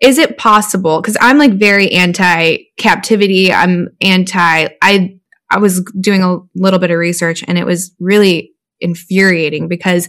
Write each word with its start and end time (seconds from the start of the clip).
is 0.00 0.18
it 0.18 0.38
possible? 0.38 1.00
Because 1.00 1.16
I'm 1.20 1.38
like 1.38 1.54
very 1.54 1.92
anti 1.92 2.58
captivity. 2.78 3.52
I'm 3.52 3.88
anti. 4.00 4.68
I 4.82 5.18
I 5.50 5.58
was 5.58 5.82
doing 5.98 6.22
a 6.22 6.38
little 6.54 6.78
bit 6.78 6.90
of 6.90 6.98
research 6.98 7.42
and 7.46 7.58
it 7.58 7.66
was 7.66 7.94
really 7.98 8.52
infuriating 8.80 9.66
because 9.66 10.08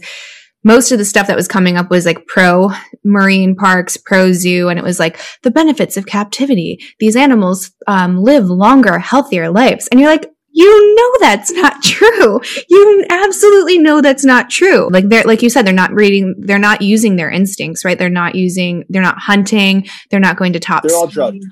most 0.62 0.92
of 0.92 0.98
the 0.98 1.04
stuff 1.04 1.26
that 1.26 1.36
was 1.36 1.48
coming 1.48 1.76
up 1.76 1.90
was 1.90 2.04
like 2.04 2.26
pro 2.26 2.70
marine 3.04 3.56
parks, 3.56 3.96
pro 3.96 4.32
zoo, 4.32 4.68
and 4.68 4.78
it 4.78 4.84
was 4.84 4.98
like 4.98 5.18
the 5.42 5.50
benefits 5.50 5.96
of 5.96 6.06
captivity. 6.06 6.78
These 6.98 7.16
animals 7.16 7.70
um, 7.86 8.22
live 8.22 8.44
longer, 8.44 8.98
healthier 8.98 9.50
lives, 9.50 9.88
and 9.88 9.98
you're 9.98 10.10
like, 10.10 10.30
you 10.52 10.96
know 10.96 11.12
that's 11.20 11.50
not 11.52 11.82
true. 11.82 12.40
You 12.68 13.06
absolutely 13.08 13.78
know 13.78 14.00
that's 14.00 14.24
not 14.24 14.50
true. 14.50 14.88
Like 14.90 15.08
they're 15.08 15.24
like 15.24 15.42
you 15.42 15.50
said, 15.50 15.66
they're 15.66 15.74
not 15.74 15.92
reading, 15.92 16.34
they're 16.38 16.58
not 16.58 16.82
using 16.82 17.16
their 17.16 17.30
instincts, 17.30 17.84
right? 17.84 17.98
They're 17.98 18.08
not 18.08 18.34
using, 18.34 18.84
they're 18.88 19.02
not 19.02 19.18
hunting, 19.18 19.88
they're 20.10 20.20
not 20.20 20.36
going 20.36 20.52
to 20.54 20.60
top. 20.60 20.82
They're 20.82 20.96
all 20.96 21.06
drugged. 21.06 21.44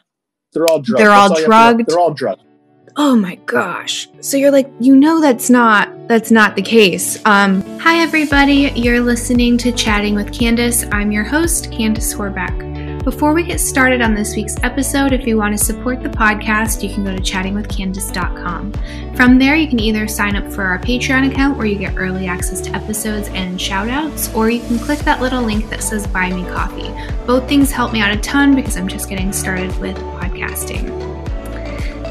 They're 0.53 0.67
all 0.67 0.81
drugged. 0.81 1.01
They're 1.01 1.13
all, 1.13 1.33
all 1.33 1.45
drugged. 1.45 1.87
They're 1.87 1.99
all 1.99 2.15
drugged. 2.15 2.43
Oh 2.97 3.15
my 3.15 3.37
gosh. 3.47 4.09
So 4.21 4.37
you're 4.37 4.51
like, 4.51 4.69
you 4.81 4.97
know 4.97 5.21
that's 5.21 5.49
not 5.49 6.09
that's 6.09 6.31
not 6.31 6.57
the 6.57 6.63
case. 6.63 7.25
Um 7.27 7.63
Hi 7.79 8.01
everybody, 8.01 8.73
you're 8.75 9.01
listening 9.01 9.57
to 9.59 9.73
Chatting 9.73 10.15
with 10.15 10.33
Candace. 10.33 10.85
I'm 10.91 11.13
your 11.13 11.25
host, 11.25 11.71
Candace 11.71 12.13
Horback. 12.13 12.78
Before 13.09 13.33
we 13.33 13.43
get 13.43 13.59
started 13.59 14.03
on 14.03 14.15
this 14.15 14.37
week's 14.37 14.63
episode, 14.63 15.15
if 15.15 15.27
you 15.27 15.39
want 15.39 15.57
to 15.57 15.65
support 15.65 16.03
the 16.03 16.11
podcast, 16.11 16.87
you 16.87 16.93
can 16.95 17.05
go 17.05 17.17
to 17.17 17.23
chattingwithcandace.com. 17.23 19.15
From 19.15 19.39
there, 19.39 19.57
you 19.57 19.67
can 19.67 19.81
either 19.81 20.07
sign 20.07 20.37
up 20.37 20.53
for 20.53 20.63
our 20.65 20.79
Patreon 20.79 21.33
account 21.33 21.57
where 21.57 21.67
you 21.67 21.79
get 21.79 21.97
early 21.97 22.27
access 22.27 22.61
to 22.61 22.71
episodes 22.73 23.29
and 23.29 23.59
shout 23.59 23.89
outs, 23.89 24.31
or 24.35 24.51
you 24.51 24.61
can 24.61 24.79
click 24.79 24.99
that 24.99 25.23
little 25.23 25.43
link 25.43 25.71
that 25.71 25.83
says 25.83 26.07
Buy 26.07 26.31
Me 26.31 26.45
Coffee. 26.51 26.93
Both 27.27 27.49
things 27.49 27.71
help 27.71 27.95
me 27.95 28.03
out 28.03 28.15
a 28.15 28.21
ton 28.21 28.55
because 28.55 28.77
I'm 28.77 28.89
just 28.89 29.09
getting 29.09 29.33
started 29.33 29.75
with 29.79 29.97
podcasting. 29.97 31.18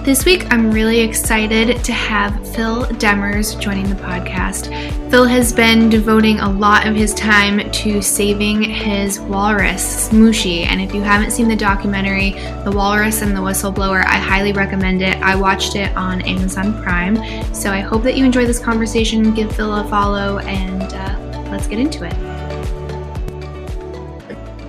This 0.07 0.23
week, 0.23 0.45
I'm 0.54 0.71
really 0.71 1.01
excited 1.01 1.84
to 1.84 1.91
have 1.91 2.34
Phil 2.55 2.85
Demers 2.85 3.59
joining 3.59 3.90
the 3.90 3.95
podcast. 3.95 4.70
Phil 5.12 5.26
has 5.26 5.51
been 5.51 5.90
devoting 5.90 6.40
a 6.40 6.49
lot 6.49 6.87
of 6.87 6.95
his 6.95 7.13
time 7.13 7.70
to 7.71 8.01
saving 8.01 8.63
his 8.63 9.20
walrus, 9.20 10.07
Smooshi. 10.07 10.65
And 10.65 10.79
if 10.79 10.95
you 10.95 11.01
haven't 11.01 11.32
seen 11.32 11.49
the 11.49 11.57
documentary, 11.57 12.32
The 12.63 12.71
Walrus 12.73 13.21
and 13.21 13.35
the 13.35 13.41
Whistleblower, 13.41 14.05
I 14.05 14.15
highly 14.15 14.54
recommend 14.54 15.01
it. 15.01 15.17
I 15.17 15.35
watched 15.35 15.76
it 15.76 15.93
on 15.98 16.21
Amazon 16.21 16.82
Prime. 16.82 17.17
So 17.54 17.73
I 17.73 17.82
hope 17.82 18.04
that 18.04 18.15
you 18.15 18.23
enjoy 18.23 18.45
this 18.45 18.60
conversation. 18.60 19.34
Give 19.34 19.54
Phil 19.54 19.76
a 19.76 19.89
follow, 19.89 20.39
and 20.39 20.84
uh, 20.84 21.49
let's 21.51 21.67
get 21.67 21.79
into 21.79 22.05
it 22.05 22.15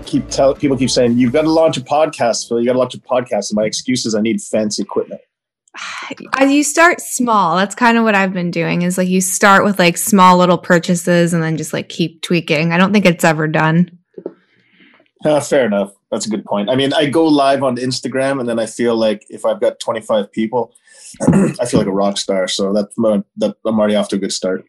keep 0.05 0.27
tell 0.31 0.55
people 0.55 0.75
keep 0.75 0.89
saying 0.89 1.19
you've 1.19 1.35
got 1.35 1.43
to 1.43 1.51
launch 1.51 1.77
a 1.77 1.83
podcast 1.83 2.49
phil 2.49 2.59
you 2.59 2.65
got 2.65 2.73
to 2.73 2.79
launch 2.79 2.95
a 2.95 2.99
podcast 2.99 3.51
and 3.51 3.57
my 3.57 3.65
excuse 3.67 4.07
is 4.07 4.15
i 4.15 4.23
need 4.23 4.41
fancy 4.41 4.81
equipment 4.81 5.21
you 6.51 6.63
start 6.63 7.01
small 7.01 7.57
that's 7.57 7.75
kind 7.75 7.99
of 7.99 8.05
what 8.05 8.15
i've 8.15 8.33
been 8.33 8.51
doing 8.51 8.83
is 8.83 8.99
like 8.99 9.09
you 9.09 9.21
start 9.21 9.65
with 9.65 9.79
like 9.79 9.97
small 9.97 10.37
little 10.37 10.59
purchases 10.59 11.33
and 11.33 11.43
then 11.43 11.57
just 11.57 11.73
like 11.73 11.89
keep 11.89 12.23
tweaking. 12.23 12.73
I 12.73 12.79
don't 12.79 12.93
think 12.93 13.07
it's 13.07 13.25
ever 13.25 13.47
done. 13.47 13.99
Uh, 15.25 15.41
fair 15.41 15.67
enough. 15.67 15.93
That's 16.11 16.27
a 16.27 16.31
good 16.31 16.45
point. 16.45 16.71
I 16.71 16.77
mean 16.77 16.93
i 16.93 17.07
go 17.07 17.27
live 17.27 17.63
on 17.63 17.77
instagram 17.77 18.41
and 18.41 18.49
then 18.49 18.59
i 18.59 18.67
feel 18.67 18.97
like 18.97 19.27
if 19.29 19.45
i've 19.45 19.61
got 19.61 19.81
25 19.81 20.31
people 20.33 20.75
i 21.61 21.67
feel 21.67 21.81
like 21.81 21.87
a 21.87 21.93
rock 21.93 22.19
star. 22.19 22.49
So 22.49 22.73
that's 22.73 22.95
that, 22.95 23.57
i'm 23.67 23.79
already 23.79 23.97
off 23.97 24.09
to 24.11 24.17
a 24.17 24.19
good 24.19 24.33
start 24.33 24.65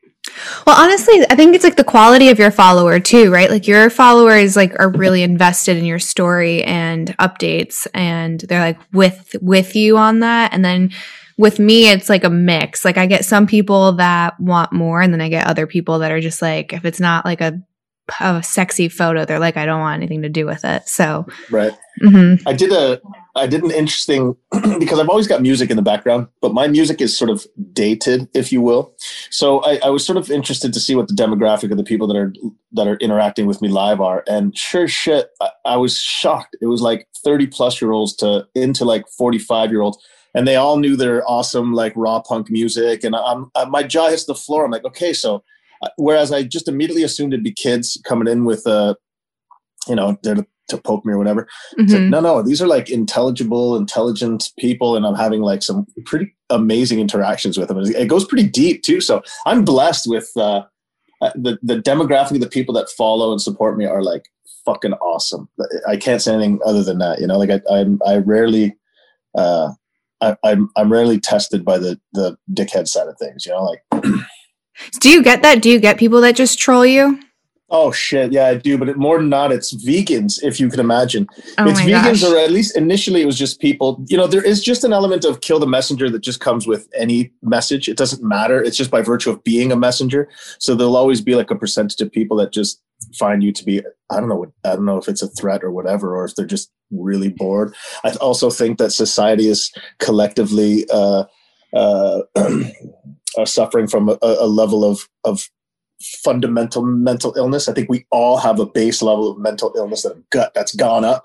well, 0.66 0.82
honestly, 0.82 1.26
I 1.30 1.36
think 1.36 1.56
it's 1.56 1.64
like 1.64 1.76
the 1.76 1.84
quality 1.84 2.30
of 2.30 2.40
your 2.40 2.52
follower 2.52 3.00
too, 3.00 3.32
right? 3.32 3.50
Like 3.50 3.68
your 3.68 3.90
followers 3.90 4.56
like 4.56 4.80
are 4.80 4.90
really 4.90 5.24
invested 5.24 5.78
in 5.78 5.86
your 5.86 6.00
story 6.00 6.64
and 6.64 7.16
updates 7.18 7.88
and 7.94 8.40
they're 8.42 8.60
like 8.60 8.80
with 8.92 9.36
with 9.42 9.76
you 9.76 9.98
on 9.98 10.20
that. 10.20 10.54
And 10.54 10.64
then 10.64 10.92
with 11.38 11.60
me 11.60 11.90
it's 11.90 12.10
like 12.10 12.24
a 12.24 12.30
mix. 12.30 12.84
Like 12.84 12.98
I 12.98 13.06
get 13.06 13.26
some 13.26 13.48
people 13.48 13.94
that 13.94 14.40
want 14.40 14.72
more 14.72 15.02
and 15.02 15.14
then 15.14 15.22
I 15.22 15.30
get 15.30 15.48
other 15.48 15.68
people 15.68 16.00
that 16.00 16.12
are 16.12 16.22
just 16.22 16.42
like 16.42 16.74
if 16.74 16.86
it's 16.86 17.00
not 17.00 17.26
like 17.26 17.42
a 17.42 17.62
a 18.20 18.42
sexy 18.42 18.90
photo, 18.90 19.26
they're 19.26 19.40
like 19.40 19.58
I 19.58 19.66
don't 19.66 19.80
want 19.80 19.98
anything 19.98 20.24
to 20.24 20.30
do 20.30 20.46
with 20.46 20.66
it. 20.66 20.88
So 20.88 21.28
Right. 21.50 21.74
Mm-hmm. 22.02 22.48
I 22.48 22.54
did 22.54 22.72
a 22.72 23.02
I 23.36 23.48
did 23.48 23.64
an 23.64 23.72
interesting 23.72 24.36
because 24.80 25.00
I've 25.00 25.10
always 25.10 25.28
got 25.28 25.42
music 25.42 25.70
in 25.70 25.76
the 25.76 25.84
background, 25.84 26.28
but 26.42 26.54
my 26.54 26.68
music 26.68 27.00
is 27.02 27.18
sort 27.18 27.30
of 27.30 27.46
dated, 27.72 28.28
if 28.34 28.52
you 28.52 28.62
will. 28.62 28.94
So 29.30 29.64
I, 29.64 29.80
I, 29.84 29.90
was 29.90 30.06
sort 30.06 30.18
of 30.18 30.32
interested 30.32 30.74
to 30.74 30.80
see 30.80 30.96
what 30.96 31.08
the 31.08 31.14
demographic 31.14 31.72
of 31.72 31.78
the 31.78 31.84
people 31.84 32.08
that 32.08 32.18
are 32.18 32.34
that 32.74 32.88
are 32.88 32.98
interacting 32.98 33.46
with 33.46 33.62
me 33.62 33.70
live 33.70 34.02
are, 34.02 34.24
and 34.28 34.58
sure 34.58 34.88
shit, 34.88 35.30
I, 35.42 35.50
I 35.66 35.78
was 35.78 35.98
shocked. 35.98 36.58
It 36.62 36.68
was 36.68 36.82
like 36.82 37.08
thirty 37.24 37.48
plus 37.48 37.82
year 37.82 37.92
olds 37.92 38.16
to 38.18 38.48
into 38.56 38.86
like 38.86 39.06
forty 39.18 39.40
five 39.40 39.72
year 39.72 39.82
olds, 39.82 39.98
and 40.34 40.48
they 40.48 40.56
all 40.56 40.78
knew 40.78 40.96
their 40.96 41.28
awesome 41.30 41.74
like 41.74 41.94
raw 41.96 42.22
punk 42.22 42.50
music, 42.50 43.04
and 43.04 43.16
I'm 43.16 43.52
I, 43.56 43.66
my 43.66 43.84
jaw 43.84 44.10
hits 44.10 44.26
the 44.26 44.36
floor. 44.36 44.66
I'm 44.66 44.72
like, 44.72 44.86
okay, 44.86 45.14
so 45.14 45.44
uh, 45.82 45.90
whereas 45.98 46.32
I 46.32 46.44
just 46.44 46.68
immediately 46.68 47.04
assumed 47.04 47.34
it'd 47.34 47.44
be 47.44 47.54
kids 47.54 48.00
coming 48.06 48.28
in 48.28 48.46
with 48.46 48.66
a, 48.66 48.70
uh, 48.70 48.94
you 49.88 49.96
know, 49.96 50.18
they're 50.24 50.46
to 50.70 50.78
poke 50.78 51.06
me 51.06 51.14
or 51.14 51.18
whatever. 51.18 51.48
Mm-hmm. 51.78 51.94
Like, 51.94 52.02
no, 52.04 52.20
no, 52.20 52.42
these 52.42 52.62
are 52.62 52.68
like 52.68 52.90
intelligible, 52.90 53.76
intelligent 53.76 54.50
people, 54.58 54.96
and 54.96 55.06
I'm 55.06 55.16
having 55.16 55.42
like 55.42 55.64
some 55.64 55.86
pretty 56.06 56.36
amazing 56.50 57.00
interactions 57.00 57.58
with 57.58 57.68
them. 57.68 57.80
It 57.80 58.08
goes 58.08 58.26
pretty 58.26 58.48
deep 58.48 58.84
too. 58.84 59.02
So 59.02 59.22
I'm 59.46 59.66
blessed 59.66 60.08
with 60.08 60.30
uh, 60.36 60.64
uh, 61.22 61.32
the 61.36 61.60
the 61.62 61.78
demographic 61.78 62.32
of 62.32 62.42
the 62.42 62.50
people 62.50 62.74
that 62.76 62.90
follow 62.90 63.32
and 63.32 63.42
support 63.42 63.78
me 63.78 63.86
are 63.86 64.04
like 64.04 64.26
fucking 64.66 64.94
awesome. 64.94 65.50
I 65.88 65.98
can't 65.98 66.22
say 66.22 66.34
anything 66.34 66.60
other 66.66 66.84
than 66.84 67.00
that. 67.00 67.20
You 67.20 67.28
know, 67.28 67.38
like 67.38 67.50
I 67.50 67.62
I, 67.72 68.14
I 68.14 68.18
rarely. 68.18 68.76
Uh, 69.38 69.74
I, 70.22 70.36
I'm 70.44 70.70
I'm 70.76 70.92
rarely 70.92 71.20
tested 71.20 71.64
by 71.64 71.78
the 71.78 72.00
the 72.14 72.38
dickhead 72.54 72.88
side 72.88 73.08
of 73.08 73.18
things, 73.18 73.46
you 73.46 73.54
know. 73.54 73.64
Like, 73.64 74.04
do 75.00 75.10
you 75.10 75.24
get 75.24 75.44
that? 75.44 75.62
Do 75.62 75.70
you 75.70 75.80
get 75.80 75.98
people 75.98 76.22
that 76.22 76.36
just 76.36 76.60
troll 76.60 76.86
you? 76.86 77.20
Oh 77.72 77.92
shit, 77.92 78.32
yeah, 78.32 78.48
I 78.48 78.56
do. 78.56 78.78
But 78.78 78.98
more 78.98 79.18
than 79.18 79.30
not, 79.30 79.52
it's 79.52 79.74
vegans, 79.76 80.42
if 80.44 80.60
you 80.60 80.70
can 80.70 80.80
imagine. 80.80 81.28
Oh 81.58 81.70
it's 81.70 81.82
vegans, 81.82 82.22
gosh. 82.22 82.24
or 82.24 82.38
at 82.38 82.52
least 82.52 82.76
initially 82.76 83.22
it 83.22 83.26
was 83.26 83.38
just 83.38 83.60
people. 83.60 84.04
You 84.08 84.18
know, 84.18 84.28
there 84.28 84.44
is 84.44 84.64
just 84.64 84.84
an 84.84 84.94
element 84.94 85.26
of 85.26 85.42
kill 85.42 85.60
the 85.60 85.68
messenger 85.68 86.10
that 86.10 86.22
just 86.22 86.40
comes 86.40 86.66
with 86.66 86.88
any 86.96 87.32
message. 87.42 87.88
It 87.88 87.98
doesn't 87.98 88.24
matter. 88.24 88.62
It's 88.62 88.78
just 88.78 88.92
by 88.92 89.02
virtue 89.02 89.30
of 89.30 89.44
being 89.44 89.72
a 89.72 89.76
messenger. 89.76 90.30
So 90.58 90.74
there'll 90.74 90.98
always 90.98 91.22
be 91.22 91.36
like 91.36 91.52
a 91.52 91.56
percentage 91.56 92.02
of 92.02 92.12
people 92.12 92.38
that 92.38 92.52
just 92.52 92.82
find 93.18 93.44
you 93.44 93.52
to 93.52 93.64
be. 93.64 93.82
I 94.10 94.20
don't 94.20 94.30
know. 94.30 94.36
What, 94.36 94.50
I 94.66 94.70
don't 94.70 94.86
know 94.86 94.98
if 94.98 95.08
it's 95.08 95.22
a 95.22 95.28
threat 95.28 95.64
or 95.64 95.72
whatever, 95.72 96.16
or 96.16 96.26
if 96.26 96.36
they're 96.36 96.46
just 96.46 96.72
really 96.92 97.30
bored. 97.30 97.76
I 98.04 98.12
also 98.14 98.50
think 98.50 98.80
that 98.80 98.92
society 98.92 99.48
is 99.48 99.72
collectively. 100.00 100.86
Uh, 100.92 101.26
uh, 101.72 102.22
are 103.38 103.46
suffering 103.46 103.88
from 103.88 104.10
a, 104.10 104.18
a 104.22 104.48
level 104.48 104.84
of 104.84 105.08
of 105.24 105.48
fundamental 106.02 106.84
mental 106.84 107.34
illness. 107.36 107.68
I 107.68 107.74
think 107.74 107.90
we 107.90 108.06
all 108.12 108.38
have 108.38 108.60
a 108.60 108.66
base 108.66 109.02
level 109.02 109.32
of 109.32 109.38
mental 109.38 109.74
illness 109.76 110.04
that 110.04 110.30
gut 110.30 110.54
that's 110.54 110.76
gone 110.76 111.04
up 111.04 111.24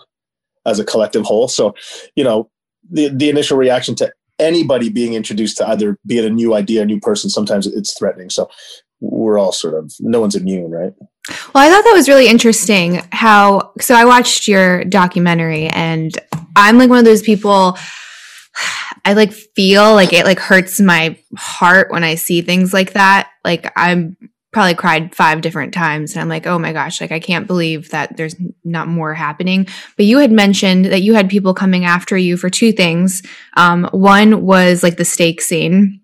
as 0.66 0.78
a 0.78 0.84
collective 0.84 1.24
whole. 1.24 1.48
So, 1.48 1.74
you 2.16 2.24
know, 2.24 2.50
the 2.90 3.08
the 3.08 3.28
initial 3.28 3.56
reaction 3.56 3.94
to 3.96 4.12
anybody 4.38 4.88
being 4.88 5.14
introduced 5.14 5.56
to 5.58 5.68
either 5.68 5.98
be 6.06 6.18
it 6.18 6.24
a 6.24 6.30
new 6.30 6.54
idea, 6.54 6.82
a 6.82 6.86
new 6.86 7.00
person, 7.00 7.30
sometimes 7.30 7.66
it's 7.66 7.96
threatening. 7.96 8.30
So 8.30 8.50
we're 9.00 9.38
all 9.38 9.52
sort 9.52 9.74
of 9.74 9.92
no 10.00 10.20
one's 10.20 10.34
immune, 10.34 10.70
right? 10.70 10.92
Well, 11.54 11.64
I 11.64 11.70
thought 11.70 11.84
that 11.84 11.94
was 11.94 12.08
really 12.08 12.28
interesting 12.28 13.00
how 13.12 13.72
so 13.80 13.94
I 13.94 14.04
watched 14.04 14.48
your 14.48 14.84
documentary 14.84 15.68
and 15.68 16.16
I'm 16.56 16.78
like 16.78 16.90
one 16.90 16.98
of 16.98 17.04
those 17.04 17.22
people 17.22 17.78
I 19.04 19.12
like 19.12 19.32
feel 19.32 19.94
like 19.94 20.12
it 20.12 20.24
like 20.24 20.38
hurts 20.38 20.80
my 20.80 21.18
heart 21.36 21.90
when 21.90 22.04
I 22.04 22.14
see 22.14 22.40
things 22.40 22.72
like 22.72 22.94
that. 22.94 23.30
Like 23.44 23.70
I'm 23.76 24.16
probably 24.54 24.74
cried 24.74 25.14
five 25.14 25.42
different 25.42 25.74
times. 25.74 26.14
And 26.14 26.22
i'm 26.22 26.28
like 26.28 26.46
oh 26.46 26.58
my 26.58 26.72
gosh 26.72 27.00
like 27.00 27.12
i 27.12 27.20
can't 27.20 27.46
believe 27.46 27.90
that 27.90 28.16
there's 28.16 28.36
not 28.64 28.88
more 28.88 29.12
happening. 29.12 29.66
But 29.96 30.06
you 30.06 30.18
had 30.18 30.32
mentioned 30.32 30.86
that 30.86 31.02
you 31.02 31.12
had 31.12 31.28
people 31.28 31.52
coming 31.52 31.84
after 31.84 32.16
you 32.16 32.38
for 32.38 32.48
two 32.48 32.72
things. 32.72 33.22
Um, 33.56 33.84
one 33.92 34.46
was 34.46 34.82
like 34.82 34.96
the 34.96 35.04
steak 35.04 35.42
scene. 35.42 36.00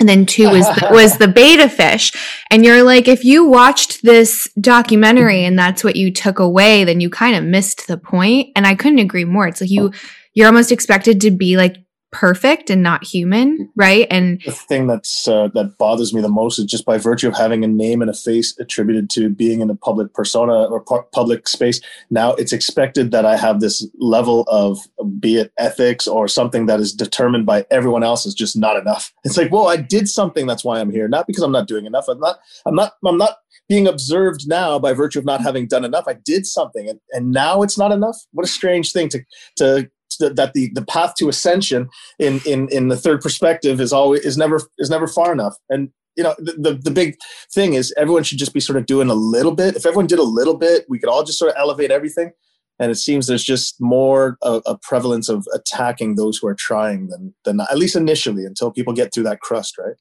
And 0.00 0.08
then 0.08 0.26
two 0.26 0.48
was 0.50 0.66
the, 0.66 0.88
was 0.90 1.18
the 1.18 1.28
betta 1.38 1.68
fish. 1.68 2.12
And 2.50 2.64
you're 2.64 2.82
like 2.82 3.06
if 3.06 3.24
you 3.24 3.44
watched 3.44 4.02
this 4.02 4.52
documentary 4.60 5.44
and 5.44 5.56
that's 5.56 5.84
what 5.84 5.94
you 5.94 6.12
took 6.12 6.40
away 6.40 6.82
then 6.82 7.00
you 7.00 7.10
kind 7.10 7.36
of 7.36 7.44
missed 7.44 7.86
the 7.86 7.98
point. 7.98 8.48
And 8.56 8.66
i 8.66 8.74
couldn't 8.74 8.98
agree 8.98 9.24
more. 9.24 9.46
It's 9.46 9.60
like 9.60 9.70
you 9.70 9.92
you're 10.32 10.48
almost 10.48 10.72
expected 10.72 11.20
to 11.20 11.30
be 11.30 11.56
like 11.56 11.76
perfect 12.14 12.70
and 12.70 12.82
not 12.82 13.04
human, 13.04 13.68
right? 13.74 14.06
And 14.08 14.40
the 14.46 14.52
thing 14.52 14.86
that's 14.86 15.26
uh, 15.26 15.48
that 15.54 15.76
bothers 15.78 16.14
me 16.14 16.20
the 16.20 16.28
most 16.28 16.58
is 16.60 16.64
just 16.64 16.84
by 16.84 16.96
virtue 16.96 17.26
of 17.26 17.36
having 17.36 17.64
a 17.64 17.68
name 17.68 18.00
and 18.00 18.10
a 18.10 18.14
face 18.14 18.56
attributed 18.60 19.10
to 19.10 19.28
being 19.28 19.60
in 19.60 19.68
a 19.68 19.74
public 19.74 20.14
persona 20.14 20.64
or 20.64 20.80
pu- 20.80 21.02
public 21.12 21.48
space. 21.48 21.80
Now 22.10 22.34
it's 22.34 22.52
expected 22.52 23.10
that 23.10 23.26
I 23.26 23.36
have 23.36 23.60
this 23.60 23.86
level 23.98 24.44
of, 24.46 24.78
be 25.18 25.36
it 25.36 25.52
ethics 25.58 26.06
or 26.06 26.28
something 26.28 26.66
that 26.66 26.78
is 26.78 26.92
determined 26.92 27.46
by 27.46 27.66
everyone 27.70 28.04
else 28.04 28.24
is 28.26 28.34
just 28.34 28.56
not 28.56 28.76
enough. 28.76 29.12
It's 29.24 29.36
like, 29.36 29.50
well, 29.50 29.66
I 29.66 29.76
did 29.76 30.08
something. 30.08 30.46
That's 30.46 30.64
why 30.64 30.78
I'm 30.78 30.90
here, 30.90 31.08
not 31.08 31.26
because 31.26 31.42
I'm 31.42 31.52
not 31.52 31.66
doing 31.66 31.84
enough. 31.84 32.06
I'm 32.08 32.20
not. 32.20 32.38
I'm 32.64 32.76
not. 32.76 32.92
I'm 33.04 33.18
not 33.18 33.38
being 33.68 33.86
observed 33.86 34.46
now 34.46 34.78
by 34.78 34.92
virtue 34.92 35.18
of 35.18 35.24
not 35.24 35.40
having 35.40 35.66
done 35.66 35.84
enough. 35.84 36.04
I 36.06 36.14
did 36.14 36.46
something, 36.46 36.88
and, 36.88 37.00
and 37.12 37.32
now 37.32 37.62
it's 37.62 37.78
not 37.78 37.92
enough. 37.92 38.16
What 38.32 38.46
a 38.46 38.48
strange 38.48 38.92
thing 38.92 39.08
to 39.10 39.24
to 39.56 39.90
that 40.18 40.52
the 40.54 40.70
the 40.74 40.84
path 40.84 41.14
to 41.18 41.28
ascension 41.28 41.88
in 42.18 42.40
in 42.46 42.68
in 42.70 42.88
the 42.88 42.96
third 42.96 43.20
perspective 43.20 43.80
is 43.80 43.92
always 43.92 44.20
is 44.22 44.36
never 44.36 44.60
is 44.78 44.90
never 44.90 45.06
far 45.06 45.32
enough. 45.32 45.56
And 45.68 45.90
you 46.16 46.22
know 46.22 46.34
the, 46.38 46.52
the, 46.52 46.74
the 46.74 46.90
big 46.90 47.16
thing 47.52 47.74
is 47.74 47.92
everyone 47.96 48.22
should 48.22 48.38
just 48.38 48.54
be 48.54 48.60
sort 48.60 48.78
of 48.78 48.86
doing 48.86 49.10
a 49.10 49.14
little 49.14 49.54
bit. 49.54 49.76
If 49.76 49.86
everyone 49.86 50.06
did 50.06 50.18
a 50.18 50.24
little 50.24 50.56
bit 50.56 50.84
we 50.88 50.98
could 50.98 51.08
all 51.08 51.24
just 51.24 51.38
sort 51.38 51.50
of 51.50 51.56
elevate 51.58 51.90
everything. 51.90 52.32
And 52.80 52.90
it 52.90 52.96
seems 52.96 53.28
there's 53.28 53.44
just 53.44 53.80
more 53.80 54.36
a, 54.42 54.60
a 54.66 54.76
prevalence 54.76 55.28
of 55.28 55.46
attacking 55.54 56.16
those 56.16 56.38
who 56.38 56.48
are 56.48 56.56
trying 56.56 57.08
than 57.08 57.34
than 57.44 57.60
at 57.60 57.78
least 57.78 57.96
initially 57.96 58.44
until 58.44 58.72
people 58.72 58.92
get 58.92 59.12
through 59.12 59.24
that 59.24 59.40
crust 59.40 59.78
right 59.78 59.94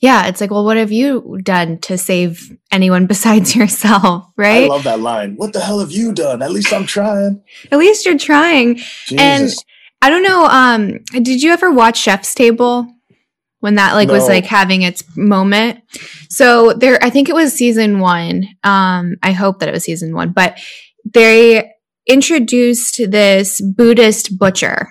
yeah, 0.00 0.26
it's 0.26 0.40
like, 0.40 0.50
well, 0.50 0.64
what 0.64 0.76
have 0.76 0.92
you 0.92 1.38
done 1.42 1.78
to 1.80 1.98
save 1.98 2.56
anyone 2.70 3.06
besides 3.16 3.54
yourself, 3.54 4.26
right? 4.36 4.64
I 4.64 4.68
love 4.68 4.84
that 4.84 5.00
line. 5.00 5.36
What 5.36 5.52
the 5.52 5.60
hell 5.60 5.80
have 5.80 5.92
you 5.92 6.12
done? 6.12 6.42
At 6.42 6.52
least 6.52 6.72
I'm 6.72 6.86
trying. 6.86 7.42
At 7.72 7.78
least 7.78 8.06
you're 8.06 8.18
trying. 8.18 8.76
Jesus. 8.76 9.16
And 9.18 9.50
I 10.02 10.10
don't 10.10 10.22
know, 10.22 10.44
um, 10.46 10.98
did 11.22 11.42
you 11.42 11.52
ever 11.52 11.70
watch 11.70 11.98
Chef's 11.98 12.34
Table? 12.34 12.92
When 13.60 13.76
that 13.76 13.94
like 13.94 14.08
no. 14.08 14.14
was 14.14 14.28
like 14.28 14.44
having 14.44 14.82
its 14.82 15.02
moment. 15.16 15.80
So 16.28 16.74
there 16.74 17.02
I 17.02 17.10
think 17.10 17.28
it 17.28 17.34
was 17.34 17.54
season 17.54 17.98
1. 17.98 18.46
Um 18.62 19.16
I 19.22 19.32
hope 19.32 19.58
that 19.58 19.68
it 19.68 19.72
was 19.72 19.82
season 19.82 20.14
1, 20.14 20.32
but 20.32 20.60
they 21.12 21.72
introduced 22.06 23.10
this 23.10 23.60
Buddhist 23.60 24.38
butcher 24.38 24.88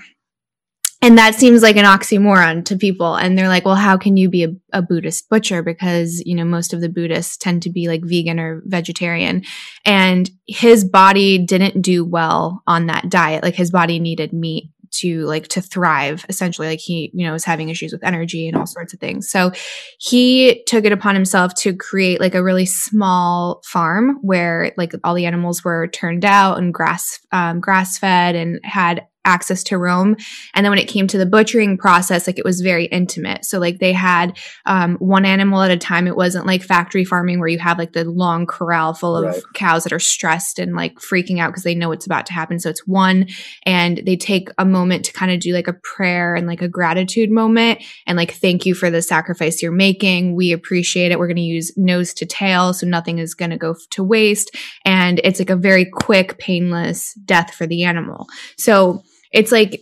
and 1.02 1.18
that 1.18 1.36
seems 1.36 1.62
like 1.62 1.76
an 1.76 1.86
oxymoron 1.86 2.66
to 2.66 2.78
people. 2.78 3.16
And 3.16 3.38
they're 3.38 3.48
like 3.48 3.66
well 3.66 3.76
how 3.76 3.98
can 3.98 4.18
you 4.18 4.30
be 4.30 4.44
a, 4.44 4.50
a, 4.74 4.82
buddhist 4.82 5.30
butcher? 5.30 5.62
Because 5.62 6.22
you 6.26 6.36
know 6.36 6.46
most 6.46 6.74
of 6.74 6.82
the 6.82 6.90
buddhists 6.90 7.38
tend 7.38 7.64
to 7.64 7.70
be 7.70 7.88
like 7.88 8.02
vegan 8.04 8.40
or 8.40 8.62
vegetarian. 8.66 9.44
And 9.84 10.30
his 10.48 10.84
body 10.84 11.38
didn't 11.38 11.82
do 11.82 12.04
well 12.06 12.64
on 12.68 12.88
that 12.88 13.10
diet. 13.10 13.44
Like 13.44 13.56
his 13.56 13.72
body 13.72 14.00
needed 14.00 14.34
meat 14.34 14.72
to 15.00 15.26
like 15.26 15.48
to 15.50 15.62
thrive 15.62 16.26
essentially. 16.30 16.68
Like 16.68 16.80
he 16.80 17.12
you 17.14 17.26
know 17.26 17.34
was 17.34 17.46
having 17.46 17.70
issues 17.70 17.92
with 17.92 18.04
energy 18.04 18.48
and 18.48 18.58
all 18.58 18.66
sorts 18.66 18.94
of 18.94 19.00
things. 19.00 19.30
So 19.30 19.52
he 20.00 20.64
took 20.68 20.86
it 20.86 20.92
upon 20.92 21.16
himself 21.16 21.54
to 21.56 21.76
create 21.76 22.20
like 22.20 22.36
a 22.36 22.44
really 22.44 22.66
small 22.66 23.62
farm 23.66 24.18
where 24.22 24.74
like 24.78 24.94
all 25.04 25.14
the 25.14 25.26
animals 25.26 25.64
were 25.64 25.88
turned 25.88 26.26
out 26.26 26.58
and 26.58 26.74
grass 26.74 27.20
um, 27.32 27.60
grass 27.60 27.98
fed 27.98 28.36
and 28.36 28.60
had 28.64 29.06
access 29.26 29.64
to 29.66 29.78
roam. 29.78 30.16
And 30.54 30.64
then 30.64 30.72
when 30.72 30.80
it 30.80 30.88
came 30.88 31.08
to 31.08 31.18
the 31.18 31.26
butchering 31.26 31.78
process, 31.78 32.28
like 32.28 32.40
it 32.40 32.46
was 32.46 32.62
very 32.62 32.86
intimate. 32.86 33.46
So 33.46 33.60
like 33.60 33.80
they 33.80 33.92
had 33.92 34.38
um, 34.66 34.96
one 34.98 35.26
animal 35.26 35.62
at 35.62 35.72
a 35.72 35.78
time. 35.78 36.08
It 36.08 36.16
wasn't 36.16 36.46
like 36.46 36.64
factory 36.64 37.04
farming 37.04 37.40
where 37.40 37.48
you 37.48 37.60
have 37.60 37.78
like 37.78 37.94
the 37.94 38.06
long 38.06 38.46
corral 38.46 38.94
full 38.94 39.18
of 39.18 39.26
right. 39.26 39.44
cows 39.54 39.84
that 39.84 39.94
are 39.94 40.00
stressed 40.00 40.60
and 40.60 40.76
like 40.76 40.96
freaking 40.96 41.40
out 41.40 41.50
because 41.50 41.64
they 41.64 41.76
know 41.76 41.90
what's 41.90 42.06
about 42.06 42.26
to 42.28 42.34
happen. 42.34 42.60
So 42.60 42.70
it's 42.70 42.88
one, 42.88 43.28
and 43.64 44.02
they 44.06 44.16
take 44.16 44.50
a 44.58 44.66
moment 44.66 45.06
to 45.06 45.14
kind 45.14 45.32
of 45.32 45.40
do 45.40 45.54
like 45.54 45.68
a 45.68 45.74
prayer 45.74 46.36
and 46.36 46.48
like 46.48 46.62
a 46.62 46.68
gratitude 46.68 47.32
moment 47.32 47.84
and 48.08 48.18
like 48.18 48.34
thank 48.34 48.66
you 48.66 48.76
for 48.76 48.90
the 48.90 49.02
sacrifice 49.02 49.62
you're 49.62 49.72
making. 49.72 50.36
We 50.36 50.52
appreciate 50.52 51.12
it. 51.12 51.20
We're 51.20 51.28
going 51.28 51.36
to 51.38 51.42
use 51.42 51.72
nose 51.76 52.14
to 52.16 52.26
tail, 52.26 52.74
so 52.74 52.86
nothing 52.86 53.20
is 53.20 53.34
going 53.34 53.52
to 53.52 53.58
go 53.58 53.76
to 53.92 54.04
waste. 54.04 54.56
And 54.86 55.20
it's 55.24 55.40
like 55.40 55.50
a 55.50 55.56
very 55.56 55.86
quick, 55.86 56.38
painless 56.38 57.14
death 57.26 57.54
for 57.54 57.66
the 57.66 57.84
animal. 57.84 58.28
So 58.58 59.04
it's 59.36 59.52
like 59.52 59.82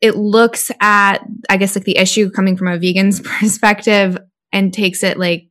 it 0.00 0.16
looks 0.16 0.70
at 0.80 1.18
i 1.48 1.56
guess 1.56 1.76
like 1.76 1.84
the 1.84 1.98
issue 1.98 2.30
coming 2.30 2.56
from 2.56 2.68
a 2.68 2.78
vegan's 2.78 3.20
perspective 3.38 4.18
and 4.52 4.72
takes 4.74 5.02
it 5.02 5.18
like 5.18 5.48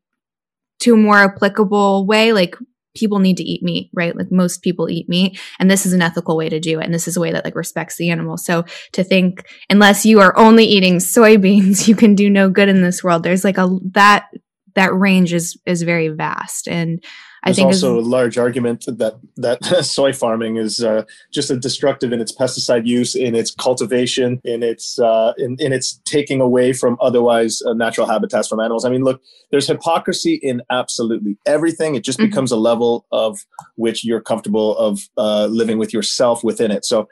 to 0.80 0.96
a 0.96 0.98
more 0.98 1.24
applicable 1.24 2.06
way 2.06 2.34
like 2.34 2.56
people 2.96 3.20
need 3.20 3.38
to 3.38 3.44
eat 3.44 3.62
meat 3.62 3.90
right? 3.94 4.16
Like 4.16 4.32
most 4.32 4.64
people 4.64 4.90
eat 4.90 5.08
meat 5.08 5.40
and 5.60 5.70
this 5.70 5.86
is 5.86 5.94
an 5.94 6.02
ethical 6.02 6.36
way 6.36 6.50
to 6.50 6.60
do 6.60 6.80
it 6.80 6.86
and 6.86 6.94
this 6.94 7.08
is 7.08 7.18
a 7.18 7.22
way 7.22 7.32
that 7.32 7.46
like 7.46 7.56
respects 7.56 7.98
the 7.98 8.10
animal. 8.10 8.38
So 8.38 8.64
to 8.94 9.04
think 9.04 9.46
unless 9.70 10.06
you 10.06 10.22
are 10.22 10.38
only 10.38 10.66
eating 10.66 10.98
soybeans 10.98 11.88
you 11.90 11.96
can 11.96 12.16
do 12.16 12.30
no 12.30 12.50
good 12.50 12.70
in 12.70 12.82
this 12.82 13.04
world. 13.04 13.24
There's 13.24 13.44
like 13.44 13.58
a 13.58 13.78
that 13.92 14.28
that 14.74 14.94
range 14.94 15.34
is 15.34 15.58
is 15.66 15.84
very 15.84 16.08
vast 16.10 16.68
and 16.68 17.04
I 17.46 17.50
There's 17.50 17.58
think 17.58 17.68
also 17.68 18.00
a 18.00 18.02
large 18.02 18.40
argument 18.40 18.86
that 18.88 19.20
that 19.38 19.64
soy 19.86 20.14
farming 20.14 20.58
is 20.58 20.84
uh, 20.84 21.04
just 21.32 21.52
a 21.52 21.56
destructive 21.56 22.12
in 22.12 22.20
its 22.20 22.32
pesticide 22.32 22.88
use, 22.88 23.14
in 23.14 23.36
its 23.36 23.52
cultivation, 23.52 24.42
in 24.44 24.64
its 24.64 24.98
uh, 24.98 25.34
in, 25.38 25.56
in 25.60 25.72
its 25.72 26.02
taking 26.06 26.42
away 26.42 26.74
from 26.74 26.98
otherwise 27.02 27.62
uh, 27.62 27.74
natural 27.74 28.08
habitats 28.08 28.48
from 28.48 28.60
animals. 28.60 28.84
I 28.84 28.90
mean, 28.90 29.04
look, 29.04 29.22
there's 29.52 29.68
hypocrisy 29.68 30.40
in 30.42 30.64
absolutely 30.72 31.38
everything. 31.46 31.94
It 31.94 32.04
just 32.04 32.18
mm-hmm. 32.18 32.30
becomes 32.30 32.52
a 32.52 32.58
level 32.58 33.06
of 33.12 33.46
which 33.76 34.04
you're 34.04 34.22
comfortable 34.22 34.76
of 34.78 35.02
uh, 35.16 35.46
living 35.46 35.78
with 35.78 35.94
yourself 35.94 36.44
within 36.44 36.72
it. 36.72 36.84
So. 36.84 37.08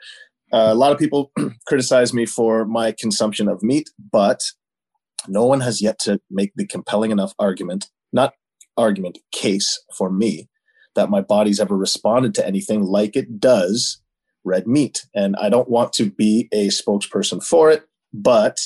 Uh, 0.52 0.70
a 0.70 0.74
lot 0.74 0.92
of 0.92 0.98
people 0.98 1.32
criticize 1.66 2.14
me 2.14 2.24
for 2.24 2.64
my 2.64 2.92
consumption 2.92 3.48
of 3.48 3.60
meat, 3.60 3.90
but 4.12 4.40
no 5.26 5.44
one 5.46 5.60
has 5.60 5.82
yet 5.82 5.98
to 6.00 6.20
make 6.30 6.52
the 6.54 6.64
compelling 6.64 7.10
enough 7.10 7.32
argument, 7.40 7.90
not 8.12 8.34
argument 8.76 9.18
case 9.32 9.82
for 9.96 10.10
me 10.10 10.48
that 10.94 11.10
my 11.10 11.20
body's 11.20 11.60
ever 11.60 11.76
responded 11.76 12.34
to 12.34 12.46
anything 12.46 12.82
like 12.82 13.16
it 13.16 13.40
does 13.40 14.00
red 14.44 14.66
meat. 14.66 15.06
And 15.14 15.36
I 15.36 15.48
don't 15.48 15.68
want 15.68 15.92
to 15.94 16.10
be 16.10 16.48
a 16.52 16.68
spokesperson 16.68 17.44
for 17.44 17.70
it, 17.70 17.84
but 18.12 18.60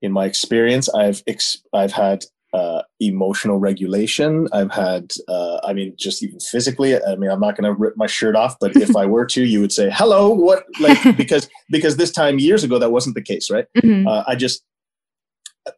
in 0.00 0.12
my 0.12 0.24
experience, 0.24 0.88
I've 0.88 1.22
ex- 1.26 1.58
I've 1.74 1.92
had 1.92 2.24
uh, 2.52 2.82
emotional 2.98 3.58
regulation. 3.58 4.48
I've 4.52 4.72
had, 4.72 5.12
uh, 5.28 5.60
I 5.62 5.72
mean, 5.72 5.94
just 5.96 6.22
even 6.22 6.40
physically. 6.40 6.96
I 6.96 7.16
mean, 7.16 7.30
I'm 7.30 7.40
not 7.40 7.56
going 7.56 7.72
to 7.72 7.78
rip 7.78 7.96
my 7.96 8.06
shirt 8.06 8.34
off, 8.34 8.56
but 8.60 8.76
if 8.76 8.96
I 8.96 9.06
were 9.06 9.26
to, 9.26 9.44
you 9.44 9.60
would 9.60 9.72
say, 9.72 9.90
"Hello, 9.92 10.30
what?" 10.30 10.64
Like 10.80 10.98
because 11.16 11.48
because 11.70 11.96
this 11.96 12.10
time 12.10 12.38
years 12.38 12.64
ago 12.64 12.78
that 12.78 12.90
wasn't 12.90 13.14
the 13.14 13.22
case, 13.22 13.50
right? 13.50 13.66
Mm-hmm. 13.76 14.08
Uh, 14.08 14.24
I 14.26 14.34
just 14.36 14.64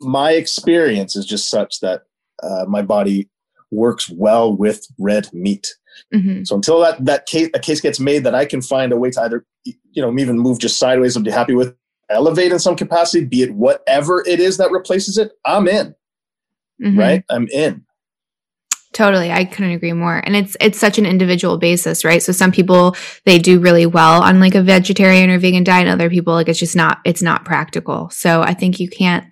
my 0.00 0.32
experience 0.32 1.16
is 1.16 1.26
just 1.26 1.50
such 1.50 1.80
that 1.80 2.02
uh, 2.42 2.64
my 2.68 2.82
body 2.82 3.28
works 3.70 4.08
well 4.10 4.54
with 4.54 4.86
red 4.98 5.32
meat. 5.32 5.74
Mm-hmm. 6.14 6.44
So 6.44 6.56
until 6.56 6.80
that 6.80 7.04
that 7.04 7.26
case 7.26 7.50
a 7.54 7.58
case 7.58 7.80
gets 7.80 8.00
made 8.00 8.24
that 8.24 8.34
I 8.34 8.44
can 8.44 8.62
find 8.62 8.92
a 8.92 8.96
way 8.96 9.10
to 9.10 9.20
either 9.22 9.46
you 9.64 10.02
know 10.02 10.16
even 10.18 10.38
move 10.38 10.58
just 10.58 10.78
sideways 10.78 11.16
and 11.16 11.24
be 11.24 11.30
happy 11.30 11.54
with 11.54 11.74
elevate 12.10 12.52
in 12.52 12.58
some 12.58 12.76
capacity, 12.76 13.24
be 13.24 13.42
it 13.42 13.54
whatever 13.54 14.22
it 14.26 14.40
is 14.40 14.56
that 14.58 14.70
replaces 14.70 15.18
it, 15.18 15.32
I'm 15.44 15.68
in. 15.68 15.94
Mm-hmm. 16.82 16.98
Right? 16.98 17.24
I'm 17.30 17.48
in. 17.48 17.84
Totally. 18.92 19.32
I 19.32 19.46
couldn't 19.46 19.72
agree 19.72 19.94
more. 19.94 20.22
And 20.24 20.36
it's 20.36 20.56
it's 20.60 20.78
such 20.78 20.98
an 20.98 21.06
individual 21.06 21.56
basis, 21.56 22.04
right? 22.04 22.22
So 22.22 22.32
some 22.32 22.52
people 22.52 22.94
they 23.24 23.38
do 23.38 23.58
really 23.58 23.86
well 23.86 24.22
on 24.22 24.38
like 24.38 24.54
a 24.54 24.62
vegetarian 24.62 25.30
or 25.30 25.38
vegan 25.38 25.64
diet, 25.64 25.86
and 25.86 26.00
other 26.00 26.10
people 26.10 26.34
like 26.34 26.48
it's 26.48 26.58
just 26.58 26.76
not 26.76 26.98
it's 27.04 27.22
not 27.22 27.44
practical. 27.44 28.10
So 28.10 28.42
I 28.42 28.52
think 28.52 28.78
you 28.78 28.88
can't 28.88 29.24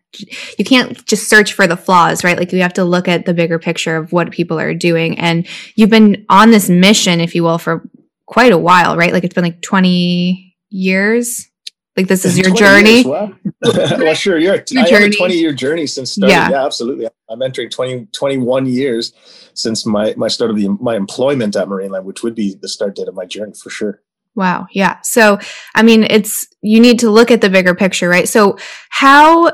you 0.58 0.64
can't 0.64 1.04
just 1.06 1.28
search 1.28 1.52
for 1.52 1.66
the 1.66 1.76
flaws, 1.76 2.24
right? 2.24 2.36
Like 2.36 2.52
you 2.52 2.62
have 2.62 2.72
to 2.74 2.84
look 2.84 3.08
at 3.08 3.26
the 3.26 3.34
bigger 3.34 3.58
picture 3.58 3.96
of 3.96 4.12
what 4.12 4.30
people 4.30 4.58
are 4.58 4.74
doing. 4.74 5.18
And 5.18 5.46
you've 5.76 5.90
been 5.90 6.24
on 6.28 6.50
this 6.50 6.68
mission, 6.68 7.20
if 7.20 7.34
you 7.34 7.42
will, 7.42 7.58
for 7.58 7.88
quite 8.26 8.52
a 8.52 8.58
while, 8.58 8.96
right? 8.96 9.12
Like 9.12 9.24
it's 9.24 9.34
been 9.34 9.44
like 9.44 9.62
20 9.62 10.56
years. 10.70 11.48
Like 11.96 12.08
this 12.08 12.24
is 12.24 12.38
your 12.38 12.54
journey. 12.54 13.04
well. 13.04 13.32
well, 13.62 14.14
sure. 14.14 14.38
You're, 14.38 14.62
your 14.70 14.84
I 14.84 14.88
journey. 14.88 15.04
have 15.04 15.12
a 15.12 15.16
20 15.16 15.34
year 15.34 15.52
journey 15.52 15.86
since 15.86 16.12
starting. 16.12 16.34
Yeah. 16.34 16.50
yeah, 16.50 16.64
absolutely. 16.64 17.08
I'm 17.28 17.42
entering 17.42 17.68
20, 17.68 18.06
21 18.06 18.66
years 18.66 19.12
since 19.54 19.84
my, 19.84 20.14
my 20.16 20.28
start 20.28 20.50
of 20.50 20.56
the, 20.56 20.68
my 20.80 20.96
employment 20.96 21.56
at 21.56 21.68
Marine 21.68 21.90
Marineland, 21.90 22.04
which 22.04 22.22
would 22.22 22.34
be 22.34 22.54
the 22.54 22.68
start 22.68 22.96
date 22.96 23.08
of 23.08 23.14
my 23.14 23.26
journey 23.26 23.52
for 23.60 23.70
sure. 23.70 24.02
Wow. 24.36 24.68
Yeah. 24.70 25.00
So, 25.02 25.38
I 25.74 25.82
mean, 25.82 26.04
it's, 26.04 26.46
you 26.62 26.80
need 26.80 27.00
to 27.00 27.10
look 27.10 27.30
at 27.30 27.40
the 27.40 27.50
bigger 27.50 27.74
picture, 27.74 28.08
right? 28.08 28.28
So, 28.28 28.56
how 28.88 29.50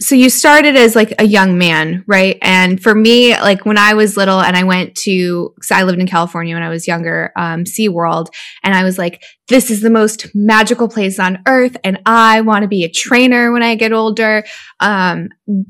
so 0.00 0.16
you 0.16 0.28
started 0.28 0.74
as 0.74 0.96
like 0.96 1.14
a 1.20 1.24
young 1.24 1.56
man, 1.56 2.04
right? 2.08 2.36
And 2.42 2.82
for 2.82 2.96
me, 2.96 3.32
like 3.38 3.64
when 3.64 3.78
I 3.78 3.94
was 3.94 4.16
little 4.16 4.40
and 4.40 4.56
I 4.56 4.64
went 4.64 4.96
to, 4.96 5.52
because 5.54 5.70
I 5.70 5.84
lived 5.84 6.00
in 6.00 6.08
California 6.08 6.56
when 6.56 6.64
I 6.64 6.68
was 6.68 6.88
younger, 6.88 7.32
um, 7.36 7.62
SeaWorld, 7.62 8.26
and 8.64 8.74
I 8.74 8.82
was 8.82 8.98
like, 8.98 9.22
this 9.46 9.70
is 9.70 9.82
the 9.82 9.90
most 9.90 10.34
magical 10.34 10.88
place 10.88 11.20
on 11.20 11.38
earth, 11.46 11.76
and 11.84 12.00
I 12.06 12.40
want 12.40 12.62
to 12.62 12.68
be 12.68 12.82
a 12.82 12.90
trainer 12.90 13.52
when 13.52 13.62
I 13.62 13.76
get 13.76 13.92
older. 13.92 14.44
Um, 14.80 15.28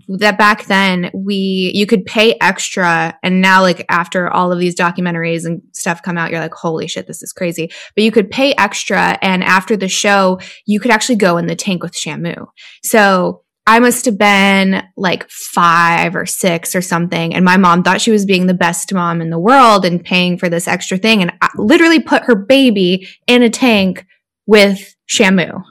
that 0.09 0.39
back 0.39 0.67
then 0.67 1.11
we, 1.13 1.73
you 1.75 1.85
could 1.85 2.07
pay 2.07 2.37
extra, 2.41 3.19
and 3.23 3.43
now 3.43 3.61
like 3.61 3.85
after 3.91 4.31
all 4.31 4.53
of 4.53 4.59
these 4.59 4.77
documentaries 4.77 5.45
and 5.45 5.61
stuff 5.73 6.03
come 6.03 6.17
out, 6.17 6.31
you're 6.31 6.41
like, 6.41 6.55
holy 6.55 6.87
shit, 6.87 7.07
this 7.07 7.23
is 7.23 7.33
crazy. 7.33 7.71
But 7.95 8.05
you 8.05 8.11
could 8.11 8.31
pay 8.31 8.55
extra, 8.57 9.19
and 9.21 9.45
after 9.45 9.77
the 9.77 9.89
show, 9.89 10.41
you 10.67 10.81
could 10.81 10.93
actually 10.93 11.17
go 11.17 11.37
in 11.37 11.47
the 11.47 11.57
tank 11.57 11.83
with 11.83 11.93
Shamu. 11.93 12.47
So 12.83 13.44
I 13.67 13.79
must 13.79 14.05
have 14.05 14.19
been 14.19 14.83
like 14.97 15.29
five 15.31 16.15
or 16.15 16.27
six 16.27 16.75
or 16.75 16.83
something. 16.83 17.35
And 17.35 17.45
my 17.45 17.57
mom 17.57 17.83
thought 17.83 18.01
she 18.01 18.11
was 18.11 18.27
being 18.27 18.47
the 18.47 18.55
best 18.55 18.93
mom 18.93 19.23
in 19.23 19.31
the 19.31 19.39
world 19.39 19.85
and 19.85 20.05
paying 20.05 20.37
for 20.37 20.49
this 20.49 20.69
extra 20.69 20.99
thing 20.99 21.23
and 21.23 21.33
I 21.41 21.49
literally 21.57 22.01
put 22.01 22.25
her 22.25 22.35
baby 22.35 23.09
in 23.27 23.43
a 23.43 23.51
tank 23.51 24.07
with 24.47 24.95
Shamu. 25.09 25.63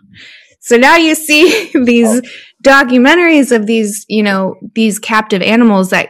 So 0.59 0.77
now 0.77 0.95
you 0.95 1.13
see 1.13 1.71
these 1.85 2.21
documentaries 2.63 3.55
of 3.55 3.67
these, 3.67 4.05
you 4.07 4.23
know, 4.23 4.55
these 4.73 4.97
captive 4.97 5.41
animals 5.41 5.91
that 5.91 6.09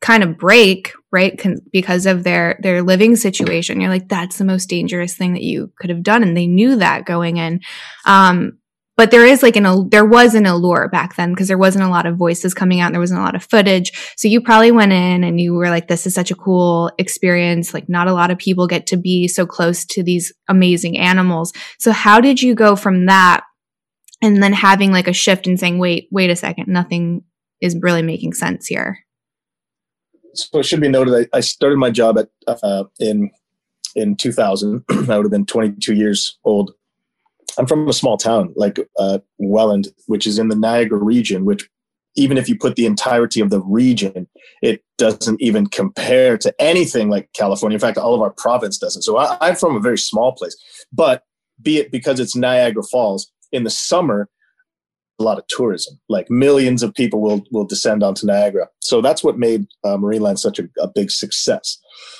kind 0.00 0.22
of 0.22 0.38
break 0.38 0.92
right? 1.16 1.38
Con- 1.38 1.62
because 1.72 2.04
of 2.04 2.24
their 2.24 2.58
their 2.62 2.82
living 2.82 3.16
situation. 3.16 3.80
You're 3.80 3.88
like, 3.88 4.08
that's 4.08 4.36
the 4.36 4.44
most 4.44 4.68
dangerous 4.68 5.16
thing 5.16 5.32
that 5.32 5.42
you 5.42 5.72
could 5.78 5.88
have 5.88 6.02
done, 6.02 6.22
and 6.22 6.36
they 6.36 6.46
knew 6.46 6.76
that 6.76 7.06
going 7.06 7.38
in. 7.38 7.60
Um, 8.04 8.58
but 8.96 9.10
there 9.10 9.26
is 9.26 9.42
like 9.42 9.56
an 9.56 9.88
there 9.90 10.04
was 10.04 10.34
an 10.34 10.46
allure 10.46 10.88
back 10.88 11.16
then 11.16 11.32
because 11.32 11.48
there 11.48 11.58
wasn't 11.58 11.84
a 11.84 11.88
lot 11.88 12.06
of 12.06 12.16
voices 12.16 12.54
coming 12.54 12.80
out 12.80 12.86
and 12.86 12.94
there 12.94 13.00
wasn't 13.00 13.20
a 13.20 13.22
lot 13.22 13.34
of 13.34 13.44
footage. 13.44 13.92
So 14.16 14.26
you 14.26 14.40
probably 14.40 14.72
went 14.72 14.92
in 14.92 15.22
and 15.22 15.40
you 15.40 15.54
were 15.54 15.68
like 15.68 15.88
this 15.88 16.06
is 16.06 16.14
such 16.14 16.30
a 16.30 16.36
cool 16.36 16.90
experience. 16.98 17.74
Like 17.74 17.88
not 17.88 18.08
a 18.08 18.14
lot 18.14 18.30
of 18.30 18.38
people 18.38 18.66
get 18.66 18.86
to 18.88 18.96
be 18.96 19.28
so 19.28 19.46
close 19.46 19.84
to 19.86 20.02
these 20.02 20.32
amazing 20.48 20.98
animals. 20.98 21.52
So 21.78 21.92
how 21.92 22.20
did 22.20 22.40
you 22.40 22.54
go 22.54 22.74
from 22.74 23.06
that 23.06 23.44
and 24.22 24.42
then 24.42 24.54
having 24.54 24.92
like 24.92 25.08
a 25.08 25.12
shift 25.12 25.46
and 25.46 25.60
saying 25.60 25.78
wait 25.78 26.08
wait 26.10 26.30
a 26.30 26.36
second. 26.36 26.68
Nothing 26.68 27.22
is 27.60 27.76
really 27.80 28.02
making 28.02 28.32
sense 28.32 28.66
here. 28.66 28.98
So 30.34 30.58
it 30.58 30.64
should 30.64 30.80
be 30.80 30.88
noted 30.88 31.28
i 31.32 31.40
started 31.40 31.78
my 31.78 31.90
job 31.90 32.18
at 32.18 32.28
uh, 32.46 32.84
in 32.98 33.30
in 33.94 34.16
2000 34.16 34.84
i 34.90 35.16
would 35.16 35.24
have 35.24 35.30
been 35.30 35.46
22 35.46 35.94
years 35.94 36.38
old 36.44 36.72
I'm 37.58 37.66
from 37.66 37.88
a 37.88 37.92
small 37.92 38.16
town 38.16 38.52
like 38.56 38.78
uh, 38.98 39.18
Welland, 39.38 39.88
which 40.06 40.26
is 40.26 40.38
in 40.38 40.48
the 40.48 40.56
Niagara 40.56 40.98
region, 40.98 41.44
which 41.44 41.68
even 42.16 42.38
if 42.38 42.48
you 42.48 42.56
put 42.58 42.76
the 42.76 42.86
entirety 42.86 43.40
of 43.40 43.50
the 43.50 43.60
region, 43.60 44.26
it 44.62 44.82
doesn't 44.98 45.40
even 45.40 45.66
compare 45.66 46.38
to 46.38 46.54
anything 46.58 47.10
like 47.10 47.28
California. 47.34 47.76
In 47.76 47.80
fact, 47.80 47.98
all 47.98 48.14
of 48.14 48.22
our 48.22 48.30
province 48.30 48.78
doesn't. 48.78 49.02
So 49.02 49.18
I, 49.18 49.36
I'm 49.40 49.54
from 49.54 49.76
a 49.76 49.80
very 49.80 49.98
small 49.98 50.32
place, 50.32 50.56
but 50.92 51.22
be 51.62 51.78
it 51.78 51.90
because 51.90 52.18
it's 52.18 52.34
Niagara 52.34 52.82
Falls 52.82 53.30
in 53.52 53.64
the 53.64 53.70
summer, 53.70 54.28
a 55.18 55.22
lot 55.22 55.38
of 55.38 55.46
tourism. 55.48 55.98
Like 56.08 56.30
millions 56.30 56.82
of 56.82 56.94
people 56.94 57.20
will 57.20 57.44
will 57.50 57.64
descend 57.64 58.02
onto 58.02 58.26
Niagara. 58.26 58.68
So 58.80 59.00
that's 59.00 59.22
what 59.22 59.38
made 59.38 59.66
uh, 59.84 59.96
Marineland 59.96 60.38
such 60.38 60.58
a, 60.58 60.68
a 60.78 60.88
big 60.88 61.10
success. 61.10 61.78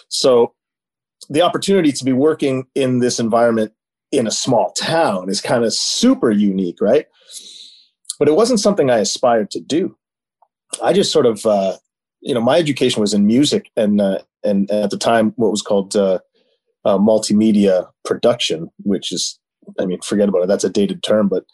So 0.09 0.55
the 1.29 1.43
opportunity 1.43 1.93
to 1.93 2.05
be 2.05 2.13
working 2.13 2.67
in 2.75 3.01
this 3.01 3.19
environment 3.19 3.73
in 4.13 4.27
a 4.27 4.31
small 4.31 4.73
town 4.73 5.29
is 5.29 5.41
kind 5.41 5.65
of 5.65 5.75
super 5.75 6.31
unique, 6.31 6.81
right? 6.81 7.07
But 8.19 8.29
it 8.29 8.35
wasn't 8.35 8.61
something 8.61 8.91
I 8.91 8.99
aspired 8.99 9.51
to 9.51 9.61
do. 9.61 9.97
I 10.83 10.93
just 10.93 11.13
sort 11.13 11.27
of, 11.27 11.45
uh, 11.45 11.77
you 12.21 12.35
know, 12.35 12.41
my 12.41 12.59
education 12.59 13.01
was 13.01 13.15
in 13.15 13.27
music 13.27 13.71
and 13.77 14.01
uh, 14.01 14.21
and 14.43 14.71
at 14.71 14.91
the 14.91 14.99
time 14.99 15.33
what 15.37 15.51
was 15.51 15.63
called 15.63 15.97
uh, 15.97 16.99
multimedia 16.99 17.89
production, 18.05 18.71
which 18.85 19.13
is, 19.13 19.39
I 19.81 19.87
mean, 19.87 20.01
forget 20.03 20.29
about 20.29 20.43
it. 20.43 20.49
That's 20.49 20.65
a 20.65 20.71
dated 20.71 21.03
term, 21.03 21.29
but 21.29 21.45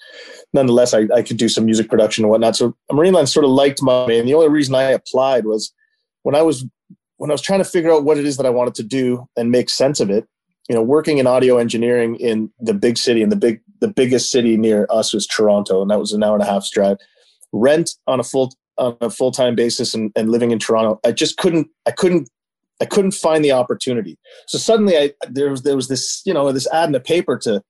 nonetheless, 0.53 0.93
I, 0.93 1.09
I 1.15 1.23
could 1.23 1.39
do 1.39 1.49
some 1.49 1.65
music 1.65 1.89
production 1.89 2.25
and 2.25 2.31
whatnot. 2.31 2.57
So 2.57 2.77
Marineland 2.91 3.29
sort 3.29 3.45
of 3.45 3.51
liked 3.51 3.83
my, 3.83 4.13
and 4.13 4.29
the 4.29 4.35
only 4.35 4.51
reason 4.51 4.75
I 4.75 4.83
applied 4.83 5.47
was 5.47 5.73
when 6.23 6.35
I 6.35 6.43
was 6.43 6.65
when 7.17 7.31
I 7.31 7.35
was 7.35 7.43
trying 7.43 7.61
to 7.61 7.65
figure 7.65 7.93
out 7.93 8.05
what 8.05 8.19
it 8.19 8.27
is 8.27 8.37
that 8.37 8.47
I 8.47 8.51
wanted 8.51 8.75
to 8.75 8.83
do 8.83 9.29
and 9.37 9.51
make 9.51 9.71
sense 9.71 10.01
of 10.01 10.11
it 10.11 10.27
you 10.69 10.75
know, 10.75 10.83
working 10.83 11.19
in 11.19 11.26
audio 11.26 11.59
engineering 11.59 12.16
in 12.16 12.50
the 12.61 12.75
big 12.75 12.97
city, 12.97 13.23
and 13.23 13.33
the 13.33 13.37
big 13.37 13.61
the 13.81 13.88
biggest 13.88 14.31
city 14.31 14.57
near 14.57 14.87
us 14.90 15.12
was 15.12 15.26
Toronto, 15.26 15.83
and 15.83 15.90
that 15.90 15.99
was 15.99 16.12
an 16.12 16.23
hour 16.23 16.35
and 16.35 16.42
a 16.42 16.47
half 16.47 16.71
drive. 16.71 16.99
Rent 17.52 17.90
on 18.07 18.21
a 18.21 18.25
full 18.25 18.52
on 18.78 18.97
a 19.00 19.11
full 19.11 19.33
time 19.33 19.54
basis, 19.54 19.95
and, 19.95 20.12
and 20.16 20.31
living 20.31 20.50
in 20.50 20.59
Toronto, 20.59 21.00
I 21.04 21.12
just 21.12 21.37
couldn't 21.37 21.69
I 21.87 21.90
couldn't 21.90 22.28
I 22.81 22.85
couldn't 22.85 23.12
find 23.12 23.45
the 23.45 23.52
opportunity. 23.52 24.19
So 24.47 24.59
suddenly, 24.59 24.97
I 24.97 25.12
there 25.28 25.50
was 25.50 25.62
there 25.62 25.76
was 25.76 25.88
this 25.88 26.23
you 26.25 26.33
know 26.33 26.50
this 26.52 26.69
ad 26.73 26.87
in 26.87 26.92
the 26.92 27.00
paper 27.00 27.38
to 27.38 27.62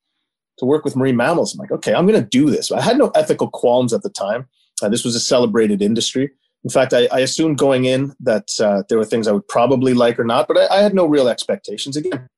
to 0.58 0.64
work 0.64 0.84
with 0.84 0.96
marine 0.96 1.16
mammals. 1.16 1.54
I'm 1.54 1.58
like, 1.58 1.72
okay, 1.72 1.94
I'm 1.94 2.06
going 2.06 2.20
to 2.20 2.28
do 2.28 2.50
this. 2.50 2.70
I 2.70 2.80
had 2.82 2.98
no 2.98 3.10
ethical 3.14 3.48
qualms 3.50 3.92
at 3.92 4.02
the 4.02 4.10
time. 4.10 4.48
Uh, 4.82 4.88
this 4.88 5.04
was 5.04 5.14
a 5.14 5.20
celebrated 5.20 5.80
industry. 5.80 6.30
In 6.64 6.70
fact, 6.70 6.92
I, 6.92 7.08
I 7.10 7.20
assumed 7.20 7.58
going 7.58 7.86
in 7.86 8.14
that 8.20 8.48
uh, 8.60 8.82
there 8.88 8.98
were 8.98 9.04
things 9.04 9.26
I 9.26 9.32
would 9.32 9.48
probably 9.48 9.94
like 9.94 10.18
or 10.18 10.24
not, 10.24 10.46
but 10.46 10.58
I, 10.58 10.66
I 10.76 10.82
had 10.82 10.94
no 10.94 11.06
real 11.06 11.28
expectations. 11.28 11.96
Again, 11.96 12.28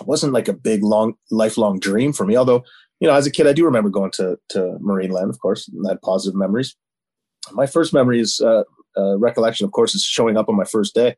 it 0.00 0.06
wasn't 0.06 0.32
like 0.32 0.48
a 0.48 0.52
big 0.52 0.82
long 0.82 1.14
lifelong 1.30 1.78
dream 1.78 2.12
for 2.12 2.26
me 2.26 2.36
although 2.36 2.64
you 3.00 3.08
know 3.08 3.14
as 3.14 3.26
a 3.26 3.30
kid 3.30 3.46
i 3.46 3.52
do 3.52 3.64
remember 3.64 3.90
going 3.90 4.10
to 4.10 4.38
to 4.48 4.78
marineland 4.80 5.28
of 5.28 5.38
course 5.38 5.68
and 5.68 5.86
had 5.88 6.00
positive 6.02 6.36
memories 6.36 6.76
my 7.52 7.66
first 7.66 7.92
memory 7.92 8.20
is 8.20 8.40
uh, 8.40 8.62
uh, 8.96 9.18
recollection 9.18 9.64
of 9.64 9.72
course 9.72 9.94
is 9.94 10.04
showing 10.04 10.36
up 10.36 10.48
on 10.48 10.56
my 10.56 10.64
first 10.64 10.94
day 10.94 11.16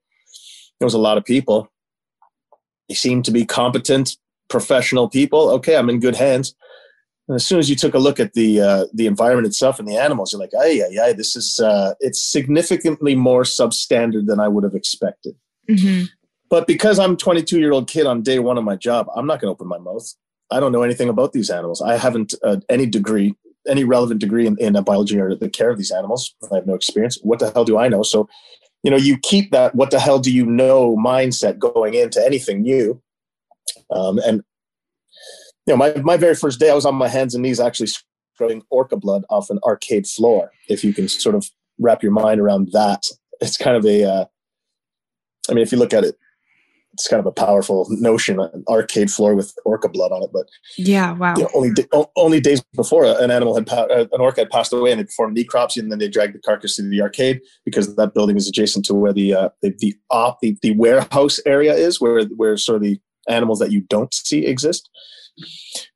there 0.79 0.87
was 0.87 0.95
a 0.95 0.99
lot 0.99 1.19
of 1.19 1.25
people 1.25 1.69
they 2.89 2.95
seemed 2.95 3.25
to 3.25 3.31
be 3.31 3.45
competent 3.45 4.17
professional 4.49 5.09
people 5.09 5.51
okay 5.51 5.77
i'm 5.77 5.91
in 5.91 6.01
good 6.01 6.17
hands 6.17 6.55
and 7.29 7.37
as 7.37 7.47
soon 7.47 7.59
as 7.59 7.71
you 7.71 7.77
took 7.77 7.95
a 7.95 7.99
look 7.99 8.21
at 8.21 8.35
the 8.35 8.61
uh, 8.61 8.85
the 8.93 9.07
environment 9.07 9.47
itself 9.47 9.79
and 9.79 9.89
the 9.89 9.97
animals, 9.97 10.33
you're 10.33 10.41
like, 10.41 10.53
"Ay, 10.61 10.83
ay, 10.83 10.99
ay! 11.03 11.13
This 11.15 11.37
is 11.37 11.59
uh, 11.59 11.95
it's 12.01 12.21
significantly 12.21 13.15
more 13.15 13.45
substandard 13.45 14.27
than 14.27 14.41
I 14.41 14.49
would 14.49 14.65
have 14.65 14.75
expected." 14.75 15.35
Mm-hmm. 15.71 16.05
But 16.55 16.69
because 16.69 17.01
I'm 17.01 17.17
22 17.17 17.59
year 17.59 17.73
old 17.73 17.91
kid 17.91 18.07
on 18.07 18.23
day 18.23 18.39
one 18.39 18.59
of 18.59 18.63
my 18.63 18.77
job, 18.77 19.09
I'm 19.17 19.27
not 19.27 19.41
going 19.41 19.49
to 19.49 19.53
open 19.53 19.67
my 19.67 19.79
mouth. 19.79 20.09
I 20.53 20.61
don't 20.61 20.71
know 20.71 20.85
anything 20.85 21.09
about 21.09 21.33
these 21.33 21.51
animals. 21.51 21.83
I 21.83 21.97
haven't 21.97 22.33
uh, 22.45 22.59
any 22.69 22.87
degree, 22.87 23.35
any 23.67 23.83
relevant 23.83 24.21
degree 24.21 24.47
in, 24.47 24.57
in 24.59 24.81
biology 24.85 25.19
or 25.19 25.35
the 25.35 25.49
care 25.49 25.69
of 25.71 25.79
these 25.79 25.91
animals. 25.91 26.33
I 26.53 26.55
have 26.55 26.67
no 26.69 26.75
experience. 26.75 27.19
What 27.25 27.41
the 27.41 27.51
hell 27.51 27.65
do 27.65 27.77
I 27.77 27.89
know? 27.89 28.05
So, 28.05 28.29
you 28.85 28.93
know, 28.93 28.97
you 28.97 29.19
keep 29.19 29.51
that 29.51 29.75
"what 29.75 29.91
the 29.91 29.99
hell 29.99 30.21
do 30.21 30.33
you 30.33 30.47
know" 30.47 30.97
mindset 30.97 31.59
going 31.59 31.95
into 31.95 32.25
anything 32.25 32.63
new. 32.63 33.03
Um, 33.91 34.19
and 34.19 34.45
you 35.67 35.73
know, 35.73 35.77
my 35.77 35.93
my 36.03 36.17
very 36.17 36.37
first 36.37 36.61
day, 36.61 36.71
I 36.71 36.75
was 36.75 36.87
on 36.87 36.95
my 36.95 37.09
hands 37.09 37.35
and 37.35 37.43
knees 37.43 37.59
actually 37.59 37.89
scrubbing 38.37 38.63
orca 38.71 38.95
blood 38.97 39.25
off 39.29 39.51
an 39.51 39.59
arcade 39.65 40.07
floor. 40.07 40.53
If 40.69 40.85
you 40.85 40.95
can 40.95 41.09
sort 41.09 41.35
of 41.35 41.51
wrap 41.81 42.05
your 42.05 42.13
mind 42.13 42.41
around 42.41 42.71
that, 42.75 43.03
it's 43.41 43.57
kind 43.57 43.77
of 43.77 43.85
a. 43.85 44.05
Uh, 44.05 44.25
I 45.51 45.55
mean, 45.55 45.63
if 45.63 45.73
you 45.73 45.79
look 45.79 45.93
at 45.93 46.05
it 46.05 46.17
it's 46.95 47.09
kind 47.09 47.21
of 47.21 47.27
a 47.27 47.33
powerful 47.33 47.87
notion 47.91 48.41
an 48.41 48.65
arcade 48.69 49.11
floor 49.11 49.35
with 49.35 49.53
orca 49.65 49.89
blood 49.89 50.13
on 50.13 50.23
it 50.23 50.31
but 50.33 50.47
yeah 50.79 51.13
wow. 51.13 51.35
you 51.37 51.43
know, 51.43 51.51
only 51.55 51.73
only 52.17 52.41
days 52.41 52.63
before 52.75 53.05
an 53.05 53.31
animal 53.31 53.55
had 53.55 53.69
uh, 53.69 54.07
an 54.13 54.21
orca 54.21 54.43
had 54.43 54.51
passed 54.51 54.73
away 54.73 54.91
and 54.91 55.01
they 55.01 55.05
performed 55.05 55.37
necropsy 55.37 55.79
and 55.79 55.91
then 55.91 55.99
they 55.99 56.09
dragged 56.09 56.35
the 56.35 56.39
carcass 56.39 56.77
to 56.77 56.83
the 56.83 57.03
arcade 57.03 57.41
because 57.65 57.95
that 57.97 58.15
building 58.15 58.37
is 58.37 58.49
adjacent 58.49 58.85
to 58.85 58.95
where 58.95 59.13
the 59.13 59.35
uh, 59.35 59.49
the 59.61 59.75
the, 59.79 59.95
op, 60.11 60.39
the 60.41 60.57
the 60.63 60.73
warehouse 60.73 61.41
area 61.45 61.75
is 61.75 62.01
where 62.01 62.25
where 62.37 62.57
sort 62.57 62.77
of 62.77 62.83
the 62.83 62.99
animals 63.29 63.59
that 63.59 63.73
you 63.73 63.81
don't 63.83 64.15
see 64.15 64.47
exist. 64.47 64.89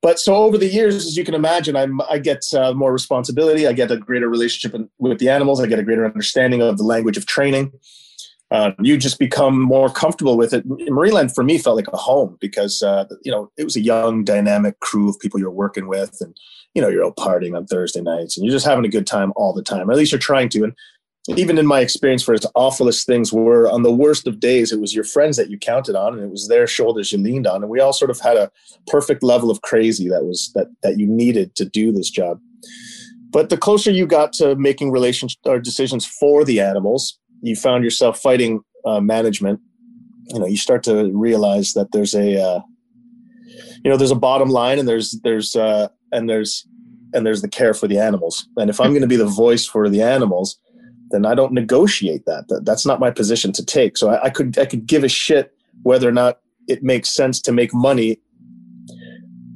But 0.02 0.18
so 0.18 0.34
over 0.34 0.58
the 0.58 0.66
years 0.66 0.96
as 0.96 1.16
you 1.16 1.24
can 1.24 1.34
imagine 1.34 1.76
i'm 1.76 2.00
i 2.10 2.18
get 2.18 2.42
uh, 2.56 2.72
more 2.72 2.92
responsibility. 2.92 3.68
I 3.68 3.72
get 3.72 3.92
a 3.92 3.96
greater 3.96 4.28
relationship 4.28 4.80
with 4.98 5.18
the 5.20 5.28
animals. 5.28 5.60
I 5.60 5.66
get 5.66 5.78
a 5.78 5.84
greater 5.84 6.04
understanding 6.04 6.60
of 6.60 6.76
the 6.76 6.84
language 6.84 7.16
of 7.16 7.26
training 7.26 7.72
uh, 8.50 8.72
you 8.80 8.96
just 8.96 9.18
become 9.18 9.60
more 9.60 9.90
comfortable 9.90 10.36
with 10.36 10.54
it. 10.54 10.66
Marineland 10.66 11.34
for 11.34 11.44
me 11.44 11.58
felt 11.58 11.76
like 11.76 11.88
a 11.92 11.96
home 11.96 12.38
because 12.40 12.82
uh, 12.82 13.04
you 13.22 13.30
know 13.30 13.50
it 13.56 13.64
was 13.64 13.76
a 13.76 13.80
young, 13.80 14.24
dynamic 14.24 14.80
crew 14.80 15.08
of 15.08 15.20
people 15.20 15.38
you're 15.38 15.50
working 15.50 15.86
with, 15.86 16.16
and 16.20 16.36
you 16.74 16.80
know 16.80 16.88
you're 16.88 17.04
out 17.04 17.16
partying 17.16 17.56
on 17.56 17.66
Thursday 17.66 18.00
nights, 18.00 18.36
and 18.36 18.46
you're 18.46 18.54
just 18.54 18.66
having 18.66 18.86
a 18.86 18.90
good 18.90 19.06
time 19.06 19.32
all 19.36 19.52
the 19.52 19.62
time. 19.62 19.88
Or 19.88 19.92
at 19.92 19.98
least 19.98 20.12
you're 20.12 20.18
trying 20.18 20.48
to. 20.50 20.64
And 20.64 20.74
even 21.36 21.58
in 21.58 21.66
my 21.66 21.80
experience, 21.80 22.22
for 22.22 22.32
as 22.32 22.46
awful 22.54 22.88
as 22.88 23.04
things 23.04 23.34
were, 23.34 23.68
on 23.70 23.82
the 23.82 23.92
worst 23.92 24.26
of 24.26 24.40
days, 24.40 24.72
it 24.72 24.80
was 24.80 24.94
your 24.94 25.04
friends 25.04 25.36
that 25.36 25.50
you 25.50 25.58
counted 25.58 25.94
on, 25.94 26.14
and 26.14 26.22
it 26.22 26.30
was 26.30 26.48
their 26.48 26.66
shoulders 26.66 27.12
you 27.12 27.18
leaned 27.18 27.46
on, 27.46 27.62
and 27.62 27.70
we 27.70 27.80
all 27.80 27.92
sort 27.92 28.10
of 28.10 28.18
had 28.20 28.38
a 28.38 28.50
perfect 28.86 29.22
level 29.22 29.50
of 29.50 29.60
crazy 29.60 30.08
that 30.08 30.24
was 30.24 30.50
that 30.54 30.68
that 30.82 30.98
you 30.98 31.06
needed 31.06 31.54
to 31.56 31.66
do 31.66 31.92
this 31.92 32.08
job. 32.08 32.40
But 33.30 33.50
the 33.50 33.58
closer 33.58 33.90
you 33.90 34.06
got 34.06 34.32
to 34.34 34.56
making 34.56 34.90
relations 34.90 35.36
or 35.44 35.60
decisions 35.60 36.06
for 36.06 36.44
the 36.44 36.60
animals, 36.60 37.18
you 37.42 37.56
found 37.56 37.84
yourself 37.84 38.20
fighting 38.20 38.60
uh, 38.84 39.00
management, 39.00 39.60
you 40.28 40.38
know, 40.38 40.46
you 40.46 40.56
start 40.56 40.82
to 40.84 41.10
realize 41.12 41.72
that 41.72 41.92
there's 41.92 42.14
a, 42.14 42.40
uh, 42.40 42.60
you 43.82 43.90
know, 43.90 43.96
there's 43.96 44.10
a 44.10 44.16
bottom 44.16 44.50
line, 44.50 44.78
and 44.78 44.88
there's 44.88 45.18
there's 45.22 45.56
uh, 45.56 45.88
and 46.12 46.28
there's 46.28 46.66
and 47.14 47.24
there's 47.26 47.42
the 47.42 47.48
care 47.48 47.74
for 47.74 47.88
the 47.88 47.98
animals. 47.98 48.46
And 48.56 48.68
if 48.68 48.80
I'm 48.80 48.90
going 48.90 49.02
to 49.02 49.08
be 49.08 49.16
the 49.16 49.26
voice 49.26 49.64
for 49.66 49.88
the 49.88 50.02
animals, 50.02 50.58
then 51.10 51.24
I 51.24 51.34
don't 51.34 51.52
negotiate 51.52 52.26
that. 52.26 52.48
that 52.48 52.64
that's 52.64 52.84
not 52.84 53.00
my 53.00 53.10
position 53.10 53.52
to 53.52 53.64
take. 53.64 53.96
So 53.96 54.10
I, 54.10 54.24
I 54.24 54.30
could 54.30 54.58
I 54.58 54.66
could 54.66 54.86
give 54.86 55.04
a 55.04 55.08
shit 55.08 55.54
whether 55.82 56.08
or 56.08 56.12
not 56.12 56.40
it 56.66 56.82
makes 56.82 57.08
sense 57.08 57.40
to 57.42 57.52
make 57.52 57.72
money 57.72 58.20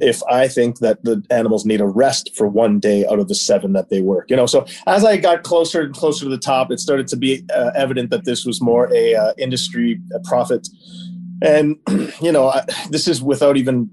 if 0.03 0.21
I 0.25 0.49
think 0.49 0.81
that 0.81 1.03
the 1.05 1.25
animals 1.31 1.65
need 1.65 1.81
a 1.81 1.87
rest 1.87 2.35
for 2.37 2.49
one 2.49 2.81
day 2.81 3.07
out 3.07 3.21
of 3.21 3.29
the 3.29 3.37
seven 3.37 3.73
that 3.73 3.89
they 3.89 4.03
work. 4.03 4.29
You 4.29 4.37
know, 4.37 4.47
so 4.47 4.67
as 4.87 5.05
I 5.05 5.17
got 5.17 5.45
closer 5.45 5.81
and 5.81 5.95
closer 5.95 6.25
to 6.25 6.31
the 6.31 6.39
top, 6.39 6.73
it 6.73 6.81
started 6.81 7.07
to 7.09 7.17
be 7.17 7.45
uh, 7.55 7.71
evident 7.77 8.11
that 8.11 8.25
this 8.25 8.45
was 8.45 8.61
more 8.61 8.93
a 8.93 9.15
uh, 9.15 9.33
industry 9.39 10.01
a 10.15 10.19
profit, 10.21 10.69
and 11.41 11.77
you 12.21 12.33
know, 12.33 12.49
I, 12.49 12.65
this 12.91 13.07
is 13.07 13.23
without 13.23 13.57
even 13.57 13.89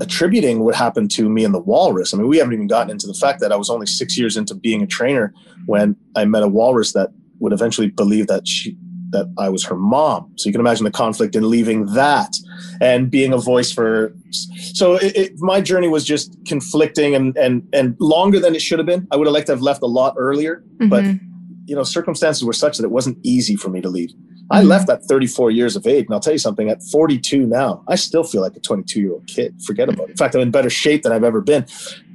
attributing 0.00 0.60
what 0.60 0.74
happened 0.74 1.10
to 1.10 1.28
me 1.28 1.44
and 1.44 1.52
the 1.52 1.60
walrus. 1.60 2.14
I 2.14 2.16
mean, 2.16 2.28
we 2.28 2.38
haven't 2.38 2.54
even 2.54 2.68
gotten 2.68 2.90
into 2.90 3.06
the 3.06 3.14
fact 3.14 3.40
that 3.40 3.52
I 3.52 3.56
was 3.56 3.68
only 3.68 3.86
six 3.86 4.16
years 4.16 4.36
into 4.36 4.54
being 4.54 4.82
a 4.82 4.86
trainer 4.86 5.34
when 5.66 5.94
I 6.16 6.24
met 6.24 6.42
a 6.42 6.48
walrus 6.48 6.92
that 6.94 7.10
would 7.40 7.52
eventually 7.52 7.88
believe 7.88 8.26
that 8.28 8.46
she 8.46 8.76
that 9.10 9.32
I 9.38 9.48
was 9.48 9.64
her 9.64 9.76
mom. 9.76 10.32
So 10.36 10.48
you 10.48 10.52
can 10.52 10.60
imagine 10.60 10.84
the 10.84 10.90
conflict 10.90 11.34
in 11.36 11.48
leaving 11.48 11.86
that 11.94 12.34
and 12.80 13.10
being 13.10 13.32
a 13.32 13.38
voice 13.38 13.72
for. 13.72 14.14
So 14.74 14.94
it, 14.96 15.16
it, 15.16 15.32
my 15.38 15.60
journey 15.60 15.88
was 15.88 16.04
just 16.04 16.36
conflicting 16.46 17.14
and 17.14 17.36
and 17.36 17.68
and 17.72 17.96
longer 18.00 18.40
than 18.40 18.54
it 18.54 18.62
should 18.62 18.78
have 18.78 18.86
been. 18.86 19.06
I 19.10 19.16
would 19.16 19.26
have 19.26 19.34
liked 19.34 19.46
to 19.46 19.52
have 19.52 19.62
left 19.62 19.82
a 19.82 19.86
lot 19.86 20.14
earlier, 20.16 20.62
mm-hmm. 20.76 20.88
but 20.88 21.04
you 21.66 21.76
know 21.76 21.82
circumstances 21.82 22.44
were 22.44 22.52
such 22.52 22.78
that 22.78 22.84
it 22.84 22.90
wasn't 22.90 23.18
easy 23.22 23.56
for 23.56 23.68
me 23.68 23.80
to 23.80 23.88
leave. 23.88 24.10
I 24.52 24.62
left 24.62 24.90
at 24.90 25.04
34 25.04 25.52
years 25.52 25.76
of 25.76 25.86
age. 25.86 26.06
And 26.06 26.14
I'll 26.14 26.20
tell 26.20 26.32
you 26.32 26.38
something, 26.38 26.68
at 26.68 26.82
42 26.82 27.46
now, 27.46 27.84
I 27.86 27.94
still 27.94 28.24
feel 28.24 28.40
like 28.40 28.56
a 28.56 28.60
22 28.60 29.00
year 29.00 29.12
old 29.12 29.26
kid. 29.28 29.54
Forget 29.64 29.88
about 29.88 30.08
it. 30.08 30.10
In 30.10 30.16
fact, 30.16 30.34
I'm 30.34 30.40
in 30.40 30.50
better 30.50 30.68
shape 30.68 31.04
than 31.04 31.12
I've 31.12 31.22
ever 31.22 31.40
been. 31.40 31.66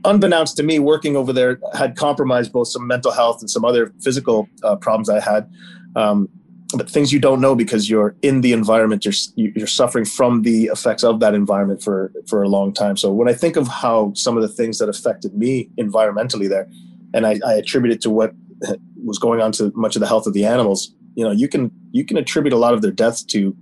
Unbeknownst 0.03 0.57
to 0.57 0.63
me, 0.63 0.77
working 0.79 1.15
over 1.15 1.31
there 1.31 1.59
had 1.73 1.95
compromised 1.95 2.51
both 2.51 2.67
some 2.67 2.85
mental 2.85 3.11
health 3.11 3.39
and 3.39 3.49
some 3.49 3.63
other 3.63 3.93
physical 4.01 4.49
uh, 4.63 4.75
problems 4.75 5.09
I 5.09 5.21
had. 5.21 5.49
Um, 5.95 6.27
but 6.75 6.89
things 6.89 7.11
you 7.11 7.19
don't 7.19 7.41
know 7.41 7.55
because 7.55 7.89
you're 7.89 8.15
in 8.21 8.41
the 8.41 8.53
environment, 8.53 9.05
you're, 9.05 9.13
you're 9.35 9.67
suffering 9.67 10.05
from 10.05 10.41
the 10.41 10.65
effects 10.65 11.03
of 11.03 11.19
that 11.19 11.33
environment 11.33 11.81
for, 11.83 12.11
for 12.27 12.43
a 12.43 12.49
long 12.49 12.73
time. 12.73 12.97
So 12.97 13.11
when 13.11 13.29
I 13.29 13.33
think 13.33 13.55
of 13.55 13.67
how 13.67 14.13
some 14.15 14.35
of 14.35 14.41
the 14.41 14.49
things 14.49 14.79
that 14.79 14.89
affected 14.89 15.35
me 15.35 15.69
environmentally 15.79 16.49
there, 16.49 16.67
and 17.13 17.25
I, 17.25 17.39
I 17.45 17.53
attribute 17.53 17.93
it 17.93 18.01
to 18.01 18.09
what 18.09 18.33
was 19.03 19.19
going 19.19 19.41
on 19.41 19.51
to 19.53 19.71
much 19.75 19.95
of 19.95 19.99
the 19.99 20.07
health 20.07 20.27
of 20.27 20.33
the 20.33 20.45
animals, 20.45 20.93
you 21.15 21.23
know 21.23 21.31
you 21.31 21.47
can 21.47 21.71
you 21.91 22.05
can 22.05 22.17
attribute 22.17 22.53
a 22.53 22.57
lot 22.57 22.73
of 22.73 22.81
their 22.81 22.91
deaths 22.91 23.23
to 23.23 23.55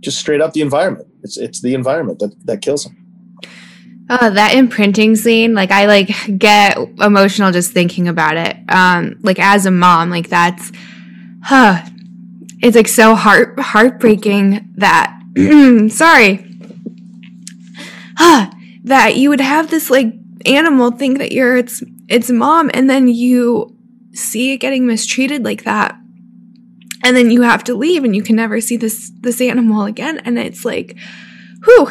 just 0.00 0.18
straight 0.18 0.40
up 0.40 0.52
the 0.52 0.62
environment 0.62 1.06
it's 1.22 1.36
it's 1.36 1.60
the 1.60 1.74
environment 1.74 2.18
that 2.18 2.34
that 2.44 2.60
kills 2.60 2.84
them 2.84 3.02
Oh, 4.08 4.30
that 4.30 4.54
imprinting 4.54 5.16
scene, 5.16 5.52
like 5.52 5.72
I 5.72 5.86
like 5.86 6.12
get 6.38 6.78
emotional 7.00 7.50
just 7.50 7.72
thinking 7.72 8.06
about 8.06 8.36
it. 8.36 8.56
Um, 8.68 9.18
like 9.22 9.40
as 9.40 9.66
a 9.66 9.72
mom, 9.72 10.10
like 10.10 10.28
that's, 10.28 10.70
huh, 11.42 11.82
it's 12.62 12.76
like 12.76 12.88
so 12.88 13.14
heart 13.14 13.58
heartbreaking 13.58 14.72
that, 14.76 15.18
sorry, 15.90 16.46
huh, 18.16 18.50
that 18.84 19.16
you 19.16 19.30
would 19.30 19.40
have 19.40 19.70
this 19.70 19.90
like 19.90 20.12
animal 20.44 20.90
think 20.90 21.18
that 21.18 21.32
you're 21.32 21.56
its 21.56 21.82
its 22.08 22.30
mom, 22.30 22.70
and 22.72 22.88
then 22.88 23.08
you 23.08 23.74
see 24.12 24.52
it 24.52 24.58
getting 24.58 24.86
mistreated 24.86 25.44
like 25.44 25.64
that, 25.64 25.98
and 27.06 27.16
then 27.16 27.30
you 27.30 27.42
have 27.42 27.62
to 27.64 27.74
leave 27.74 28.04
and 28.04 28.16
you 28.16 28.22
can 28.22 28.36
never 28.36 28.60
see 28.60 28.76
this 28.76 29.12
this 29.20 29.40
animal 29.40 29.84
again 29.84 30.18
and 30.24 30.38
it's 30.38 30.64
like 30.64 30.96
whew. 31.64 31.90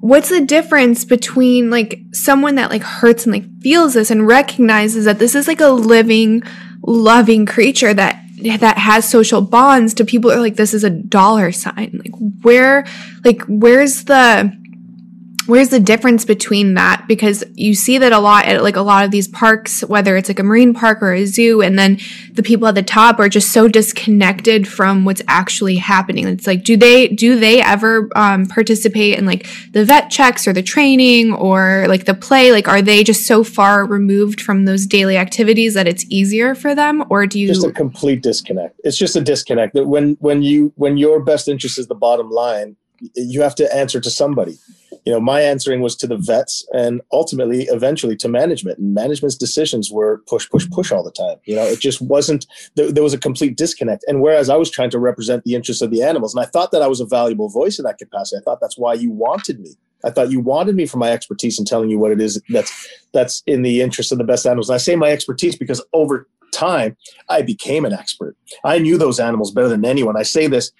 What's 0.00 0.30
the 0.30 0.40
difference 0.40 1.04
between 1.04 1.68
like 1.68 2.00
someone 2.12 2.54
that 2.54 2.70
like 2.70 2.82
hurts 2.82 3.24
and 3.24 3.32
like 3.34 3.60
feels 3.60 3.94
this 3.94 4.10
and 4.10 4.26
recognizes 4.26 5.04
that 5.04 5.18
this 5.18 5.34
is 5.34 5.46
like 5.46 5.60
a 5.60 5.68
living 5.68 6.42
loving 6.82 7.44
creature 7.44 7.92
that 7.92 8.19
that 8.42 8.78
has 8.78 9.08
social 9.08 9.40
bonds 9.40 9.94
to 9.94 10.04
people 10.04 10.30
are 10.30 10.40
like 10.40 10.56
this 10.56 10.74
is 10.74 10.84
a 10.84 10.90
dollar 10.90 11.52
sign. 11.52 12.00
Like 12.04 12.14
where 12.42 12.86
like 13.24 13.42
where's 13.42 14.04
the 14.04 14.59
where's 15.50 15.68
the 15.68 15.80
difference 15.80 16.24
between 16.24 16.74
that? 16.74 17.04
Because 17.08 17.44
you 17.54 17.74
see 17.74 17.98
that 17.98 18.12
a 18.12 18.18
lot 18.18 18.46
at 18.46 18.62
like 18.62 18.76
a 18.76 18.82
lot 18.82 19.04
of 19.04 19.10
these 19.10 19.28
parks 19.28 19.82
whether 19.82 20.16
it's 20.16 20.28
like 20.28 20.38
a 20.38 20.42
marine 20.42 20.72
park 20.72 21.02
or 21.02 21.12
a 21.12 21.26
zoo 21.26 21.60
and 21.60 21.78
then 21.78 21.98
the 22.32 22.42
people 22.42 22.68
at 22.68 22.74
the 22.74 22.82
top 22.82 23.18
are 23.18 23.28
just 23.28 23.52
so 23.52 23.68
disconnected 23.68 24.66
from 24.66 25.04
what's 25.04 25.22
actually 25.28 25.76
happening. 25.76 26.26
It's 26.26 26.46
like 26.46 26.64
do 26.64 26.76
they 26.76 27.08
do 27.08 27.38
they 27.38 27.60
ever 27.60 28.08
um, 28.14 28.46
participate 28.46 29.18
in 29.18 29.26
like 29.26 29.46
the 29.72 29.84
vet 29.84 30.10
checks 30.10 30.46
or 30.46 30.52
the 30.52 30.62
training 30.62 31.32
or 31.32 31.86
like 31.88 32.04
the 32.04 32.14
play? 32.14 32.52
Like 32.52 32.68
are 32.68 32.80
they 32.80 33.02
just 33.02 33.26
so 33.26 33.44
far 33.44 33.84
removed 33.84 34.40
from 34.40 34.64
those 34.64 34.86
daily 34.86 35.16
activities 35.16 35.74
that 35.74 35.88
it's 35.88 36.04
easier 36.08 36.54
for 36.54 36.74
them? 36.74 37.04
Or 37.10 37.26
do 37.26 37.38
you 37.38 37.48
just 37.48 37.66
a 37.66 37.72
complete 37.72 38.22
disconnect. 38.22 38.80
It's 38.84 38.96
just 38.96 39.16
a 39.16 39.20
disconnect 39.20 39.74
that 39.74 39.86
when 39.86 40.16
when 40.20 40.42
you 40.42 40.72
when 40.76 40.96
your 40.96 41.20
best 41.20 41.48
interest 41.48 41.78
is 41.78 41.88
the 41.88 41.94
bottom 41.94 42.30
line 42.30 42.76
you 43.14 43.40
have 43.40 43.54
to 43.54 43.74
answer 43.74 43.98
to 44.00 44.10
somebody 44.10 44.58
you 45.04 45.12
know, 45.12 45.20
my 45.20 45.40
answering 45.40 45.80
was 45.80 45.96
to 45.96 46.06
the 46.06 46.16
vets 46.16 46.66
and 46.72 47.00
ultimately, 47.12 47.64
eventually 47.64 48.16
to 48.16 48.28
management. 48.28 48.78
And 48.78 48.94
management's 48.94 49.36
decisions 49.36 49.90
were 49.90 50.22
push, 50.26 50.48
push, 50.48 50.68
push 50.70 50.92
all 50.92 51.02
the 51.02 51.10
time. 51.10 51.36
You 51.44 51.56
know, 51.56 51.64
it 51.64 51.80
just 51.80 52.00
wasn't, 52.00 52.46
there, 52.76 52.92
there 52.92 53.02
was 53.02 53.14
a 53.14 53.18
complete 53.18 53.56
disconnect. 53.56 54.04
And 54.06 54.20
whereas 54.20 54.50
I 54.50 54.56
was 54.56 54.70
trying 54.70 54.90
to 54.90 54.98
represent 54.98 55.44
the 55.44 55.54
interests 55.54 55.82
of 55.82 55.90
the 55.90 56.02
animals, 56.02 56.34
and 56.34 56.44
I 56.44 56.48
thought 56.48 56.70
that 56.72 56.82
I 56.82 56.86
was 56.86 57.00
a 57.00 57.06
valuable 57.06 57.48
voice 57.48 57.78
in 57.78 57.84
that 57.84 57.98
capacity, 57.98 58.38
I 58.38 58.44
thought 58.44 58.60
that's 58.60 58.78
why 58.78 58.94
you 58.94 59.10
wanted 59.10 59.60
me. 59.60 59.70
I 60.04 60.10
thought 60.10 60.30
you 60.30 60.40
wanted 60.40 60.76
me 60.76 60.86
for 60.86 60.96
my 60.96 61.10
expertise 61.10 61.58
in 61.58 61.64
telling 61.64 61.90
you 61.90 61.98
what 61.98 62.10
it 62.10 62.22
is 62.22 62.40
that's 62.48 62.88
that's 63.12 63.42
in 63.46 63.60
the 63.60 63.82
interest 63.82 64.12
of 64.12 64.18
the 64.18 64.24
best 64.24 64.46
animals. 64.46 64.70
And 64.70 64.74
I 64.74 64.78
say 64.78 64.96
my 64.96 65.10
expertise 65.10 65.56
because 65.56 65.84
over 65.92 66.26
time 66.52 66.96
I 67.28 67.42
became 67.42 67.84
an 67.84 67.92
expert. 67.92 68.36
I 68.64 68.78
knew 68.78 68.96
those 68.96 69.20
animals 69.20 69.50
better 69.50 69.68
than 69.68 69.84
anyone. 69.84 70.16
I 70.16 70.22
say 70.22 70.46
this 70.46 70.72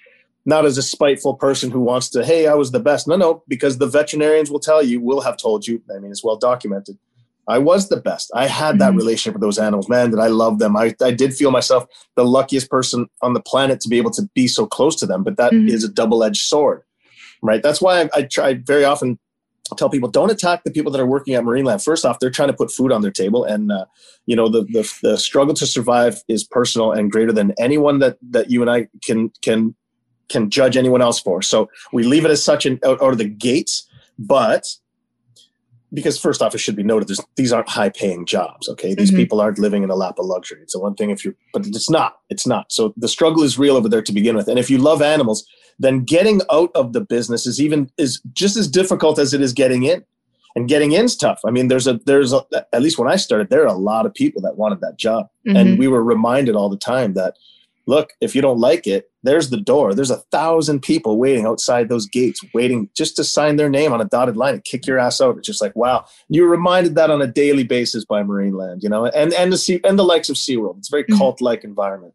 not 0.45 0.65
as 0.65 0.77
a 0.77 0.83
spiteful 0.83 1.35
person 1.35 1.69
who 1.69 1.79
wants 1.79 2.09
to, 2.09 2.25
hey, 2.25 2.47
I 2.47 2.55
was 2.55 2.71
the 2.71 2.79
best. 2.79 3.07
No, 3.07 3.15
no, 3.15 3.43
because 3.47 3.77
the 3.77 3.87
veterinarians 3.87 4.49
will 4.49 4.59
tell 4.59 4.81
you, 4.81 4.99
will 4.99 5.21
have 5.21 5.37
told 5.37 5.67
you. 5.67 5.81
I 5.95 5.99
mean, 5.99 6.11
it's 6.11 6.23
well 6.23 6.37
documented. 6.37 6.97
I 7.47 7.57
was 7.57 7.89
the 7.89 7.97
best. 7.97 8.31
I 8.33 8.47
had 8.47 8.79
that 8.79 8.89
mm-hmm. 8.89 8.97
relationship 8.97 9.33
with 9.33 9.41
those 9.41 9.59
animals, 9.59 9.89
man, 9.89 10.11
that 10.11 10.19
I 10.19 10.27
loved 10.27 10.59
them. 10.59 10.77
I, 10.77 10.95
I 11.01 11.11
did 11.11 11.33
feel 11.33 11.51
myself 11.51 11.85
the 12.15 12.23
luckiest 12.23 12.69
person 12.69 13.07
on 13.21 13.33
the 13.33 13.41
planet 13.41 13.81
to 13.81 13.89
be 13.89 13.97
able 13.97 14.11
to 14.11 14.29
be 14.35 14.47
so 14.47 14.65
close 14.65 14.95
to 14.97 15.05
them. 15.05 15.23
But 15.23 15.37
that 15.37 15.51
mm-hmm. 15.51 15.67
is 15.67 15.83
a 15.83 15.89
double 15.89 16.23
edged 16.23 16.43
sword, 16.43 16.83
right? 17.41 17.61
That's 17.61 17.81
why 17.81 18.01
I, 18.01 18.09
I 18.13 18.21
try 18.23 18.53
very 18.53 18.85
often 18.85 19.19
tell 19.77 19.89
people 19.89 20.09
don't 20.09 20.31
attack 20.31 20.63
the 20.63 20.71
people 20.71 20.91
that 20.91 21.01
are 21.01 21.05
working 21.05 21.33
at 21.33 21.43
Marineland. 21.43 21.83
First 21.83 22.05
off, 22.05 22.19
they're 22.19 22.29
trying 22.29 22.49
to 22.49 22.53
put 22.53 22.71
food 22.71 22.91
on 22.91 23.01
their 23.01 23.11
table, 23.11 23.43
and 23.43 23.71
uh, 23.71 23.85
you 24.25 24.35
know 24.35 24.49
the, 24.49 24.63
the, 24.65 24.93
the 25.01 25.17
struggle 25.17 25.53
to 25.55 25.65
survive 25.65 26.21
is 26.27 26.43
personal 26.43 26.91
and 26.91 27.11
greater 27.11 27.31
than 27.31 27.53
anyone 27.59 27.99
that 27.99 28.17
that 28.29 28.49
you 28.49 28.61
and 28.61 28.69
I 28.69 28.87
can 29.03 29.31
can 29.41 29.75
can 30.31 30.49
judge 30.49 30.77
anyone 30.77 31.01
else 31.01 31.19
for. 31.19 31.41
So 31.41 31.69
we 31.91 32.03
leave 32.03 32.25
it 32.25 32.31
as 32.31 32.43
such 32.43 32.65
in, 32.65 32.79
out, 32.85 33.01
out 33.01 33.11
of 33.11 33.17
the 33.17 33.29
gates, 33.29 33.87
but 34.17 34.65
because 35.93 36.17
first 36.17 36.41
off, 36.41 36.55
it 36.55 36.59
should 36.59 36.77
be 36.77 36.83
noted, 36.83 37.11
these 37.35 37.51
aren't 37.51 37.67
high 37.67 37.89
paying 37.89 38.25
jobs. 38.25 38.69
Okay. 38.69 38.95
These 38.95 39.09
mm-hmm. 39.09 39.17
people 39.17 39.41
aren't 39.41 39.59
living 39.59 39.83
in 39.83 39.89
a 39.89 39.95
lap 39.95 40.19
of 40.19 40.25
luxury. 40.25 40.59
It's 40.61 40.73
a 40.73 40.79
one 40.79 40.95
thing 40.95 41.09
if 41.09 41.25
you're, 41.25 41.35
but 41.51 41.67
it's 41.67 41.89
not, 41.89 42.19
it's 42.29 42.47
not. 42.47 42.71
So 42.71 42.93
the 42.95 43.09
struggle 43.09 43.43
is 43.43 43.59
real 43.59 43.75
over 43.75 43.89
there 43.89 44.01
to 44.01 44.13
begin 44.13 44.37
with. 44.37 44.47
And 44.47 44.57
if 44.57 44.69
you 44.69 44.77
love 44.77 45.01
animals, 45.01 45.45
then 45.79 46.05
getting 46.05 46.39
out 46.49 46.71
of 46.75 46.93
the 46.93 47.01
business 47.01 47.45
is 47.45 47.59
even, 47.59 47.91
is 47.97 48.21
just 48.31 48.55
as 48.55 48.69
difficult 48.69 49.19
as 49.19 49.33
it 49.33 49.41
is 49.41 49.51
getting 49.51 49.83
in 49.83 50.05
and 50.55 50.69
getting 50.69 50.93
in's 50.93 51.17
tough. 51.17 51.41
I 51.45 51.51
mean, 51.51 51.67
there's 51.67 51.87
a, 51.87 51.99
there's 52.05 52.31
a, 52.31 52.45
at 52.71 52.81
least 52.81 52.97
when 52.97 53.09
I 53.09 53.17
started, 53.17 53.49
there 53.49 53.63
are 53.63 53.67
a 53.67 53.73
lot 53.73 54.05
of 54.05 54.13
people 54.13 54.41
that 54.43 54.55
wanted 54.55 54.79
that 54.79 54.97
job. 54.97 55.27
Mm-hmm. 55.45 55.57
And 55.57 55.79
we 55.79 55.89
were 55.89 56.03
reminded 56.03 56.55
all 56.55 56.69
the 56.69 56.77
time 56.77 57.15
that, 57.15 57.35
look, 57.91 58.13
if 58.21 58.33
you 58.33 58.41
don't 58.41 58.57
like 58.57 58.87
it, 58.87 59.11
there's 59.21 59.49
the 59.49 59.59
door. 59.59 59.93
There's 59.93 60.09
a 60.09 60.23
thousand 60.31 60.79
people 60.79 61.17
waiting 61.17 61.45
outside 61.45 61.89
those 61.89 62.07
gates, 62.07 62.39
waiting 62.53 62.89
just 62.95 63.17
to 63.17 63.23
sign 63.25 63.57
their 63.57 63.69
name 63.69 63.91
on 63.91 63.99
a 63.99 64.05
dotted 64.05 64.37
line 64.37 64.53
and 64.53 64.63
kick 64.63 64.87
your 64.87 64.97
ass 64.97 65.19
out. 65.19 65.37
It's 65.37 65.45
just 65.45 65.61
like, 65.61 65.75
wow. 65.75 66.05
You're 66.29 66.49
reminded 66.49 66.95
that 66.95 67.11
on 67.11 67.21
a 67.21 67.27
daily 67.27 67.65
basis 67.65 68.05
by 68.05 68.23
Marineland, 68.23 68.81
you 68.81 68.87
know, 68.87 69.05
and 69.07 69.33
and 69.33 69.51
the 69.51 69.57
sea 69.57 69.81
and 69.83 69.99
the 69.99 70.05
likes 70.05 70.29
of 70.29 70.37
SeaWorld. 70.37 70.77
It's 70.77 70.89
a 70.89 70.95
very 70.95 71.03
mm-hmm. 71.03 71.17
cult-like 71.17 71.65
environment. 71.65 72.13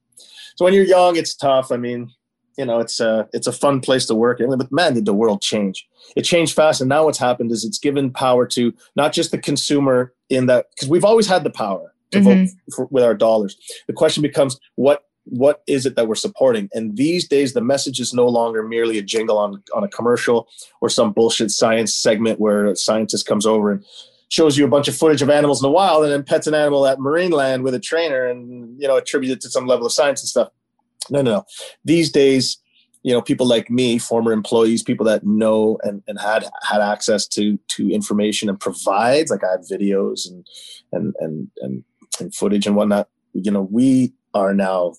So 0.57 0.65
when 0.65 0.73
you're 0.73 0.85
young, 0.85 1.17
it's 1.17 1.35
tough. 1.35 1.71
I 1.71 1.77
mean, 1.77 2.11
you 2.57 2.65
know, 2.65 2.81
it's 2.81 2.99
a 2.99 3.29
it's 3.35 3.47
a 3.47 3.53
fun 3.53 3.81
place 3.83 4.07
to 4.07 4.15
work. 4.15 4.41
But 4.41 4.73
man, 4.73 4.95
did 4.95 5.05
the 5.05 5.13
world 5.13 5.43
change? 5.43 5.87
It 6.17 6.23
changed 6.23 6.55
fast, 6.55 6.81
and 6.81 6.89
now 6.89 7.05
what's 7.05 7.19
happened 7.19 7.53
is 7.53 7.65
it's 7.65 7.79
given 7.79 8.11
power 8.11 8.47
to 8.47 8.73
not 8.97 9.13
just 9.13 9.31
the 9.31 9.39
consumer 9.39 10.15
in 10.31 10.47
that 10.47 10.71
because 10.71 10.89
we've 10.89 11.05
always 11.05 11.27
had 11.27 11.45
the 11.45 11.51
power 11.51 11.93
to 12.13 12.19
mm-hmm. 12.19 12.45
vote 12.45 12.49
for, 12.75 12.89
with 12.91 13.05
our 13.05 13.15
dollars. 13.15 13.57
The 13.87 13.93
question 13.93 14.23
becomes 14.23 14.59
what 14.77 15.06
what 15.27 15.63
is 15.67 15.87
it 15.87 15.97
that 15.97 16.07
we're 16.07 16.15
supporting? 16.15 16.69
And 16.73 16.97
these 16.97 17.27
days, 17.27 17.53
the 17.53 17.61
message 17.61 18.01
is 18.01 18.15
no 18.15 18.27
longer 18.27 18.63
merely 18.63 18.97
a 18.99 19.03
jingle 19.03 19.39
on, 19.39 19.63
on 19.75 19.83
a 19.83 19.89
commercial 19.89 20.49
or 20.81 20.89
some 20.89 21.13
bullshit 21.13 21.51
science 21.51 21.95
segment 21.95 22.41
where 22.41 22.67
a 22.67 22.77
scientist 22.77 23.27
comes 23.27 23.45
over 23.45 23.73
and 23.73 23.85
shows 24.29 24.57
you 24.57 24.65
a 24.65 24.69
bunch 24.69 24.89
of 24.89 24.97
footage 24.97 25.23
of 25.23 25.31
animals 25.31 25.61
in 25.61 25.67
the 25.67 25.73
wild 25.73 26.05
and 26.05 26.13
then 26.13 26.23
pets 26.23 26.47
an 26.47 26.55
animal 26.55 26.87
at 26.87 26.99
Marineland 26.99 27.63
with 27.63 27.75
a 27.75 27.81
trainer 27.81 28.27
and, 28.27 28.81
you 28.81 28.87
know, 28.87 28.97
attributed 28.97 29.41
to 29.41 29.51
some 29.51 29.67
level 29.67 29.87
of 29.87 29.93
science 29.93 30.23
and 30.23 30.29
stuff. 30.29 30.49
No, 31.11 31.23
no, 31.23 31.31
no. 31.33 31.45
These 31.85 32.11
days, 32.11 32.59
you 33.03 33.13
know, 33.13 33.23
people 33.23 33.47
like 33.47 33.71
me, 33.71 33.99
former 33.99 34.33
employees, 34.33 34.83
people 34.83 35.07
that 35.07 35.25
know 35.25 35.79
and, 35.83 36.03
and 36.09 36.21
had 36.21 36.45
had 36.69 36.81
access 36.81 37.27
to 37.29 37.57
to 37.69 37.89
information 37.91 38.49
and 38.49 38.59
provides, 38.59 39.31
like 39.31 39.45
I 39.45 39.53
had 39.53 39.61
videos 39.61 40.29
and 40.29 40.45
and 40.93 41.15
and 41.21 41.49
and, 41.59 41.85
and 42.19 42.35
footage 42.35 42.67
and 42.67 42.75
whatnot. 42.75 43.09
You 43.33 43.53
know, 43.53 43.63
we 43.63 44.13
are 44.35 44.55
now 44.55 44.95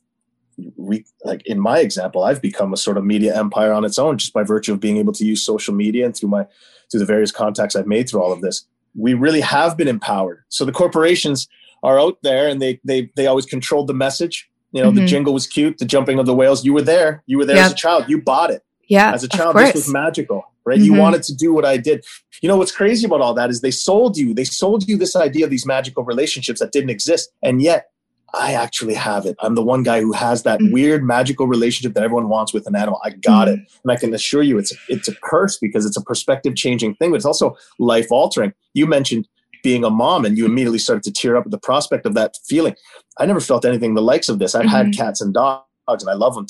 we 0.75 1.05
like 1.23 1.45
in 1.45 1.59
my 1.59 1.79
example 1.79 2.23
i've 2.23 2.41
become 2.41 2.73
a 2.73 2.77
sort 2.77 2.97
of 2.97 3.05
media 3.05 3.37
empire 3.37 3.71
on 3.71 3.85
its 3.85 3.99
own 3.99 4.17
just 4.17 4.33
by 4.33 4.41
virtue 4.41 4.73
of 4.73 4.79
being 4.79 4.97
able 4.97 5.13
to 5.13 5.23
use 5.23 5.43
social 5.43 5.73
media 5.73 6.05
and 6.05 6.15
through 6.15 6.29
my 6.29 6.45
through 6.89 6.99
the 6.99 7.05
various 7.05 7.31
contacts 7.31 7.75
i've 7.75 7.87
made 7.87 8.09
through 8.09 8.21
all 8.21 8.31
of 8.31 8.41
this. 8.41 8.65
We 8.95 9.13
really 9.13 9.41
have 9.41 9.77
been 9.77 9.87
empowered. 9.87 10.43
So 10.49 10.65
the 10.65 10.71
corporations 10.71 11.47
are 11.83 11.99
out 11.99 12.17
there 12.23 12.47
and 12.47 12.61
they 12.61 12.79
they 12.83 13.11
they 13.15 13.27
always 13.27 13.45
controlled 13.45 13.87
the 13.87 13.93
message. 13.93 14.49
You 14.71 14.81
know 14.81 14.89
mm-hmm. 14.89 14.99
the 14.99 15.05
jingle 15.05 15.33
was 15.33 15.47
cute 15.47 15.77
the 15.77 15.85
jumping 15.85 16.19
of 16.19 16.25
the 16.25 16.35
whales 16.35 16.65
you 16.65 16.73
were 16.73 16.81
there 16.81 17.23
you 17.25 17.37
were 17.37 17.45
there 17.45 17.55
yep. 17.55 17.67
as 17.67 17.71
a 17.71 17.75
child 17.75 18.03
you 18.09 18.21
bought 18.21 18.51
it 18.51 18.63
yeah 18.87 19.13
as 19.13 19.23
a 19.23 19.27
child. 19.27 19.55
This 19.55 19.73
was 19.73 19.89
magical 19.89 20.43
right? 20.65 20.77
Mm-hmm. 20.77 20.93
you 20.93 20.99
wanted 20.99 21.23
to 21.23 21.35
do 21.35 21.53
what 21.53 21.63
i 21.63 21.77
did. 21.77 22.05
You 22.41 22.49
know 22.49 22.57
what's 22.57 22.73
crazy 22.73 23.05
about 23.05 23.21
all 23.21 23.33
that 23.35 23.49
is 23.49 23.61
they 23.61 23.71
sold 23.71 24.17
you 24.17 24.33
they 24.33 24.43
sold 24.43 24.87
you 24.87 24.97
this 24.97 25.15
idea 25.15 25.45
of 25.45 25.51
these 25.51 25.65
magical 25.65 26.03
relationships 26.03 26.59
that 26.59 26.71
didn't 26.71 26.89
exist 26.89 27.31
and 27.41 27.61
yet 27.61 27.91
I 28.33 28.53
actually 28.53 28.93
have 28.93 29.25
it. 29.25 29.35
I'm 29.39 29.55
the 29.55 29.63
one 29.63 29.83
guy 29.83 30.01
who 30.01 30.11
has 30.13 30.43
that 30.43 30.59
mm-hmm. 30.59 30.73
weird 30.73 31.03
magical 31.03 31.47
relationship 31.47 31.93
that 31.93 32.03
everyone 32.03 32.29
wants 32.29 32.53
with 32.53 32.67
an 32.67 32.75
animal. 32.75 32.99
I 33.03 33.11
got 33.11 33.47
mm-hmm. 33.47 33.61
it. 33.61 33.71
And 33.83 33.91
I 33.91 33.95
can 33.95 34.13
assure 34.13 34.43
you 34.43 34.57
it's 34.57 34.73
it's 34.89 35.07
a 35.07 35.15
curse 35.15 35.57
because 35.57 35.85
it's 35.85 35.97
a 35.97 36.01
perspective 36.01 36.55
changing 36.55 36.95
thing, 36.95 37.11
but 37.11 37.17
it's 37.17 37.25
also 37.25 37.55
life 37.79 38.07
altering. 38.11 38.53
You 38.73 38.85
mentioned 38.85 39.27
being 39.63 39.83
a 39.83 39.89
mom 39.89 40.23
and 40.25 40.37
you 40.37 40.45
immediately 40.45 40.79
started 40.79 41.03
to 41.03 41.11
tear 41.11 41.35
up 41.35 41.45
at 41.45 41.51
the 41.51 41.57
prospect 41.57 42.05
of 42.05 42.13
that 42.13 42.37
feeling. 42.47 42.75
I 43.17 43.25
never 43.25 43.39
felt 43.39 43.65
anything 43.65 43.95
the 43.95 44.01
likes 44.01 44.29
of 44.29 44.39
this. 44.39 44.55
I've 44.55 44.65
mm-hmm. 44.65 44.69
had 44.69 44.93
cats 44.93 45.21
and 45.21 45.33
dogs 45.33 45.63
dogs 45.87 46.03
and 46.03 46.09
I 46.09 46.13
love 46.13 46.35
them. 46.35 46.45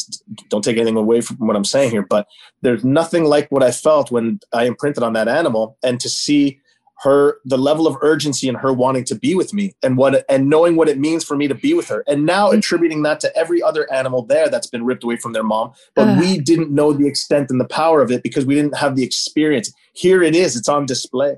Don't 0.49 0.63
take 0.63 0.77
anything 0.77 0.97
away 0.97 1.21
from 1.21 1.37
what 1.37 1.55
I'm 1.55 1.65
saying 1.65 1.91
here, 1.91 2.05
but 2.07 2.27
there's 2.61 2.83
nothing 2.83 3.25
like 3.25 3.49
what 3.51 3.63
I 3.63 3.71
felt 3.71 4.11
when 4.11 4.39
I 4.53 4.65
imprinted 4.65 5.03
on 5.03 5.13
that 5.13 5.27
animal 5.27 5.77
and 5.83 5.99
to 5.99 6.09
see 6.09 6.59
her 7.01 7.37
the 7.45 7.57
level 7.57 7.85
of 7.85 7.95
urgency 8.01 8.47
and 8.47 8.57
her 8.57 8.73
wanting 8.73 9.03
to 9.03 9.15
be 9.15 9.35
with 9.35 9.53
me 9.53 9.75
and 9.83 9.97
what 9.97 10.25
and 10.29 10.49
knowing 10.49 10.75
what 10.75 10.89
it 10.89 10.97
means 10.97 11.23
for 11.23 11.35
me 11.35 11.47
to 11.47 11.55
be 11.55 11.73
with 11.73 11.87
her 11.87 12.03
and 12.07 12.25
now 12.25 12.49
attributing 12.49 13.03
that 13.03 13.19
to 13.19 13.35
every 13.37 13.61
other 13.61 13.91
animal 13.93 14.23
there 14.23 14.49
that's 14.49 14.67
been 14.67 14.83
ripped 14.83 15.03
away 15.03 15.15
from 15.15 15.33
their 15.33 15.43
mom 15.43 15.71
but 15.95 16.07
uh. 16.07 16.17
we 16.19 16.39
didn't 16.39 16.71
know 16.71 16.93
the 16.93 17.07
extent 17.07 17.51
and 17.51 17.61
the 17.61 17.67
power 17.67 18.01
of 18.01 18.11
it 18.11 18.23
because 18.23 18.45
we 18.45 18.55
didn't 18.55 18.75
have 18.75 18.95
the 18.95 19.03
experience 19.03 19.71
here 19.93 20.23
it 20.23 20.35
is 20.35 20.55
it's 20.55 20.69
on 20.69 20.85
display 20.85 21.35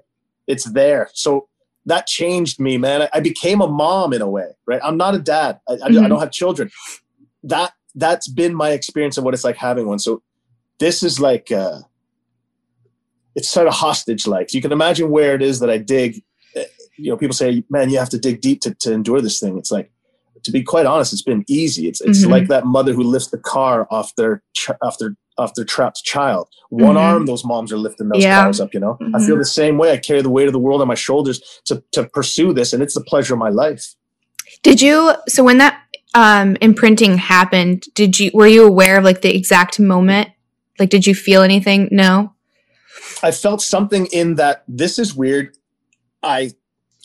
it's 0.47 0.65
there 0.71 1.09
so 1.13 1.49
that 1.85 2.07
changed 2.07 2.59
me, 2.59 2.77
man. 2.77 3.03
I, 3.03 3.09
I, 3.13 3.19
became 3.19 3.61
a 3.61 3.67
mom 3.67 4.13
in 4.13 4.21
a 4.21 4.29
way, 4.29 4.49
right? 4.65 4.81
I'm 4.83 4.97
not 4.97 5.15
a 5.15 5.19
dad. 5.19 5.59
I, 5.67 5.73
mm-hmm. 5.73 6.03
I, 6.03 6.07
don't 6.07 6.19
have 6.19 6.31
children. 6.31 6.69
That 7.43 7.73
that's 7.95 8.27
been 8.27 8.53
my 8.53 8.71
experience 8.71 9.17
of 9.17 9.23
what 9.23 9.33
it's 9.33 9.43
like 9.43 9.57
having 9.57 9.87
one. 9.87 9.99
So 9.99 10.21
this 10.79 11.03
is 11.03 11.19
like 11.19 11.51
uh, 11.51 11.79
it's 13.35 13.49
sort 13.49 13.67
of 13.67 13.73
hostage 13.73 14.27
like. 14.27 14.53
You 14.53 14.61
can 14.61 14.71
imagine 14.71 15.09
where 15.09 15.35
it 15.35 15.41
is 15.41 15.59
that 15.59 15.69
I 15.69 15.77
dig. 15.77 16.23
Eh, 16.55 16.65
you 16.97 17.11
know, 17.11 17.17
people 17.17 17.35
say, 17.35 17.63
"Man, 17.69 17.89
you 17.89 17.99
have 17.99 18.09
to 18.09 18.19
dig 18.19 18.41
deep 18.41 18.61
to, 18.61 18.73
to 18.75 18.91
endure 18.91 19.21
this 19.21 19.39
thing." 19.39 19.57
It's 19.57 19.71
like, 19.71 19.91
to 20.43 20.51
be 20.51 20.63
quite 20.63 20.85
honest, 20.85 21.13
it's 21.13 21.21
been 21.21 21.45
easy. 21.47 21.87
It's 21.87 22.01
it's 22.01 22.21
mm-hmm. 22.21 22.31
like 22.31 22.47
that 22.47 22.65
mother 22.65 22.93
who 22.93 23.03
lifts 23.03 23.29
the 23.29 23.37
car 23.37 23.87
off 23.89 24.15
their 24.15 24.43
off 24.81 24.97
their 24.97 25.15
off 25.37 25.53
their 25.55 25.65
trapped 25.65 26.03
child. 26.03 26.49
One 26.69 26.95
mm-hmm. 26.95 26.97
arm, 26.97 27.25
those 27.25 27.45
moms 27.45 27.71
are 27.71 27.77
lifting 27.77 28.09
those 28.09 28.23
yeah. 28.23 28.43
cars 28.43 28.59
up. 28.59 28.73
You 28.73 28.79
know, 28.79 28.97
mm-hmm. 29.01 29.15
I 29.15 29.25
feel 29.25 29.37
the 29.37 29.45
same 29.45 29.77
way. 29.77 29.91
I 29.91 29.97
carry 29.97 30.21
the 30.21 30.29
weight 30.29 30.47
of 30.47 30.53
the 30.53 30.59
world 30.59 30.81
on 30.81 30.87
my 30.87 30.95
shoulders 30.95 31.61
to 31.65 31.83
to 31.91 32.05
pursue 32.05 32.53
this, 32.53 32.73
and 32.73 32.83
it's 32.83 32.93
the 32.93 33.03
pleasure 33.03 33.33
of 33.33 33.39
my 33.39 33.49
life. 33.49 33.95
Did 34.63 34.81
you? 34.81 35.13
So 35.27 35.43
when 35.43 35.59
that 35.59 35.81
um, 36.13 36.57
imprinting 36.61 37.17
happened, 37.17 37.85
did 37.93 38.19
you 38.19 38.31
were 38.33 38.47
you 38.47 38.65
aware 38.65 38.97
of 38.97 39.03
like 39.03 39.21
the 39.21 39.35
exact 39.35 39.79
moment? 39.79 40.29
Like, 40.77 40.89
did 40.89 41.05
you 41.05 41.13
feel 41.13 41.41
anything? 41.41 41.89
No. 41.91 42.33
I 43.23 43.31
felt 43.31 43.61
something 43.61 44.07
in 44.07 44.35
that. 44.35 44.63
This 44.67 44.99
is 44.99 45.13
weird. 45.15 45.55
I 46.23 46.51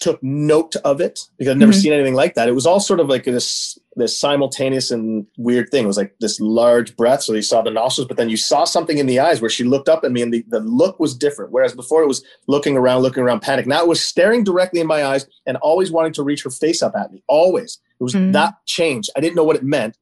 took 0.01 0.23
note 0.23 0.75
of 0.85 1.01
it 1.01 1.21
because 1.38 1.53
I've 1.53 1.59
never 1.59 1.73
mm-hmm. 1.73 1.81
seen 1.81 1.93
anything 1.93 2.14
like 2.14 2.35
that. 2.35 2.49
It 2.49 2.55
was 2.55 2.67
all 2.67 2.81
sort 2.81 3.01
of 3.01 3.09
like 3.09 3.25
this 3.25 3.79
this 3.97 4.19
simultaneous 4.19 4.90
and 4.90 5.27
weird 5.38 5.71
thing. 5.71 5.85
It 5.85 5.87
was 5.87 5.97
like 5.97 6.14
this 6.21 6.40
large 6.40 6.97
breath. 6.97 7.23
So 7.23 7.33
you 7.33 7.43
saw 7.43 7.62
the 7.62 7.71
nostrils, 7.71 8.09
but 8.09 8.17
then 8.17 8.29
you 8.29 8.37
saw 8.37 8.64
something 8.64 8.99
in 8.99 9.07
the 9.07 9.21
eyes 9.21 9.40
where 9.40 9.51
she 9.51 9.62
looked 9.62 9.88
up 9.88 10.03
at 10.05 10.11
me 10.11 10.21
and 10.21 10.35
the, 10.35 10.45
the 10.49 10.61
look 10.61 10.99
was 10.99 11.17
different. 11.17 11.53
Whereas 11.53 11.75
before 11.75 12.03
it 12.03 12.09
was 12.09 12.25
looking 12.49 12.77
around, 12.77 13.03
looking 13.03 13.23
around, 13.23 13.40
panic. 13.40 13.67
Now 13.67 13.81
it 13.81 13.88
was 13.88 14.03
staring 14.03 14.43
directly 14.43 14.81
in 14.81 14.87
my 14.88 15.05
eyes 15.05 15.27
and 15.47 15.57
always 15.59 15.93
wanting 15.93 16.12
to 16.14 16.25
reach 16.25 16.43
her 16.43 16.51
face 16.51 16.83
up 16.83 16.97
at 16.97 17.12
me. 17.12 17.23
Always. 17.29 17.79
It 18.01 18.03
was 18.03 18.14
mm-hmm. 18.14 18.33
that 18.33 18.55
change. 18.67 19.09
I 19.17 19.21
didn't 19.21 19.37
know 19.37 19.45
what 19.45 19.57
it 19.57 19.62
meant, 19.62 19.97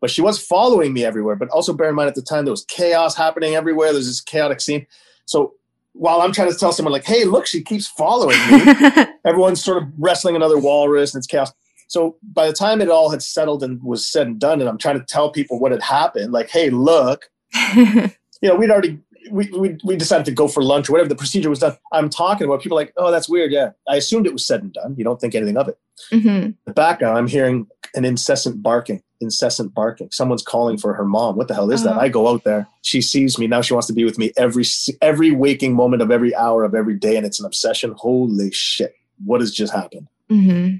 but 0.00 0.10
she 0.10 0.20
was 0.20 0.38
following 0.38 0.92
me 0.92 1.04
everywhere. 1.04 1.36
But 1.36 1.48
also 1.48 1.72
bear 1.72 1.88
in 1.88 1.94
mind 1.94 2.08
at 2.08 2.14
the 2.14 2.22
time 2.22 2.44
there 2.44 2.52
was 2.52 2.66
chaos 2.66 3.16
happening 3.16 3.54
everywhere. 3.54 3.92
There's 3.92 4.06
this 4.06 4.20
chaotic 4.20 4.60
scene. 4.60 4.86
So 5.28 5.54
while 5.92 6.22
I'm 6.22 6.32
trying 6.32 6.50
to 6.50 6.56
tell 6.56 6.72
someone 6.72 6.92
like, 6.92 7.04
"Hey, 7.04 7.24
look, 7.24 7.46
she 7.46 7.62
keeps 7.62 7.86
following 7.86 8.38
me," 8.50 9.06
everyone's 9.24 9.62
sort 9.62 9.82
of 9.82 9.88
wrestling 9.98 10.34
another 10.36 10.58
walrus, 10.58 11.14
and 11.14 11.20
it's 11.20 11.26
chaos. 11.26 11.52
So 11.86 12.16
by 12.22 12.46
the 12.46 12.52
time 12.52 12.80
it 12.80 12.90
all 12.90 13.10
had 13.10 13.22
settled 13.22 13.62
and 13.62 13.82
was 13.82 14.06
said 14.06 14.26
and 14.26 14.38
done, 14.38 14.60
and 14.60 14.68
I'm 14.68 14.78
trying 14.78 14.98
to 14.98 15.04
tell 15.04 15.30
people 15.30 15.58
what 15.58 15.72
had 15.72 15.82
happened, 15.82 16.32
like, 16.32 16.48
"Hey, 16.48 16.70
look," 16.70 17.30
you 17.76 18.10
know, 18.42 18.54
we'd 18.54 18.70
already 18.70 18.98
we, 19.30 19.50
we 19.50 19.76
we 19.84 19.96
decided 19.96 20.24
to 20.26 20.32
go 20.32 20.48
for 20.48 20.62
lunch 20.62 20.88
or 20.88 20.92
whatever. 20.92 21.08
The 21.08 21.16
procedure 21.16 21.50
was 21.50 21.58
done. 21.58 21.76
I'm 21.92 22.08
talking 22.08 22.46
about 22.46 22.62
people 22.62 22.76
like, 22.76 22.94
"Oh, 22.96 23.10
that's 23.10 23.28
weird." 23.28 23.52
Yeah, 23.52 23.70
I 23.86 23.96
assumed 23.96 24.26
it 24.26 24.32
was 24.32 24.46
said 24.46 24.62
and 24.62 24.72
done. 24.72 24.94
You 24.96 25.04
don't 25.04 25.20
think 25.20 25.34
anything 25.34 25.58
of 25.58 25.68
it. 25.68 25.78
Mm-hmm. 26.12 26.50
The 26.64 26.72
background, 26.72 27.18
I'm 27.18 27.26
hearing 27.26 27.66
an 27.94 28.04
incessant 28.04 28.62
barking 28.62 29.02
incessant 29.20 29.74
barking. 29.74 30.08
Someone's 30.10 30.42
calling 30.42 30.78
for 30.78 30.94
her 30.94 31.04
mom. 31.04 31.36
What 31.36 31.48
the 31.48 31.54
hell 31.54 31.70
is 31.70 31.84
uh-huh. 31.84 31.94
that? 31.94 32.00
I 32.00 32.08
go 32.08 32.28
out 32.28 32.44
there. 32.44 32.68
She 32.82 33.00
sees 33.00 33.38
me. 33.38 33.46
Now 33.46 33.60
she 33.60 33.74
wants 33.74 33.86
to 33.88 33.92
be 33.92 34.04
with 34.04 34.18
me 34.18 34.32
every 34.36 34.64
every 35.02 35.30
waking 35.30 35.74
moment 35.74 36.02
of 36.02 36.10
every 36.10 36.34
hour 36.34 36.64
of 36.64 36.74
every 36.74 36.94
day, 36.94 37.16
and 37.16 37.26
it's 37.26 37.40
an 37.40 37.46
obsession. 37.46 37.94
Holy 37.96 38.50
shit! 38.50 38.94
What 39.24 39.40
has 39.40 39.52
just 39.52 39.72
happened? 39.72 40.08
Mm-hmm. 40.30 40.76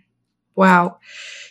Wow. 0.54 0.98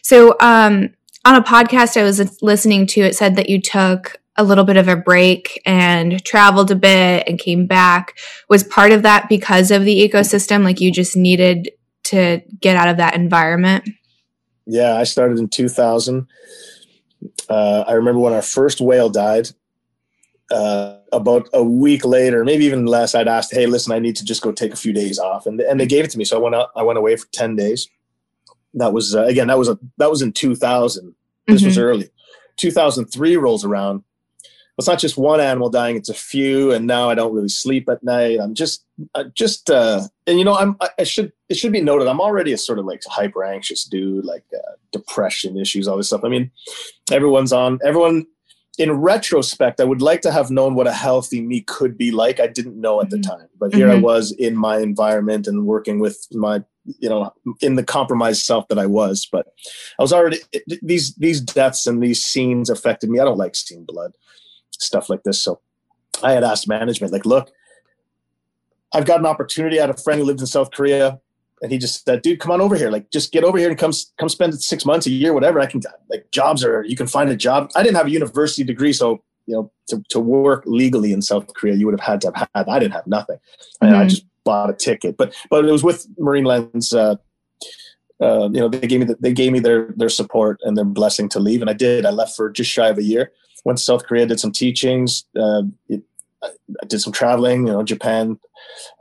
So, 0.02 0.36
um, 0.40 0.94
on 1.26 1.36
a 1.36 1.42
podcast 1.42 2.00
I 2.00 2.04
was 2.04 2.42
listening 2.42 2.88
to, 2.88 3.02
it 3.02 3.16
said 3.16 3.36
that 3.36 3.50
you 3.50 3.62
took 3.62 4.22
a 4.40 4.44
little 4.44 4.64
bit 4.64 4.78
of 4.78 4.88
a 4.88 4.96
break 4.96 5.62
and 5.66 6.24
traveled 6.24 6.70
a 6.70 6.76
bit 6.76 7.28
and 7.28 7.40
came 7.40 7.66
back. 7.66 8.18
Was 8.50 8.64
part 8.64 8.92
of 8.92 9.02
that 9.02 9.28
because 9.28 9.72
of 9.72 9.84
the 9.84 10.08
ecosystem? 10.08 10.64
Like 10.64 10.80
you 10.80 10.92
just 10.92 11.18
needed 11.18 11.72
to 12.06 12.42
get 12.62 12.78
out 12.78 12.88
of 12.88 12.98
that 12.98 13.16
environment? 13.16 13.90
Yeah, 14.68 14.96
I 14.96 15.04
started 15.04 15.40
in 15.40 15.48
2000 15.48 16.28
uh, 17.50 17.84
I 17.88 17.94
remember 17.94 18.20
when 18.20 18.34
our 18.34 18.42
first 18.42 18.82
whale 18.82 19.10
died. 19.10 19.50
Uh, 20.50 21.00
about 21.12 21.50
a 21.52 21.62
week 21.62 22.06
later, 22.06 22.46
maybe 22.46 22.64
even 22.64 22.86
less, 22.86 23.14
I'd 23.14 23.28
asked, 23.28 23.54
"Hey, 23.54 23.66
listen, 23.66 23.92
I 23.92 24.00
need 24.00 24.16
to 24.16 24.24
just 24.24 24.42
go 24.42 24.54
take 24.54 24.72
a 24.72 24.78
few 24.78 24.94
days 24.94 25.20
off," 25.20 25.46
and 25.46 25.60
and 25.60 25.78
they 25.78 25.86
gave 25.86 26.06
it 26.06 26.12
to 26.12 26.18
me. 26.18 26.24
So 26.24 26.38
I 26.38 26.42
went 26.42 26.56
out. 26.56 26.70
I 26.74 26.84
went 26.84 26.98
away 26.98 27.18
for 27.18 27.28
ten 27.34 27.58
days. 27.58 27.90
That 28.74 28.94
was 28.94 29.14
uh, 29.14 29.24
again. 29.24 29.48
That 29.48 29.58
was 29.58 29.68
a 29.68 29.78
that 29.98 30.10
was 30.10 30.22
in 30.22 30.32
two 30.32 30.56
thousand. 30.56 31.16
This 31.48 31.62
mm-hmm. 31.62 31.68
was 31.68 31.78
early. 31.78 32.10
Two 32.56 32.72
thousand 32.72 33.08
three 33.08 33.36
rolls 33.36 33.66
around 33.66 34.04
it's 34.78 34.88
not 34.88 35.00
just 35.00 35.18
one 35.18 35.40
animal 35.40 35.70
dying; 35.70 35.96
it's 35.96 36.10
a 36.10 36.14
few. 36.14 36.72
And 36.72 36.86
now 36.86 37.10
I 37.10 37.16
don't 37.16 37.34
really 37.34 37.50
sleep 37.50 37.90
at 37.90 38.04
night. 38.04 38.40
I'm 38.40 38.54
just, 38.54 38.86
I 39.16 39.24
just, 39.34 39.70
uh, 39.72 40.04
and 40.28 40.38
you 40.38 40.46
know, 40.46 40.56
I'm, 40.56 40.78
I 41.00 41.04
should, 41.04 41.34
it 41.50 41.58
should 41.58 41.72
be 41.72 41.82
noted, 41.82 42.08
I'm 42.08 42.22
already 42.22 42.54
a 42.54 42.58
sort 42.58 42.80
of 42.80 42.86
like 42.86 43.02
hyper 43.08 43.44
anxious 43.44 43.84
dude, 43.84 44.26
like 44.26 44.44
uh, 44.56 44.74
depression 44.92 45.58
issues, 45.58 45.88
all 45.88 45.98
this 45.98 46.08
stuff. 46.08 46.24
I 46.24 46.30
mean, 46.30 46.52
everyone's 47.12 47.54
on, 47.54 47.80
everyone. 47.84 48.28
In 48.80 48.92
retrospect, 48.92 49.80
I 49.82 49.86
would 49.86 50.04
like 50.04 50.22
to 50.22 50.32
have 50.32 50.52
known 50.52 50.76
what 50.76 50.86
a 50.86 50.94
healthy 50.94 51.42
me 51.42 51.62
could 51.62 51.98
be 51.98 52.12
like. 52.12 52.40
I 52.40 52.46
didn't 52.46 52.80
know 52.80 53.02
at 53.02 53.08
mm-hmm. 53.08 53.22
the 53.22 53.28
time, 53.28 53.48
but 53.58 53.74
here 53.74 53.88
mm-hmm. 53.88 53.98
I 53.98 54.02
was 54.02 54.32
in 54.34 54.56
my 54.56 54.78
environment 54.78 55.48
and 55.48 55.66
working 55.66 56.00
with 56.00 56.28
my 56.32 56.64
you 57.00 57.10
know 57.10 57.34
in 57.60 57.76
the 57.76 57.84
compromised 57.84 58.44
self 58.44 58.66
that 58.70 58.80
i 58.80 58.86
was 58.86 59.28
but 59.30 59.48
i 60.00 60.02
was 60.02 60.14
already 60.14 60.40
these 60.82 61.14
these 61.16 61.42
deaths 61.42 61.86
and 61.86 62.02
these 62.02 62.26
scenes 62.26 62.70
affected 62.70 63.10
me 63.10 63.20
i 63.20 63.26
don't 63.26 63.38
like 63.38 63.58
seeing 63.58 63.84
blood 63.84 64.14
stuff 64.80 65.10
like 65.10 65.24
this. 65.24 65.42
So 65.42 65.60
I 66.24 66.32
had 66.32 66.44
asked 66.44 66.68
management, 66.68 67.14
like, 67.14 67.26
look, 67.26 67.52
I've 68.94 69.06
got 69.06 69.20
an 69.20 69.26
opportunity. 69.26 69.78
I 69.80 69.82
had 69.82 69.90
a 69.90 69.98
friend 69.98 70.20
who 70.20 70.26
lived 70.26 70.40
in 70.40 70.48
South 70.48 70.72
Korea, 70.72 71.20
and 71.62 71.72
he 71.72 71.78
just 71.78 72.06
said, 72.06 72.22
"Dude, 72.22 72.40
come 72.40 72.52
on 72.52 72.62
over 72.62 72.76
here. 72.76 72.90
Like, 72.90 73.10
just 73.12 73.32
get 73.32 73.44
over 73.44 73.58
here 73.58 73.70
and 73.70 73.78
come 73.78 73.92
come 74.18 74.30
spend 74.30 74.60
six 74.62 74.86
months, 74.86 75.08
a 75.08 75.12
year, 75.12 75.34
whatever. 75.34 75.60
I 75.60 75.66
can 75.66 75.82
like 76.10 76.30
jobs 76.32 76.64
are. 76.64 76.84
You 76.84 76.96
can 76.96 77.08
find 77.08 77.30
a 77.30 77.36
job. 77.36 77.72
I 77.76 77.84
didn't 77.84 77.98
have 77.98 78.08
a 78.08 78.12
university 78.12 78.64
degree, 78.64 78.94
so 78.94 79.24
you 79.46 79.56
know, 79.56 79.72
to, 79.88 80.04
to 80.10 80.20
work 80.20 80.64
legally 80.66 81.14
in 81.14 81.22
South 81.22 81.48
Korea, 81.54 81.76
you 81.76 81.86
would 81.86 81.98
have 81.98 82.06
had 82.06 82.22
to 82.22 82.32
have 82.36 82.50
had. 82.54 82.68
I 82.68 82.80
didn't 82.80 82.94
have 82.94 83.08
nothing. 83.08 83.38
Mm-hmm. 83.82 83.96
I 83.96 84.06
just 84.06 84.26
bought 84.44 84.70
a 84.70 84.74
ticket, 84.74 85.18
but 85.18 85.34
but 85.50 85.66
it 85.66 85.72
was 85.72 85.84
with 85.84 86.08
Marineland's. 86.18 86.94
Uh, 86.94 87.16
uh, 88.20 88.50
you 88.52 88.60
know, 88.60 88.68
they 88.68 88.88
gave 88.88 89.00
me 89.00 89.06
the, 89.06 89.16
they 89.20 89.34
gave 89.34 89.52
me 89.52 89.60
their 89.60 89.94
their 89.96 90.10
support 90.10 90.60
and 90.64 90.76
their 90.78 90.86
blessing 90.86 91.30
to 91.30 91.40
leave, 91.40 91.62
and 91.62 91.70
I 91.70 91.74
did. 91.74 92.06
I 92.06 92.10
left 92.10 92.36
for 92.36 92.50
just 92.50 92.70
shy 92.70 92.90
of 92.90 92.98
a 92.98 93.04
year 93.04 93.32
went 93.68 93.78
to 93.78 93.84
South 93.84 94.06
Korea, 94.06 94.26
did 94.26 94.40
some 94.40 94.54
teachings, 94.54 95.26
uh, 95.38 95.64
it, 95.90 96.02
I 96.44 96.86
did 96.88 97.00
some 97.00 97.14
traveling, 97.14 97.68
you 97.68 97.74
know, 97.74 97.84
Japan, 97.84 98.40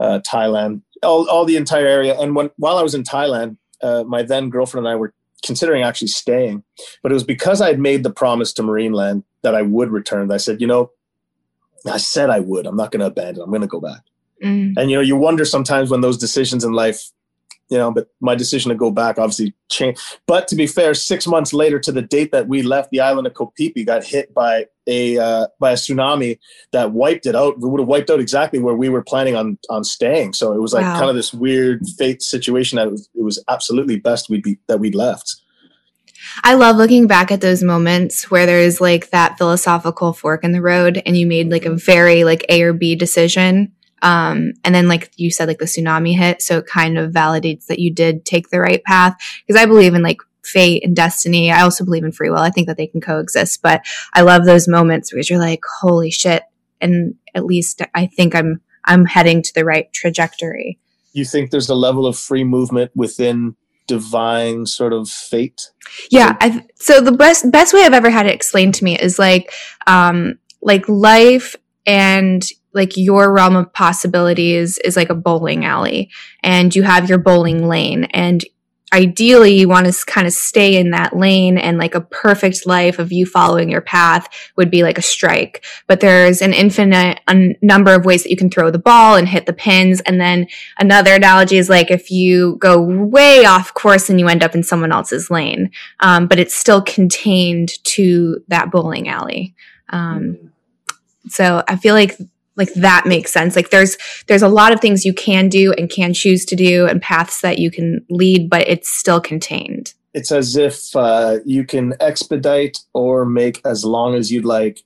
uh, 0.00 0.20
Thailand, 0.26 0.82
all, 1.02 1.28
all 1.28 1.44
the 1.44 1.56
entire 1.56 1.86
area. 1.86 2.18
And 2.18 2.34
when 2.34 2.50
while 2.56 2.78
I 2.78 2.82
was 2.82 2.94
in 2.94 3.02
Thailand, 3.02 3.56
uh, 3.82 4.04
my 4.04 4.22
then 4.22 4.50
girlfriend 4.50 4.86
and 4.86 4.92
I 4.92 4.96
were 4.96 5.12
considering 5.44 5.82
actually 5.82 6.08
staying, 6.08 6.64
but 7.02 7.12
it 7.12 7.14
was 7.14 7.24
because 7.24 7.60
I 7.60 7.68
had 7.68 7.78
made 7.78 8.02
the 8.02 8.10
promise 8.10 8.52
to 8.54 8.62
Marineland 8.62 9.22
that 9.42 9.54
I 9.54 9.62
would 9.62 9.90
return. 9.90 10.32
I 10.32 10.38
said, 10.38 10.60
you 10.60 10.66
know, 10.66 10.90
I 11.86 11.98
said 11.98 12.30
I 12.30 12.40
would. 12.40 12.66
I'm 12.66 12.76
not 12.76 12.90
going 12.90 13.00
to 13.00 13.06
abandon. 13.06 13.42
I'm 13.42 13.50
going 13.50 13.60
to 13.60 13.66
go 13.66 13.80
back. 13.80 14.00
Mm. 14.42 14.74
And 14.76 14.90
you 14.90 14.96
know, 14.96 15.02
you 15.02 15.16
wonder 15.16 15.44
sometimes 15.44 15.90
when 15.90 16.00
those 16.00 16.18
decisions 16.18 16.64
in 16.64 16.72
life 16.72 17.10
you 17.68 17.78
know, 17.78 17.90
but 17.90 18.08
my 18.20 18.34
decision 18.34 18.68
to 18.70 18.74
go 18.74 18.90
back 18.90 19.18
obviously 19.18 19.54
changed. 19.70 20.00
But 20.26 20.46
to 20.48 20.56
be 20.56 20.66
fair, 20.66 20.94
six 20.94 21.26
months 21.26 21.52
later 21.52 21.78
to 21.80 21.92
the 21.92 22.02
date 22.02 22.32
that 22.32 22.48
we 22.48 22.62
left, 22.62 22.90
the 22.90 23.00
island 23.00 23.26
of 23.26 23.34
Phi 23.56 23.84
got 23.84 24.04
hit 24.04 24.32
by 24.32 24.66
a 24.86 25.18
uh, 25.18 25.46
by 25.58 25.72
a 25.72 25.74
tsunami 25.74 26.38
that 26.72 26.92
wiped 26.92 27.26
it 27.26 27.34
out. 27.34 27.54
It 27.54 27.60
would 27.60 27.80
have 27.80 27.88
wiped 27.88 28.10
out 28.10 28.20
exactly 28.20 28.60
where 28.60 28.74
we 28.74 28.88
were 28.88 29.02
planning 29.02 29.34
on 29.34 29.58
on 29.68 29.84
staying. 29.84 30.34
So 30.34 30.52
it 30.52 30.60
was 30.60 30.72
like 30.72 30.84
wow. 30.84 30.98
kind 30.98 31.10
of 31.10 31.16
this 31.16 31.34
weird 31.34 31.82
fate 31.98 32.22
situation 32.22 32.76
that 32.76 32.88
it 32.88 32.92
was, 32.92 33.08
it 33.14 33.22
was 33.22 33.42
absolutely 33.48 33.98
best 33.98 34.30
we'd 34.30 34.42
be 34.42 34.58
that 34.68 34.78
we'd 34.78 34.94
left. 34.94 35.36
I 36.42 36.54
love 36.54 36.76
looking 36.76 37.06
back 37.06 37.30
at 37.30 37.40
those 37.40 37.62
moments 37.62 38.30
where 38.30 38.46
there's 38.46 38.80
like 38.80 39.10
that 39.10 39.38
philosophical 39.38 40.12
fork 40.12 40.44
in 40.44 40.52
the 40.52 40.62
road 40.62 41.02
and 41.06 41.16
you 41.16 41.26
made 41.26 41.50
like 41.50 41.64
a 41.64 41.74
very 41.74 42.24
like 42.24 42.44
A 42.48 42.62
or 42.62 42.72
B 42.72 42.94
decision 42.94 43.72
um, 44.02 44.52
and 44.64 44.74
then, 44.74 44.88
like 44.88 45.10
you 45.16 45.30
said, 45.30 45.48
like 45.48 45.58
the 45.58 45.64
tsunami 45.64 46.16
hit. 46.16 46.42
So 46.42 46.58
it 46.58 46.66
kind 46.66 46.98
of 46.98 47.12
validates 47.12 47.66
that 47.66 47.78
you 47.78 47.92
did 47.92 48.24
take 48.24 48.50
the 48.50 48.60
right 48.60 48.82
path. 48.84 49.16
Because 49.46 49.60
I 49.60 49.66
believe 49.66 49.94
in 49.94 50.02
like 50.02 50.18
fate 50.44 50.84
and 50.84 50.94
destiny. 50.94 51.50
I 51.50 51.62
also 51.62 51.84
believe 51.84 52.04
in 52.04 52.12
free 52.12 52.30
will. 52.30 52.38
I 52.38 52.50
think 52.50 52.68
that 52.68 52.76
they 52.76 52.86
can 52.86 53.00
coexist. 53.00 53.62
But 53.62 53.82
I 54.14 54.22
love 54.22 54.44
those 54.44 54.68
moments 54.68 55.10
because 55.10 55.28
you're 55.28 55.38
like, 55.38 55.60
holy 55.80 56.10
shit. 56.10 56.44
And 56.80 57.14
at 57.34 57.44
least 57.44 57.82
I 57.94 58.06
think 58.06 58.34
I'm 58.34 58.60
I'm 58.84 59.04
heading 59.04 59.42
to 59.42 59.54
the 59.54 59.64
right 59.64 59.92
trajectory. 59.92 60.78
You 61.12 61.24
think 61.24 61.50
there's 61.50 61.68
a 61.68 61.74
level 61.74 62.06
of 62.06 62.16
free 62.16 62.44
movement 62.44 62.92
within 62.94 63.56
divine 63.86 64.66
sort 64.66 64.92
of 64.92 65.08
fate. 65.08 65.70
Yeah. 66.10 66.36
So, 66.40 66.60
so 66.74 67.00
the 67.00 67.12
best 67.12 67.50
best 67.50 67.72
way 67.72 67.82
I've 67.82 67.94
ever 67.94 68.10
had 68.10 68.26
it 68.26 68.34
explained 68.34 68.74
to 68.76 68.84
me 68.84 68.98
is 68.98 69.18
like 69.18 69.52
um 69.86 70.38
like 70.62 70.88
life 70.88 71.56
and 71.86 72.44
like 72.76 72.96
your 72.96 73.32
realm 73.32 73.56
of 73.56 73.72
possibilities 73.72 74.78
is 74.78 74.96
like 74.96 75.10
a 75.10 75.14
bowling 75.14 75.64
alley 75.64 76.10
and 76.42 76.76
you 76.76 76.82
have 76.82 77.08
your 77.08 77.18
bowling 77.18 77.66
lane 77.66 78.04
and 78.04 78.44
ideally 78.92 79.58
you 79.58 79.68
want 79.68 79.84
to 79.84 80.04
kind 80.06 80.28
of 80.28 80.32
stay 80.32 80.76
in 80.76 80.90
that 80.90 81.16
lane 81.16 81.58
and 81.58 81.76
like 81.76 81.96
a 81.96 82.00
perfect 82.00 82.66
life 82.66 83.00
of 83.00 83.10
you 83.10 83.26
following 83.26 83.68
your 83.68 83.80
path 83.80 84.28
would 84.56 84.70
be 84.70 84.84
like 84.84 84.96
a 84.96 85.02
strike. 85.02 85.64
But 85.88 85.98
there's 85.98 86.40
an 86.40 86.52
infinite 86.52 87.20
un- 87.26 87.56
number 87.60 87.94
of 87.94 88.04
ways 88.04 88.22
that 88.22 88.30
you 88.30 88.36
can 88.36 88.48
throw 88.48 88.70
the 88.70 88.78
ball 88.78 89.16
and 89.16 89.28
hit 89.28 89.46
the 89.46 89.52
pins 89.52 90.00
and 90.02 90.20
then 90.20 90.46
another 90.78 91.14
analogy 91.14 91.58
is 91.58 91.68
like 91.68 91.90
if 91.90 92.12
you 92.12 92.56
go 92.60 92.80
way 92.80 93.44
off 93.44 93.74
course 93.74 94.08
and 94.08 94.20
you 94.20 94.28
end 94.28 94.44
up 94.44 94.54
in 94.54 94.62
someone 94.62 94.92
else's 94.92 95.30
lane 95.30 95.70
um, 95.98 96.28
but 96.28 96.38
it's 96.38 96.54
still 96.54 96.80
contained 96.82 97.82
to 97.84 98.44
that 98.46 98.70
bowling 98.70 99.08
alley. 99.08 99.54
Um, 99.88 100.52
so 101.28 101.62
i 101.68 101.76
feel 101.76 101.94
like 101.94 102.16
like 102.56 102.72
that 102.74 103.06
makes 103.06 103.32
sense 103.32 103.54
like 103.56 103.70
there's 103.70 103.96
there's 104.26 104.42
a 104.42 104.48
lot 104.48 104.72
of 104.72 104.80
things 104.80 105.04
you 105.04 105.14
can 105.14 105.48
do 105.48 105.72
and 105.74 105.90
can 105.90 106.12
choose 106.12 106.44
to 106.44 106.56
do 106.56 106.86
and 106.86 107.00
paths 107.02 107.40
that 107.40 107.58
you 107.58 107.70
can 107.70 108.04
lead 108.10 108.48
but 108.50 108.66
it's 108.68 108.90
still 108.90 109.20
contained 109.20 109.94
it's 110.14 110.32
as 110.32 110.56
if 110.56 110.96
uh, 110.96 111.40
you 111.44 111.62
can 111.62 111.92
expedite 112.00 112.78
or 112.94 113.26
make 113.26 113.60
as 113.66 113.84
long 113.84 114.14
as 114.14 114.32
you'd 114.32 114.46
like 114.46 114.82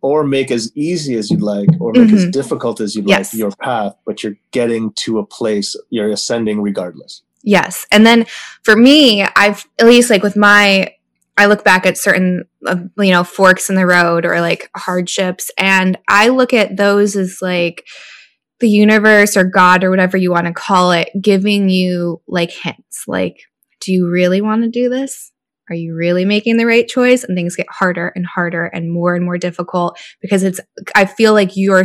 or 0.00 0.24
make 0.24 0.50
as 0.50 0.72
easy 0.74 1.14
as 1.14 1.30
you'd 1.30 1.42
like 1.42 1.68
or 1.78 1.92
make 1.92 2.08
mm-hmm. 2.08 2.16
as 2.16 2.30
difficult 2.30 2.80
as 2.80 2.96
you'd 2.96 3.06
yes. 3.06 3.32
like 3.32 3.38
your 3.38 3.50
path 3.60 3.94
but 4.06 4.22
you're 4.22 4.36
getting 4.50 4.92
to 4.92 5.18
a 5.18 5.26
place 5.26 5.76
you're 5.90 6.10
ascending 6.10 6.60
regardless 6.60 7.22
yes 7.42 7.86
and 7.92 8.06
then 8.06 8.24
for 8.62 8.76
me 8.76 9.22
i've 9.36 9.66
at 9.78 9.86
least 9.86 10.10
like 10.10 10.22
with 10.22 10.36
my 10.36 10.92
I 11.36 11.46
look 11.46 11.64
back 11.64 11.86
at 11.86 11.96
certain, 11.96 12.44
uh, 12.66 12.76
you 12.98 13.10
know, 13.10 13.24
forks 13.24 13.70
in 13.70 13.76
the 13.76 13.86
road 13.86 14.26
or 14.26 14.40
like 14.40 14.70
hardships, 14.76 15.50
and 15.56 15.98
I 16.08 16.28
look 16.28 16.52
at 16.52 16.76
those 16.76 17.16
as 17.16 17.38
like 17.40 17.86
the 18.60 18.68
universe 18.68 19.36
or 19.36 19.44
God 19.44 19.82
or 19.82 19.90
whatever 19.90 20.16
you 20.16 20.30
want 20.30 20.46
to 20.46 20.52
call 20.52 20.92
it, 20.92 21.08
giving 21.20 21.68
you 21.68 22.20
like 22.28 22.52
hints. 22.52 23.04
Like, 23.08 23.40
do 23.80 23.92
you 23.92 24.08
really 24.08 24.40
want 24.40 24.62
to 24.62 24.68
do 24.68 24.88
this? 24.88 25.32
Are 25.68 25.74
you 25.74 25.94
really 25.94 26.24
making 26.24 26.58
the 26.58 26.66
right 26.66 26.86
choice? 26.86 27.24
And 27.24 27.36
things 27.36 27.56
get 27.56 27.66
harder 27.70 28.12
and 28.14 28.26
harder 28.26 28.66
and 28.66 28.92
more 28.92 29.14
and 29.16 29.24
more 29.24 29.38
difficult 29.38 29.98
because 30.20 30.42
it's, 30.42 30.60
I 30.94 31.06
feel 31.06 31.32
like 31.32 31.56
your, 31.56 31.82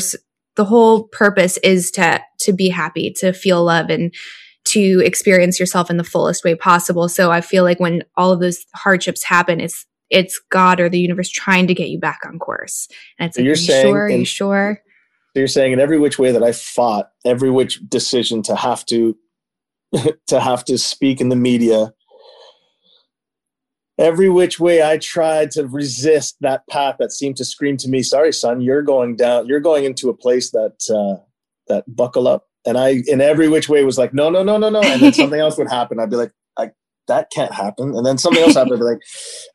the 0.56 0.66
whole 0.66 1.08
purpose 1.08 1.58
is 1.58 1.90
to, 1.92 2.22
to 2.42 2.54
be 2.54 2.70
happy, 2.70 3.12
to 3.20 3.34
feel 3.34 3.64
love 3.64 3.90
and, 3.90 4.14
to 4.71 5.01
experience 5.06 5.60
yourself 5.60 5.89
in 5.89 5.97
the 5.97 6.03
fullest 6.03 6.43
way 6.43 6.56
possible. 6.56 7.10
So 7.10 7.32
I 7.32 7.41
feel 7.41 7.63
like 7.63 7.80
when 7.80 8.03
all 8.15 8.32
of 8.32 8.39
those 8.39 8.65
hardships 8.75 9.23
happen, 9.23 9.60
it's 9.60 9.86
it's 10.10 10.39
God 10.49 10.80
or 10.80 10.89
the 10.89 10.99
universe 10.99 11.30
trying 11.30 11.67
to 11.67 11.73
get 11.73 11.89
you 11.89 11.99
back 11.99 12.21
on 12.25 12.39
course. 12.39 12.88
And 13.19 13.27
it's 13.27 13.36
so 13.36 13.41
like, 13.41 13.45
you're 13.45 13.53
are 13.53 13.58
you 13.58 13.65
saying 13.65 13.93
sure? 13.93 14.03
Are 14.03 14.10
you 14.10 14.25
sure? 14.25 14.82
So 15.34 15.39
you're 15.39 15.47
saying 15.47 15.73
in 15.73 15.80
every 15.80 15.99
which 15.99 16.17
way 16.17 16.32
that 16.32 16.43
I 16.43 16.51
fought, 16.51 17.12
every 17.25 17.51
which 17.51 17.80
decision 17.88 18.41
to 18.43 18.56
have 18.56 18.86
to 18.88 19.17
to 20.27 20.39
have 20.39 20.65
to 20.65 20.77
speak 20.77 21.21
in 21.21 21.30
the 21.30 21.36
media, 21.36 21.93
every 23.97 24.30
which 24.30 24.60
way 24.60 24.82
I 24.84 24.97
tried 24.97 25.51
to 25.51 25.67
resist 25.67 26.38
that 26.41 26.67
path 26.67 26.95
that 26.99 27.12
seemed 27.12 27.38
to 27.38 27.45
scream 27.45 27.77
to 27.77 27.89
me, 27.89 28.01
"Sorry, 28.03 28.34
son, 28.34 28.62
you're 28.62 28.82
going 28.82 29.15
down. 29.15 29.47
You're 29.47 29.60
going 29.60 29.86
into 29.86 30.10
a 30.10 30.17
place 30.17 30.51
that 30.51 30.77
uh, 30.89 31.23
that 31.67 31.84
buckle 31.93 32.27
up, 32.27 32.47
and 32.67 32.77
I, 32.77 33.01
in 33.08 33.21
every 33.21 33.47
which 33.47 33.69
way, 33.69 33.84
was 33.84 33.97
like, 33.97 34.13
no, 34.13 34.30
no, 34.30 34.43
no, 34.43 34.58
no, 34.58 34.69
no. 34.69 34.82
And 34.82 35.01
then 35.01 35.13
something 35.21 35.39
else 35.39 35.58
would 35.58 35.69
happen. 35.69 35.99
I'd 35.99 36.10
be 36.10 36.17
like, 36.17 36.32
I, 36.58 36.71
that 37.08 37.32
can't 37.32 37.53
happen. 37.53 37.95
And 37.95 38.06
then 38.06 38.17
something 38.17 38.43
else 38.43 38.56
happened. 38.56 38.75
I'd 38.75 38.80
be 38.80 38.84
like, 38.84 39.01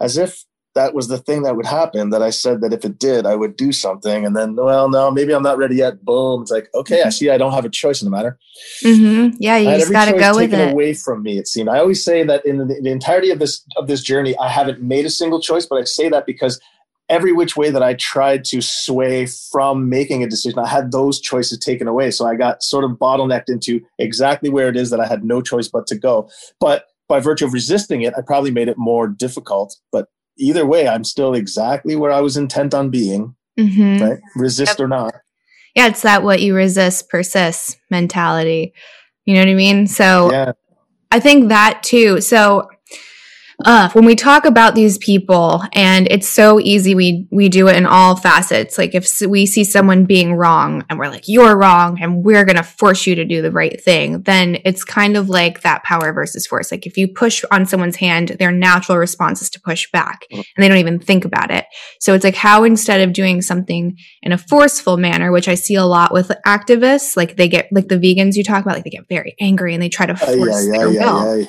as 0.00 0.16
if 0.16 0.44
that 0.74 0.94
was 0.94 1.08
the 1.08 1.18
thing 1.18 1.42
that 1.42 1.54
would 1.54 1.66
happen 1.66 2.08
that 2.10 2.22
I 2.22 2.30
said 2.30 2.62
that 2.62 2.72
if 2.72 2.84
it 2.84 2.98
did, 2.98 3.26
I 3.26 3.36
would 3.36 3.56
do 3.56 3.72
something. 3.72 4.24
And 4.24 4.34
then, 4.34 4.56
well, 4.56 4.88
no, 4.88 5.10
maybe 5.10 5.34
I'm 5.34 5.42
not 5.42 5.58
ready 5.58 5.76
yet. 5.76 6.02
Boom. 6.02 6.42
It's 6.42 6.50
like, 6.50 6.70
okay, 6.74 7.02
I 7.02 7.10
see 7.10 7.28
I 7.28 7.36
don't 7.36 7.52
have 7.52 7.66
a 7.66 7.68
choice 7.68 8.00
in 8.00 8.06
the 8.06 8.16
matter. 8.16 8.38
Mm-hmm. 8.82 9.36
Yeah. 9.38 9.58
You 9.58 9.78
just 9.78 9.92
got 9.92 10.06
to 10.06 10.18
go 10.18 10.34
with 10.34 10.54
it. 10.54 10.72
away 10.72 10.94
from 10.94 11.22
me, 11.22 11.38
it 11.38 11.46
seemed. 11.46 11.68
I 11.68 11.78
always 11.78 12.02
say 12.02 12.24
that 12.24 12.46
in 12.46 12.56
the, 12.56 12.64
the 12.64 12.90
entirety 12.90 13.30
of 13.30 13.38
this, 13.38 13.62
of 13.76 13.86
this 13.86 14.02
journey, 14.02 14.34
I 14.38 14.48
haven't 14.48 14.80
made 14.80 15.04
a 15.04 15.10
single 15.10 15.40
choice, 15.40 15.66
but 15.66 15.78
I 15.78 15.84
say 15.84 16.08
that 16.08 16.24
because 16.24 16.58
every 17.12 17.32
which 17.32 17.56
way 17.58 17.70
that 17.70 17.82
I 17.82 17.92
tried 17.94 18.42
to 18.46 18.62
sway 18.62 19.26
from 19.26 19.90
making 19.90 20.22
a 20.22 20.26
decision, 20.26 20.58
I 20.58 20.66
had 20.66 20.90
those 20.90 21.20
choices 21.20 21.58
taken 21.58 21.86
away. 21.86 22.10
So 22.10 22.26
I 22.26 22.36
got 22.36 22.62
sort 22.62 22.84
of 22.84 22.92
bottlenecked 22.92 23.48
into 23.50 23.82
exactly 23.98 24.48
where 24.48 24.70
it 24.70 24.76
is 24.76 24.88
that 24.90 25.00
I 25.00 25.06
had 25.06 25.22
no 25.22 25.42
choice 25.42 25.68
but 25.68 25.86
to 25.88 25.94
go. 25.94 26.30
But 26.58 26.86
by 27.08 27.20
virtue 27.20 27.44
of 27.44 27.52
resisting 27.52 28.00
it, 28.00 28.14
I 28.16 28.22
probably 28.22 28.50
made 28.50 28.68
it 28.68 28.78
more 28.78 29.06
difficult. 29.06 29.76
But 29.92 30.08
either 30.38 30.64
way, 30.64 30.88
I'm 30.88 31.04
still 31.04 31.34
exactly 31.34 31.96
where 31.96 32.10
I 32.10 32.20
was 32.20 32.38
intent 32.38 32.72
on 32.72 32.88
being, 32.88 33.36
mm-hmm. 33.60 34.02
right? 34.02 34.18
Resist 34.34 34.78
yep. 34.78 34.80
or 34.80 34.88
not. 34.88 35.14
Yeah, 35.76 35.88
it's 35.88 36.02
that 36.02 36.22
what 36.22 36.40
you 36.40 36.54
resist 36.54 37.10
persists 37.10 37.76
mentality. 37.90 38.72
You 39.26 39.34
know 39.34 39.40
what 39.40 39.48
I 39.50 39.54
mean? 39.54 39.86
So 39.86 40.32
yeah. 40.32 40.52
I 41.10 41.20
think 41.20 41.50
that 41.50 41.82
too. 41.82 42.22
So 42.22 42.68
uh, 43.64 43.90
when 43.90 44.04
we 44.04 44.14
talk 44.14 44.44
about 44.44 44.74
these 44.74 44.98
people 44.98 45.62
and 45.72 46.06
it's 46.10 46.28
so 46.28 46.60
easy 46.60 46.94
we 46.94 47.26
we 47.30 47.48
do 47.48 47.68
it 47.68 47.76
in 47.76 47.86
all 47.86 48.16
facets. 48.16 48.78
Like 48.78 48.94
if 48.94 49.20
we 49.20 49.46
see 49.46 49.64
someone 49.64 50.04
being 50.04 50.34
wrong 50.34 50.84
and 50.88 50.98
we're 50.98 51.08
like 51.08 51.28
you're 51.28 51.56
wrong 51.56 52.00
and 52.00 52.24
we're 52.24 52.44
going 52.44 52.56
to 52.56 52.62
force 52.62 53.06
you 53.06 53.14
to 53.14 53.24
do 53.24 53.42
the 53.42 53.50
right 53.50 53.82
thing 53.82 54.22
then 54.22 54.58
it's 54.64 54.84
kind 54.84 55.16
of 55.16 55.28
like 55.28 55.62
that 55.62 55.82
power 55.84 56.12
versus 56.12 56.46
force. 56.46 56.70
Like 56.70 56.86
if 56.86 56.96
you 56.96 57.08
push 57.08 57.44
on 57.50 57.66
someone's 57.66 57.96
hand 57.96 58.28
their 58.38 58.52
natural 58.52 58.98
response 58.98 59.42
is 59.42 59.50
to 59.50 59.60
push 59.60 59.90
back 59.90 60.26
and 60.30 60.44
they 60.56 60.68
don't 60.68 60.78
even 60.78 60.98
think 60.98 61.24
about 61.24 61.50
it. 61.50 61.66
So 62.00 62.14
it's 62.14 62.24
like 62.24 62.36
how 62.36 62.64
instead 62.64 63.00
of 63.00 63.12
doing 63.12 63.42
something 63.42 63.96
in 64.22 64.32
a 64.32 64.38
forceful 64.38 64.96
manner 64.96 65.32
which 65.32 65.48
i 65.48 65.54
see 65.54 65.74
a 65.74 65.84
lot 65.84 66.12
with 66.12 66.30
activists 66.46 67.16
like 67.16 67.36
they 67.36 67.48
get 67.48 67.68
like 67.72 67.88
the 67.88 67.98
vegans 67.98 68.36
you 68.36 68.44
talk 68.44 68.62
about 68.62 68.74
like 68.74 68.84
they 68.84 68.90
get 68.90 69.08
very 69.08 69.34
angry 69.40 69.74
and 69.74 69.82
they 69.82 69.88
try 69.88 70.06
to 70.06 70.16
force 70.16 70.68
their 70.70 70.88
will 70.88 71.46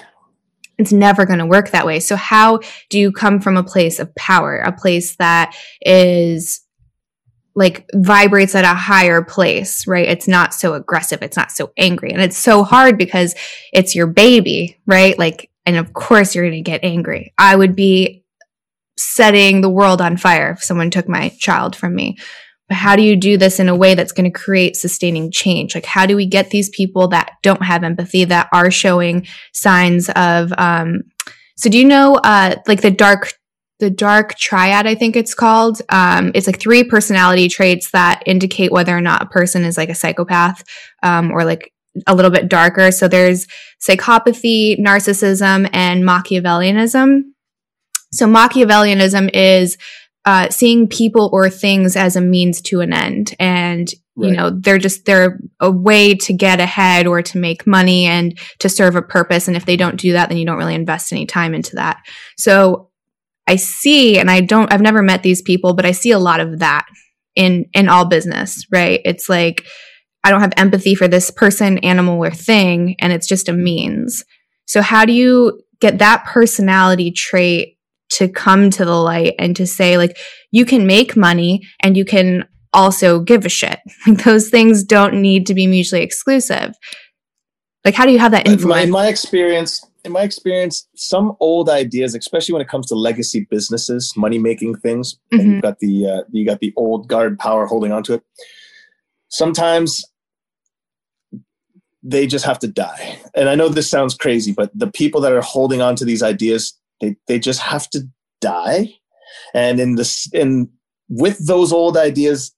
it's 0.77 0.91
never 0.91 1.25
going 1.25 1.39
to 1.39 1.45
work 1.45 1.71
that 1.71 1.85
way. 1.85 1.99
So 1.99 2.15
how 2.15 2.59
do 2.89 2.99
you 2.99 3.11
come 3.11 3.39
from 3.39 3.57
a 3.57 3.63
place 3.63 3.99
of 3.99 4.13
power, 4.15 4.57
a 4.57 4.71
place 4.71 5.15
that 5.17 5.55
is 5.81 6.61
like 7.55 7.87
vibrates 7.93 8.55
at 8.55 8.65
a 8.65 8.73
higher 8.73 9.21
place, 9.21 9.85
right? 9.85 10.07
It's 10.07 10.27
not 10.27 10.53
so 10.53 10.73
aggressive. 10.73 11.21
It's 11.21 11.37
not 11.37 11.51
so 11.51 11.71
angry. 11.77 12.11
And 12.11 12.21
it's 12.21 12.37
so 12.37 12.63
hard 12.63 12.97
because 12.97 13.35
it's 13.71 13.95
your 13.95 14.07
baby, 14.07 14.79
right? 14.87 15.17
Like, 15.19 15.51
and 15.65 15.77
of 15.77 15.93
course 15.93 16.33
you're 16.33 16.45
going 16.45 16.63
to 16.63 16.69
get 16.69 16.83
angry. 16.83 17.33
I 17.37 17.55
would 17.55 17.75
be 17.75 18.23
setting 18.97 19.61
the 19.61 19.69
world 19.69 20.01
on 20.01 20.17
fire 20.17 20.51
if 20.51 20.63
someone 20.63 20.89
took 20.89 21.07
my 21.07 21.29
child 21.39 21.75
from 21.75 21.95
me. 21.95 22.17
How 22.73 22.95
do 22.95 23.01
you 23.01 23.15
do 23.15 23.37
this 23.37 23.59
in 23.59 23.69
a 23.69 23.75
way 23.75 23.95
that's 23.95 24.11
going 24.11 24.31
to 24.31 24.39
create 24.39 24.75
sustaining 24.75 25.31
change? 25.31 25.75
Like, 25.75 25.85
how 25.85 26.05
do 26.05 26.15
we 26.15 26.25
get 26.25 26.49
these 26.49 26.69
people 26.69 27.07
that 27.09 27.33
don't 27.41 27.63
have 27.63 27.83
empathy, 27.83 28.25
that 28.25 28.49
are 28.51 28.71
showing 28.71 29.27
signs 29.53 30.09
of, 30.09 30.53
um, 30.57 31.03
so 31.55 31.69
do 31.69 31.77
you 31.77 31.85
know, 31.85 32.15
uh, 32.15 32.55
like 32.67 32.81
the 32.81 32.91
dark, 32.91 33.33
the 33.79 33.89
dark 33.89 34.35
triad, 34.37 34.87
I 34.87 34.95
think 34.95 35.15
it's 35.15 35.33
called. 35.33 35.81
Um, 35.89 36.31
it's 36.35 36.47
like 36.47 36.59
three 36.59 36.83
personality 36.83 37.49
traits 37.49 37.91
that 37.91 38.23
indicate 38.25 38.71
whether 38.71 38.95
or 38.95 39.01
not 39.01 39.21
a 39.21 39.27
person 39.27 39.63
is 39.63 39.77
like 39.77 39.89
a 39.89 39.95
psychopath, 39.95 40.63
um, 41.01 41.31
or 41.31 41.43
like 41.43 41.73
a 42.07 42.15
little 42.15 42.31
bit 42.31 42.49
darker. 42.49 42.91
So 42.91 43.07
there's 43.07 43.45
psychopathy, 43.81 44.79
narcissism, 44.79 45.69
and 45.73 46.03
Machiavellianism. 46.03 47.21
So 48.11 48.27
Machiavellianism 48.27 49.29
is 49.33 49.77
uh, 50.25 50.49
seeing 50.49 50.87
people 50.87 51.29
or 51.33 51.49
things 51.49 51.95
as 51.95 52.15
a 52.15 52.21
means 52.21 52.61
to 52.61 52.81
an 52.81 52.93
end. 52.93 53.35
And 53.39 53.91
right. 54.15 54.29
you 54.29 54.35
know 54.35 54.49
they're 54.49 54.77
just 54.77 55.05
they're 55.05 55.39
a 55.59 55.71
way 55.71 56.15
to 56.15 56.33
get 56.33 56.59
ahead 56.59 57.07
or 57.07 57.21
to 57.21 57.37
make 57.37 57.67
money 57.67 58.05
and 58.05 58.37
to 58.59 58.69
serve 58.69 58.95
a 58.95 59.01
purpose. 59.01 59.47
And 59.47 59.57
if 59.57 59.65
they 59.65 59.75
don't 59.75 59.99
do 59.99 60.13
that 60.13 60.29
then 60.29 60.37
you 60.37 60.45
don't 60.45 60.57
really 60.57 60.75
invest 60.75 61.11
any 61.11 61.25
time 61.25 61.53
into 61.53 61.75
that. 61.75 61.97
So 62.37 62.89
i 63.45 63.57
see 63.57 64.17
and 64.17 64.31
i 64.31 64.39
don't 64.39 64.71
i've 64.71 64.81
never 64.81 65.01
met 65.01 65.21
these 65.21 65.41
people 65.41 65.73
but 65.73 65.85
i 65.85 65.91
see 65.91 66.11
a 66.11 66.19
lot 66.19 66.39
of 66.39 66.59
that 66.59 66.85
in 67.35 67.65
in 67.73 67.89
all 67.89 68.05
business 68.05 68.65
right? 68.71 69.01
It's 69.03 69.27
like 69.27 69.65
i 70.23 70.31
don't 70.31 70.41
have 70.41 70.53
empathy 70.55 70.95
for 70.95 71.07
this 71.07 71.29
person 71.29 71.77
animal 71.79 72.23
or 72.23 72.31
thing 72.31 72.95
and 72.99 73.11
it's 73.11 73.27
just 73.27 73.49
a 73.49 73.53
means. 73.53 74.23
So 74.65 74.81
how 74.81 75.03
do 75.03 75.11
you 75.11 75.61
get 75.81 75.99
that 75.99 76.23
personality 76.25 77.11
trait 77.11 77.77
to 78.13 78.27
come 78.27 78.69
to 78.71 78.85
the 78.85 78.95
light 78.95 79.35
and 79.39 79.55
to 79.55 79.65
say 79.65 79.97
like 79.97 80.17
you 80.51 80.65
can 80.65 80.85
make 80.85 81.15
money 81.15 81.61
and 81.81 81.97
you 81.97 82.05
can 82.05 82.47
also 82.73 83.19
give 83.19 83.45
a 83.45 83.49
shit. 83.49 83.79
Like 84.07 84.23
those 84.23 84.49
things 84.49 84.83
don't 84.83 85.21
need 85.21 85.45
to 85.47 85.53
be 85.53 85.67
mutually 85.67 86.01
exclusive. 86.01 86.75
Like 87.85 87.95
how 87.95 88.05
do 88.05 88.11
you 88.11 88.19
have 88.19 88.31
that 88.31 88.47
influence? 88.47 88.85
In 88.85 88.91
my, 88.91 89.07
experience, 89.07 89.85
in 90.05 90.11
my 90.11 90.21
experience, 90.23 90.87
some 90.95 91.35
old 91.39 91.69
ideas, 91.69 92.15
especially 92.15 92.53
when 92.53 92.61
it 92.61 92.67
comes 92.67 92.87
to 92.87 92.95
legacy 92.95 93.47
businesses, 93.49 94.13
money 94.15 94.37
making 94.39 94.75
things, 94.75 95.15
mm-hmm. 95.15 95.39
and 95.39 95.51
you've 95.53 95.61
got 95.61 95.79
the 95.79 96.07
uh, 96.07 96.21
you 96.31 96.45
got 96.45 96.59
the 96.59 96.73
old 96.77 97.07
guard 97.07 97.37
power 97.39 97.65
holding 97.65 97.91
onto 97.91 98.13
it. 98.13 98.23
Sometimes 99.29 100.03
they 102.03 102.27
just 102.27 102.45
have 102.45 102.59
to 102.59 102.67
die. 102.67 103.17
And 103.33 103.49
I 103.49 103.55
know 103.55 103.69
this 103.69 103.89
sounds 103.89 104.13
crazy, 104.13 104.51
but 104.51 104.69
the 104.77 104.91
people 104.91 105.21
that 105.21 105.31
are 105.31 105.41
holding 105.41 105.81
on 105.81 105.95
to 105.95 106.05
these 106.05 106.21
ideas, 106.21 106.77
they, 107.03 107.15
they 107.27 107.39
just 107.39 107.59
have 107.59 107.89
to 107.91 108.07
die. 108.41 108.93
And 109.53 109.79
in 109.79 109.95
this, 109.95 110.29
in 110.33 110.69
with 111.09 111.45
those 111.45 111.73
old 111.73 111.97
ideas, 111.97 112.55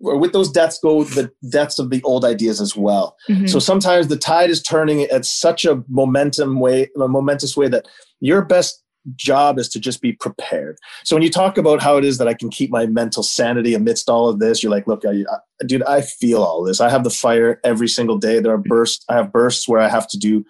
or 0.00 0.18
with 0.18 0.32
those 0.32 0.50
deaths 0.50 0.78
go 0.82 1.04
the 1.04 1.30
deaths 1.50 1.78
of 1.78 1.90
the 1.90 2.02
old 2.02 2.24
ideas 2.24 2.60
as 2.60 2.76
well. 2.76 3.16
Mm-hmm. 3.30 3.46
So 3.46 3.58
sometimes 3.58 4.08
the 4.08 4.16
tide 4.16 4.50
is 4.50 4.62
turning 4.62 5.02
at 5.02 5.24
such 5.24 5.64
a 5.64 5.82
momentum 5.88 6.60
way, 6.60 6.90
a 7.00 7.08
momentous 7.08 7.56
way 7.56 7.68
that 7.68 7.86
your 8.20 8.44
best 8.44 8.82
job 9.14 9.58
is 9.58 9.68
to 9.70 9.80
just 9.80 10.02
be 10.02 10.12
prepared. 10.12 10.76
So 11.04 11.16
when 11.16 11.22
you 11.22 11.30
talk 11.30 11.56
about 11.56 11.80
how 11.80 11.96
it 11.96 12.04
is 12.04 12.18
that 12.18 12.28
I 12.28 12.34
can 12.34 12.50
keep 12.50 12.70
my 12.70 12.86
mental 12.86 13.22
sanity 13.22 13.72
amidst 13.72 14.10
all 14.10 14.28
of 14.28 14.38
this, 14.38 14.62
you're 14.62 14.72
like, 14.72 14.86
look, 14.86 15.04
I, 15.06 15.24
I, 15.30 15.64
dude, 15.64 15.84
I 15.84 16.02
feel 16.02 16.42
all 16.42 16.62
this. 16.62 16.80
I 16.80 16.90
have 16.90 17.04
the 17.04 17.10
fire 17.10 17.60
every 17.64 17.88
single 17.88 18.18
day. 18.18 18.40
There 18.40 18.52
are 18.52 18.58
bursts. 18.58 19.04
I 19.08 19.14
have 19.14 19.32
bursts 19.32 19.68
where 19.68 19.80
I 19.80 19.88
have 19.88 20.08
to 20.08 20.18
do. 20.18 20.44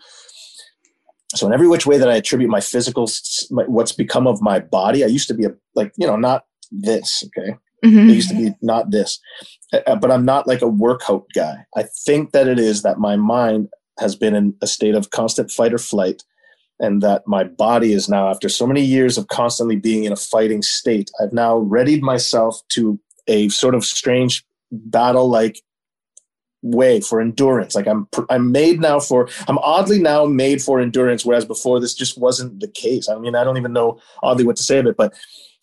So 1.36 1.46
in 1.46 1.52
every 1.52 1.68
which 1.68 1.86
way 1.86 1.98
that 1.98 2.08
I 2.08 2.16
attribute 2.16 2.50
my 2.50 2.60
physical, 2.60 3.08
my, 3.50 3.64
what's 3.64 3.92
become 3.92 4.26
of 4.26 4.40
my 4.40 4.58
body, 4.58 5.04
I 5.04 5.08
used 5.08 5.28
to 5.28 5.34
be 5.34 5.44
a 5.44 5.50
like 5.74 5.92
you 5.96 6.06
know 6.06 6.16
not 6.16 6.44
this. 6.70 7.24
Okay, 7.26 7.56
mm-hmm. 7.84 8.10
I 8.10 8.12
used 8.12 8.30
to 8.30 8.36
be 8.36 8.54
not 8.62 8.90
this, 8.90 9.18
uh, 9.72 9.80
uh, 9.86 9.96
but 9.96 10.10
I'm 10.10 10.24
not 10.24 10.46
like 10.46 10.62
a 10.62 10.68
workout 10.68 11.24
guy. 11.34 11.56
I 11.76 11.84
think 12.04 12.32
that 12.32 12.48
it 12.48 12.58
is 12.58 12.82
that 12.82 12.98
my 12.98 13.16
mind 13.16 13.68
has 13.98 14.14
been 14.14 14.34
in 14.34 14.54
a 14.62 14.66
state 14.66 14.94
of 14.94 15.10
constant 15.10 15.50
fight 15.50 15.72
or 15.72 15.78
flight 15.78 16.22
and 16.78 17.02
that 17.02 17.22
my 17.26 17.44
body 17.44 17.92
is 17.92 18.08
now 18.08 18.28
after 18.28 18.48
so 18.48 18.66
many 18.66 18.82
years 18.82 19.16
of 19.16 19.28
constantly 19.28 19.76
being 19.76 20.04
in 20.04 20.12
a 20.12 20.16
fighting 20.16 20.62
state 20.62 21.10
i've 21.20 21.32
now 21.32 21.56
readied 21.56 22.02
myself 22.02 22.60
to 22.68 23.00
a 23.26 23.48
sort 23.48 23.74
of 23.74 23.84
strange 23.84 24.44
battle 24.70 25.28
like 25.28 25.62
way 26.66 27.00
for 27.00 27.20
endurance 27.20 27.74
like 27.74 27.86
i'm 27.86 28.08
i'm 28.30 28.50
made 28.50 28.80
now 28.80 28.98
for 28.98 29.28
i'm 29.48 29.58
oddly 29.58 29.98
now 29.98 30.24
made 30.24 30.60
for 30.60 30.80
endurance 30.80 31.24
whereas 31.24 31.44
before 31.44 31.80
this 31.80 31.94
just 31.94 32.18
wasn't 32.18 32.58
the 32.60 32.68
case 32.68 33.08
i 33.08 33.18
mean 33.18 33.34
i 33.34 33.44
don't 33.44 33.56
even 33.56 33.72
know 33.72 33.98
oddly 34.22 34.44
what 34.44 34.56
to 34.56 34.62
say 34.62 34.78
of 34.78 34.86
it 34.86 34.96
but 34.96 35.14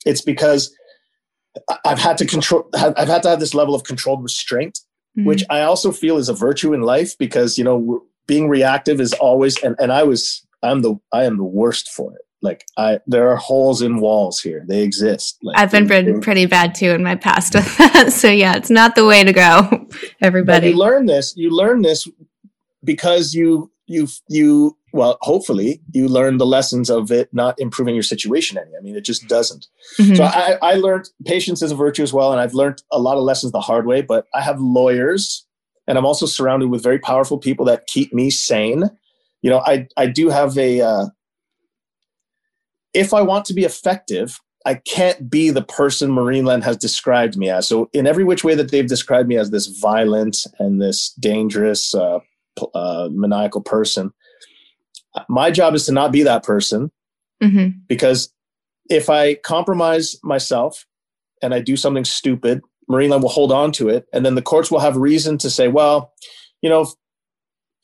it's 0.05 0.21
because 0.21 0.75
i've 1.85 1.99
had 1.99 2.17
to 2.17 2.25
control 2.25 2.69
i've 2.75 3.07
had 3.07 3.21
to 3.21 3.29
have 3.29 3.39
this 3.39 3.53
level 3.53 3.75
of 3.75 3.83
controlled 3.83 4.23
restraint 4.23 4.79
mm-hmm. 5.17 5.27
which 5.27 5.43
i 5.49 5.61
also 5.61 5.91
feel 5.91 6.17
is 6.17 6.29
a 6.29 6.33
virtue 6.33 6.73
in 6.73 6.81
life 6.81 7.17
because 7.17 7.57
you 7.57 7.63
know 7.63 8.03
being 8.25 8.47
reactive 8.47 9.01
is 9.01 9.13
always 9.13 9.61
and, 9.63 9.75
and 9.79 9.91
i 9.91 10.03
was 10.03 10.45
I'm 10.63 10.81
the 10.81 10.95
I 11.11 11.25
am 11.25 11.37
the 11.37 11.43
worst 11.43 11.91
for 11.91 12.13
it. 12.13 12.21
Like 12.43 12.65
I, 12.77 12.99
there 13.07 13.29
are 13.29 13.35
holes 13.35 13.81
in 13.81 13.97
walls 13.97 14.39
here. 14.39 14.63
They 14.67 14.83
exist. 14.83 15.39
Like, 15.41 15.57
I've 15.57 15.71
been 15.71 15.87
pretty, 15.87 16.13
pretty 16.19 16.45
bad 16.45 16.75
too 16.75 16.91
in 16.91 17.03
my 17.03 17.15
past 17.15 17.55
with 17.55 17.77
that. 17.77 17.93
So 18.13 18.29
yeah, 18.29 18.55
it's 18.55 18.69
not 18.69 18.95
the 18.95 19.05
way 19.05 19.23
to 19.23 19.33
go. 19.33 19.87
Everybody, 20.21 20.69
you 20.69 20.77
learn 20.77 21.05
this. 21.05 21.33
You 21.35 21.49
learn 21.49 21.81
this 21.81 22.07
because 22.83 23.33
you 23.33 23.71
you 23.87 24.07
you 24.29 24.77
well 24.93 25.17
hopefully 25.21 25.81
you 25.91 26.07
learn 26.07 26.37
the 26.37 26.45
lessons 26.45 26.89
of 26.89 27.11
it 27.11 27.29
not 27.33 27.59
improving 27.59 27.93
your 27.93 28.03
situation 28.03 28.57
any 28.57 28.71
i 28.77 28.81
mean 28.81 28.95
it 28.95 29.03
just 29.03 29.27
doesn't 29.27 29.67
mm-hmm. 29.99 30.15
so 30.15 30.23
I, 30.23 30.57
I 30.61 30.75
learned 30.75 31.09
patience 31.25 31.61
is 31.61 31.71
a 31.71 31.75
virtue 31.75 32.01
as 32.01 32.13
well 32.13 32.31
and 32.31 32.39
i've 32.39 32.53
learned 32.53 32.81
a 32.93 32.99
lot 32.99 33.17
of 33.17 33.23
lessons 33.23 33.51
the 33.51 33.59
hard 33.59 33.85
way 33.85 34.01
but 34.01 34.27
i 34.33 34.39
have 34.39 34.61
lawyers 34.61 35.45
and 35.85 35.97
i'm 35.97 36.05
also 36.05 36.25
surrounded 36.25 36.69
with 36.69 36.81
very 36.81 36.97
powerful 36.97 37.37
people 37.37 37.65
that 37.65 37.87
keep 37.87 38.13
me 38.13 38.29
sane 38.29 38.89
you 39.43 39.49
know, 39.49 39.59
I 39.59 39.87
I 39.95 40.07
do 40.07 40.29
have 40.29 40.57
a. 40.57 40.81
Uh, 40.81 41.05
if 42.93 43.13
I 43.13 43.21
want 43.21 43.45
to 43.45 43.53
be 43.53 43.63
effective, 43.63 44.39
I 44.65 44.75
can't 44.75 45.29
be 45.29 45.49
the 45.49 45.63
person 45.63 46.11
Marineland 46.11 46.63
has 46.63 46.77
described 46.77 47.37
me 47.37 47.49
as. 47.49 47.67
So, 47.67 47.89
in 47.93 48.07
every 48.07 48.23
which 48.23 48.43
way 48.43 48.55
that 48.55 48.71
they've 48.71 48.87
described 48.87 49.27
me 49.27 49.37
as 49.37 49.51
this 49.51 49.67
violent 49.67 50.45
and 50.59 50.81
this 50.81 51.13
dangerous, 51.19 51.93
uh, 51.93 52.19
uh, 52.73 53.09
maniacal 53.11 53.61
person, 53.61 54.13
my 55.27 55.51
job 55.51 55.75
is 55.75 55.85
to 55.85 55.91
not 55.91 56.11
be 56.11 56.23
that 56.23 56.43
person 56.43 56.91
mm-hmm. 57.41 57.77
because 57.87 58.33
if 58.89 59.09
I 59.09 59.35
compromise 59.35 60.15
myself 60.23 60.85
and 61.41 61.53
I 61.53 61.59
do 61.59 61.75
something 61.75 62.05
stupid, 62.05 62.61
Marineland 62.89 63.21
will 63.21 63.29
hold 63.29 63.51
on 63.51 63.71
to 63.73 63.89
it. 63.89 64.05
And 64.13 64.25
then 64.25 64.35
the 64.35 64.41
courts 64.41 64.71
will 64.71 64.79
have 64.79 64.97
reason 64.97 65.37
to 65.39 65.49
say, 65.49 65.67
well, 65.67 66.13
you 66.61 66.69
know, 66.69 66.91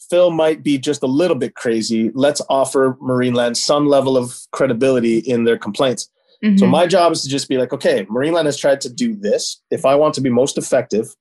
Phil 0.10 0.32
might 0.32 0.64
be 0.64 0.78
just 0.78 1.04
a 1.04 1.08
little 1.08 1.36
bit 1.36 1.56
crazy. 1.56 2.12
Let's 2.14 2.42
offer 2.50 2.98
Marineland 3.02 3.58
some 3.58 3.88
level 3.88 4.18
of 4.18 4.36
credibility 4.52 5.20
in 5.20 5.44
their 5.44 5.58
complaints. 5.58 6.10
Mm-hmm. 6.44 6.58
So 6.58 6.68
my 6.68 6.88
job 6.88 7.12
is 7.12 7.22
to 7.24 7.30
just 7.30 7.50
be 7.50 7.58
like, 7.58 7.74
okay, 7.74 8.06
Marineland 8.06 8.46
has 8.46 8.58
tried 8.58 8.82
to 8.82 8.90
do 8.90 9.16
this. 9.16 9.62
If 9.72 9.86
I 9.86 9.96
want 9.96 10.14
to 10.16 10.22
be 10.22 10.30
most 10.30 10.58
effective, 10.58 11.16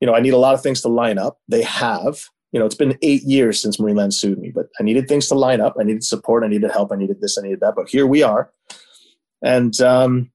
you 0.00 0.06
know, 0.06 0.14
I 0.14 0.20
need 0.20 0.34
a 0.34 0.38
lot 0.38 0.54
of 0.54 0.62
things 0.62 0.82
to 0.82 0.88
line 0.88 1.18
up. 1.18 1.38
They 1.48 1.62
have. 1.62 2.24
You 2.52 2.60
know, 2.60 2.66
it's 2.66 2.74
been 2.74 2.98
eight 3.02 3.22
years 3.22 3.60
since 3.60 3.76
Marineland 3.76 4.12
sued 4.12 4.38
me, 4.38 4.50
but 4.54 4.66
I 4.80 4.82
needed 4.82 5.08
things 5.08 5.28
to 5.28 5.34
line 5.34 5.60
up. 5.60 5.76
I 5.78 5.84
needed 5.84 6.04
support. 6.04 6.44
I 6.44 6.48
needed 6.48 6.70
help. 6.70 6.92
I 6.92 6.96
needed 6.96 7.20
this. 7.20 7.38
I 7.38 7.42
needed 7.42 7.60
that. 7.60 7.74
But 7.76 7.88
here 7.88 8.06
we 8.06 8.22
are. 8.22 8.50
And 9.42 9.78
um, 9.80 10.30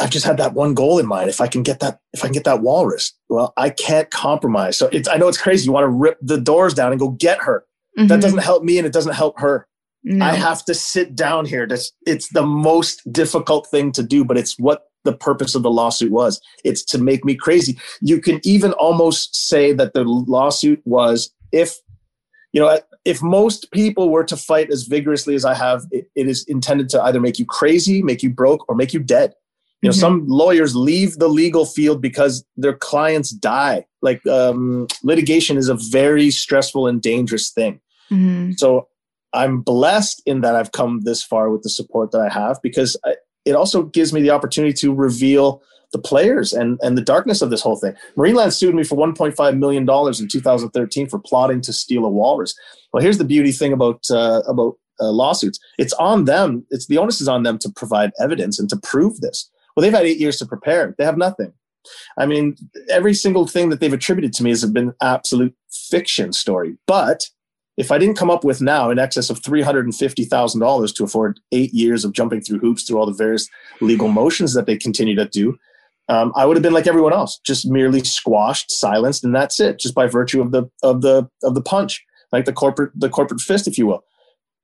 I've 0.00 0.10
just 0.10 0.24
had 0.24 0.38
that 0.38 0.54
one 0.54 0.74
goal 0.74 0.98
in 0.98 1.06
mind. 1.06 1.28
If 1.28 1.40
I 1.40 1.46
can 1.46 1.62
get 1.62 1.80
that, 1.80 2.00
if 2.12 2.24
I 2.24 2.26
can 2.26 2.32
get 2.32 2.44
that 2.44 2.62
walrus, 2.62 3.12
well, 3.28 3.52
I 3.56 3.70
can't 3.70 4.10
compromise. 4.10 4.76
So 4.76 4.88
it's, 4.92 5.08
I 5.08 5.16
know 5.16 5.28
it's 5.28 5.40
crazy. 5.40 5.66
You 5.66 5.72
want 5.72 5.84
to 5.84 5.88
rip 5.88 6.18
the 6.22 6.40
doors 6.40 6.74
down 6.74 6.92
and 6.92 6.98
go 6.98 7.10
get 7.10 7.38
her. 7.40 7.64
Mm-hmm. 7.98 8.08
That 8.08 8.20
doesn't 8.20 8.38
help 8.38 8.64
me 8.64 8.78
and 8.78 8.86
it 8.86 8.92
doesn't 8.92 9.14
help 9.14 9.38
her. 9.40 9.66
No. 10.02 10.24
I 10.24 10.30
have 10.30 10.64
to 10.64 10.74
sit 10.74 11.14
down 11.14 11.44
here. 11.44 11.66
That's, 11.66 11.92
it's 12.06 12.30
the 12.30 12.46
most 12.46 13.02
difficult 13.12 13.66
thing 13.66 13.92
to 13.92 14.02
do, 14.02 14.24
but 14.24 14.38
it's 14.38 14.58
what 14.58 14.86
the 15.04 15.12
purpose 15.12 15.54
of 15.54 15.62
the 15.62 15.70
lawsuit 15.70 16.10
was. 16.10 16.40
It's 16.64 16.82
to 16.84 16.98
make 16.98 17.24
me 17.24 17.34
crazy. 17.34 17.78
You 18.00 18.20
can 18.20 18.40
even 18.42 18.72
almost 18.72 19.36
say 19.48 19.72
that 19.74 19.92
the 19.92 20.04
lawsuit 20.04 20.80
was 20.84 21.30
if, 21.52 21.76
you 22.52 22.60
know, 22.60 22.78
if 23.04 23.22
most 23.22 23.70
people 23.72 24.10
were 24.10 24.24
to 24.24 24.36
fight 24.36 24.70
as 24.70 24.84
vigorously 24.84 25.34
as 25.34 25.44
I 25.44 25.54
have, 25.54 25.84
it, 25.90 26.10
it 26.14 26.28
is 26.28 26.44
intended 26.44 26.88
to 26.90 27.02
either 27.02 27.20
make 27.20 27.38
you 27.38 27.44
crazy, 27.44 28.02
make 28.02 28.22
you 28.22 28.30
broke, 28.30 28.68
or 28.68 28.74
make 28.74 28.92
you 28.92 29.00
dead. 29.00 29.34
You 29.82 29.88
know, 29.88 29.92
mm-hmm. 29.92 30.00
some 30.00 30.26
lawyers 30.28 30.76
leave 30.76 31.16
the 31.16 31.28
legal 31.28 31.64
field 31.64 32.02
because 32.02 32.44
their 32.56 32.74
clients 32.74 33.30
die. 33.30 33.86
Like 34.02 34.26
um, 34.26 34.88
litigation 35.02 35.56
is 35.56 35.68
a 35.68 35.74
very 35.74 36.30
stressful 36.30 36.86
and 36.86 37.00
dangerous 37.00 37.50
thing. 37.50 37.80
Mm-hmm. 38.10 38.52
So 38.52 38.88
I'm 39.32 39.60
blessed 39.60 40.22
in 40.26 40.42
that 40.42 40.54
I've 40.54 40.72
come 40.72 41.00
this 41.02 41.22
far 41.22 41.50
with 41.50 41.62
the 41.62 41.70
support 41.70 42.10
that 42.10 42.20
I 42.20 42.28
have 42.28 42.60
because 42.62 42.96
I, 43.04 43.14
it 43.44 43.54
also 43.54 43.84
gives 43.84 44.12
me 44.12 44.20
the 44.20 44.30
opportunity 44.30 44.74
to 44.74 44.92
reveal 44.92 45.62
the 45.92 45.98
players 45.98 46.52
and, 46.52 46.78
and 46.82 46.96
the 46.96 47.02
darkness 47.02 47.42
of 47.42 47.50
this 47.50 47.62
whole 47.62 47.76
thing. 47.76 47.94
Marineland 48.16 48.52
sued 48.52 48.74
me 48.74 48.84
for 48.84 48.96
$1.5 48.96 49.58
million 49.58 49.82
in 49.82 50.28
2013 50.28 51.08
for 51.08 51.18
plotting 51.18 51.60
to 51.62 51.72
steal 51.72 52.04
a 52.04 52.08
walrus. 52.08 52.54
Well, 52.92 53.02
here's 53.02 53.18
the 53.18 53.24
beauty 53.24 53.50
thing 53.50 53.72
about, 53.72 54.04
uh, 54.10 54.42
about 54.46 54.76
uh, 55.00 55.10
lawsuits. 55.10 55.58
It's 55.78 55.92
on 55.94 56.26
them. 56.26 56.64
It's 56.70 56.86
the 56.86 56.98
onus 56.98 57.20
is 57.20 57.28
on 57.28 57.42
them 57.42 57.58
to 57.58 57.70
provide 57.70 58.12
evidence 58.20 58.58
and 58.58 58.68
to 58.68 58.76
prove 58.76 59.20
this. 59.20 59.50
Well, 59.80 59.86
they've 59.86 59.98
had 59.98 60.04
eight 60.04 60.18
years 60.18 60.36
to 60.36 60.44
prepare. 60.44 60.94
They 60.98 61.06
have 61.06 61.16
nothing. 61.16 61.54
I 62.18 62.26
mean, 62.26 62.54
every 62.90 63.14
single 63.14 63.46
thing 63.46 63.70
that 63.70 63.80
they've 63.80 63.90
attributed 63.90 64.34
to 64.34 64.42
me 64.42 64.50
has 64.50 64.62
been 64.66 64.92
absolute 65.00 65.54
fiction 65.70 66.34
story. 66.34 66.76
But 66.86 67.24
if 67.78 67.90
I 67.90 67.96
didn't 67.96 68.18
come 68.18 68.28
up 68.28 68.44
with 68.44 68.60
now 68.60 68.90
in 68.90 68.98
excess 68.98 69.30
of 69.30 69.40
$350,000 69.40 70.94
to 70.94 71.04
afford 71.04 71.40
eight 71.50 71.72
years 71.72 72.04
of 72.04 72.12
jumping 72.12 72.42
through 72.42 72.58
hoops 72.58 72.82
through 72.82 72.98
all 72.98 73.06
the 73.06 73.14
various 73.14 73.48
legal 73.80 74.08
motions 74.08 74.52
that 74.52 74.66
they 74.66 74.76
continue 74.76 75.14
to 75.14 75.24
do, 75.24 75.56
um, 76.10 76.30
I 76.36 76.44
would 76.44 76.58
have 76.58 76.62
been 76.62 76.74
like 76.74 76.86
everyone 76.86 77.14
else, 77.14 77.40
just 77.46 77.66
merely 77.66 78.00
squashed, 78.00 78.70
silenced, 78.70 79.24
and 79.24 79.34
that's 79.34 79.60
it, 79.60 79.78
just 79.78 79.94
by 79.94 80.06
virtue 80.06 80.42
of 80.42 80.52
the 80.52 80.68
of 80.82 81.00
the 81.00 81.26
of 81.42 81.54
the 81.54 81.62
punch, 81.62 82.04
like 82.32 82.44
the 82.44 82.52
corporate 82.52 82.90
the 82.94 83.08
corporate 83.08 83.40
fist, 83.40 83.66
if 83.66 83.78
you 83.78 83.86
will. 83.86 84.04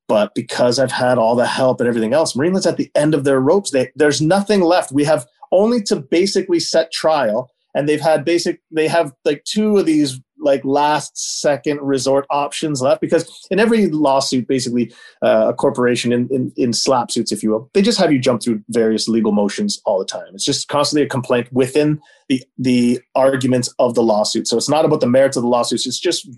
But 0.08 0.34
because 0.34 0.78
I've 0.78 0.92
had 0.92 1.18
all 1.18 1.34
the 1.34 1.46
help 1.46 1.80
and 1.80 1.88
everything 1.88 2.12
else, 2.12 2.34
Marineland's 2.34 2.66
at 2.66 2.76
the 2.76 2.90
end 2.94 3.14
of 3.14 3.24
their 3.24 3.40
ropes. 3.40 3.70
They, 3.70 3.90
there's 3.96 4.20
nothing 4.20 4.60
left. 4.60 4.92
We 4.92 5.04
have 5.04 5.26
only 5.52 5.82
to 5.84 5.96
basically 5.96 6.60
set 6.60 6.92
trial, 6.92 7.50
and 7.74 7.88
they've 7.88 8.00
had 8.00 8.24
basic. 8.24 8.60
They 8.70 8.88
have 8.88 9.12
like 9.24 9.44
two 9.44 9.78
of 9.78 9.86
these 9.86 10.20
like 10.38 10.64
last 10.64 11.40
second 11.40 11.80
resort 11.80 12.26
options 12.30 12.80
left 12.82 13.00
because 13.00 13.46
in 13.50 13.58
every 13.58 13.88
lawsuit, 13.88 14.46
basically 14.46 14.92
uh, 15.22 15.48
a 15.48 15.54
corporation 15.54 16.12
in, 16.12 16.28
in 16.30 16.52
in 16.56 16.70
SLAPP 16.70 17.10
suits, 17.10 17.32
if 17.32 17.42
you 17.42 17.50
will, 17.50 17.70
they 17.74 17.82
just 17.82 17.98
have 17.98 18.12
you 18.12 18.18
jump 18.18 18.42
through 18.42 18.62
various 18.68 19.08
legal 19.08 19.32
motions 19.32 19.80
all 19.84 19.98
the 19.98 20.04
time. 20.04 20.28
It's 20.34 20.44
just 20.44 20.68
constantly 20.68 21.04
a 21.04 21.08
complaint 21.08 21.52
within 21.52 22.00
the 22.28 22.42
the 22.58 23.00
arguments 23.14 23.74
of 23.78 23.94
the 23.94 24.02
lawsuit. 24.02 24.46
So 24.46 24.56
it's 24.56 24.68
not 24.68 24.84
about 24.84 25.00
the 25.00 25.08
merits 25.08 25.36
of 25.36 25.42
the 25.42 25.48
lawsuits. 25.48 25.86
It's 25.86 25.98
just 25.98 26.28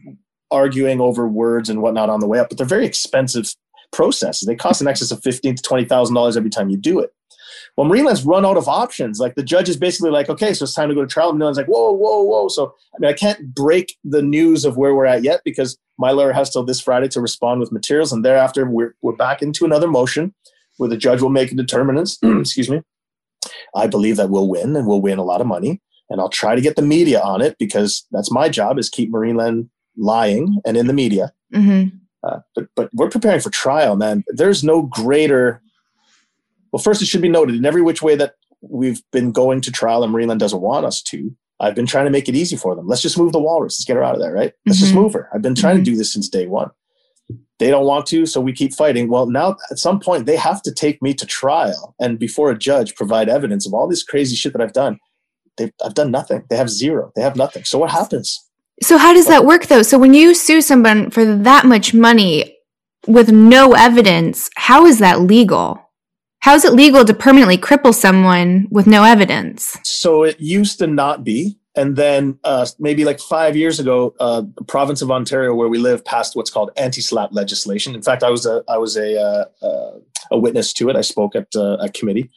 arguing 0.50 1.00
over 1.00 1.28
words 1.28 1.68
and 1.68 1.82
whatnot 1.82 2.10
on 2.10 2.20
the 2.20 2.26
way 2.26 2.38
up, 2.38 2.48
but 2.48 2.58
they're 2.58 2.66
very 2.66 2.86
expensive 2.86 3.54
processes. 3.92 4.46
They 4.46 4.54
cost 4.56 4.80
an 4.80 4.88
excess 4.88 5.10
of 5.10 5.22
fifteen 5.22 5.54
to 5.54 5.62
twenty 5.62 5.84
thousand 5.84 6.14
dollars 6.14 6.36
every 6.36 6.50
time 6.50 6.70
you 6.70 6.76
do 6.76 6.98
it. 7.00 7.10
Well, 7.76 7.86
Marineland's 7.86 8.24
run 8.24 8.44
out 8.44 8.56
of 8.56 8.66
options. 8.66 9.20
Like 9.20 9.36
the 9.36 9.42
judge 9.42 9.68
is 9.68 9.76
basically 9.76 10.10
like, 10.10 10.28
okay, 10.28 10.52
so 10.52 10.64
it's 10.64 10.74
time 10.74 10.88
to 10.88 10.94
go 10.96 11.02
to 11.02 11.06
trial. 11.06 11.30
And 11.30 11.38
Marineland's 11.38 11.58
like, 11.58 11.68
whoa, 11.68 11.92
whoa, 11.92 12.22
whoa. 12.22 12.48
So 12.48 12.74
I 12.94 12.98
mean, 12.98 13.10
I 13.10 13.14
can't 13.14 13.54
break 13.54 13.96
the 14.04 14.22
news 14.22 14.64
of 14.64 14.76
where 14.76 14.94
we're 14.94 15.06
at 15.06 15.22
yet 15.22 15.42
because 15.44 15.78
my 15.96 16.10
lawyer 16.10 16.32
has 16.32 16.50
till 16.50 16.64
this 16.64 16.80
Friday 16.80 17.08
to 17.08 17.20
respond 17.20 17.60
with 17.60 17.72
materials, 17.72 18.12
and 18.12 18.24
thereafter 18.24 18.68
we're 18.68 18.94
we're 19.02 19.16
back 19.16 19.42
into 19.42 19.64
another 19.64 19.88
motion 19.88 20.34
where 20.78 20.88
the 20.88 20.96
judge 20.96 21.20
will 21.22 21.28
make 21.30 21.52
a 21.52 21.54
determinants. 21.54 22.18
excuse 22.22 22.68
me. 22.70 22.82
I 23.74 23.86
believe 23.86 24.16
that 24.16 24.30
we'll 24.30 24.48
win 24.48 24.74
and 24.76 24.86
we'll 24.86 25.00
win 25.00 25.18
a 25.18 25.24
lot 25.24 25.40
of 25.40 25.46
money. 25.46 25.80
and 26.10 26.20
I'll 26.20 26.28
try 26.28 26.54
to 26.54 26.60
get 26.60 26.76
the 26.76 26.82
media 26.82 27.20
on 27.20 27.40
it 27.42 27.56
because 27.58 28.06
that's 28.10 28.30
my 28.30 28.48
job 28.48 28.78
is 28.78 28.88
keep 28.88 29.12
Marineland 29.12 29.68
lying 29.98 30.60
and 30.64 30.76
in 30.76 30.86
the 30.86 30.92
media. 30.92 31.32
Mm-hmm. 31.54 31.96
Uh, 32.22 32.40
but 32.54 32.68
but 32.74 32.90
we're 32.94 33.10
preparing 33.10 33.40
for 33.40 33.50
trial, 33.50 33.96
man. 33.96 34.24
There's 34.28 34.64
no 34.64 34.82
greater. 34.82 35.62
Well, 36.72 36.82
first, 36.82 37.02
it 37.02 37.06
should 37.06 37.22
be 37.22 37.28
noted 37.28 37.56
in 37.56 37.64
every 37.64 37.82
which 37.82 38.02
way 38.02 38.16
that 38.16 38.34
we've 38.60 39.02
been 39.12 39.32
going 39.32 39.60
to 39.62 39.72
trial 39.72 40.02
and 40.02 40.12
Marineland 40.12 40.38
doesn't 40.38 40.60
want 40.60 40.84
us 40.84 41.00
to. 41.02 41.34
I've 41.60 41.74
been 41.74 41.86
trying 41.86 42.04
to 42.04 42.10
make 42.10 42.28
it 42.28 42.36
easy 42.36 42.56
for 42.56 42.74
them. 42.74 42.86
Let's 42.86 43.02
just 43.02 43.18
move 43.18 43.32
the 43.32 43.40
walrus. 43.40 43.74
Let's 43.74 43.84
get 43.84 43.96
her 43.96 44.04
out 44.04 44.14
of 44.14 44.20
there, 44.20 44.32
right? 44.32 44.52
Let's 44.66 44.78
mm-hmm. 44.78 44.84
just 44.84 44.94
move 44.94 45.12
her. 45.14 45.28
I've 45.32 45.42
been 45.42 45.54
trying 45.54 45.76
mm-hmm. 45.76 45.84
to 45.84 45.90
do 45.90 45.96
this 45.96 46.12
since 46.12 46.28
day 46.28 46.46
one. 46.46 46.70
They 47.58 47.70
don't 47.70 47.86
want 47.86 48.06
to, 48.06 48.24
so 48.26 48.40
we 48.40 48.52
keep 48.52 48.72
fighting. 48.72 49.08
Well, 49.08 49.26
now 49.26 49.56
at 49.70 49.78
some 49.78 49.98
point 49.98 50.26
they 50.26 50.36
have 50.36 50.62
to 50.62 50.72
take 50.72 51.02
me 51.02 51.12
to 51.14 51.26
trial 51.26 51.94
and 51.98 52.18
before 52.18 52.50
a 52.50 52.58
judge 52.58 52.94
provide 52.94 53.28
evidence 53.28 53.66
of 53.66 53.74
all 53.74 53.88
this 53.88 54.04
crazy 54.04 54.36
shit 54.36 54.52
that 54.52 54.62
I've 54.62 54.72
done. 54.72 54.98
They've, 55.56 55.72
I've 55.84 55.94
done 55.94 56.12
nothing. 56.12 56.44
They 56.48 56.56
have 56.56 56.70
zero. 56.70 57.10
They 57.16 57.22
have 57.22 57.34
nothing. 57.34 57.64
So 57.64 57.78
what 57.78 57.90
happens? 57.90 58.47
So 58.82 58.98
how 58.98 59.12
does 59.12 59.26
that 59.26 59.44
work 59.44 59.66
though? 59.66 59.82
So 59.82 59.98
when 59.98 60.14
you 60.14 60.34
sue 60.34 60.60
someone 60.60 61.10
for 61.10 61.24
that 61.24 61.66
much 61.66 61.94
money 61.94 62.56
with 63.06 63.30
no 63.32 63.74
evidence, 63.74 64.50
how 64.56 64.86
is 64.86 64.98
that 64.98 65.20
legal? 65.20 65.80
How 66.40 66.54
is 66.54 66.64
it 66.64 66.72
legal 66.72 67.04
to 67.04 67.14
permanently 67.14 67.58
cripple 67.58 67.94
someone 67.94 68.68
with 68.70 68.86
no 68.86 69.02
evidence? 69.04 69.76
So 69.82 70.22
it 70.22 70.38
used 70.40 70.78
to 70.78 70.86
not 70.86 71.24
be. 71.24 71.58
And 71.74 71.94
then 71.94 72.38
uh, 72.42 72.66
maybe 72.78 73.04
like 73.04 73.20
five 73.20 73.56
years 73.56 73.78
ago, 73.78 74.14
uh, 74.18 74.42
the 74.56 74.64
province 74.64 75.00
of 75.00 75.10
Ontario, 75.12 75.54
where 75.54 75.68
we 75.68 75.78
live, 75.78 76.04
passed 76.04 76.34
what's 76.34 76.50
called 76.50 76.70
anti-SLAPP 76.76 77.32
legislation. 77.32 77.94
In 77.94 78.02
fact, 78.02 78.24
I 78.24 78.30
was 78.30 78.46
a 78.46 78.64
I 78.68 78.78
was 78.78 78.96
a 78.96 79.20
uh, 79.20 79.44
uh 79.64 79.90
a 80.32 80.38
witness 80.38 80.72
to 80.74 80.88
it. 80.90 80.96
I 80.96 81.02
spoke 81.02 81.36
at 81.36 81.46
uh, 81.54 81.76
a 81.78 81.88
committee, 81.88 82.30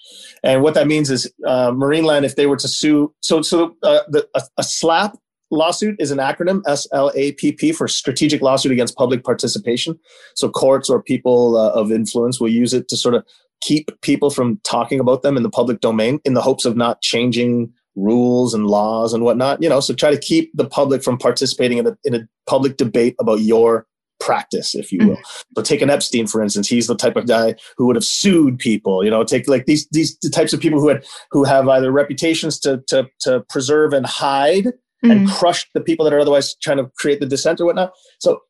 and 0.43 0.61
what 0.61 0.75
that 0.75 0.85
means 0.85 1.09
is 1.09 1.31
uh, 1.45 1.71
Marineland, 1.71 2.23
if 2.23 2.35
they 2.35 2.45
were 2.45 2.55
to 2.57 2.67
sue, 2.67 3.15
so 3.21 3.41
so 3.41 3.75
the, 3.81 4.27
a, 4.35 4.41
a 4.57 4.63
SLAPP 4.63 5.17
lawsuit 5.51 5.95
is 5.99 6.11
an 6.11 6.17
acronym 6.17 6.61
SLAPP 6.63 7.75
for 7.75 7.87
strategic 7.87 8.41
lawsuit 8.41 8.71
against 8.71 8.95
public 8.95 9.23
participation. 9.23 9.99
So 10.35 10.49
courts 10.49 10.89
or 10.89 11.01
people 11.01 11.57
uh, 11.57 11.71
of 11.71 11.91
influence 11.91 12.39
will 12.39 12.49
use 12.49 12.73
it 12.73 12.87
to 12.89 12.97
sort 12.97 13.15
of 13.15 13.25
keep 13.61 13.91
people 14.01 14.29
from 14.29 14.59
talking 14.63 14.99
about 14.99 15.21
them 15.21 15.37
in 15.37 15.43
the 15.43 15.49
public 15.49 15.81
domain 15.81 16.19
in 16.25 16.33
the 16.33 16.41
hopes 16.41 16.65
of 16.65 16.75
not 16.75 17.01
changing 17.01 17.71
rules 17.95 18.53
and 18.53 18.67
laws 18.67 19.13
and 19.13 19.23
whatnot. 19.23 19.61
You 19.61 19.69
know, 19.69 19.79
so 19.79 19.93
try 19.93 20.11
to 20.11 20.19
keep 20.19 20.51
the 20.55 20.67
public 20.67 21.03
from 21.03 21.17
participating 21.17 21.77
in 21.77 21.87
a, 21.87 21.97
in 22.03 22.15
a 22.15 22.27
public 22.47 22.77
debate 22.77 23.15
about 23.19 23.41
your 23.41 23.85
practice, 24.19 24.75
if 24.75 24.91
you 24.91 24.99
will. 24.99 25.15
Mm-hmm. 25.15 25.41
So 25.57 25.63
take 25.63 25.81
an 25.81 25.89
Epstein, 25.89 26.27
for 26.27 26.41
instance. 26.41 26.69
He's 26.69 26.87
the 26.87 26.95
type 26.95 27.15
of 27.15 27.27
guy 27.27 27.55
who 27.77 27.87
would 27.87 27.95
have 27.95 28.05
sued 28.05 28.59
people. 28.59 29.03
You 29.03 29.09
know, 29.09 29.23
take 29.23 29.47
like 29.47 29.65
these 29.65 29.87
these 29.91 30.17
the 30.19 30.29
types 30.29 30.53
of 30.53 30.59
people 30.59 30.79
who 30.79 30.87
had 30.87 31.03
who 31.31 31.43
have 31.43 31.67
either 31.67 31.91
reputations 31.91 32.59
to 32.59 32.81
to 32.87 33.07
to 33.21 33.41
preserve 33.49 33.93
and 33.93 34.05
hide 34.05 34.67
mm-hmm. 35.03 35.11
and 35.11 35.29
crush 35.29 35.67
the 35.73 35.81
people 35.81 36.03
that 36.05 36.13
are 36.13 36.19
otherwise 36.19 36.55
trying 36.55 36.77
to 36.77 36.91
create 36.97 37.19
the 37.19 37.25
dissent 37.25 37.59
or 37.61 37.65
whatnot. 37.65 37.91
So 38.19 38.41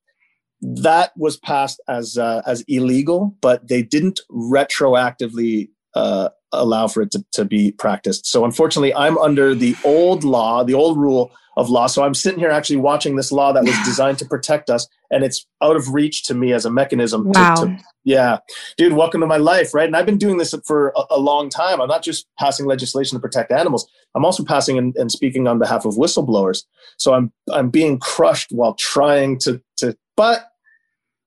that 0.61 1.11
was 1.17 1.37
passed 1.37 1.81
as 1.87 2.17
uh, 2.17 2.41
as 2.45 2.63
illegal, 2.67 3.35
but 3.41 3.67
they 3.67 3.81
didn't 3.81 4.19
retroactively 4.31 5.69
uh, 5.95 6.29
allow 6.53 6.87
for 6.87 7.01
it 7.01 7.11
to, 7.11 7.25
to 7.33 7.45
be 7.45 7.71
practiced. 7.71 8.25
So 8.25 8.45
unfortunately, 8.45 8.93
I'm 8.93 9.17
under 9.17 9.55
the 9.55 9.75
old 9.83 10.23
law, 10.23 10.63
the 10.63 10.73
old 10.73 10.97
rule 10.97 11.31
of 11.57 11.69
law. 11.69 11.87
So 11.87 12.03
I'm 12.03 12.13
sitting 12.13 12.39
here 12.39 12.49
actually 12.49 12.77
watching 12.77 13.15
this 13.15 13.31
law 13.31 13.51
that 13.53 13.63
was 13.63 13.75
designed 13.85 14.17
to 14.19 14.25
protect 14.25 14.69
us, 14.69 14.87
and 15.09 15.23
it's 15.23 15.45
out 15.61 15.75
of 15.75 15.93
reach 15.93 16.23
to 16.23 16.33
me 16.33 16.53
as 16.53 16.65
a 16.65 16.71
mechanism. 16.71 17.29
Wow. 17.29 17.55
To, 17.55 17.65
to, 17.65 17.77
yeah, 18.03 18.39
dude, 18.77 18.93
welcome 18.93 19.21
to 19.21 19.27
my 19.27 19.37
life, 19.37 19.73
right? 19.73 19.85
And 19.85 19.95
I've 19.95 20.05
been 20.05 20.17
doing 20.17 20.37
this 20.37 20.55
for 20.65 20.93
a, 20.95 21.03
a, 21.11 21.19
long 21.19 21.49
time. 21.49 21.79
I'm 21.81 21.87
not 21.87 22.01
just 22.01 22.25
passing 22.39 22.65
legislation 22.65 23.15
to 23.15 23.21
protect 23.21 23.51
animals. 23.51 23.87
I'm 24.15 24.25
also 24.25 24.43
passing 24.43 24.77
and, 24.77 24.95
and 24.95 25.11
speaking 25.11 25.47
on 25.47 25.59
behalf 25.59 25.85
of 25.85 25.95
whistleblowers. 25.95 26.63
So 26.97 27.13
I'm 27.13 27.31
I'm 27.51 27.69
being 27.69 27.99
crushed 27.99 28.51
while 28.51 28.73
trying 28.75 29.37
to 29.39 29.61
to. 29.77 29.95
But 30.17 30.50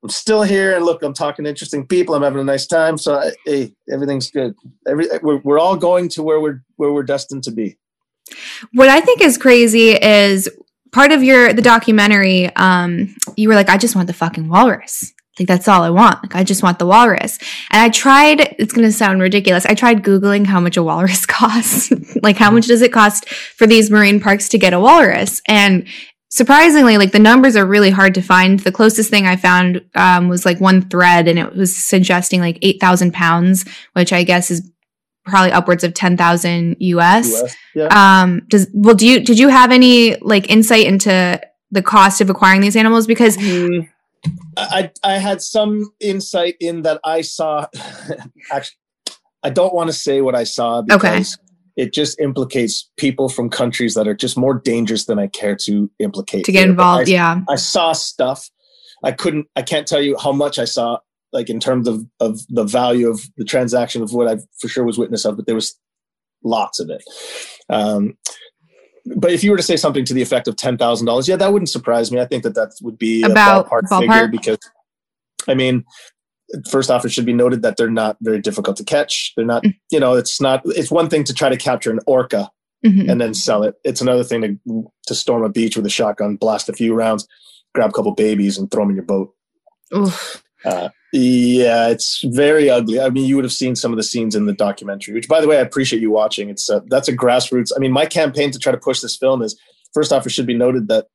I'm 0.05 0.11
still 0.11 0.43
here, 0.43 0.77
and 0.77 0.85
look, 0.85 1.03
I'm 1.03 1.15
talking 1.15 1.45
to 1.45 1.49
interesting 1.49 1.87
people. 1.87 2.15
I'm 2.15 2.23
having 2.23 2.41
a 2.41 2.45
nice 2.45 2.67
time. 2.67 2.99
So 2.99 3.31
hey, 3.47 3.75
everything's 3.91 4.31
good. 4.31 4.55
Every 4.87 5.09
we're, 5.23 5.39
we're 5.39 5.59
all 5.59 5.79
going 5.79 6.11
to 6.11 6.23
where 6.23 6.41
we're 6.41 6.63
where 6.77 6.93
we're 6.93 7.05
destined 7.05 7.43
to 7.45 7.51
be. 7.51 7.79
What 8.75 8.91
I 8.91 9.01
think 9.01 9.23
is 9.23 9.39
crazy 9.39 9.93
is 9.93 10.51
part 10.93 11.11
of 11.11 11.23
your 11.23 11.55
the 11.55 11.63
documentary. 11.63 12.55
Um, 12.55 13.17
you 13.39 13.49
were 13.49 13.55
like, 13.55 13.71
I 13.71 13.79
just 13.79 13.97
want 13.97 14.07
the 14.07 14.13
fucking 14.13 14.47
walrus. 14.47 15.15
Like 15.39 15.49
that's 15.49 15.69
all 15.69 15.83
I 15.83 15.91
want. 15.91 16.23
Like 16.23 16.37
I 16.37 16.45
just 16.45 16.63
want 16.63 16.79
the 16.79 16.87
walrus. 16.87 17.39
And 17.71 17.83
I 17.83 17.89
tried, 17.89 18.55
it's 18.59 18.73
to 18.73 18.93
sound 18.93 19.21
ridiculous. 19.21 19.67
I 19.67 19.75
tried 19.75 20.05
Googling 20.05 20.47
how 20.47 20.61
much 20.61 20.77
a 20.77 20.83
walrus 20.83 21.27
costs. 21.27 21.91
like 22.23 22.37
how 22.37 22.51
much 22.51 22.67
does 22.67 22.83
it 22.83 22.93
cost 22.93 23.29
for 23.29 23.67
these 23.67 23.91
marine 23.91 24.21
parks 24.21 24.49
to 24.51 24.59
get 24.59 24.75
a 24.75 24.81
walrus? 24.81 25.43
And 25.49 25.89
surprisingly, 26.35 26.99
like 26.99 27.13
the 27.13 27.21
numbers 27.21 27.55
are 27.55 27.65
really 27.65 27.91
hard 27.91 28.15
to 28.15 28.23
find. 28.23 28.59
The 28.59 28.73
closest 28.73 29.09
thing 29.09 29.25
I 29.25 29.37
found 29.37 29.85
um, 29.95 30.29
was 30.29 30.45
like 30.45 30.61
one 30.61 30.83
thread, 30.83 31.29
and 31.29 31.39
it 31.39 31.55
was 31.55 31.75
suggesting 31.75 32.41
like 32.41 32.59
eight 32.61 32.81
thousand 32.81 33.15
pounds, 33.15 33.65
which 33.93 34.13
I 34.13 34.25
guess 34.25 34.51
is 34.51 34.69
probably 35.25 35.53
upwards 35.53 35.85
of 35.85 35.95
ten 35.95 36.17
thousand 36.17 36.77
US. 36.81 37.31
US 37.31 37.57
yeah. 37.75 38.23
Um, 38.23 38.43
does 38.49 38.69
well? 38.75 38.97
Do 38.97 39.07
you 39.07 39.21
did 39.21 39.39
you 39.39 39.49
have 39.49 39.71
any 39.71 40.17
like 40.17 40.51
insight 40.51 40.87
into 40.87 41.41
the 41.71 41.83
cost 41.83 42.21
of 42.21 42.29
acquiring 42.29 42.61
these 42.61 42.77
animals? 42.77 43.07
Because 43.07 43.37
mm, 43.37 43.89
I 44.57 44.91
I 45.05 45.19
had 45.19 45.41
some 45.41 45.93
insight 46.01 46.57
in 46.61 46.83
that 46.83 47.01
I 47.05 47.21
saw. 47.21 47.67
actually, 48.51 48.77
I 49.43 49.51
don't 49.51 49.75
want 49.75 49.89
to 49.89 49.95
say 49.95 50.21
what 50.21 50.35
I 50.35 50.45
saw 50.45 50.83
because. 50.83 51.05
Okay 51.39 51.44
it 51.77 51.93
just 51.93 52.21
implicates 52.21 52.91
people 52.97 53.29
from 53.29 53.51
countries 53.51 53.95
that 53.95 54.07
are 54.07 54.15
just 54.15 54.37
more 54.37 54.55
dangerous 54.55 55.07
than 55.07 55.19
I 55.19 55.27
care 55.27 55.57
to 55.63 55.91
implicate. 55.99 56.45
To 56.45 56.53
get 56.53 56.61
here. 56.61 56.71
involved, 56.71 57.09
I, 57.09 57.13
yeah. 57.13 57.41
I 57.49 57.57
saw 57.57 57.93
stuff. 57.93 58.49
I 59.03 59.13
couldn't. 59.13 59.47
I 59.57 59.63
can't 59.63 59.87
tell 59.87 60.01
you 60.01 60.17
how 60.19 60.33
much 60.33 60.59
I 60.59 60.65
saw, 60.65 60.99
like 61.33 61.51
in 61.51 61.61
terms 61.61 61.89
of 61.89 62.07
of 62.21 62.41
the 62.49 62.65
value 62.65 63.09
of 63.09 63.21
the 63.37 63.45
transaction 63.45 64.03
of 64.03 64.13
what 64.13 64.29
I 64.29 64.39
for 64.61 64.69
sure 64.69 64.85
was 64.85 64.99
witness 64.99 65.25
of, 65.25 65.37
but 65.37 65.47
there 65.47 65.55
was 65.55 65.79
lots 66.43 66.81
of 66.81 66.91
it. 66.91 67.03
Um, 67.69 68.17
but 69.17 69.33
if 69.33 69.45
you 69.45 69.51
were 69.51 69.57
to 69.57 69.63
say 69.63 69.77
something 69.77 70.05
to 70.07 70.15
the 70.15 70.23
effect 70.23 70.49
of 70.49 70.57
ten 70.57 70.79
thousand 70.79 71.07
dollars, 71.07 71.29
yeah, 71.29 71.37
that 71.37 71.53
wouldn't 71.53 71.69
surprise 71.69 72.11
me. 72.11 72.21
I 72.21 72.25
think 72.25 72.45
that 72.45 72.55
that 72.55 72.73
would 72.81 72.99
be 72.99 73.23
about 73.23 73.67
a 73.67 73.69
ballpark, 73.69 73.83
ballpark? 73.83 74.01
figure 74.01 74.29
because, 74.29 74.59
I 75.47 75.55
mean, 75.55 75.85
first 76.71 76.91
off, 76.91 77.05
it 77.05 77.13
should 77.13 77.27
be 77.27 77.33
noted 77.33 77.63
that 77.63 77.77
they're 77.77 77.91
not 77.91 78.17
very 78.21 78.41
difficult 78.41 78.77
to 78.77 78.85
catch. 78.85 79.33
They're 79.37 79.45
not, 79.45 79.63
mm-hmm. 79.63 79.77
you 79.91 80.01
know, 80.01 80.15
it's 80.15 80.41
not, 80.41 80.63
it's 80.65 80.91
one 80.91 81.09
thing 81.09 81.25
to 81.25 81.35
try 81.35 81.49
to 81.49 81.57
capture 81.57 81.91
an 81.91 82.01
orca 82.07 82.51
mm-hmm. 82.85 83.09
and 83.09 83.21
then 83.21 83.35
sell 83.35 83.63
it. 83.63 83.75
It's 83.85 84.01
another 84.01 84.25
thing 84.25 84.43
to, 84.43 84.93
to 85.07 85.15
storm 85.15 85.43
a 85.43 85.49
beach 85.49 85.77
with 85.77 85.87
a 85.87 85.91
shotgun, 85.91 86.37
blast 86.37 86.69
a 86.69 86.73
few 86.73 86.95
rounds, 86.95 87.27
grab 87.75 87.91
a 87.91 87.93
couple 87.93 88.15
babies 88.15 88.59
and 88.59 88.71
throw 88.71 88.83
them 88.83 88.91
in 88.91 88.97
your 88.97 89.05
boat. 89.05 89.35
Uh, 90.65 90.89
yeah, 91.13 91.89
it's 91.89 92.25
very 92.25 92.71
ugly. 92.71 93.01
I 93.01 93.11
mean, 93.11 93.27
you 93.27 93.37
would 93.37 93.45
have 93.45 93.53
seen 93.53 93.77
some 93.77 93.93
of 93.93 93.97
the 93.97 94.03
scenes 94.03 94.35
in 94.35 94.47
the 94.47 94.53
documentary, 94.53 95.15
which 95.15 95.29
by 95.29 95.41
the 95.41 95.47
way, 95.47 95.59
I 95.59 95.61
appreciate 95.61 96.03
you 96.03 96.11
watching. 96.11 96.49
It's 96.49 96.69
uh, 96.71 96.81
that's 96.87 97.07
a 97.07 97.17
grassroots. 97.17 97.71
I 97.75 97.79
mean, 97.79 97.93
my 97.93 98.07
campaign 98.07 98.51
to 98.51 98.59
try 98.59 98.73
to 98.73 98.79
push 98.79 99.01
this 99.01 99.17
film 99.17 99.43
is 99.43 99.61
first 99.93 100.13
off, 100.13 100.27
it 100.27 100.31
should 100.31 100.47
be 100.47 100.57
noted 100.57 100.89
that, 100.89 101.07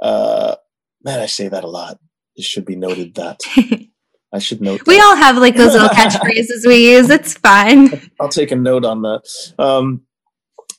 uh, 0.00 0.56
man, 1.04 1.20
I 1.20 1.26
say 1.26 1.48
that 1.48 1.64
a 1.64 1.68
lot. 1.68 1.98
It 2.34 2.44
should 2.44 2.64
be 2.64 2.76
noted 2.76 3.14
that 3.14 3.40
I 4.32 4.38
should 4.38 4.60
note. 4.60 4.86
We 4.86 4.98
all 4.98 5.16
have 5.16 5.36
like 5.36 5.56
those 5.56 5.72
little 5.72 5.88
catchphrases 5.88 6.66
we 6.66 6.92
use. 6.92 7.10
It's 7.10 7.34
fine. 7.34 8.10
I'll 8.20 8.28
take 8.28 8.50
a 8.50 8.56
note 8.56 8.84
on 8.84 9.02
that. 9.02 9.22
Um, 9.58 10.02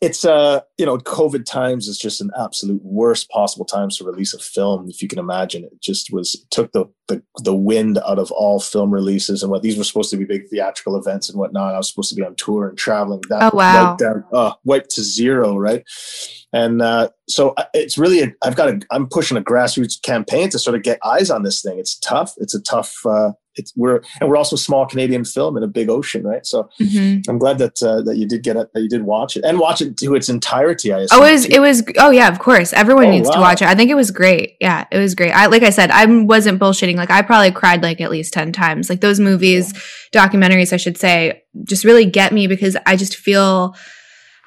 it's 0.04 0.26
uh 0.26 0.60
you 0.78 0.86
know 0.86 0.98
covid 0.98 1.46
times 1.46 1.88
is 1.88 1.98
just 1.98 2.20
an 2.20 2.30
absolute 2.38 2.82
worst 2.84 3.30
possible 3.30 3.64
times 3.64 3.98
to 3.98 4.04
release 4.04 4.34
a 4.34 4.40
film 4.40 4.90
if 4.90 5.02
you 5.02 5.08
can 5.08 5.18
imagine 5.18 5.64
it 5.64 5.82
just 5.82 6.12
was 6.12 6.46
took 6.52 6.74
the, 6.74 6.86
the 7.08 7.24
the 7.44 7.56
wind 7.56 7.98
out 8.06 8.20
of 8.20 8.30
all 8.32 8.60
film 8.60 8.92
releases 8.92 9.42
and 9.42 9.50
what 9.50 9.62
these 9.62 9.78
were 9.78 9.84
supposed 9.86 10.12
to 10.12 10.18
be 10.18 10.26
big 10.26 10.50
theatrical 10.50 10.98
events 10.98 11.30
and 11.30 11.40
whatnot 11.40 11.74
i 11.74 11.78
was 11.78 11.88
supposed 11.88 12.10
to 12.10 12.16
be 12.16 12.26
on 12.26 12.36
tour 12.36 12.68
and 12.68 12.78
traveling 12.78 13.22
that 13.30 13.54
oh, 13.54 13.56
wow. 13.56 13.92
wiped, 13.92 14.00
down, 14.00 14.26
uh, 14.34 14.54
wiped 14.66 14.90
to 14.90 15.02
zero 15.02 15.58
right 15.58 15.86
and 16.54 16.82
uh, 16.82 17.10
so 17.28 17.54
uh, 17.58 17.66
it's 17.74 17.98
really 17.98 18.22
a, 18.22 18.32
i've 18.44 18.56
got 18.56 18.70
a 18.70 18.80
i'm 18.92 19.08
pushing 19.08 19.38
a 19.38 19.42
grassroots 19.42 20.02
campaign 20.02 20.50
to 20.50 20.60
sort 20.60 20.76
of 20.76 20.84
get 20.84 21.00
eyes 21.04 21.30
on 21.30 21.44
this 21.44 21.62
thing 21.62 21.78
it's 21.78 21.98
tough 22.00 22.34
it's 22.38 22.56
a 22.56 22.62
tough 22.62 22.94
uh, 23.06 23.32
it's 23.56 23.74
we're 23.76 24.02
and 24.20 24.30
we're 24.30 24.38
also 24.38 24.56
a 24.56 24.60
small 24.60 24.86
Canadian 24.86 25.26
film 25.26 25.58
in 25.58 25.64
a 25.64 25.68
big 25.68 25.90
ocean, 25.90 26.24
right? 26.24 26.46
So 26.46 26.70
mm-hmm. 26.80 27.30
I'm 27.30 27.38
glad 27.38 27.58
that 27.60 27.82
uh, 27.84 28.02
that 28.02 28.18
you 28.18 28.28
did 28.28 28.44
get 28.44 28.56
it, 28.56 28.72
that 28.74 28.82
you 28.82 28.90
did 28.90 29.04
watch 29.04 29.38
it 29.38 29.44
and 29.44 29.60
watch 29.60 29.82
it 29.82 29.98
to 29.98 30.16
its 30.16 30.30
entirety. 30.30 30.92
I 30.92 31.02
assume. 31.02 31.22
Oh, 31.22 31.26
it 31.26 31.32
was 31.32 31.46
it 31.46 31.60
was 31.60 31.84
oh 32.00 32.12
yeah, 32.12 32.30
of 32.30 32.40
course, 32.40 32.74
everyone 32.74 33.06
oh, 33.06 33.12
needs 33.12 33.28
wow. 33.30 33.36
to 33.36 33.42
watch 33.42 33.62
it. 33.62 33.68
I 33.68 33.76
think 33.76 33.90
it 33.90 33.96
was 33.96 34.12
great. 34.12 34.58
Yeah, 34.60 34.86
it 34.92 34.98
was 34.98 35.16
great. 35.16 35.32
I 35.32 35.48
like 35.48 35.64
I 35.64 35.70
said, 35.70 35.92
I 35.92 36.06
wasn't 36.06 36.60
bullshitting. 36.60 36.96
Like 36.96 37.12
I 37.12 37.22
probably 37.22 37.52
cried 37.52 37.84
like 37.84 38.02
at 38.02 38.12
least 38.12 38.34
ten 38.34 38.52
times. 38.52 38.90
Like 38.90 39.02
those 39.02 39.20
movies, 39.20 39.74
yeah. 40.14 40.28
documentaries, 40.28 40.74
I 40.74 40.78
should 40.78 40.98
say, 40.98 41.44
just 41.64 41.86
really 41.86 42.06
get 42.06 42.34
me 42.34 42.48
because 42.48 42.76
I 42.86 42.96
just 42.96 43.16
feel 43.16 43.76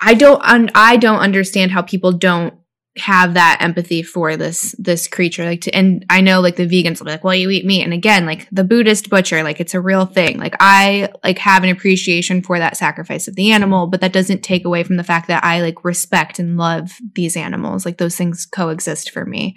I 0.00 0.14
don't 0.14 0.42
un- 0.42 0.70
I 0.74 0.96
don't 0.96 1.20
understand 1.20 1.70
how 1.70 1.82
people 1.82 2.12
don't 2.12 2.54
have 2.98 3.34
that 3.34 3.58
empathy 3.60 4.02
for 4.02 4.36
this 4.36 4.74
this 4.78 5.06
creature. 5.06 5.44
Like 5.44 5.60
to 5.62 5.74
and 5.74 6.04
i 6.08 6.22
know 6.22 6.40
like 6.40 6.56
the 6.56 6.66
vegans 6.66 6.98
will 6.98 7.06
be 7.06 7.12
like 7.12 7.24
well 7.24 7.34
you 7.34 7.50
eat 7.50 7.66
meat. 7.66 7.82
And 7.82 7.92
again 7.92 8.24
like 8.24 8.48
the 8.50 8.64
buddhist 8.64 9.10
butcher 9.10 9.42
like 9.42 9.60
it's 9.60 9.74
a 9.74 9.80
real 9.80 10.06
thing. 10.06 10.38
Like 10.38 10.56
i 10.60 11.10
like 11.22 11.38
have 11.38 11.62
an 11.62 11.70
appreciation 11.70 12.42
for 12.42 12.58
that 12.58 12.76
sacrifice 12.76 13.28
of 13.28 13.36
the 13.36 13.52
animal 13.52 13.86
but 13.86 14.00
that 14.00 14.12
doesn't 14.12 14.42
take 14.42 14.64
away 14.64 14.82
from 14.82 14.96
the 14.96 15.04
fact 15.04 15.28
that 15.28 15.44
i 15.44 15.60
like 15.60 15.84
respect 15.84 16.38
and 16.38 16.56
love 16.56 16.92
these 17.14 17.36
animals. 17.36 17.84
Like 17.84 17.98
those 17.98 18.16
things 18.16 18.46
coexist 18.46 19.10
for 19.10 19.26
me. 19.26 19.56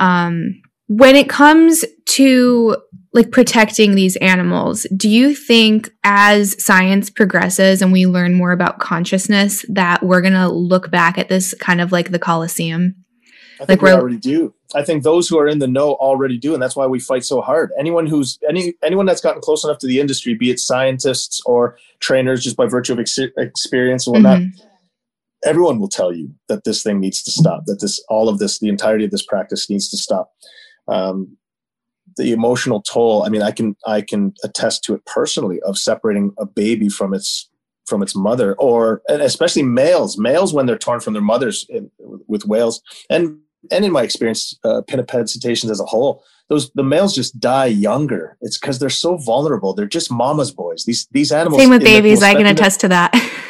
Um 0.00 0.62
when 0.96 1.16
it 1.16 1.28
comes 1.28 1.86
to 2.04 2.76
like 3.14 3.30
protecting 3.30 3.94
these 3.94 4.16
animals, 4.16 4.86
do 4.94 5.08
you 5.08 5.34
think 5.34 5.90
as 6.04 6.62
science 6.62 7.08
progresses 7.08 7.80
and 7.80 7.92
we 7.92 8.06
learn 8.06 8.34
more 8.34 8.52
about 8.52 8.78
consciousness 8.78 9.64
that 9.70 10.02
we're 10.02 10.20
going 10.20 10.34
to 10.34 10.48
look 10.48 10.90
back 10.90 11.16
at 11.16 11.30
this 11.30 11.54
kind 11.54 11.80
of 11.80 11.92
like 11.92 12.10
the 12.10 12.18
Colosseum? 12.18 12.94
I 13.58 13.64
think 13.64 13.80
like 13.80 13.82
we 13.82 13.98
already 13.98 14.16
do. 14.18 14.54
I 14.74 14.82
think 14.82 15.02
those 15.02 15.28
who 15.28 15.38
are 15.38 15.46
in 15.46 15.60
the 15.60 15.68
know 15.68 15.92
already 15.94 16.36
do, 16.36 16.52
and 16.52 16.62
that's 16.62 16.76
why 16.76 16.86
we 16.86 16.98
fight 16.98 17.24
so 17.24 17.40
hard. 17.40 17.70
Anyone 17.78 18.06
who's 18.06 18.38
any 18.46 18.74
anyone 18.82 19.06
that's 19.06 19.20
gotten 19.20 19.40
close 19.40 19.64
enough 19.64 19.78
to 19.78 19.86
the 19.86 20.00
industry, 20.00 20.34
be 20.34 20.50
it 20.50 20.58
scientists 20.58 21.40
or 21.46 21.78
trainers, 22.00 22.42
just 22.42 22.56
by 22.56 22.66
virtue 22.66 22.94
of 22.94 22.98
ex- 22.98 23.18
experience 23.38 24.06
and 24.06 24.14
whatnot, 24.14 24.40
mm-hmm. 24.40 24.66
everyone 25.44 25.78
will 25.78 25.88
tell 25.88 26.12
you 26.12 26.34
that 26.48 26.64
this 26.64 26.82
thing 26.82 26.98
needs 26.98 27.22
to 27.22 27.30
stop. 27.30 27.66
That 27.66 27.80
this, 27.80 28.02
all 28.08 28.28
of 28.28 28.38
this, 28.38 28.58
the 28.58 28.68
entirety 28.68 29.04
of 29.04 29.10
this 29.10 29.24
practice 29.24 29.70
needs 29.70 29.88
to 29.90 29.96
stop 29.96 30.32
um, 30.88 31.36
the 32.16 32.32
emotional 32.32 32.82
toll. 32.82 33.24
I 33.24 33.28
mean, 33.28 33.42
I 33.42 33.50
can 33.50 33.76
I 33.86 34.02
can 34.02 34.34
attest 34.44 34.84
to 34.84 34.94
it 34.94 35.04
personally 35.06 35.60
of 35.62 35.78
separating 35.78 36.32
a 36.38 36.46
baby 36.46 36.88
from 36.88 37.14
its 37.14 37.48
from 37.86 38.02
its 38.02 38.14
mother, 38.14 38.54
or 38.54 39.02
and 39.08 39.22
especially 39.22 39.62
males. 39.62 40.18
Males 40.18 40.52
when 40.52 40.66
they're 40.66 40.78
torn 40.78 41.00
from 41.00 41.12
their 41.12 41.22
mothers 41.22 41.66
in, 41.68 41.90
with 42.26 42.46
whales, 42.46 42.82
and 43.10 43.38
and 43.70 43.84
in 43.84 43.92
my 43.92 44.02
experience, 44.02 44.58
uh, 44.64 44.82
pinniped 44.86 45.28
cetaceans 45.28 45.70
as 45.70 45.80
a 45.80 45.84
whole, 45.84 46.24
those 46.48 46.70
the 46.72 46.82
males 46.82 47.14
just 47.14 47.38
die 47.38 47.66
younger. 47.66 48.36
It's 48.40 48.58
because 48.58 48.78
they're 48.78 48.90
so 48.90 49.16
vulnerable. 49.16 49.74
They're 49.74 49.86
just 49.86 50.10
mama's 50.10 50.52
boys. 50.52 50.84
These 50.84 51.06
these 51.12 51.32
animals. 51.32 51.62
Same 51.62 51.70
with 51.70 51.84
babies. 51.84 52.22
I 52.22 52.34
can 52.34 52.46
attest 52.46 52.80
to 52.80 52.88
that. 52.88 53.12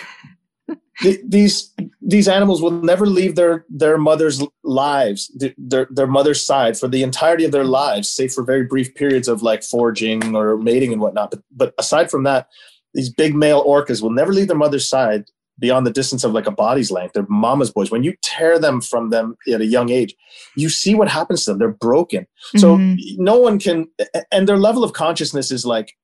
these 1.25 1.73
these 2.01 2.29
animals 2.29 2.63
will 2.63 2.71
never 2.71 3.07
leave 3.07 3.35
their 3.35 3.65
their 3.69 3.99
mother's 3.99 4.43
lives 4.63 5.31
their 5.57 5.87
their 5.91 6.07
mother's 6.07 6.45
side 6.45 6.79
for 6.79 6.89
the 6.89 7.03
entirety 7.03 7.45
of 7.45 7.53
their 7.53 7.65
lives 7.65 8.09
save 8.09 8.33
for 8.33 8.45
very 8.45 8.65
brief 8.65 8.95
periods 8.95 9.29
of 9.29 9.43
like 9.43 9.63
foraging 9.63 10.35
or 10.35 10.57
mating 10.57 10.93
and 10.93 11.01
whatnot. 11.01 11.31
But 11.31 11.43
but 11.51 11.75
aside 11.79 12.11
from 12.11 12.25
that 12.25 12.49
these 12.95 13.13
big 13.13 13.35
male 13.35 13.65
orcas 13.65 14.03
will 14.03 14.11
never 14.11 14.33
leave 14.33 14.49
their 14.49 14.57
mother's 14.57 14.89
side 14.89 15.25
beyond 15.59 15.87
the 15.87 15.93
distance 15.93 16.25
of 16.25 16.33
like 16.33 16.47
a 16.47 16.51
body's 16.51 16.91
length. 16.91 17.13
They're 17.13 17.27
mama's 17.29 17.71
boys. 17.71 17.91
When 17.91 18.03
you 18.03 18.15
tear 18.23 18.59
them 18.59 18.81
from 18.81 19.11
them 19.11 19.37
at 19.53 19.61
a 19.61 19.67
young 19.67 19.91
age 19.91 20.15
you 20.57 20.69
see 20.69 20.95
what 20.95 21.09
happens 21.09 21.45
to 21.45 21.51
them. 21.51 21.59
They're 21.59 21.69
broken. 21.69 22.27
So 22.57 22.77
mm-hmm. 22.77 23.23
no 23.23 23.39
one 23.39 23.59
can 23.59 23.89
and 24.31 24.49
their 24.49 24.59
level 24.59 24.85
of 24.85 24.93
consciousness 24.93 25.51
is 25.51 25.67
like 25.67 25.97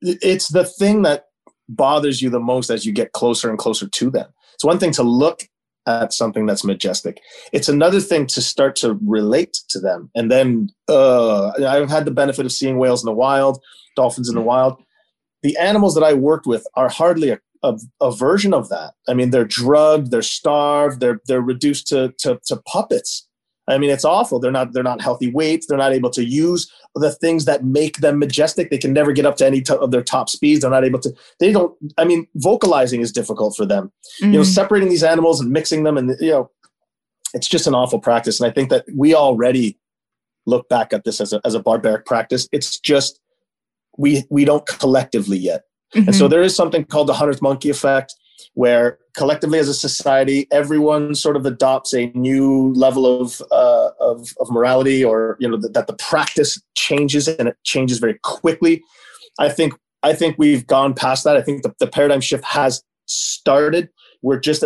it's 0.01 0.49
the 0.49 0.65
thing 0.65 1.03
that 1.03 1.27
bothers 1.69 2.23
you 2.23 2.31
the 2.31 2.41
most 2.41 2.71
as 2.71 2.85
you 2.85 2.93
get 2.93 3.13
closer 3.13 3.49
and 3.49 3.59
closer 3.59 3.89
to 3.89 4.11
them. 4.11 4.29
It's 4.55 4.65
one 4.65 4.79
thing 4.79 4.93
to 4.93 5.03
look 5.03 5.43
at 5.87 6.13
something 6.13 6.47
that's 6.47 6.65
majestic. 6.65 7.21
It's 7.53 7.69
another 7.69 8.01
thing 8.01 8.27
to 8.29 8.41
start 8.41 8.77
to 8.77 8.99
relate 9.05 9.59
to 9.69 9.79
them. 9.79 10.11
And 10.15 10.31
then 10.31 10.71
uh, 10.89 11.51
I've 11.67 11.91
had 11.91 12.05
the 12.05 12.11
benefit 12.11 12.47
of 12.47 12.53
seeing 12.53 12.79
whales 12.79 13.03
in 13.03 13.07
the 13.07 13.13
wild, 13.13 13.61
dolphins 13.97 14.29
in 14.29 14.35
the 14.35 14.41
wild. 14.41 14.83
The 15.43 15.57
animals 15.59 15.95
that 15.95 16.05
I 16.05 16.15
worked 16.15 16.47
with 16.47 16.67
are 16.75 16.89
hardly 16.89 17.31
a, 17.31 17.41
a, 17.63 17.79
a 18.01 18.13
version 18.13 18.55
of 18.55 18.69
that. 18.71 18.95
I 19.09 19.15
mean, 19.15 19.31
they're 19.31 19.45
drugged, 19.45 20.11
they're 20.11 20.23
starved, 20.23 21.01
they're 21.01 21.21
they're 21.27 21.43
reduced 21.43 21.87
to 21.89 22.15
to, 22.19 22.41
to 22.47 22.57
puppets. 22.57 23.29
I 23.67 23.79
mean, 23.79 23.91
it's 23.91 24.05
awful. 24.05 24.39
They're 24.39 24.53
not 24.53 24.73
they're 24.73 24.83
not 24.83 25.01
healthy 25.01 25.31
weights. 25.31 25.67
They're 25.67 25.79
not 25.79 25.93
able 25.93 26.11
to 26.11 26.25
use 26.25 26.71
the 26.95 27.11
things 27.11 27.47
that 27.47 27.65
make 27.65 27.99
them 27.99 28.19
majestic. 28.19 28.71
They 28.71 28.79
can 28.79 28.93
never 28.93 29.13
get 29.13 29.27
up 29.27 29.37
to 29.37 29.47
any 29.47 29.63
of 29.69 29.91
their 29.91 30.03
top 30.03 30.29
speeds. 30.29 30.61
They're 30.61 30.71
not 30.71 30.85
able 30.85 31.01
to. 31.01 31.15
They 31.41 31.53
don't. 31.53 31.75
I 31.97 32.05
mean, 32.05 32.27
vocalizing 32.37 33.01
is 33.01 33.11
difficult 33.11 33.57
for 33.57 33.65
them. 33.65 33.91
Mm-hmm. 34.21 34.25
You 34.27 34.33
know, 34.33 34.41
mm-hmm. 34.41 34.53
separating 34.53 34.89
these 34.91 35.03
animals 35.03 35.41
and 35.41 35.51
mixing 35.51 35.85
them, 35.85 35.97
and 35.97 36.15
you 36.21 36.31
know, 36.31 36.51
it's 37.33 37.49
just 37.49 37.67
an 37.67 37.75
awful 37.75 37.99
practice. 37.99 38.39
And 38.39 38.51
I 38.51 38.53
think 38.53 38.69
that 38.71 38.85
we 38.95 39.15
already 39.15 39.79
look 40.47 40.69
back 40.69 40.93
at 40.93 41.05
this 41.05 41.21
as 41.21 41.33
a 41.33 41.41
as 41.45 41.55
a 41.55 41.61
barbaric 41.61 42.05
practice. 42.05 42.49
It's 42.53 42.79
just 42.79 43.19
we 43.97 44.25
we 44.29 44.45
don't 44.45 44.67
collectively 44.67 45.39
yet. 45.39 45.63
Mm-hmm. 45.95 46.09
And 46.09 46.17
so 46.17 46.25
mm-hmm. 46.25 46.33
there 46.33 46.43
is 46.43 46.55
something 46.55 46.85
called 46.85 47.07
the 47.07 47.15
hundredth 47.15 47.41
monkey 47.41 47.71
effect 47.71 48.15
where 48.55 48.99
collectively 49.15 49.59
as 49.59 49.69
a 49.69 49.75
society, 49.75 50.47
everyone 50.51 51.15
sort 51.15 51.37
of 51.37 51.47
adopts 51.47 51.95
a 51.95 52.11
new 52.15 52.73
level 52.75 53.21
of, 53.21 53.41
uh, 53.51 53.91
of, 54.01 54.35
of, 54.41 54.51
morality 54.51 55.05
or, 55.05 55.37
you 55.41 55.49
know, 55.49 55.57
that, 55.57 55.73
that 55.73 55.87
the 55.87 55.95
practice 55.95 56.61
changes 56.75 57.27
and 57.29 57.49
it 57.49 57.57
changes 57.65 57.99
very 57.99 58.19
quickly. 58.23 58.83
I 59.39 59.49
think, 59.49 59.75
I 60.03 60.13
think 60.13 60.37
we've 60.39 60.67
gone 60.67 60.95
past 60.95 61.25
that. 61.25 61.37
I 61.37 61.43
think 61.43 61.63
the, 61.63 61.75
the 61.79 61.87
paradigm 61.87 62.21
shift 62.21 62.45
has 62.45 62.83
started. 63.07 63.89
We're 64.23 64.41
just, 64.41 64.65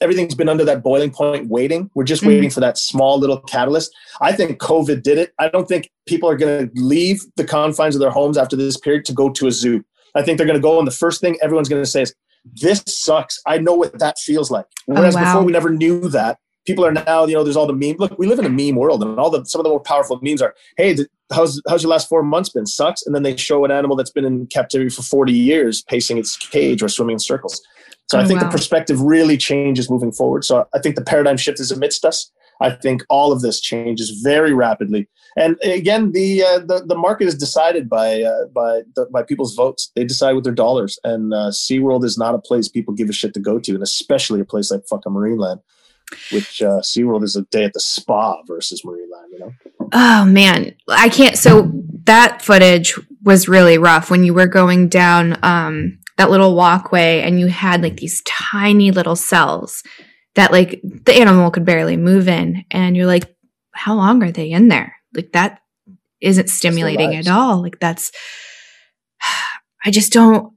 everything's 0.00 0.34
been 0.34 0.48
under 0.48 0.64
that 0.64 0.82
boiling 0.82 1.10
point 1.10 1.48
waiting. 1.48 1.90
We're 1.94 2.04
just 2.04 2.22
mm-hmm. 2.22 2.30
waiting 2.30 2.50
for 2.50 2.60
that 2.60 2.76
small 2.76 3.18
little 3.18 3.40
catalyst. 3.40 3.94
I 4.20 4.32
think 4.32 4.58
COVID 4.58 5.02
did 5.02 5.18
it. 5.18 5.32
I 5.38 5.48
don't 5.48 5.66
think 5.66 5.90
people 6.06 6.28
are 6.28 6.36
going 6.36 6.68
to 6.68 6.82
leave 6.82 7.22
the 7.36 7.44
confines 7.44 7.94
of 7.94 8.00
their 8.00 8.10
homes 8.10 8.36
after 8.36 8.54
this 8.54 8.76
period 8.76 9.04
to 9.06 9.12
go 9.14 9.30
to 9.30 9.46
a 9.46 9.52
zoo. 9.52 9.84
I 10.14 10.22
think 10.22 10.38
they're 10.38 10.46
going 10.46 10.58
to 10.58 10.62
go, 10.62 10.78
and 10.78 10.86
the 10.86 10.92
first 10.92 11.20
thing 11.20 11.38
everyone's 11.42 11.68
going 11.68 11.82
to 11.82 11.88
say 11.88 12.02
is, 12.02 12.14
this 12.54 12.82
sucks. 12.86 13.40
I 13.46 13.58
know 13.58 13.74
what 13.74 13.98
that 13.98 14.18
feels 14.18 14.50
like. 14.50 14.66
Oh, 14.88 14.94
Whereas 14.94 15.16
oh, 15.16 15.20
wow. 15.20 15.32
before 15.32 15.44
we 15.44 15.52
never 15.52 15.70
knew 15.70 16.08
that. 16.08 16.38
People 16.66 16.84
are 16.84 16.92
now, 16.92 17.26
you 17.26 17.34
know, 17.34 17.44
there's 17.44 17.56
all 17.56 17.68
the 17.68 17.72
meme. 17.72 17.94
Look, 17.98 18.18
we 18.18 18.26
live 18.26 18.40
in 18.40 18.44
a 18.44 18.50
meme 18.50 18.74
world, 18.74 19.00
and 19.00 19.20
all 19.20 19.30
the 19.30 19.44
some 19.44 19.60
of 19.60 19.62
the 19.62 19.70
more 19.70 19.78
powerful 19.78 20.18
memes 20.20 20.42
are, 20.42 20.52
"Hey, 20.76 20.96
how's 21.32 21.62
how's 21.68 21.84
your 21.84 21.90
last 21.90 22.08
four 22.08 22.24
months 22.24 22.48
been? 22.48 22.66
Sucks." 22.66 23.06
And 23.06 23.14
then 23.14 23.22
they 23.22 23.36
show 23.36 23.64
an 23.64 23.70
animal 23.70 23.96
that's 23.96 24.10
been 24.10 24.24
in 24.24 24.46
captivity 24.48 24.90
for 24.90 25.02
40 25.02 25.32
years, 25.32 25.82
pacing 25.82 26.18
its 26.18 26.36
cage 26.36 26.82
or 26.82 26.88
swimming 26.88 27.14
in 27.14 27.18
circles. 27.20 27.62
So 28.10 28.18
oh, 28.18 28.22
I 28.22 28.26
think 28.26 28.40
wow. 28.40 28.48
the 28.48 28.52
perspective 28.52 29.00
really 29.00 29.36
changes 29.36 29.88
moving 29.88 30.10
forward. 30.10 30.44
So 30.44 30.66
I 30.74 30.80
think 30.80 30.96
the 30.96 31.04
paradigm 31.04 31.36
shift 31.36 31.60
is 31.60 31.70
amidst 31.70 32.04
us. 32.04 32.32
I 32.60 32.70
think 32.70 33.04
all 33.08 33.32
of 33.32 33.42
this 33.42 33.60
changes 33.60 34.20
very 34.22 34.54
rapidly. 34.54 35.08
And 35.36 35.56
again, 35.62 36.12
the 36.12 36.42
uh, 36.42 36.58
the, 36.60 36.84
the 36.86 36.96
market 36.96 37.28
is 37.28 37.34
decided 37.34 37.88
by 37.88 38.22
uh, 38.22 38.46
by 38.54 38.82
the, 38.94 39.06
by 39.12 39.22
people's 39.22 39.54
votes. 39.54 39.92
They 39.94 40.04
decide 40.04 40.32
with 40.32 40.44
their 40.44 40.54
dollars. 40.54 40.98
And 41.04 41.34
uh, 41.34 41.50
SeaWorld 41.50 42.04
is 42.04 42.16
not 42.16 42.34
a 42.34 42.38
place 42.38 42.68
people 42.68 42.94
give 42.94 43.10
a 43.10 43.12
shit 43.12 43.34
to 43.34 43.40
go 43.40 43.58
to, 43.58 43.74
and 43.74 43.82
especially 43.82 44.40
a 44.40 44.44
place 44.44 44.70
like 44.70 44.86
fucking 44.88 45.12
Marineland, 45.12 45.60
which 46.32 46.62
uh, 46.62 46.80
SeaWorld 46.80 47.22
is 47.22 47.36
a 47.36 47.42
day 47.42 47.64
at 47.64 47.74
the 47.74 47.80
spa 47.80 48.42
versus 48.46 48.82
Marineland. 48.82 49.32
You 49.32 49.38
know? 49.40 49.52
Oh 49.92 50.24
man, 50.24 50.74
I 50.88 51.10
can't. 51.10 51.36
So 51.36 51.70
that 52.04 52.40
footage 52.40 52.98
was 53.22 53.48
really 53.48 53.76
rough 53.76 54.10
when 54.10 54.24
you 54.24 54.32
were 54.32 54.46
going 54.46 54.88
down 54.88 55.38
um, 55.42 55.98
that 56.16 56.30
little 56.30 56.54
walkway, 56.54 57.20
and 57.20 57.38
you 57.38 57.48
had 57.48 57.82
like 57.82 57.98
these 57.98 58.22
tiny 58.22 58.90
little 58.90 59.16
cells 59.16 59.82
that 60.36 60.52
like 60.52 60.80
the 60.82 61.14
animal 61.14 61.50
could 61.50 61.64
barely 61.64 61.96
move 61.96 62.28
in 62.28 62.64
and 62.70 62.96
you're 62.96 63.06
like 63.06 63.34
how 63.72 63.94
long 63.94 64.22
are 64.22 64.32
they 64.32 64.50
in 64.50 64.68
there? 64.68 64.96
Like 65.14 65.32
that 65.32 65.60
isn't 66.20 66.48
stimulating 66.48 67.14
at 67.14 67.28
all. 67.28 67.60
Like 67.60 67.78
that's 67.80 68.12
i 69.84 69.90
just 69.90 70.12
don't 70.12 70.52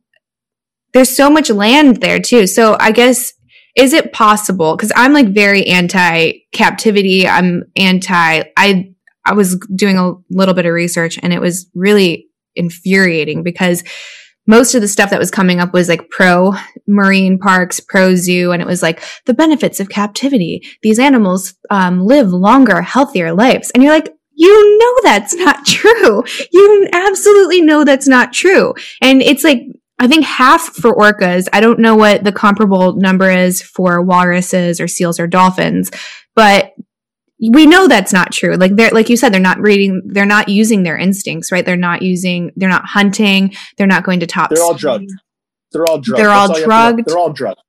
there's 0.94 1.16
so 1.16 1.30
much 1.30 1.50
land 1.50 1.98
there 1.98 2.20
too. 2.20 2.48
So 2.48 2.78
i 2.80 2.92
guess 2.92 3.34
is 3.76 3.94
it 3.94 4.12
possible 4.12 4.76
because 4.76 4.92
i'm 4.96 5.14
like 5.14 5.30
very 5.30 5.66
anti 5.68 6.34
captivity 6.52 7.28
i'm 7.28 7.64
anti 7.76 8.44
i 8.58 8.94
i 9.26 9.34
was 9.34 9.58
doing 9.76 9.98
a 9.98 10.14
little 10.30 10.54
bit 10.54 10.66
of 10.66 10.74
research 10.74 11.20
and 11.22 11.32
it 11.32 11.40
was 11.40 11.70
really 11.76 12.28
infuriating 12.56 13.44
because 13.44 13.84
most 14.50 14.74
of 14.74 14.82
the 14.82 14.88
stuff 14.88 15.12
that 15.12 15.20
was 15.20 15.30
coming 15.30 15.60
up 15.60 15.74
was 15.74 15.88
like 15.88 16.10
pro 16.10 16.54
marine 16.88 17.38
parks, 17.38 17.80
pro 17.80 18.16
zoo, 18.16 18.52
and 18.52 18.64
it 18.64 18.68
was 18.68 18.82
like 18.82 19.04
the 19.28 19.34
benefits 19.34 19.80
of 19.80 19.90
captivity. 19.90 20.68
These 20.82 20.98
animals 20.98 21.54
um, 21.70 22.04
live 22.04 22.34
longer, 22.34 22.82
healthier 22.82 23.32
lives. 23.32 23.70
And 23.70 23.84
you're 23.84 23.94
like, 23.94 24.12
you 24.34 24.80
know 24.80 24.96
that's 25.04 25.36
not 25.36 25.68
true. 25.68 26.24
You 26.52 26.90
absolutely 26.92 27.62
know 27.62 27.84
that's 27.84 28.08
not 28.08 28.34
true. 28.34 28.74
And 29.04 29.22
it's 29.22 29.44
like, 29.44 29.62
I 30.00 30.08
think 30.08 30.26
half 30.26 30.62
for 30.62 30.96
orcas. 30.96 31.48
I 31.54 31.60
don't 31.60 31.80
know 31.80 31.96
what 31.96 32.24
the 32.24 32.32
comparable 32.32 32.96
number 32.96 33.30
is 33.30 33.62
for 33.62 34.02
walruses 34.02 34.82
or 34.82 34.88
seals 34.88 35.20
or 35.20 35.28
dolphins, 35.28 35.92
but 36.36 36.72
we 37.40 37.66
know 37.66 37.88
that's 37.88 38.12
not 38.12 38.32
true. 38.32 38.56
Like 38.56 38.76
they're, 38.76 38.92
like 38.92 39.10
you 39.10 39.16
said, 39.16 39.34
they're 39.34 39.40
not 39.40 39.60
reading, 39.60 40.02
they're 40.06 40.26
not 40.26 40.50
using 40.50 40.84
their 40.84 40.98
instincts, 40.98 41.52
right? 41.52 41.66
They're 41.66 41.78
not 41.78 42.02
using, 42.02 42.52
they're 42.56 42.70
not 42.70 42.86
hunting, 42.86 43.54
they're 43.78 43.88
not 43.88 44.04
going 44.04 44.20
to 44.20 44.28
top. 44.28 44.50
They're 44.50 44.64
all 44.64 44.74
drugged. 44.74 45.10
They're 45.72 45.86
all 45.86 46.00
drugged. 46.00 46.22
They're 46.22 46.32
all, 46.32 46.52
all 46.52 46.64
drugged. 46.64 47.06
They're 47.06 47.18
all 47.18 47.32
drugged. 47.32 47.62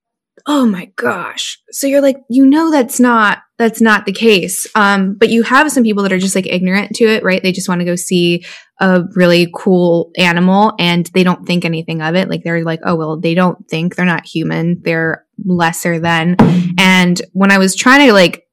Oh 0.47 0.65
my 0.65 0.91
gosh. 0.97 1.61
So 1.71 1.87
you're 1.87 2.01
like, 2.01 2.17
you 2.31 2.47
know, 2.47 2.71
that's 2.71 2.99
not, 2.99 3.43
that's 3.59 3.81
not 3.81 4.07
the 4.07 4.13
case. 4.13 4.67
Um, 4.75 5.15
but 5.15 5.29
you 5.29 5.43
have 5.43 5.71
some 5.71 5.85
people 5.85 6.03
that 6.03 6.13
are 6.13 6.19
just 6.19 6.35
like 6.35 6.47
ignorant 6.47 6.97
to 6.97 7.05
it, 7.05 7.23
right? 7.23 7.43
They 7.43 7.53
just 7.53 7.69
want 7.69 7.83
to 7.83 7.85
go 7.85 7.95
see 7.95 8.45
a 8.81 9.05
really 9.15 9.53
cool 9.55 10.11
animal 10.17 10.73
and 10.79 11.05
they 11.13 11.23
don't 11.23 11.47
think 11.47 11.67
anything 11.67 12.01
of 12.01 12.15
it. 12.15 12.31
Like 12.31 12.43
they're 12.43 12.65
like, 12.65 12.81
oh, 12.85 12.97
well, 12.97 13.21
they 13.21 13.35
don't 13.35 13.69
think 13.69 13.95
they're 13.95 14.07
not 14.07 14.25
human. 14.25 14.81
They're 14.83 15.27
lesser 15.45 16.01
than. 16.01 16.37
And 16.79 17.21
when 17.35 17.53
I 17.53 17.59
was 17.59 17.77
trying 17.77 18.07
to 18.07 18.15
like 18.15 18.47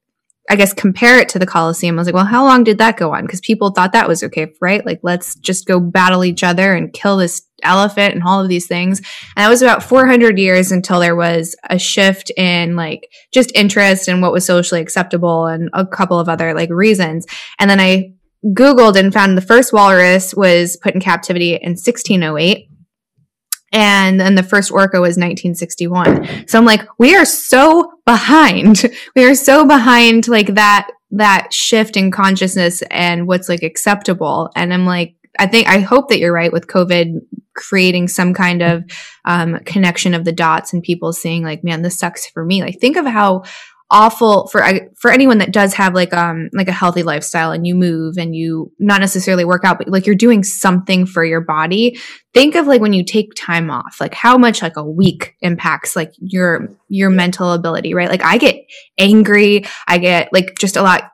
I 0.48 0.56
guess 0.56 0.72
compare 0.72 1.18
it 1.18 1.28
to 1.30 1.38
the 1.38 1.46
Colosseum. 1.46 1.96
I 1.96 2.00
was 2.00 2.08
like, 2.08 2.14
well, 2.14 2.24
how 2.24 2.44
long 2.44 2.64
did 2.64 2.78
that 2.78 2.96
go 2.96 3.12
on? 3.12 3.24
Because 3.24 3.40
people 3.40 3.70
thought 3.70 3.92
that 3.92 4.08
was 4.08 4.22
okay, 4.22 4.52
right? 4.60 4.84
Like, 4.84 5.00
let's 5.02 5.34
just 5.36 5.66
go 5.66 5.78
battle 5.78 6.24
each 6.24 6.42
other 6.42 6.74
and 6.74 6.92
kill 6.92 7.18
this 7.18 7.42
elephant 7.62 8.14
and 8.14 8.22
all 8.22 8.40
of 8.40 8.48
these 8.48 8.66
things. 8.66 9.00
And 9.36 9.44
that 9.44 9.50
was 9.50 9.62
about 9.62 9.82
400 9.82 10.38
years 10.38 10.72
until 10.72 11.00
there 11.00 11.16
was 11.16 11.56
a 11.68 11.78
shift 11.78 12.30
in 12.36 12.76
like 12.76 13.08
just 13.32 13.52
interest 13.54 14.08
in 14.08 14.20
what 14.20 14.32
was 14.32 14.46
socially 14.46 14.80
acceptable 14.80 15.46
and 15.46 15.68
a 15.72 15.84
couple 15.84 16.18
of 16.18 16.28
other 16.28 16.54
like 16.54 16.70
reasons. 16.70 17.26
And 17.58 17.68
then 17.68 17.80
I 17.80 18.12
Googled 18.46 18.96
and 18.96 19.12
found 19.12 19.36
the 19.36 19.42
first 19.42 19.72
walrus 19.72 20.34
was 20.34 20.76
put 20.76 20.94
in 20.94 21.00
captivity 21.00 21.54
in 21.54 21.70
1608 21.70 22.67
and 23.72 24.20
then 24.20 24.34
the 24.34 24.42
first 24.42 24.70
orca 24.70 25.00
was 25.00 25.16
1961 25.16 26.46
so 26.48 26.58
i'm 26.58 26.64
like 26.64 26.86
we 26.98 27.16
are 27.16 27.24
so 27.24 27.98
behind. 28.08 28.82
We 29.14 29.24
are 29.24 29.34
so 29.34 29.66
behind 29.66 30.28
like 30.28 30.54
that 30.54 30.88
that 31.10 31.52
shift 31.52 31.96
in 31.96 32.10
consciousness 32.10 32.82
and 32.90 33.26
what's 33.26 33.48
like 33.48 33.62
acceptable. 33.62 34.50
And 34.56 34.72
i'm 34.72 34.86
like 34.86 35.14
i 35.38 35.46
think 35.46 35.68
i 35.68 35.78
hope 35.80 36.08
that 36.08 36.18
you're 36.18 36.32
right 36.32 36.52
with 36.52 36.66
covid 36.66 37.20
creating 37.54 38.06
some 38.06 38.32
kind 38.32 38.62
of 38.62 38.84
um, 39.24 39.58
connection 39.64 40.14
of 40.14 40.24
the 40.24 40.32
dots 40.32 40.72
and 40.72 40.82
people 40.82 41.12
seeing 41.12 41.42
like 41.42 41.64
man 41.64 41.82
this 41.82 41.98
sucks 41.98 42.26
for 42.26 42.44
me. 42.44 42.62
Like 42.62 42.80
think 42.80 42.96
of 42.96 43.04
how 43.04 43.42
awful 43.90 44.46
for 44.48 44.62
for 44.98 45.10
anyone 45.10 45.38
that 45.38 45.52
does 45.52 45.72
have 45.72 45.94
like 45.94 46.12
um 46.12 46.50
like 46.52 46.68
a 46.68 46.72
healthy 46.72 47.02
lifestyle 47.02 47.52
and 47.52 47.66
you 47.66 47.74
move 47.74 48.18
and 48.18 48.36
you 48.36 48.70
not 48.78 49.00
necessarily 49.00 49.46
work 49.46 49.64
out 49.64 49.78
but 49.78 49.88
like 49.88 50.04
you're 50.04 50.14
doing 50.14 50.44
something 50.44 51.06
for 51.06 51.24
your 51.24 51.40
body 51.40 51.98
think 52.34 52.54
of 52.54 52.66
like 52.66 52.82
when 52.82 52.92
you 52.92 53.02
take 53.02 53.32
time 53.34 53.70
off 53.70 53.96
like 53.98 54.12
how 54.12 54.36
much 54.36 54.60
like 54.60 54.76
a 54.76 54.84
week 54.84 55.36
impacts 55.40 55.96
like 55.96 56.12
your 56.18 56.68
your 56.88 57.08
mental 57.08 57.52
ability 57.52 57.94
right? 57.94 58.10
Like 58.10 58.22
i 58.22 58.36
get 58.36 58.56
angry 58.98 59.64
i 59.86 59.96
get 59.96 60.32
like 60.34 60.54
just 60.58 60.76
a 60.76 60.82
lot 60.82 61.04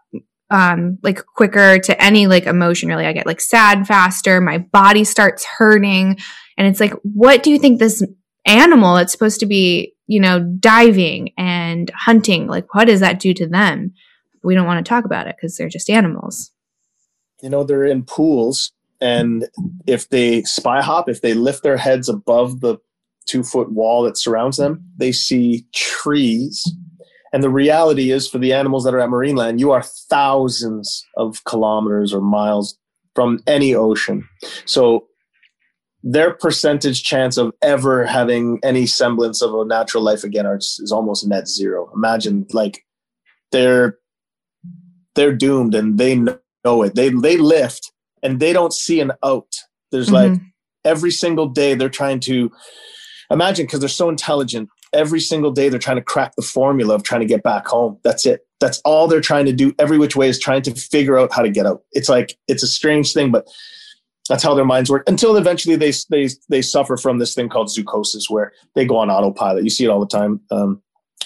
um 0.51 0.99
like 1.03 1.25
quicker 1.27 1.79
to 1.79 2.03
any 2.03 2.27
like 2.27 2.47
emotion 2.47 2.89
really. 2.89 3.07
I 3.07 3.13
get 3.13 3.27
like 3.27 3.41
sad 3.41 3.87
faster 3.87 4.41
my 4.41 4.59
body 4.59 5.05
starts 5.05 5.45
hurting 5.45 6.19
and 6.59 6.67
it's 6.67 6.81
like 6.81 6.93
what 7.03 7.43
do 7.43 7.51
you 7.51 7.59
think 7.59 7.79
this 7.79 8.03
animal 8.47 8.97
that's 8.97 9.13
supposed 9.13 9.41
to 9.41 9.47
be 9.47 9.95
you 10.07 10.21
know, 10.21 10.41
diving 10.41 11.33
and 11.39 11.91
hunting, 11.95 12.47
like 12.47 12.75
what 12.75 12.87
does 12.87 13.01
that 13.01 13.21
do 13.21 13.33
to 13.35 13.47
them? 13.47 13.93
We 14.43 14.55
don't 14.55 14.67
want 14.67 14.85
to 14.85 14.89
talk 14.89 15.05
about 15.05 15.27
it 15.27 15.37
because 15.37 15.57
they're 15.57 15.69
just 15.69 15.89
animals. 15.89 16.51
You 17.43 17.49
know, 17.49 17.65
they're 17.65 17.85
in 17.85 18.05
pools, 18.05 18.73
and 19.01 19.49
if 19.87 20.09
they 20.09 20.43
spy 20.43 20.83
hop, 20.83 21.09
if 21.09 21.21
they 21.21 21.35
lift 21.35 21.63
their 21.63 21.77
heads 21.77 22.09
above 22.09 22.61
the 22.61 22.79
two 23.27 23.43
foot 23.43 23.73
wall 23.73 24.03
that 24.03 24.19
surrounds 24.19 24.59
them, 24.59 24.85
they 24.97 25.13
see 25.13 25.67
trees. 25.75 26.65
And 27.33 27.43
the 27.43 27.51
reality 27.51 28.13
is, 28.13 28.29
for 28.29 28.39
the 28.39 28.53
animals 28.53 28.85
that 28.85 28.95
are 28.95 29.01
at 29.01 29.09
Marineland, 29.09 29.59
you 29.59 29.73
are 29.73 29.83
thousands 29.83 31.05
of 31.17 31.43
kilometers 31.45 32.13
or 32.15 32.21
miles 32.21 32.79
from 33.15 33.41
any 33.47 33.75
ocean. 33.75 34.29
So 34.67 35.07
their 36.07 36.35
percentage 36.35 37.03
chance 37.03 37.39
of 37.39 37.53
ever 37.63 38.05
having 38.05 38.61
any 38.63 38.85
semblance 38.85 39.41
of 39.41 39.55
a 39.55 39.65
natural 39.65 40.03
life 40.03 40.23
again 40.23 40.45
are, 40.45 40.59
is 40.59 40.93
almost 40.93 41.27
net 41.27 41.49
zero. 41.49 41.91
Imagine 41.97 42.47
like 42.53 42.85
they're 43.51 43.99
they're 45.15 45.35
doomed 45.35 45.75
and 45.75 45.97
they 45.97 46.17
know 46.17 46.83
it. 46.83 46.95
They 46.95 47.09
they 47.09 47.39
lift 47.39 47.91
and 48.23 48.39
they 48.39 48.53
don't 48.53 48.75
see 48.75 49.01
an 49.01 49.13
out. 49.25 49.57
There's 49.93 50.11
mm-hmm. 50.11 50.33
like 50.33 50.41
every 50.85 51.11
single 51.11 51.49
day 51.49 51.75
they're 51.75 51.89
trying 51.89 52.21
to 52.21 52.53
imagine 53.31 53.65
because 53.65 53.81
they're 53.81 53.89
so 53.89 54.11
intelligent. 54.11 54.69
Every 54.93 55.21
single 55.21 55.53
day 55.53 55.71
they're 55.71 55.81
trying 55.81 55.97
to 55.97 56.03
crack 56.03 56.37
the 56.37 56.43
formula 56.43 56.95
of 56.95 57.03
trying 57.03 57.23
to 57.23 57.27
get 57.27 57.43
back 57.43 57.67
home. 57.67 57.99
That's 58.05 58.27
it. 58.27 58.47
That's 58.61 58.79
all 58.85 59.09
they're 59.09 59.23
trying 59.23 59.47
to 59.47 59.53
do. 59.53 59.75
Every 59.79 59.97
which 59.97 60.17
way 60.17 60.29
is 60.29 60.39
trying 60.39 60.63
to 60.63 60.75
figure 60.75 61.19
out 61.19 61.33
how 61.33 61.41
to 61.41 61.51
get 61.51 61.65
out. 61.65 61.83
It's 61.93 62.11
like 62.11 62.37
it's 62.47 62.63
a 62.63 62.69
strange 62.69 63.15
thing, 63.15 63.33
but 63.33 63.49
that's 64.29 64.43
how 64.43 64.55
their 64.55 64.65
minds 64.65 64.91
work 64.91 65.05
until 65.07 65.37
eventually 65.37 65.77
they 65.77 65.93
they 66.11 66.29
they 66.49 66.63
suffer 66.63 66.97
from 66.97 67.19
this 67.19 67.35
thing 67.35 67.49
called 67.49 67.69
zoochosis 67.69 68.31
where 68.31 68.53
they 68.75 68.87
go 68.87 68.97
on 68.97 69.11
autopilot. 69.11 69.65
You 69.65 69.71
see 69.71 69.85
it 69.85 69.89
all 69.89 70.01
the 70.01 70.07
time. 70.07 70.41
Um, 70.51 70.83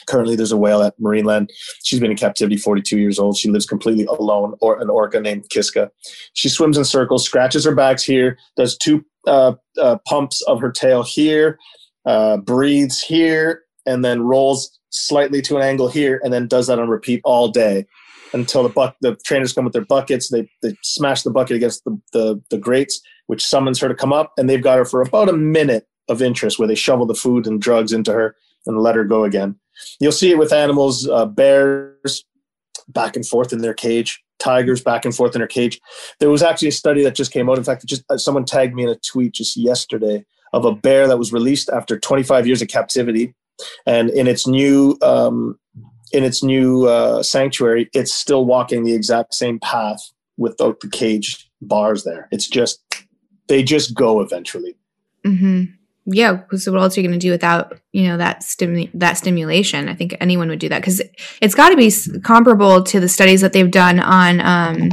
currently, 0.08 0.34
there's 0.34 0.52
a 0.52 0.56
whale 0.56 0.82
at 0.82 0.98
Marineland. 0.98 1.48
She's 1.84 2.00
been 2.00 2.10
in 2.10 2.16
captivity, 2.16 2.56
42 2.56 2.98
years 2.98 3.18
old. 3.18 3.36
She 3.36 3.50
lives 3.50 3.66
completely 3.66 4.04
alone. 4.06 4.54
Or 4.60 4.80
an 4.80 4.90
orca 4.90 5.20
named 5.20 5.48
Kiska. 5.50 5.90
She 6.32 6.48
swims 6.48 6.76
in 6.76 6.84
circles, 6.84 7.24
scratches 7.24 7.64
her 7.64 7.74
backs 7.74 8.02
here, 8.02 8.38
does 8.56 8.76
two 8.76 9.04
uh, 9.26 9.54
uh, 9.80 9.98
pumps 10.06 10.42
of 10.42 10.60
her 10.60 10.72
tail 10.72 11.02
here, 11.02 11.58
uh, 12.04 12.38
breathes 12.38 13.00
here, 13.00 13.62
and 13.86 14.04
then 14.04 14.22
rolls 14.22 14.78
slightly 14.90 15.40
to 15.42 15.56
an 15.56 15.62
angle 15.62 15.88
here, 15.88 16.20
and 16.24 16.32
then 16.32 16.48
does 16.48 16.66
that 16.66 16.78
on 16.78 16.88
repeat 16.88 17.20
all 17.24 17.48
day 17.48 17.86
until 18.32 18.62
the 18.62 18.68
buck 18.68 18.96
the 19.00 19.16
trainers 19.24 19.52
come 19.52 19.64
with 19.64 19.72
their 19.72 19.84
buckets. 19.84 20.28
They 20.28 20.48
they 20.62 20.76
smash 20.82 21.22
the 21.22 21.30
bucket 21.30 21.56
against 21.56 21.84
the, 21.84 22.00
the 22.12 22.42
the 22.50 22.58
grates, 22.58 23.00
which 23.26 23.44
summons 23.44 23.80
her 23.80 23.88
to 23.88 23.94
come 23.94 24.12
up, 24.12 24.32
and 24.36 24.48
they've 24.48 24.62
got 24.62 24.78
her 24.78 24.84
for 24.84 25.02
about 25.02 25.28
a 25.28 25.34
minute 25.34 25.86
of 26.08 26.22
interest 26.22 26.58
where 26.58 26.68
they 26.68 26.74
shovel 26.74 27.06
the 27.06 27.14
food 27.14 27.46
and 27.46 27.60
drugs 27.60 27.92
into 27.92 28.12
her 28.12 28.34
and 28.66 28.78
let 28.78 28.94
her 28.94 29.04
go 29.04 29.24
again. 29.24 29.56
You'll 30.00 30.12
see 30.12 30.30
it 30.30 30.38
with 30.38 30.52
animals, 30.52 31.08
uh, 31.08 31.26
bears 31.26 32.24
back 32.88 33.16
and 33.16 33.26
forth 33.26 33.52
in 33.52 33.60
their 33.60 33.74
cage, 33.74 34.22
tigers 34.38 34.82
back 34.82 35.04
and 35.04 35.14
forth 35.14 35.34
in 35.34 35.40
their 35.40 35.48
cage. 35.48 35.80
There 36.20 36.30
was 36.30 36.42
actually 36.42 36.68
a 36.68 36.72
study 36.72 37.02
that 37.04 37.14
just 37.14 37.32
came 37.32 37.48
out. 37.48 37.58
In 37.58 37.64
fact, 37.64 37.84
just 37.86 38.04
uh, 38.10 38.16
someone 38.16 38.44
tagged 38.44 38.74
me 38.74 38.84
in 38.84 38.88
a 38.88 38.96
tweet 38.96 39.34
just 39.34 39.56
yesterday 39.56 40.24
of 40.52 40.64
a 40.64 40.74
bear 40.74 41.06
that 41.06 41.18
was 41.18 41.32
released 41.32 41.68
after 41.68 41.98
25 41.98 42.46
years 42.46 42.62
of 42.62 42.68
captivity, 42.68 43.34
and 43.86 44.10
in 44.10 44.26
its 44.26 44.46
new 44.46 44.96
um, 45.02 45.58
in 46.12 46.24
its 46.24 46.42
new 46.42 46.86
uh, 46.86 47.22
sanctuary, 47.22 47.88
it's 47.92 48.14
still 48.14 48.44
walking 48.44 48.84
the 48.84 48.94
exact 48.94 49.34
same 49.34 49.58
path 49.60 50.00
without 50.36 50.80
the 50.80 50.88
cage 50.88 51.48
bars 51.60 52.04
there. 52.04 52.28
It's 52.30 52.48
just 52.48 52.80
they 53.48 53.62
just 53.62 53.94
go 53.94 54.20
eventually. 54.20 54.76
Mm-hmm. 55.26 55.74
Yeah, 56.10 56.34
because 56.34 56.68
what 56.68 56.80
else 56.80 56.96
are 56.96 57.02
you 57.02 57.08
going 57.08 57.18
to 57.18 57.24
do 57.26 57.30
without 57.30 57.78
you 57.92 58.08
know 58.08 58.16
that 58.16 58.40
stimu- 58.40 58.90
that 58.94 59.18
stimulation? 59.18 59.90
I 59.90 59.94
think 59.94 60.16
anyone 60.20 60.48
would 60.48 60.58
do 60.58 60.70
that 60.70 60.80
because 60.80 61.02
it's 61.42 61.54
got 61.54 61.68
to 61.68 61.76
be 61.76 61.92
comparable 62.22 62.82
to 62.84 62.98
the 62.98 63.08
studies 63.08 63.42
that 63.42 63.52
they've 63.52 63.70
done 63.70 64.00
on 64.00 64.40
um, 64.40 64.90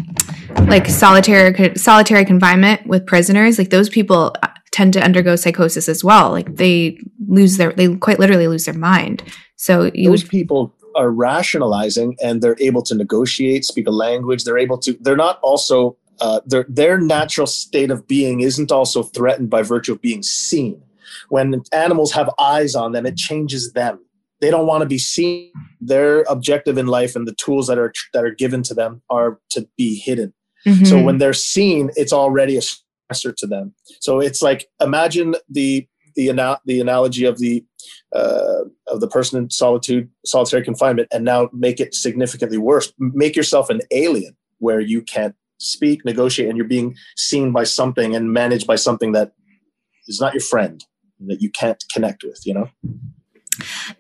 like 0.68 0.88
solitary 0.88 1.76
solitary 1.76 2.26
confinement 2.26 2.86
with 2.86 3.06
prisoners. 3.06 3.58
Like 3.58 3.70
those 3.70 3.88
people 3.88 4.36
uh, 4.44 4.50
tend 4.72 4.92
to 4.94 5.02
undergo 5.02 5.38
psychosis 5.38 5.88
as 5.88 6.04
well. 6.04 6.32
Like 6.32 6.54
they 6.58 7.00
lose 7.30 7.56
their 7.56 7.72
they 7.72 7.96
quite 7.96 8.20
literally 8.20 8.50
lose 8.50 8.66
their 8.66 8.74
mind. 8.74 9.24
So 9.56 9.90
you, 9.94 10.10
those 10.10 10.26
people 10.26 10.75
are 10.96 11.12
rationalizing 11.12 12.18
and 12.24 12.42
they're 12.42 12.58
able 12.60 12.82
to 12.84 12.96
negotiate, 12.96 13.66
speak 13.66 13.88
a 13.88 13.92
language. 13.92 14.44
They're 14.44 14.58
able 14.58 14.78
to. 14.80 14.98
They're 15.02 15.16
not 15.16 15.40
also 15.42 15.98
uh, 16.22 16.42
their 16.46 16.66
their 16.70 17.00
natural 17.00 17.48
state 17.48 17.92
of 17.92 18.08
being 18.08 18.42
isn't 18.42 18.72
also 18.72 19.04
threatened 19.04 19.50
by 19.50 19.62
virtue 19.62 19.94
of 19.94 20.02
being 20.02 20.24
seen. 20.24 20.82
When 21.30 21.62
animals 21.72 22.12
have 22.14 22.30
eyes 22.40 22.76
on 22.76 22.92
them, 22.92 23.06
it 23.06 23.18
changes 23.18 23.74
them. 23.74 24.00
They 24.42 24.52
don't 24.52 24.68
want 24.68 24.82
to 24.82 24.88
be 24.88 24.98
seen. 24.98 25.52
Their 25.82 26.24
objective 26.24 26.78
in 26.78 26.88
life 26.88 27.16
and 27.16 27.28
the 27.28 27.36
tools 27.36 27.68
that 27.68 27.78
are 27.78 27.94
that 28.14 28.24
are 28.24 28.32
given 28.34 28.64
to 28.64 28.74
them 28.74 29.02
are 29.10 29.40
to 29.52 29.68
be 29.78 29.96
hidden. 30.00 30.34
Mm-hmm. 30.66 30.86
So 30.86 31.02
when 31.02 31.20
they're 31.20 31.34
seen, 31.34 31.92
it's 31.96 32.14
already 32.14 32.58
a 32.58 32.62
stressor 32.62 33.36
to 33.38 33.48
them. 33.48 33.74
So 34.00 34.20
it's 34.20 34.42
like 34.42 34.68
imagine 34.82 35.36
the 35.50 35.88
the 36.16 36.30
ana- 36.30 36.60
the 36.66 36.80
analogy 36.82 37.26
of 37.26 37.38
the 37.38 37.66
uh, 38.14 38.64
of 38.88 39.02
the 39.02 39.08
person 39.08 39.38
in 39.38 39.50
solitude, 39.50 40.10
solitary 40.26 40.64
confinement, 40.64 41.08
and 41.12 41.24
now 41.24 41.50
make 41.54 41.80
it 41.80 41.94
significantly 41.94 42.58
worse. 42.58 42.92
Make 43.00 43.36
yourself 43.36 43.70
an 43.70 43.82
alien 43.92 44.36
where 44.60 44.80
you 44.80 45.02
can't 45.02 45.36
speak, 45.58 46.06
negotiate, 46.06 46.50
and 46.50 46.58
you're 46.58 46.68
being 46.68 46.96
seen 47.18 47.52
by 47.52 47.64
something 47.64 48.16
and 48.16 48.32
managed 48.32 48.68
by 48.68 48.76
something 48.76 49.12
that 49.14 49.34
is 50.08 50.20
not 50.22 50.34
your 50.34 50.42
friend 50.42 50.84
that 51.28 51.42
you 51.42 51.50
can't 51.50 51.84
connect 51.94 52.24
with. 52.24 52.40
You 52.46 52.54
know. 52.54 52.70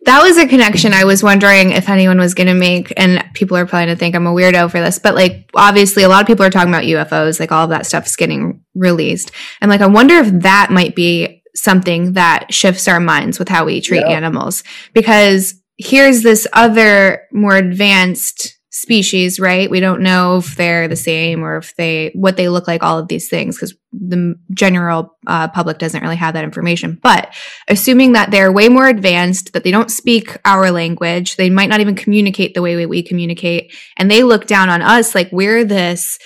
That 0.05 0.21
was 0.21 0.37
a 0.37 0.47
connection 0.47 0.93
I 0.93 1.05
was 1.05 1.23
wondering 1.23 1.71
if 1.71 1.87
anyone 1.87 2.17
was 2.17 2.33
going 2.33 2.47
to 2.47 2.53
make, 2.53 2.93
and 2.97 3.23
people 3.33 3.55
are 3.57 3.65
probably 3.65 3.87
going 3.87 3.95
to 3.95 3.99
think 3.99 4.15
I'm 4.15 4.27
a 4.27 4.33
weirdo 4.33 4.69
for 4.69 4.81
this, 4.81 4.99
but 4.99 5.15
like 5.15 5.49
obviously 5.55 6.03
a 6.03 6.09
lot 6.09 6.21
of 6.21 6.27
people 6.27 6.45
are 6.45 6.49
talking 6.49 6.69
about 6.69 6.83
UFOs, 6.83 7.39
like 7.39 7.51
all 7.51 7.63
of 7.63 7.69
that 7.69 7.85
stuff 7.85 8.05
is 8.05 8.15
getting 8.15 8.63
released, 8.73 9.31
and 9.61 9.69
like 9.69 9.81
I 9.81 9.87
wonder 9.87 10.15
if 10.15 10.31
that 10.41 10.71
might 10.71 10.95
be 10.95 11.41
something 11.55 12.13
that 12.13 12.53
shifts 12.53 12.87
our 12.87 12.99
minds 12.99 13.39
with 13.39 13.49
how 13.49 13.65
we 13.65 13.81
treat 13.81 14.01
yeah. 14.01 14.09
animals. 14.09 14.63
Because 14.93 15.55
here's 15.77 16.21
this 16.21 16.47
other 16.53 17.23
more 17.31 17.55
advanced 17.55 18.55
species 18.75 19.39
right? 19.39 19.71
We 19.71 19.79
don't 19.79 20.01
know 20.01 20.37
if 20.39 20.57
they're 20.57 20.89
the 20.89 20.97
same 20.97 21.43
or 21.43 21.55
if 21.55 21.73
they 21.77 22.11
what 22.13 22.35
they 22.35 22.49
look 22.49 22.67
like 22.67 22.83
all 22.83 22.99
of 22.99 23.07
these 23.07 23.29
things 23.29 23.55
because 23.55 23.73
the 23.93 24.35
general 24.51 25.17
uh, 25.27 25.47
public 25.47 25.77
doesn't 25.77 26.03
really 26.03 26.17
have 26.17 26.33
that 26.33 26.43
information. 26.43 26.99
But 27.01 27.33
assuming 27.69 28.11
that 28.11 28.31
they're 28.31 28.51
way 28.51 28.67
more 28.67 28.87
advanced 28.87 29.53
that 29.53 29.63
they 29.63 29.71
don't 29.71 29.89
speak 29.89 30.37
our 30.43 30.71
language 30.71 31.37
they 31.37 31.49
might 31.49 31.69
not 31.69 31.79
even 31.79 31.95
communicate 31.95 32.53
the 32.53 32.61
way 32.61 32.85
we 32.85 33.01
communicate 33.01 33.73
and 33.95 34.11
they 34.11 34.23
look 34.23 34.45
down 34.45 34.69
on 34.69 34.81
us 34.81 35.15
like 35.15 35.29
we're 35.31 35.63
this 35.63 36.19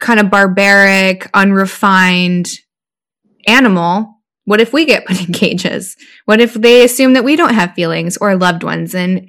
kind 0.00 0.18
of 0.18 0.28
barbaric 0.28 1.30
unrefined 1.34 2.50
animal 3.46 4.18
What 4.44 4.60
if 4.60 4.72
we 4.72 4.84
get 4.84 5.06
put 5.06 5.20
in 5.20 5.32
cages? 5.32 5.96
What 6.24 6.40
if 6.40 6.54
they 6.54 6.84
assume 6.84 7.12
that 7.12 7.24
we 7.24 7.36
don't 7.36 7.54
have 7.54 7.74
feelings 7.74 8.16
or 8.16 8.36
loved 8.36 8.62
ones? 8.62 8.94
And 8.94 9.28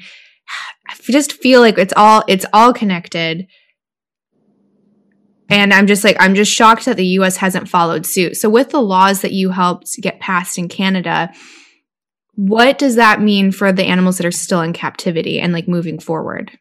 I 0.89 0.95
just 1.11 1.33
feel 1.33 1.61
like 1.61 1.77
it's 1.77 1.93
all 1.95 2.23
it's 2.27 2.45
all 2.53 2.73
connected. 2.73 3.47
And 5.49 5.73
I'm 5.73 5.87
just 5.87 6.03
like 6.03 6.17
I'm 6.19 6.35
just 6.35 6.51
shocked 6.51 6.85
that 6.85 6.97
the 6.97 7.05
US 7.19 7.37
hasn't 7.37 7.69
followed 7.69 8.05
suit. 8.05 8.37
So 8.37 8.49
with 8.49 8.69
the 8.69 8.81
laws 8.81 9.21
that 9.21 9.33
you 9.33 9.51
helped 9.51 9.95
get 10.01 10.19
passed 10.19 10.57
in 10.57 10.67
Canada, 10.67 11.31
what 12.35 12.79
does 12.79 12.95
that 12.95 13.21
mean 13.21 13.51
for 13.51 13.71
the 13.71 13.85
animals 13.85 14.17
that 14.17 14.25
are 14.25 14.31
still 14.31 14.61
in 14.61 14.73
captivity 14.73 15.39
and 15.39 15.53
like 15.53 15.67
moving 15.67 15.99
forward? 15.99 16.57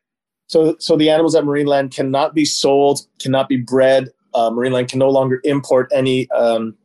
So 0.47 0.77
so 0.79 0.97
the 0.97 1.09
animals 1.09 1.35
at 1.35 1.45
Marineland 1.45 1.95
cannot 1.95 2.35
be 2.35 2.45
sold, 2.45 3.01
cannot 3.19 3.49
be 3.49 3.57
bred. 3.57 4.11
Uh, 4.35 4.51
Marineland 4.51 4.89
can 4.89 4.99
no 4.99 5.11
longer 5.11 5.41
import 5.45 5.91
any 5.93 6.31
um, 6.31 6.77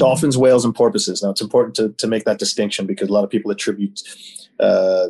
dolphins, 0.00 0.36
whales, 0.36 0.64
and 0.64 0.74
porpoises. 0.74 1.22
Now, 1.22 1.30
it's 1.30 1.40
important 1.40 1.74
to, 1.76 1.90
to 1.90 2.06
make 2.06 2.24
that 2.24 2.38
distinction 2.38 2.86
because 2.86 3.08
a 3.08 3.12
lot 3.12 3.24
of 3.24 3.30
people 3.30 3.50
attribute 3.50 4.00
uh, 4.58 5.08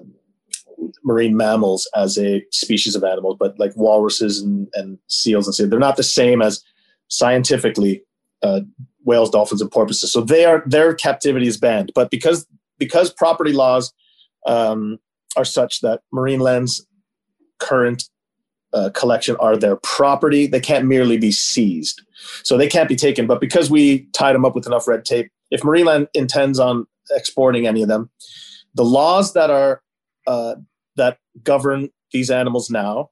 marine 1.04 1.36
mammals 1.36 1.88
as 1.94 2.18
a 2.18 2.44
species 2.50 2.94
of 2.94 3.04
animals, 3.04 3.36
but 3.38 3.58
like 3.58 3.72
walruses 3.76 4.40
and, 4.40 4.68
and 4.74 4.98
seals 5.06 5.46
and 5.46 5.54
seals, 5.54 5.70
they're 5.70 5.78
not 5.78 5.96
the 5.96 6.02
same 6.02 6.42
as 6.42 6.62
scientifically 7.08 8.02
uh, 8.42 8.60
whales, 9.04 9.30
dolphins, 9.30 9.60
and 9.60 9.70
porpoises. 9.70 10.12
So 10.12 10.20
they 10.20 10.44
are 10.44 10.62
their 10.66 10.94
captivity 10.94 11.46
is 11.46 11.56
banned. 11.56 11.92
But 11.94 12.10
because 12.10 12.46
because 12.78 13.12
property 13.12 13.52
laws 13.52 13.92
um, 14.46 14.98
are 15.36 15.44
such 15.44 15.80
that 15.80 16.00
marine 16.12 16.40
lands, 16.40 16.86
current 17.58 18.04
uh, 18.72 18.90
collection 18.94 19.36
are 19.36 19.56
their 19.56 19.76
property. 19.76 20.46
They 20.46 20.60
can't 20.60 20.86
merely 20.86 21.18
be 21.18 21.32
seized. 21.32 22.02
So 22.42 22.56
they 22.56 22.68
can't 22.68 22.88
be 22.88 22.96
taken. 22.96 23.26
But 23.26 23.40
because 23.40 23.70
we 23.70 24.06
tied 24.12 24.34
them 24.34 24.44
up 24.44 24.54
with 24.54 24.66
enough 24.66 24.86
red 24.86 25.04
tape, 25.04 25.30
if 25.50 25.62
Marineland 25.62 26.08
intends 26.14 26.58
on 26.58 26.86
exporting 27.10 27.66
any 27.66 27.82
of 27.82 27.88
them, 27.88 28.10
the 28.74 28.84
laws 28.84 29.32
that 29.32 29.50
are 29.50 29.82
uh, 30.26 30.54
that 30.96 31.18
govern 31.42 31.88
these 32.12 32.30
animals 32.30 32.70
now 32.70 33.10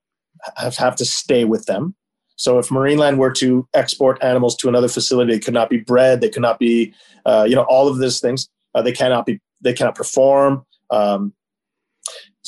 have, 0.56 0.76
have 0.76 0.96
to 0.96 1.04
stay 1.04 1.44
with 1.44 1.66
them. 1.66 1.94
So 2.36 2.58
if 2.58 2.68
Marineland 2.68 3.16
were 3.16 3.32
to 3.32 3.66
export 3.74 4.22
animals 4.22 4.56
to 4.58 4.68
another 4.68 4.88
facility, 4.88 5.32
they 5.32 5.40
could 5.40 5.54
not 5.54 5.68
be 5.68 5.78
bred. 5.78 6.20
They 6.20 6.28
could 6.28 6.42
not 6.42 6.60
be, 6.60 6.94
uh, 7.26 7.44
you 7.48 7.56
know, 7.56 7.62
all 7.62 7.88
of 7.88 7.98
these 7.98 8.20
things. 8.20 8.48
Uh, 8.74 8.82
they 8.82 8.92
cannot 8.92 9.26
be. 9.26 9.40
They 9.60 9.72
cannot 9.72 9.96
perform. 9.96 10.64
Um, 10.90 11.32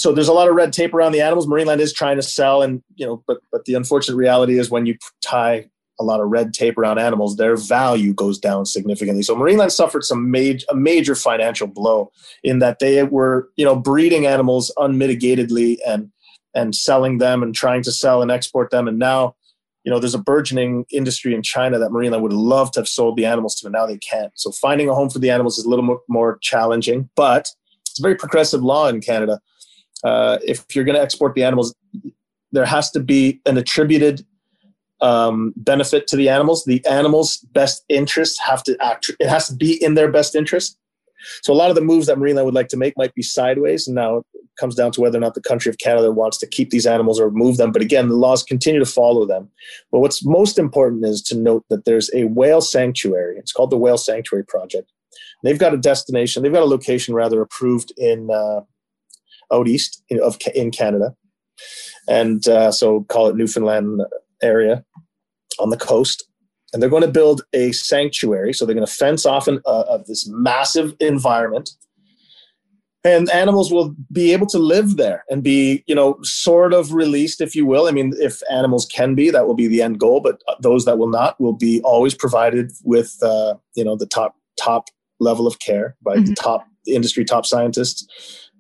so 0.01 0.13
there's 0.13 0.29
a 0.29 0.33
lot 0.33 0.49
of 0.49 0.55
red 0.55 0.73
tape 0.73 0.95
around 0.95 1.13
the 1.13 1.21
animals. 1.21 1.47
Marineland 1.47 1.79
is 1.79 1.93
trying 1.93 2.17
to 2.17 2.23
sell, 2.23 2.63
and 2.63 2.83
you 2.97 3.07
know, 3.07 3.23
but 3.27 3.39
but 3.53 3.67
the 3.67 3.75
unfortunate 3.75 4.17
reality 4.17 4.59
is 4.59 4.71
when 4.71 4.87
you 4.87 4.97
tie 5.23 5.69
a 6.01 6.05
lot 6.05 6.21
of 6.21 6.29
red 6.29 6.55
tape 6.55 6.79
around 6.79 6.99
animals, 6.99 7.37
their 7.37 7.57
value 7.57 8.15
goes 8.15 8.39
down 8.39 8.65
significantly. 8.65 9.23
So 9.23 9.37
Marineland 9.37 9.71
suffered 9.71 10.03
some 10.03 10.31
major 10.31 10.65
a 10.71 10.75
major 10.75 11.15
financial 11.15 11.67
blow 11.67 12.11
in 12.43 12.61
that 12.61 12.79
they 12.79 13.03
were 13.03 13.51
you 13.57 13.65
know 13.65 13.77
breeding 13.77 14.27
animals 14.27 14.73
unmitigatedly 14.79 15.77
and 15.87 16.11
and 16.55 16.75
selling 16.75 17.19
them 17.19 17.43
and 17.43 17.55
trying 17.55 17.83
to 17.83 17.93
sell 17.93 18.23
and 18.23 18.31
export 18.31 18.71
them, 18.71 18.89
and 18.89 18.99
now 18.99 19.37
you 19.85 19.93
know 19.93 19.99
there's 19.99 20.15
a 20.15 20.19
burgeoning 20.19 20.87
industry 20.91 21.35
in 21.35 21.43
China 21.43 21.79
that 21.79 21.91
Marineland 21.91 22.23
would 22.23 22.33
love 22.33 22.73
to 22.73 22.81
have 22.81 22.89
sold 22.89 23.19
the 23.19 23.27
animals 23.27 23.55
to, 23.57 23.67
and 23.67 23.75
now 23.75 23.85
they 23.85 23.99
can't. 23.99 24.33
So 24.35 24.51
finding 24.51 24.89
a 24.89 24.95
home 24.95 25.11
for 25.11 25.19
the 25.19 25.29
animals 25.29 25.59
is 25.59 25.67
a 25.67 25.69
little 25.69 25.85
more, 25.85 26.01
more 26.09 26.39
challenging, 26.41 27.11
but 27.17 27.51
it's 27.85 27.99
a 27.99 28.03
very 28.03 28.15
progressive 28.15 28.63
law 28.63 28.89
in 28.89 29.03
Canada 29.03 29.41
uh, 30.05 30.39
if 30.45 30.65
you're 30.75 30.85
going 30.85 30.97
to 30.97 31.03
export 31.03 31.35
the 31.35 31.45
animals, 31.45 31.75
there 32.53 32.65
has 32.65 32.91
to 32.93 33.01
be 33.01 33.41
an 33.47 33.57
attributed 33.57 34.25
um, 35.01 35.53
benefit 35.57 36.07
to 36.09 36.17
the 36.17 36.29
animals. 36.29 36.65
The 36.65 36.85
animals' 36.87 37.39
best 37.53 37.85
interests 37.89 38.39
have 38.41 38.63
to 38.65 38.77
act. 38.81 39.11
It 39.21 39.29
has 39.29 39.49
to 39.49 39.55
be 39.55 39.83
in 39.83 39.95
their 39.95 40.11
best 40.11 40.35
interest. 40.35 40.77
So 41.43 41.53
a 41.53 41.55
lot 41.55 41.71
of 41.71 41.77
the 41.77 41.83
moves 41.83 42.07
that 42.07 42.17
Marineland 42.17 42.47
would 42.47 42.55
like 42.55 42.69
to 42.69 42.77
make 42.77 42.97
might 42.97 43.15
be 43.15 43.23
sideways. 43.23 43.87
And 43.87 43.95
now 43.95 44.19
it 44.19 44.25
comes 44.59 44.75
down 44.75 44.93
to 44.93 45.01
whether 45.01 45.19
or 45.19 45.21
not 45.21 45.35
the 45.35 45.43
country 45.43 45.69
of 45.69 45.79
Canada 45.79 46.11
wants 46.11 46.39
to 46.39 46.47
keep 46.47 46.71
these 46.71 46.87
animals 46.87 47.21
or 47.21 47.31
move 47.31 47.57
them. 47.57 47.73
But 47.73 47.83
again, 47.83 48.09
the 48.09 48.17
laws 48.17 48.43
continue 48.43 48.81
to 48.81 48.87
follow 48.87 49.27
them. 49.27 49.51
But 49.93 50.01
what's 50.01 50.25
most 50.25 50.59
important 50.59 51.05
is 51.05 51.23
to 51.25 51.37
note 51.37 51.65
that 51.69 51.85
there's 51.85 52.11
a 52.15 52.25
whale 52.25 52.61
sanctuary. 52.63 53.37
It's 53.39 53.53
called 53.53 53.71
the 53.71 53.79
Whale 53.79 53.99
Sanctuary 53.99 54.45
Project. 54.45 54.91
They've 55.43 55.59
got 55.59 55.75
a 55.75 55.79
destination. 55.79 56.43
They've 56.43 56.53
got 56.53 56.63
a 56.63 56.67
location 56.67 57.15
rather 57.15 57.41
approved 57.41 57.93
in 57.97 58.31
uh, 58.31 58.61
out 59.53 59.69
east 59.69 60.03
in, 60.09 60.21
of 60.21 60.39
in 60.55 60.71
Canada, 60.71 61.15
and 62.09 62.47
uh, 62.49 62.73
so 62.73 63.05
call 63.09 63.29
it 63.29 63.37
Newfoundland 63.37 64.03
area 64.43 64.85
on 65.59 65.71
the 65.71 65.77
coast. 65.77 66.25
And 66.73 66.81
they're 66.81 66.89
going 66.89 67.03
to 67.03 67.11
build 67.11 67.43
a 67.53 67.73
sanctuary. 67.73 68.53
So 68.53 68.65
they're 68.65 68.77
going 68.77 68.87
to 68.87 68.93
fence 68.93 69.27
off 69.27 69.49
an, 69.49 69.61
uh, 69.67 69.85
of 69.89 70.07
this 70.07 70.29
massive 70.29 70.95
environment, 71.01 71.71
and 73.03 73.29
animals 73.31 73.73
will 73.73 73.97
be 74.13 74.33
able 74.33 74.47
to 74.49 74.59
live 74.59 74.97
there 74.97 75.25
and 75.29 75.43
be, 75.43 75.83
you 75.89 75.95
know, 75.95 76.19
sort 76.23 76.73
of 76.73 76.93
released, 76.93 77.41
if 77.41 77.57
you 77.57 77.67
will. 77.67 77.89
I 77.89 77.91
mean, 77.91 78.13
if 78.19 78.41
animals 78.53 78.87
can 78.87 79.15
be, 79.15 79.31
that 79.31 79.49
will 79.49 79.55
be 79.55 79.67
the 79.67 79.83
end 79.83 79.99
goal. 79.99 80.21
But 80.21 80.43
those 80.61 80.85
that 80.85 80.99
will 80.99 81.09
not 81.09 81.41
will 81.41 81.55
be 81.55 81.81
always 81.83 82.15
provided 82.15 82.71
with, 82.85 83.17
uh, 83.21 83.55
you 83.75 83.85
know, 83.85 83.97
the 83.97 84.07
top 84.07 84.37
top 84.57 84.85
level 85.19 85.47
of 85.47 85.59
care 85.59 85.97
by 86.03 86.17
mm-hmm. 86.17 86.27
the 86.27 86.35
top 86.35 86.65
industry 86.87 87.25
top 87.25 87.47
scientists 87.47 88.07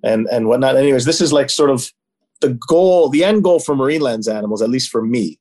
and 0.02 0.26
and 0.30 0.48
whatnot. 0.48 0.76
Anyways, 0.76 1.04
this 1.04 1.20
is 1.20 1.32
like 1.32 1.50
sort 1.50 1.70
of 1.70 1.90
the 2.40 2.58
goal, 2.68 3.08
the 3.08 3.24
end 3.24 3.44
goal 3.44 3.60
for 3.60 3.76
marine 3.76 4.00
Marineland's 4.00 4.28
animals, 4.28 4.62
at 4.62 4.70
least 4.70 4.90
for 4.90 5.02
me, 5.02 5.38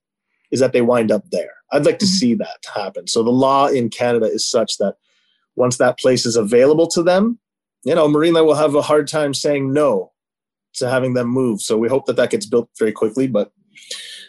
is 0.51 0.59
that 0.59 0.73
they 0.73 0.81
wind 0.81 1.11
up 1.11 1.29
there. 1.31 1.53
I'd 1.71 1.85
like 1.85 1.99
to 1.99 2.05
mm-hmm. 2.05 2.13
see 2.13 2.33
that 2.35 2.65
happen. 2.73 3.07
So 3.07 3.23
the 3.23 3.29
law 3.29 3.67
in 3.67 3.89
Canada 3.89 4.25
is 4.25 4.47
such 4.47 4.77
that 4.77 4.95
once 5.55 5.77
that 5.77 5.99
place 5.99 6.25
is 6.25 6.35
available 6.35 6.87
to 6.87 7.03
them, 7.03 7.39
you 7.83 7.95
know, 7.95 8.07
marine 8.07 8.33
Marineland 8.33 8.45
will 8.45 8.55
have 8.55 8.75
a 8.75 8.81
hard 8.81 9.07
time 9.07 9.33
saying 9.33 9.71
no 9.71 10.11
to 10.75 10.89
having 10.89 11.13
them 11.13 11.27
move. 11.27 11.61
So 11.61 11.77
we 11.77 11.87
hope 11.87 12.05
that 12.05 12.15
that 12.17 12.31
gets 12.31 12.45
built 12.45 12.69
very 12.77 12.91
quickly. 12.91 13.27
But 13.27 13.51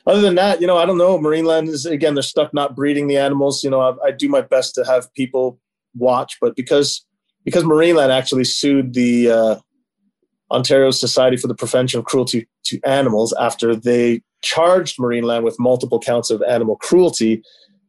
other 0.07 0.21
than 0.21 0.37
that, 0.37 0.61
you 0.61 0.67
know, 0.67 0.77
I 0.77 0.87
don't 0.87 0.99
know. 0.99 1.19
Marineland 1.19 1.69
is 1.69 1.87
again, 1.87 2.15
they're 2.15 2.23
stuck 2.23 2.55
not 2.55 2.77
breeding 2.77 3.07
the 3.07 3.19
animals. 3.19 3.65
You 3.65 3.71
know, 3.71 3.81
I, 3.81 4.09
I 4.09 4.11
do 4.13 4.29
my 4.29 4.41
best 4.41 4.75
to 4.77 4.85
have 4.85 5.13
people 5.15 5.59
watch, 5.95 6.39
but 6.41 6.57
because 6.57 7.05
because 7.45 7.65
marine 7.65 7.97
Marineland 7.97 8.11
actually 8.11 8.45
sued 8.45 8.95
the 8.95 9.31
uh, 9.31 9.57
Ontario 10.51 10.91
Society 10.91 11.37
for 11.37 11.47
the 11.47 11.55
Prevention 11.55 11.99
of 11.99 12.07
Cruelty 12.07 12.49
to 12.65 12.81
Animals 12.85 13.35
after 13.39 13.75
they 13.75 14.23
charged 14.43 14.99
Marineland 14.99 15.43
with 15.43 15.59
multiple 15.59 16.01
counts 16.01 16.31
of 16.31 16.43
animal 16.43 16.77
cruelty. 16.77 17.43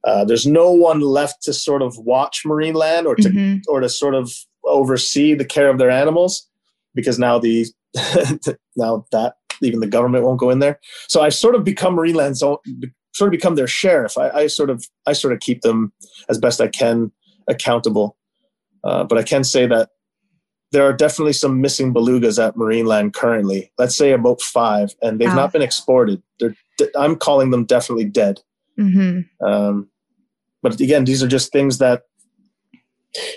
Uh, 0.03 0.25
there's 0.25 0.45
no 0.45 0.71
one 0.71 0.99
left 0.99 1.41
to 1.43 1.53
sort 1.53 1.81
of 1.81 1.97
watch 1.99 2.43
Marineland 2.45 3.05
or 3.05 3.15
to 3.15 3.29
mm-hmm. 3.29 3.57
or 3.67 3.79
to 3.79 3.89
sort 3.89 4.15
of 4.15 4.31
oversee 4.65 5.33
the 5.33 5.45
care 5.45 5.69
of 5.69 5.77
their 5.77 5.89
animals 5.89 6.47
because 6.95 7.19
now 7.19 7.39
the 7.39 7.65
now 8.75 9.05
that 9.11 9.35
even 9.61 9.79
the 9.79 9.87
government 9.87 10.25
won't 10.25 10.39
go 10.39 10.49
in 10.49 10.59
there. 10.59 10.79
So 11.07 11.21
I've 11.21 11.35
sort 11.35 11.55
of 11.55 11.63
become 11.63 11.95
Marineland's 11.95 12.41
own, 12.41 12.57
sort 13.13 13.27
of 13.27 13.31
become 13.31 13.55
their 13.55 13.67
sheriff. 13.67 14.17
I, 14.17 14.29
I, 14.29 14.47
sort 14.47 14.69
of 14.69 14.85
I 15.05 15.13
sort 15.13 15.33
of 15.33 15.39
keep 15.39 15.61
them 15.61 15.93
as 16.29 16.39
best 16.39 16.61
I 16.61 16.67
can 16.67 17.11
accountable. 17.47 18.17
Uh, 18.83 19.03
but 19.03 19.17
I 19.17 19.23
can 19.23 19.43
say 19.43 19.67
that 19.67 19.89
there 20.71 20.83
are 20.83 20.93
definitely 20.93 21.33
some 21.33 21.59
missing 21.59 21.93
belugas 21.93 22.43
at 22.43 22.55
Marineland 22.55 23.13
currently. 23.13 23.71
Let's 23.77 23.95
say 23.95 24.11
about 24.11 24.41
five, 24.41 24.95
and 25.01 25.19
they've 25.19 25.27
wow. 25.27 25.35
not 25.35 25.53
been 25.53 25.61
exported. 25.61 26.21
They're, 26.39 26.55
I'm 26.95 27.15
calling 27.15 27.51
them 27.51 27.65
definitely 27.65 28.05
dead. 28.05 28.41
Mm-hmm. 28.79 29.45
Um, 29.45 29.89
but 30.61 30.79
again, 30.79 31.03
these 31.05 31.21
are 31.21 31.27
just 31.27 31.51
things 31.51 31.77
that, 31.79 32.03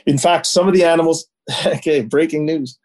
in 0.06 0.18
fact, 0.18 0.46
some 0.46 0.68
of 0.68 0.74
the 0.74 0.84
animals. 0.84 1.26
okay, 1.66 2.02
breaking 2.02 2.46
news. 2.46 2.78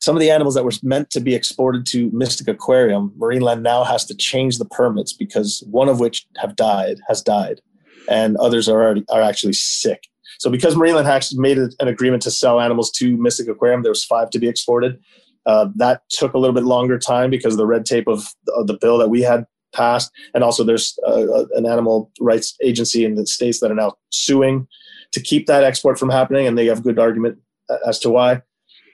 Some 0.00 0.16
of 0.16 0.20
the 0.20 0.30
animals 0.30 0.54
that 0.54 0.64
were 0.64 0.72
meant 0.82 1.10
to 1.10 1.20
be 1.20 1.34
exported 1.34 1.84
to 1.86 2.10
Mystic 2.12 2.48
Aquarium, 2.48 3.12
Marineland 3.18 3.62
now 3.62 3.82
has 3.82 4.04
to 4.06 4.14
change 4.14 4.58
the 4.58 4.64
permits 4.64 5.12
because 5.12 5.64
one 5.70 5.88
of 5.88 6.00
which 6.00 6.26
have 6.36 6.54
died, 6.54 6.98
has 7.08 7.22
died, 7.22 7.60
and 8.08 8.36
others 8.36 8.68
are 8.68 8.82
already 8.82 9.04
are 9.10 9.22
actually 9.22 9.52
sick. 9.52 10.08
So 10.38 10.50
because 10.50 10.74
Marineland 10.74 11.04
Hacks 11.04 11.34
made 11.34 11.58
an 11.58 11.88
agreement 11.88 12.22
to 12.22 12.30
sell 12.30 12.60
animals 12.60 12.90
to 12.92 13.16
Mystic 13.16 13.48
Aquarium, 13.48 13.82
there 13.82 13.90
was 13.92 14.04
five 14.04 14.30
to 14.30 14.38
be 14.38 14.48
exported. 14.48 14.98
Uh, 15.46 15.68
that 15.76 16.02
took 16.10 16.34
a 16.34 16.38
little 16.38 16.54
bit 16.54 16.64
longer 16.64 16.98
time 16.98 17.30
because 17.30 17.54
of 17.54 17.58
the 17.58 17.66
red 17.66 17.86
tape 17.86 18.08
of, 18.08 18.28
of 18.56 18.66
the 18.66 18.76
bill 18.80 18.98
that 18.98 19.08
we 19.08 19.22
had 19.22 19.46
passed, 19.72 20.10
and 20.34 20.42
also 20.42 20.64
there's 20.64 20.98
uh, 21.06 21.44
an 21.54 21.66
animal 21.66 22.10
rights 22.20 22.56
agency 22.64 23.04
in 23.04 23.14
the 23.14 23.26
states 23.26 23.60
that 23.60 23.70
are 23.70 23.74
now 23.74 23.92
suing 24.10 24.66
to 25.12 25.20
keep 25.20 25.46
that 25.46 25.62
export 25.62 25.98
from 25.98 26.10
happening, 26.10 26.46
and 26.46 26.58
they 26.58 26.66
have 26.66 26.82
good 26.82 26.98
argument 26.98 27.38
as 27.86 27.98
to 28.00 28.10
why. 28.10 28.42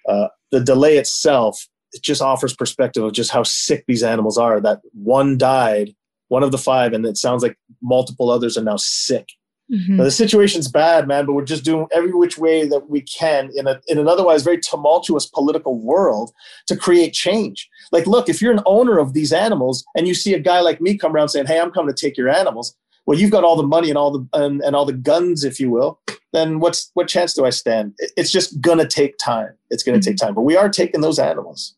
Uh, 0.09 0.29
the 0.51 0.61
delay 0.61 0.99
itself 0.99 1.67
it 1.93 2.03
just 2.03 2.23
offers 2.23 2.55
perspective 2.55 3.05
of 3.05 3.13
just 3.13 3.31
how 3.31 3.43
sick 3.43 3.85
these 3.87 4.03
animals 4.03 4.39
are. 4.39 4.61
That 4.61 4.81
one 4.93 5.37
died, 5.37 5.95
one 6.29 6.43
of 6.43 6.51
the 6.51 6.59
five, 6.59 6.93
and 6.93 7.05
it 7.05 7.17
sounds 7.17 7.43
like 7.43 7.59
multiple 7.83 8.31
others 8.31 8.57
are 8.57 8.65
now 8.65 8.77
sick. 8.77 9.29
Mm-hmm. 9.71 9.97
Now, 9.97 10.05
the 10.05 10.11
situation's 10.11 10.69
bad, 10.69 11.07
man, 11.09 11.25
but 11.25 11.33
we're 11.33 11.45
just 11.45 11.65
doing 11.65 11.87
every 11.93 12.13
which 12.13 12.37
way 12.37 12.67
that 12.67 12.91
we 12.91 13.01
can 13.03 13.51
in 13.55 13.67
a 13.67 13.81
in 13.89 13.99
an 13.99 14.09
otherwise 14.09 14.43
very 14.43 14.59
tumultuous 14.59 15.27
political 15.27 15.79
world 15.79 16.33
to 16.67 16.77
create 16.77 17.13
change. 17.13 17.69
Like, 17.91 18.07
look, 18.07 18.29
if 18.29 18.43
you're 18.43 18.53
an 18.53 18.63
owner 18.67 18.99
of 18.99 19.15
these 19.15 19.33
animals 19.33 19.85
and 19.97 20.07
you 20.07 20.15
see 20.15 20.35
a 20.35 20.39
guy 20.39 20.61
like 20.61 20.81
me 20.81 20.99
come 20.99 21.15
around 21.15 21.29
saying, 21.29 21.47
"Hey, 21.47 21.61
I'm 21.61 21.71
coming 21.71 21.95
to 21.95 21.99
take 21.99 22.17
your 22.17 22.29
animals," 22.29 22.77
well, 23.07 23.19
you've 23.19 23.31
got 23.31 23.45
all 23.45 23.57
the 23.57 23.63
money 23.63 23.89
and 23.89 23.99
all 23.99 24.11
the 24.11 24.27
and, 24.33 24.61
and 24.63 24.77
all 24.77 24.85
the 24.85 24.93
guns, 24.93 25.45
if 25.45 25.59
you 25.59 25.71
will. 25.71 26.01
Then 26.33 26.61
what's 26.61 26.91
what 26.95 27.09
chance 27.09 27.35
do 27.35 27.45
I 27.45 27.51
stand? 27.51 27.95
It's 28.17 28.31
just 28.31 28.61
gonna 28.61 28.87
take 28.87 29.17
time. 29.19 29.55
It's 29.71 29.83
gonna 29.83 29.99
mm-hmm. 29.99 30.11
take 30.11 30.17
time. 30.17 30.35
But 30.35 30.43
we 30.43 30.57
are 30.57 30.69
taking 30.69 31.01
those 31.01 31.19
animals. 31.19 31.75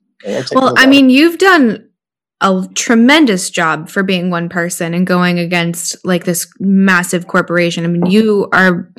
Well, 0.53 0.75
I 0.77 0.87
mean, 0.87 1.11
you've 1.11 1.39
done 1.39 1.87
a 2.45 2.69
tremendous 2.75 3.49
job 3.49 3.89
for 3.89 4.03
being 4.03 4.29
one 4.29 4.51
person 4.51 4.93
and 4.93 5.07
going 5.07 5.39
against 5.39 5.97
like 6.05 6.25
this 6.25 6.47
massive 6.61 7.27
corporation. 7.27 7.85
I 7.85 7.89
mean, 7.89 8.07
you 8.07 8.49
are 8.53 8.93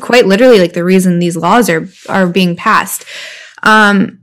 quite 0.00 0.26
literally 0.26 0.60
like 0.60 0.72
the 0.72 0.84
reason 0.84 1.18
these 1.18 1.36
laws 1.36 1.68
are 1.68 1.88
are 2.08 2.28
being 2.28 2.54
passed. 2.54 3.04
Um, 3.64 4.20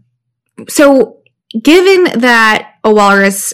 so, 0.69 1.19
given 1.61 2.21
that 2.21 2.75
a 2.83 2.93
walrus 2.93 3.53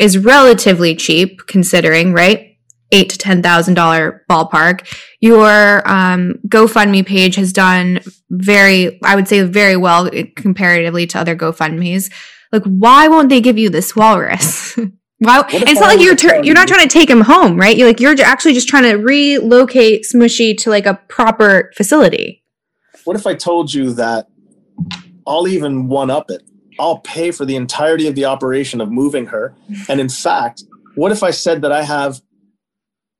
is 0.00 0.18
relatively 0.18 0.96
cheap, 0.96 1.46
considering 1.46 2.12
right, 2.12 2.56
eight 2.90 3.10
to 3.10 3.18
ten 3.18 3.40
thousand 3.40 3.74
dollar 3.74 4.24
ballpark, 4.28 4.84
your 5.20 5.88
um, 5.88 6.40
GoFundMe 6.48 7.06
page 7.06 7.36
has 7.36 7.52
done 7.52 8.00
very, 8.30 8.98
I 9.04 9.14
would 9.14 9.28
say, 9.28 9.42
very 9.42 9.76
well 9.76 10.10
comparatively 10.34 11.06
to 11.08 11.20
other 11.20 11.36
GoFundmes. 11.36 12.10
Like, 12.54 12.62
why 12.64 13.08
won't 13.08 13.30
they 13.30 13.40
give 13.40 13.58
you 13.58 13.68
this 13.68 13.96
walrus? 13.96 14.76
Why? 15.18 15.42
It's 15.48 15.80
not 15.80 15.88
like 15.88 16.00
you're 16.00 16.16
ter- 16.16 16.42
you're 16.42 16.54
not 16.54 16.68
trying 16.68 16.86
to 16.86 16.92
take 16.92 17.08
him 17.08 17.22
home, 17.22 17.56
right? 17.56 17.76
You're 17.76 17.88
like 17.88 17.98
you're 17.98 18.14
actually 18.20 18.52
just 18.52 18.68
trying 18.68 18.82
to 18.82 18.96
relocate 18.96 20.04
Smooshi 20.04 20.56
to 20.58 20.70
like 20.70 20.86
a 20.86 21.00
proper 21.08 21.72
facility. 21.74 22.44
What 23.04 23.16
if 23.16 23.26
I 23.26 23.34
told 23.34 23.72
you 23.72 23.92
that 23.94 24.28
I'll 25.26 25.48
even 25.48 25.88
one 25.88 26.10
up 26.10 26.30
it? 26.30 26.42
I'll 26.78 26.98
pay 26.98 27.30
for 27.30 27.44
the 27.44 27.56
entirety 27.56 28.06
of 28.06 28.14
the 28.14 28.26
operation 28.26 28.80
of 28.80 28.90
moving 28.90 29.26
her. 29.26 29.54
And 29.88 30.00
in 30.00 30.08
fact, 30.08 30.64
what 30.94 31.10
if 31.10 31.22
I 31.22 31.30
said 31.30 31.62
that 31.62 31.72
I 31.72 31.82
have 31.82 32.20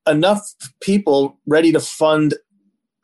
enough 0.07 0.55
people 0.81 1.41
ready 1.47 1.73
to 1.73 1.81
fund 1.81 2.35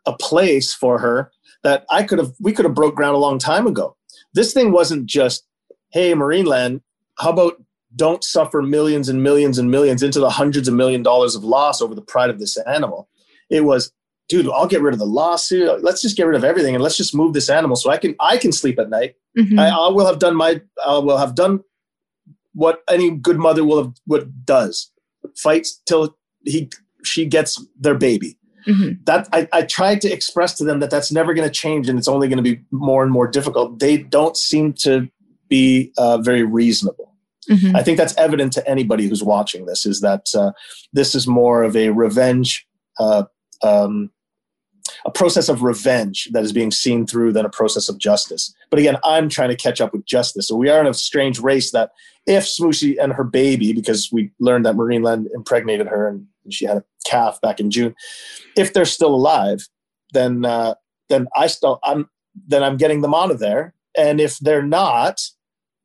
a 0.07 0.13
place 0.13 0.75
for 0.75 0.99
her 0.99 1.33
that 1.63 1.85
I 1.91 2.03
could 2.03 2.19
have 2.19 2.33
we 2.41 2.53
could 2.53 2.65
have 2.65 2.75
broke 2.75 2.95
ground 2.95 3.15
a 3.15 3.19
long 3.19 3.39
time 3.39 3.67
ago. 3.67 3.97
This 4.33 4.53
thing 4.53 4.73
wasn't 4.73 5.07
just, 5.07 5.45
hey, 5.91 6.13
Marineland, 6.15 6.83
how 7.19 7.31
about 7.31 7.61
don't 7.97 8.23
suffer 8.23 8.63
millions 8.63 9.09
and 9.09 9.23
millions 9.23 9.59
and 9.59 9.71
millions 9.71 10.03
into 10.03 10.21
the 10.21 10.31
hundreds 10.31 10.69
of 10.69 10.75
million 10.75 11.03
dollars 11.03 11.35
of 11.35 11.45
loss 11.45 11.83
over 11.83 11.95
the 11.95 12.03
pride 12.03 12.31
of 12.31 12.39
this 12.39 12.57
animal. 12.59 13.09
It 13.49 13.65
was, 13.65 13.93
dude, 14.29 14.49
I'll 14.49 14.69
get 14.69 14.81
rid 14.81 14.93
of 14.93 15.01
the 15.01 15.07
lawsuit. 15.07 15.83
Let's 15.83 16.01
just 16.01 16.17
get 16.17 16.27
rid 16.27 16.37
of 16.37 16.45
everything 16.45 16.75
and 16.75 16.85
let's 16.85 16.97
just 16.97 17.15
move 17.15 17.35
this 17.35 17.51
animal 17.51 17.77
so 17.77 17.91
I 17.91 17.97
can 17.97 18.15
I 18.21 18.37
can 18.37 18.53
sleep 18.53 18.79
at 18.79 18.91
night. 18.91 19.17
Mm-hmm. 19.37 19.59
I, 19.59 19.69
I, 19.71 19.89
will 19.89 20.07
have 20.07 20.19
done 20.19 20.37
my 20.37 20.61
I 20.87 20.99
will 20.99 21.19
have 21.19 21.35
done 21.35 21.61
what 22.53 22.83
any 22.89 23.11
good 23.11 23.39
mother 23.39 23.65
will 23.65 23.85
have 23.85 23.93
what 24.07 24.45
does 24.45 24.91
fights 25.37 25.81
till 25.87 26.17
he 26.45 26.71
she 27.03 27.27
gets 27.27 27.65
their 27.79 27.97
baby. 27.97 28.37
Mm-hmm. 28.67 29.03
That 29.05 29.29
I, 29.33 29.49
I 29.53 29.63
tried 29.63 30.01
to 30.03 30.13
express 30.13 30.55
to 30.59 30.65
them 30.65 30.81
that 30.81 30.91
that's 30.91 31.11
never 31.11 31.35
going 31.35 31.49
to 31.49 31.53
change 31.53 31.89
and 31.89 31.99
it's 31.99 32.09
only 32.09 32.29
going 32.29 32.43
to 32.43 32.43
be 32.43 32.61
more 32.71 33.03
and 33.03 33.11
more 33.11 33.27
difficult. 33.27 33.79
They 33.79 33.97
don't 33.97 34.37
seem 34.37 34.75
to 34.75 35.09
be 35.51 35.93
uh, 35.99 36.19
very 36.19 36.43
reasonable. 36.43 37.15
Mm-hmm. 37.51 37.77
I 37.77 37.83
think 37.83 37.99
that's 37.99 38.17
evident 38.17 38.53
to 38.55 38.69
anybody 38.69 39.09
who's 39.09 39.25
watching 39.25 39.67
this 39.67 39.85
is 39.85 40.01
that 40.01 40.29
uh, 40.35 40.53
this 40.93 41.15
is 41.15 41.27
more 41.27 41.63
of 41.63 41.77
a 41.77 41.91
revenge, 41.91 42.67
uh, 42.99 43.25
um, 43.63 44.11
a 45.05 45.11
process 45.11 45.49
of 45.49 45.63
revenge 45.63 46.29
that 46.33 46.45
is 46.45 46.53
being 46.53 46.71
seen 46.71 47.07
through 47.07 47.33
than 47.33 47.45
a 47.45 47.51
process 47.51 47.89
of 47.89 47.99
justice. 47.99 48.55
But 48.71 48.79
again, 48.79 48.97
I'm 49.05 49.29
trying 49.29 49.49
to 49.49 49.57
catch 49.57 49.81
up 49.81 49.93
with 49.93 50.05
justice. 50.05 50.49
So 50.49 50.57
we 50.57 50.69
are 50.69 50.81
in 50.81 50.87
a 50.87 50.95
strange 50.95 51.41
race 51.41 51.73
that 51.73 51.91
if 52.27 52.45
Smooshi 52.45 52.97
and 53.03 53.13
her 53.13 53.25
baby, 53.25 53.73
because 53.73 54.11
we 54.13 54.31
learned 54.39 54.67
that 54.67 54.77
Marineland 54.77 55.27
impregnated 55.35 55.89
her 55.89 56.09
and 56.09 56.27
she 56.51 56.67
had 56.67 56.79
a 56.79 56.85
calf 57.05 57.41
back 57.41 57.61
in 57.61 57.71
June, 57.71 57.95
if 58.57 58.73
they're 58.73 58.85
still 58.85 59.15
alive, 59.15 59.69
then 60.13 60.45
uh, 60.45 60.75
then 61.09 61.27
I 61.37 61.47
still 61.47 61.81
I'm 61.83 62.09
then 62.47 62.63
I'm 62.63 62.77
getting 62.77 63.01
them 63.01 63.15
out 63.15 63.31
of 63.31 63.39
there. 63.39 63.75
And 63.97 64.21
if 64.21 64.39
they're 64.39 64.63
not, 64.63 65.21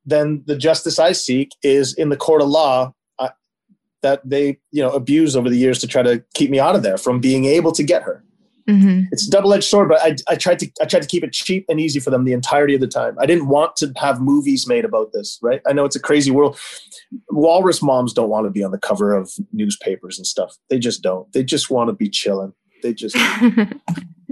then 0.05 0.43
the 0.45 0.57
justice 0.57 0.99
I 0.99 1.11
seek 1.11 1.51
is 1.63 1.93
in 1.93 2.09
the 2.09 2.17
court 2.17 2.41
of 2.41 2.47
law 2.47 2.93
uh, 3.19 3.29
that 4.01 4.21
they 4.27 4.59
you 4.71 4.81
know 4.81 4.91
abuse 4.91 5.35
over 5.35 5.49
the 5.49 5.57
years 5.57 5.79
to 5.79 5.87
try 5.87 6.03
to 6.03 6.23
keep 6.33 6.49
me 6.49 6.59
out 6.59 6.75
of 6.75 6.83
there 6.83 6.97
from 6.97 7.19
being 7.19 7.45
able 7.45 7.71
to 7.73 7.83
get 7.83 8.03
her. 8.03 8.23
Mm-hmm. 8.69 9.03
It's 9.11 9.27
a 9.27 9.29
double-edged 9.29 9.63
sword, 9.63 9.89
but 9.89 10.01
I, 10.01 10.15
I 10.27 10.35
tried 10.35 10.57
to 10.59 10.71
I 10.81 10.85
tried 10.85 11.03
to 11.03 11.07
keep 11.07 11.23
it 11.23 11.33
cheap 11.33 11.65
and 11.69 11.79
easy 11.79 11.99
for 11.99 12.09
them 12.09 12.25
the 12.25 12.33
entirety 12.33 12.73
of 12.73 12.81
the 12.81 12.87
time. 12.87 13.15
I 13.19 13.27
didn't 13.27 13.47
want 13.47 13.75
to 13.77 13.93
have 13.97 14.19
movies 14.19 14.67
made 14.67 14.85
about 14.85 15.11
this, 15.13 15.37
right? 15.41 15.61
I 15.67 15.73
know 15.73 15.85
it's 15.85 15.95
a 15.95 15.99
crazy 15.99 16.31
world. 16.31 16.59
Walrus 17.29 17.83
moms 17.83 18.11
don't 18.11 18.29
want 18.29 18.47
to 18.47 18.49
be 18.49 18.63
on 18.63 18.71
the 18.71 18.79
cover 18.79 19.13
of 19.13 19.31
newspapers 19.53 20.17
and 20.17 20.25
stuff. 20.25 20.57
They 20.69 20.79
just 20.79 21.03
don't. 21.03 21.31
They 21.33 21.43
just 21.43 21.69
want 21.69 21.89
to 21.89 21.93
be 21.93 22.09
chilling. 22.09 22.53
They 22.81 22.93
just 22.93 23.15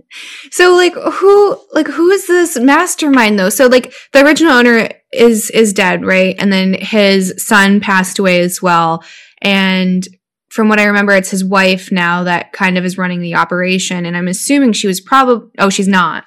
So 0.52 0.76
like 0.76 0.94
who 0.94 1.60
like 1.74 1.88
who 1.88 2.10
is 2.12 2.28
this 2.28 2.58
mastermind 2.60 3.40
though? 3.40 3.50
So 3.50 3.68
like 3.68 3.94
the 4.12 4.24
original 4.24 4.54
owner 4.54 4.90
is 5.12 5.50
is 5.52 5.74
dead, 5.74 6.06
right? 6.06 6.36
And 6.38 6.52
then 6.52 6.76
his 6.80 7.34
son 7.38 7.80
passed 7.80 8.20
away 8.20 8.42
as 8.42 8.62
well. 8.62 9.04
And 9.42 10.08
from 10.50 10.70
what 10.70 10.80
I 10.80 10.86
remember, 10.86 11.14
it's 11.14 11.32
his 11.32 11.44
wife 11.44 11.92
now 11.92 12.24
that 12.24 12.54
kind 12.54 12.78
of 12.78 12.86
is 12.86 12.98
running 12.98 13.22
the 13.22 13.36
operation. 13.36 14.06
And 14.06 14.16
I'm 14.16 14.28
assuming 14.28 14.74
she 14.74 14.88
was 14.88 15.02
probably 15.02 15.50
oh, 15.58 15.70
she's 15.70 15.88
not. 15.88 16.26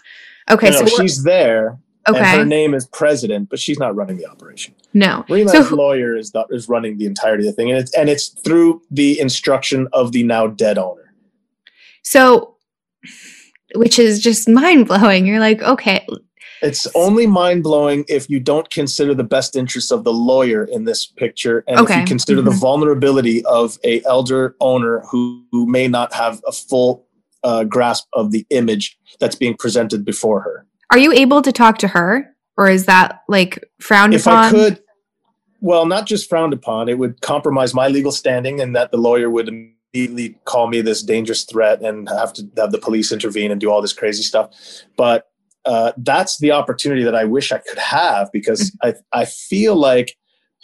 Okay, 0.51 0.71
no, 0.71 0.85
so 0.85 0.87
she's 0.87 1.23
there. 1.25 1.79
Okay. 2.09 2.37
her 2.37 2.45
name 2.45 2.73
is 2.73 2.87
president, 2.87 3.49
but 3.51 3.59
she's 3.59 3.81
not 3.81 3.97
running 3.97 4.17
the 4.17 4.27
operation. 4.27 4.75
No. 4.95 5.25
Reland's 5.29 5.69
so, 5.69 5.75
lawyer 5.75 6.17
is 6.17 6.31
the, 6.31 6.45
is 6.51 6.69
running 6.69 6.99
the 6.99 7.07
entirety 7.07 7.49
of 7.49 7.55
the 7.55 7.57
thing, 7.57 7.71
and 7.71 7.79
it's 7.79 7.93
and 7.95 8.09
it's 8.09 8.29
through 8.29 8.83
the 8.91 9.19
instruction 9.19 9.89
of 9.93 10.13
the 10.13 10.23
now 10.23 10.47
dead 10.47 10.79
owner. 10.79 11.13
So 12.03 12.57
which 13.77 13.99
is 13.99 14.21
just 14.21 14.49
mind 14.49 14.89
blowing. 14.89 15.27
You're 15.27 15.41
like, 15.41 15.63
okay. 15.63 16.07
It's 16.63 16.87
only 16.95 17.27
mind 17.27 17.63
blowing 17.63 18.05
if 18.09 18.31
you 18.31 18.41
don't 18.41 18.69
consider 18.71 19.15
the 19.15 19.25
best 19.25 19.57
interests 19.57 19.91
of 19.91 20.05
the 20.05 20.13
lawyer 20.13 20.65
in 20.65 20.85
this 20.85 21.07
picture, 21.07 21.63
and 21.69 21.79
okay. 21.81 21.95
if 21.95 22.01
you 22.01 22.07
consider 22.07 22.41
mm-hmm. 22.41 22.51
the 22.51 22.57
vulnerability 22.57 23.45
of 23.45 23.79
a 23.85 24.03
elder 24.05 24.57
owner 24.61 25.03
who, 25.11 25.45
who 25.53 25.67
may 25.67 25.87
not 25.87 26.15
have 26.15 26.41
a 26.47 26.53
full 26.53 27.07
uh, 27.45 27.65
grasp 27.65 28.07
of 28.15 28.33
the 28.33 28.47
image 28.51 28.99
that's 29.21 29.37
being 29.37 29.55
presented 29.55 30.05
before 30.05 30.41
her. 30.41 30.67
Are 30.91 30.99
you 30.99 31.13
able 31.13 31.43
to 31.43 31.53
talk 31.53 31.79
to 31.79 31.89
her, 31.89 32.35
or 32.57 32.69
is 32.69 32.87
that 32.87 33.23
like 33.29 33.63
frowned 33.81 34.15
if 34.15 34.27
upon? 34.27 34.47
If 34.47 34.49
I 34.49 34.57
could, 34.57 34.83
well, 35.61 35.85
not 35.85 36.07
just 36.07 36.29
frowned 36.29 36.53
upon, 36.53 36.89
it 36.89 36.99
would 36.99 37.21
compromise 37.21 37.75
my 37.75 37.89
legal 37.89 38.13
standing, 38.13 38.61
and 38.61 38.75
that 38.75 38.91
the 38.93 38.97
lawyer 38.97 39.29
would 39.29 39.51
immediately 39.97 40.39
call 40.45 40.69
me 40.69 40.81
this 40.81 41.03
dangerous 41.03 41.45
threat 41.45 41.81
and 41.83 42.09
have 42.09 42.33
to 42.35 42.49
have 42.57 42.73
the 42.73 42.79
police 42.79 43.13
intervene 43.13 43.51
and 43.51 43.61
do 43.61 43.71
all 43.71 43.83
this 43.83 43.93
crazy 43.93 44.23
stuff. 44.23 44.51
But 44.97 45.29
uh, 45.65 45.93
that's 45.97 46.39
the 46.39 46.53
opportunity 46.53 47.03
that 47.03 47.15
I 47.15 47.25
wish 47.25 47.53
I 47.53 47.59
could 47.59 47.79
have 47.79 48.31
because. 48.33 48.77
I 48.83 48.95
I 49.13 49.25
feel 49.25 49.75
like 49.77 50.17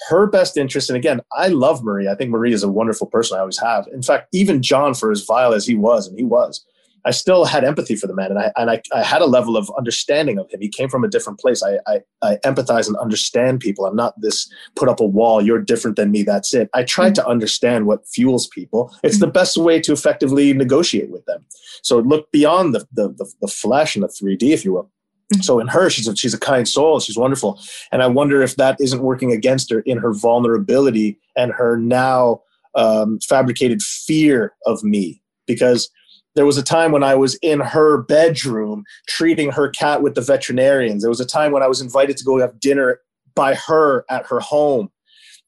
her 0.09 0.27
best 0.27 0.57
interest. 0.57 0.91
And 0.91 0.97
again, 0.97 1.21
I 1.37 1.49
love 1.49 1.83
Marie. 1.85 2.09
I 2.09 2.15
think 2.15 2.31
Marie 2.31 2.53
is 2.53 2.63
a 2.63 2.71
wonderful 2.71 3.07
person. 3.07 3.37
I 3.37 3.41
always 3.41 3.61
have. 3.61 3.87
In 3.93 4.03
fact, 4.03 4.29
even 4.33 4.63
John, 4.63 4.95
for 4.95 5.11
as 5.11 5.25
vile 5.25 5.53
as 5.53 5.67
he 5.67 5.75
was, 5.75 6.09
and 6.09 6.19
he 6.19 6.25
was, 6.25 6.65
I 7.05 7.11
still 7.11 7.45
had 7.45 7.65
empathy 7.65 7.97
for 7.97 8.07
the 8.07 8.15
man, 8.15 8.31
and 8.31 8.39
I 8.39 8.53
and 8.57 8.71
I, 8.71 8.81
I 8.95 9.03
had 9.03 9.23
a 9.23 9.27
level 9.27 9.57
of 9.57 9.71
understanding 9.77 10.39
of 10.39 10.51
him. 10.51 10.61
He 10.61 10.69
came 10.69 10.89
from 10.89 11.05
a 11.05 11.09
different 11.09 11.41
place. 11.41 11.63
I, 11.63 11.79
I 11.87 12.01
I 12.23 12.37
empathize 12.45 12.87
and 12.87 12.97
understand 12.97 13.61
people. 13.61 13.87
I'm 13.87 13.97
not 13.97 14.15
this 14.21 14.49
put 14.77 14.89
up 14.89 15.01
a 15.01 15.07
wall. 15.07 15.43
You're 15.43 15.61
different 15.61 15.97
than 15.97 16.11
me. 16.11 16.23
That's 16.23 16.55
it. 16.55 16.69
I 16.75 16.85
try 16.85 17.07
mm-hmm. 17.07 17.15
to 17.15 17.27
understand 17.27 17.87
what 17.87 18.07
fuels 18.07 18.47
people. 18.49 18.95
It's 19.03 19.17
mm-hmm. 19.17 19.27
the 19.27 19.33
best 19.33 19.57
way 19.57 19.81
to 19.81 19.93
effectively 19.93 20.53
negotiate 20.53 21.11
with 21.11 21.25
them. 21.27 21.45
So 21.83 21.99
look 21.99 22.31
beyond 22.31 22.75
the 22.75 22.87
the 22.93 23.09
the, 23.09 23.31
the 23.41 23.49
flesh 23.49 23.97
and 23.97 24.05
the 24.05 24.09
3D, 24.09 24.51
if 24.51 24.65
you 24.65 24.75
will. 24.75 24.91
Mm-hmm. 25.33 25.43
So 25.43 25.59
in 25.59 25.69
her, 25.69 25.91
she's 25.91 26.07
a, 26.07 26.15
she's 26.15 26.35
a 26.35 26.39
kind 26.39 26.69
soul. 26.69 27.01
She's 27.01 27.17
wonderful, 27.17 27.61
and 27.91 28.03
I 28.03 28.07
wonder 28.07 28.43
if 28.43 28.57
that 28.57 28.77
isn't 28.81 29.03
working 29.03 29.33
against 29.33 29.71
her 29.71 29.81
in 29.81 29.99
her 29.99 30.13
vulnerability 30.13 31.19
and 31.37 31.53
her 31.53 31.77
now 31.77 32.43
um, 32.75 33.19
fabricated 33.21 33.83
fear 33.83 34.55
of 34.67 34.83
me 34.83 35.23
because 35.47 35.91
there 36.35 36.47
was 36.47 36.57
a 36.57 36.63
time 36.63 36.93
when 36.93 37.03
I 37.03 37.15
was 37.15 37.35
in 37.43 37.61
her 37.61 38.03
bedroom 38.03 38.85
treating 39.09 39.51
her 39.51 39.69
cat 39.69 40.03
with 40.03 40.15
the 40.15 40.21
veterinarians. 40.21 41.03
There 41.03 41.11
was 41.11 41.21
a 41.21 41.27
time 41.27 41.53
when 41.53 41.63
I 41.63 41.69
was 41.69 41.81
invited 41.81 42.17
to 42.17 42.25
go 42.25 42.39
have 42.39 42.59
dinner 42.61 43.01
by 43.35 43.55
her 43.55 44.05
at 44.09 44.27
her 44.27 44.41
home. 44.41 44.91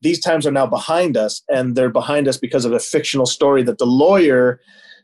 These 0.03 0.21
times 0.21 0.47
are 0.47 0.53
now 0.53 0.67
behind 0.67 1.17
us, 1.17 1.43
and 1.49 1.75
they're 1.75 1.89
behind 1.89 2.29
us 2.29 2.37
because 2.37 2.65
of 2.65 2.73
a 2.73 2.79
fictional 2.79 3.27
story 3.27 3.63
that 3.63 3.79
the 3.79 3.87
lawyer, 3.87 4.61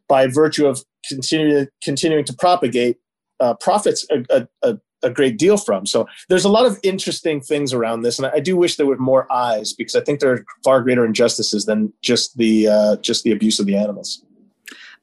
by 0.08 0.26
virtue 0.26 0.66
of 0.66 0.84
continuing 1.08 1.68
continuing 1.82 2.24
to 2.26 2.34
propagate, 2.34 2.98
uh, 3.40 3.54
profits 3.54 4.06
a, 4.10 4.46
a, 4.62 4.78
a, 5.02 5.10
great 5.10 5.38
deal 5.38 5.56
from. 5.56 5.86
So 5.86 6.06
there's 6.28 6.44
a 6.44 6.50
lot 6.50 6.66
of 6.66 6.78
interesting 6.82 7.40
things 7.40 7.72
around 7.72 8.02
this, 8.02 8.18
and 8.18 8.26
I, 8.26 8.40
do 8.40 8.56
wish 8.56 8.76
there 8.76 8.84
were 8.84 8.98
more 8.98 9.30
eyes 9.32 9.72
because 9.72 9.94
I 9.94 10.02
think 10.02 10.20
there 10.20 10.32
are 10.32 10.44
far 10.62 10.82
greater 10.82 11.06
injustices 11.06 11.64
than 11.64 11.94
just 12.02 12.36
the 12.36 12.68
uh, 12.68 12.96
just 12.96 13.24
the 13.24 13.32
abuse 13.32 13.58
of 13.58 13.64
the 13.64 13.76
animals. 13.76 14.22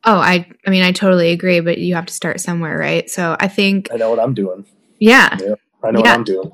Oh, 0.03 0.17
I 0.17 0.49
I 0.65 0.69
mean 0.69 0.83
I 0.83 0.91
totally 0.91 1.31
agree, 1.31 1.59
but 1.59 1.77
you 1.77 1.95
have 1.95 2.05
to 2.05 2.13
start 2.13 2.39
somewhere, 2.39 2.77
right? 2.77 3.09
So 3.09 3.35
I 3.39 3.47
think 3.47 3.89
I 3.91 3.97
know 3.97 4.09
what 4.09 4.19
I'm 4.19 4.33
doing. 4.33 4.65
Yeah. 4.99 5.37
yeah 5.39 5.55
I 5.83 5.91
know 5.91 5.99
yeah. 5.99 6.11
what 6.11 6.17
I'm 6.17 6.23
doing. 6.23 6.51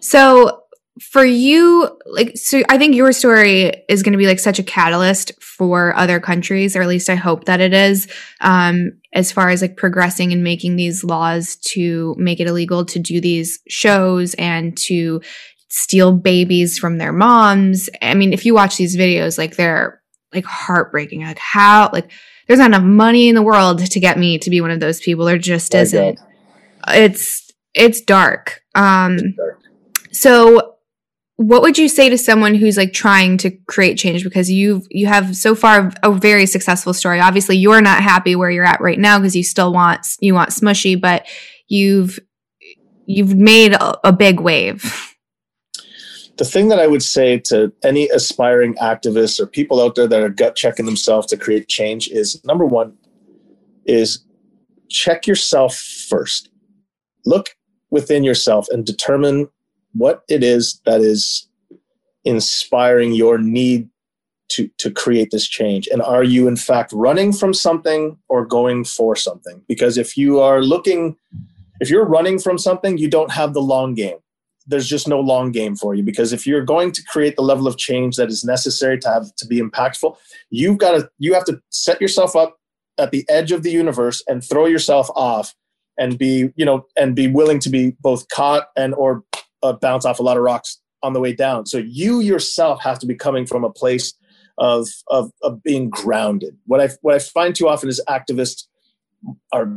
So 0.00 0.62
for 1.00 1.24
you, 1.24 1.88
like, 2.04 2.36
so 2.36 2.62
I 2.68 2.76
think 2.76 2.94
your 2.94 3.12
story 3.12 3.72
is 3.88 4.02
going 4.02 4.12
to 4.12 4.18
be 4.18 4.26
like 4.26 4.38
such 4.38 4.58
a 4.58 4.62
catalyst 4.62 5.32
for 5.42 5.96
other 5.96 6.20
countries, 6.20 6.76
or 6.76 6.82
at 6.82 6.88
least 6.88 7.08
I 7.08 7.14
hope 7.14 7.44
that 7.44 7.60
it 7.60 7.72
is, 7.72 8.08
um, 8.42 9.00
as 9.14 9.32
far 9.32 9.48
as 9.48 9.62
like 9.62 9.76
progressing 9.76 10.32
and 10.32 10.44
making 10.44 10.76
these 10.76 11.02
laws 11.02 11.56
to 11.56 12.14
make 12.18 12.40
it 12.40 12.46
illegal 12.46 12.84
to 12.84 12.98
do 12.98 13.20
these 13.20 13.60
shows 13.68 14.34
and 14.34 14.76
to 14.78 15.22
steal 15.68 16.12
babies 16.12 16.78
from 16.78 16.98
their 16.98 17.12
moms. 17.12 17.88
I 18.02 18.12
mean, 18.12 18.34
if 18.34 18.44
you 18.44 18.52
watch 18.52 18.76
these 18.76 18.96
videos, 18.96 19.38
like, 19.38 19.56
they're 19.56 20.02
like 20.34 20.44
heartbreaking. 20.44 21.22
Like, 21.22 21.38
how, 21.38 21.88
like, 21.92 22.10
there's 22.52 22.58
not 22.58 22.66
enough 22.66 22.82
money 22.82 23.30
in 23.30 23.34
the 23.34 23.40
world 23.40 23.78
to 23.78 23.98
get 23.98 24.18
me 24.18 24.36
to 24.36 24.50
be 24.50 24.60
one 24.60 24.70
of 24.70 24.78
those 24.78 25.00
people. 25.00 25.24
There 25.24 25.38
just 25.38 25.74
isn't. 25.74 26.20
It's, 26.86 27.50
it's 27.72 28.02
dark. 28.02 28.60
Um, 28.74 29.14
it's 29.14 29.36
dark. 29.38 29.60
so 30.12 30.74
what 31.36 31.62
would 31.62 31.78
you 31.78 31.88
say 31.88 32.10
to 32.10 32.18
someone 32.18 32.54
who's 32.54 32.76
like 32.76 32.92
trying 32.92 33.38
to 33.38 33.50
create 33.50 33.96
change 33.96 34.22
because 34.22 34.50
you 34.50 34.82
you 34.90 35.06
have 35.06 35.34
so 35.34 35.54
far 35.54 35.90
a 36.02 36.12
very 36.12 36.44
successful 36.44 36.92
story 36.92 37.20
obviously 37.20 37.56
you're 37.56 37.80
not 37.80 38.02
happy 38.02 38.36
where 38.36 38.50
you're 38.50 38.66
at 38.66 38.82
right 38.82 38.98
now 38.98 39.18
because 39.18 39.34
you 39.34 39.42
still 39.42 39.72
want 39.72 40.06
you 40.20 40.34
want 40.34 40.50
Smooshi 40.50 41.00
but 41.00 41.26
you've 41.68 42.20
you've 43.06 43.34
made 43.34 43.72
a, 43.72 44.08
a 44.08 44.12
big 44.12 44.40
wave 44.40 45.11
the 46.38 46.44
thing 46.44 46.68
that 46.68 46.80
i 46.80 46.86
would 46.86 47.02
say 47.02 47.38
to 47.38 47.72
any 47.84 48.08
aspiring 48.08 48.74
activists 48.76 49.38
or 49.38 49.46
people 49.46 49.82
out 49.82 49.94
there 49.94 50.06
that 50.06 50.22
are 50.22 50.28
gut 50.28 50.56
checking 50.56 50.86
themselves 50.86 51.26
to 51.26 51.36
create 51.36 51.68
change 51.68 52.08
is 52.08 52.42
number 52.44 52.64
one 52.64 52.96
is 53.86 54.24
check 54.92 55.26
yourself 55.26 55.76
first. 55.76 56.50
Look 57.24 57.50
within 57.90 58.24
yourself 58.24 58.66
and 58.70 58.86
determine 58.86 59.48
what 59.94 60.22
it 60.28 60.42
is 60.44 60.80
that 60.84 61.00
is 61.00 61.48
inspiring 62.24 63.12
your 63.12 63.38
need 63.38 63.88
to 64.48 64.68
to 64.78 64.90
create 64.90 65.30
this 65.30 65.48
change. 65.48 65.88
And 65.88 66.02
are 66.02 66.22
you 66.22 66.46
in 66.46 66.56
fact 66.56 66.92
running 66.92 67.32
from 67.32 67.54
something 67.54 68.18
or 68.28 68.46
going 68.46 68.84
for 68.84 69.16
something? 69.16 69.62
Because 69.66 69.98
if 69.98 70.16
you 70.16 70.40
are 70.40 70.62
looking 70.62 71.16
if 71.80 71.90
you're 71.90 72.04
running 72.04 72.38
from 72.38 72.58
something 72.58 72.98
you 72.98 73.08
don't 73.08 73.32
have 73.32 73.54
the 73.54 73.62
long 73.62 73.94
game 73.94 74.18
there's 74.66 74.88
just 74.88 75.08
no 75.08 75.20
long 75.20 75.50
game 75.50 75.76
for 75.76 75.94
you 75.94 76.02
because 76.02 76.32
if 76.32 76.46
you're 76.46 76.64
going 76.64 76.92
to 76.92 77.02
create 77.04 77.36
the 77.36 77.42
level 77.42 77.66
of 77.66 77.76
change 77.76 78.16
that 78.16 78.28
is 78.28 78.44
necessary 78.44 78.98
to 78.98 79.08
have 79.08 79.34
to 79.36 79.46
be 79.46 79.60
impactful 79.60 80.16
you've 80.50 80.78
got 80.78 80.92
to 80.92 81.08
you 81.18 81.34
have 81.34 81.44
to 81.44 81.60
set 81.70 82.00
yourself 82.00 82.36
up 82.36 82.56
at 82.98 83.10
the 83.10 83.24
edge 83.28 83.52
of 83.52 83.62
the 83.62 83.70
universe 83.70 84.22
and 84.28 84.44
throw 84.44 84.66
yourself 84.66 85.08
off 85.16 85.54
and 85.98 86.18
be 86.18 86.50
you 86.56 86.64
know 86.64 86.84
and 86.96 87.14
be 87.14 87.28
willing 87.28 87.58
to 87.58 87.70
be 87.70 87.96
both 88.00 88.28
caught 88.28 88.68
and 88.76 88.94
or 88.94 89.24
uh, 89.62 89.72
bounce 89.72 90.04
off 90.04 90.18
a 90.18 90.22
lot 90.22 90.36
of 90.36 90.42
rocks 90.42 90.80
on 91.02 91.12
the 91.12 91.20
way 91.20 91.32
down. 91.32 91.66
So 91.66 91.78
you 91.78 92.20
yourself 92.20 92.80
have 92.82 92.98
to 93.00 93.06
be 93.06 93.14
coming 93.14 93.46
from 93.46 93.64
a 93.64 93.70
place 93.70 94.14
of, 94.58 94.88
of, 95.08 95.30
of 95.42 95.62
being 95.62 95.90
grounded. 95.90 96.56
What 96.66 96.80
I, 96.80 96.90
what 97.00 97.14
I 97.14 97.18
find 97.18 97.54
too 97.54 97.68
often 97.68 97.88
is 97.88 98.02
activists 98.08 98.64
are 99.52 99.68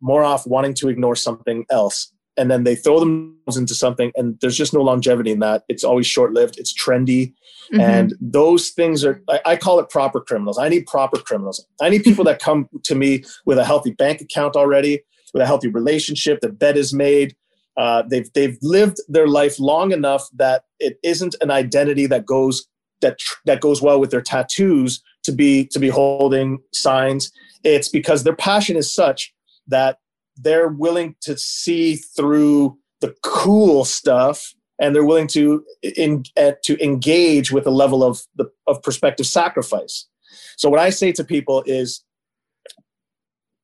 more 0.00 0.22
off 0.22 0.46
wanting 0.46 0.74
to 0.74 0.88
ignore 0.88 1.16
something 1.16 1.64
else 1.70 2.12
and 2.36 2.50
then 2.50 2.64
they 2.64 2.74
throw 2.74 3.00
themselves 3.00 3.56
into 3.56 3.74
something 3.74 4.10
and 4.16 4.38
there's 4.40 4.56
just 4.56 4.72
no 4.72 4.80
longevity 4.80 5.30
in 5.30 5.40
that. 5.40 5.64
It's 5.68 5.84
always 5.84 6.06
short-lived. 6.06 6.58
It's 6.58 6.72
trendy. 6.72 7.34
Mm-hmm. 7.72 7.80
and 7.80 8.14
those 8.20 8.70
things 8.70 9.04
are 9.04 9.22
I, 9.30 9.40
I, 9.46 9.56
call 9.56 9.78
it 9.78 9.88
proper 9.88 10.20
criminals. 10.20 10.58
I 10.58 10.68
need 10.68 10.86
proper 10.86 11.18
criminals. 11.18 11.64
I 11.80 11.88
need 11.88 12.02
people 12.02 12.24
that 12.24 12.40
come 12.40 12.68
to 12.82 12.94
me 12.94 13.22
with 13.46 13.56
a 13.56 13.64
healthy 13.64 13.92
bank 13.92 14.20
account 14.20 14.56
already 14.56 15.02
with 15.32 15.42
a 15.42 15.46
healthy 15.46 15.68
relationship 15.68 16.40
the 16.40 16.48
bed 16.48 16.76
is 16.76 16.92
made. 16.92 17.34
Uh, 17.76 18.02
they've 18.02 18.30
they've 18.34 18.58
lived 18.60 18.98
their 19.08 19.26
life 19.26 19.58
long 19.58 19.92
enough 19.92 20.28
that 20.34 20.64
it 20.78 20.98
isn't 21.02 21.34
an 21.40 21.50
identity 21.50 22.06
that 22.06 22.26
goes 22.26 22.66
that 23.00 23.18
that 23.46 23.60
goes 23.60 23.80
well 23.80 23.98
with 23.98 24.10
their 24.10 24.20
tattoos 24.20 25.02
to 25.22 25.32
be 25.32 25.66
to 25.68 25.78
be 25.78 25.88
holding 25.88 26.58
signs. 26.72 27.32
It's 27.64 27.88
because 27.88 28.24
their 28.24 28.36
passion 28.36 28.76
is 28.76 28.92
such 28.92 29.32
that 29.68 29.98
they're 30.42 30.68
willing 30.68 31.16
to 31.22 31.36
see 31.36 31.96
through 31.96 32.78
the 33.00 33.14
cool 33.22 33.84
stuff 33.84 34.54
and 34.80 34.94
they're 34.94 35.04
willing 35.04 35.28
to 35.28 35.64
in, 35.82 36.24
uh, 36.36 36.52
to 36.64 36.82
engage 36.82 37.52
with 37.52 37.66
a 37.66 37.70
level 37.70 38.02
of 38.02 38.22
the 38.36 38.50
of 38.66 38.82
prospective 38.82 39.26
sacrifice. 39.26 40.06
So 40.56 40.68
what 40.68 40.80
I 40.80 40.90
say 40.90 41.12
to 41.12 41.24
people 41.24 41.62
is 41.66 42.02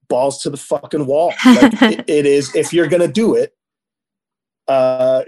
balls 0.09 0.41
to 0.43 0.51
the 0.51 0.57
fucking 0.57 1.07
wall. 1.07 1.33
Like 1.45 1.83
it, 1.83 2.05
it 2.09 2.27
is 2.27 2.55
if 2.55 2.73
you're 2.73 2.89
going 2.89 3.03
to 3.03 3.13
do 3.13 3.35
it, 3.35 3.55
uh, 4.67 5.23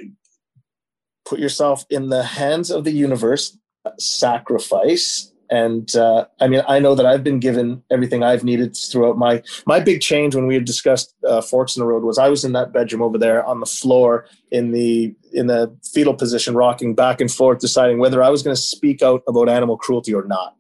put 1.25 1.39
yourself 1.39 1.85
in 1.91 2.09
the 2.09 2.23
hands 2.23 2.71
of 2.71 2.85
the 2.85 2.93
universe, 2.93 3.57
sacrifice. 3.99 5.30
And 5.51 5.95
uh, 5.97 6.27
I 6.41 6.47
mean, 6.47 6.63
I 6.69 6.79
know 6.79 6.95
that 6.95 7.07
I've 7.07 7.25
been 7.25 7.41
given 7.41 7.83
everything 7.91 8.23
I've 8.23 8.45
needed 8.45 8.77
throughout 8.77 9.19
my 9.19 9.43
my 9.67 9.81
big 9.81 10.01
change 10.01 10.37
when 10.37 10.47
we 10.47 10.55
had 10.55 10.65
discussed 10.65 11.13
uh, 11.29 11.41
forks 11.41 11.77
in 11.77 11.81
the 11.81 11.87
road 11.87 12.05
was 12.05 12.19
I 12.19 12.29
was 12.29 12.45
in 12.45 12.53
that 12.53 12.73
bedroom 12.73 13.03
over 13.03 13.19
there 13.19 13.45
on 13.45 13.59
the 13.59 13.67
floor 13.67 14.27
in 14.53 14.71
the 14.71 15.13
in 15.33 15.49
the 15.49 15.77
fetal 15.93 16.15
position, 16.15 16.55
rocking 16.55 16.95
back 16.95 17.21
and 17.21 17.31
forth, 17.31 17.59
deciding 17.59 17.99
whether 17.99 18.23
I 18.23 18.29
was 18.29 18.45
going 18.45 18.55
to 18.55 18.63
speak 18.63 19.03
out 19.03 19.23
about 19.27 19.49
animal 19.49 19.77
cruelty 19.77 20.15
or 20.15 20.25
not. 20.25 20.57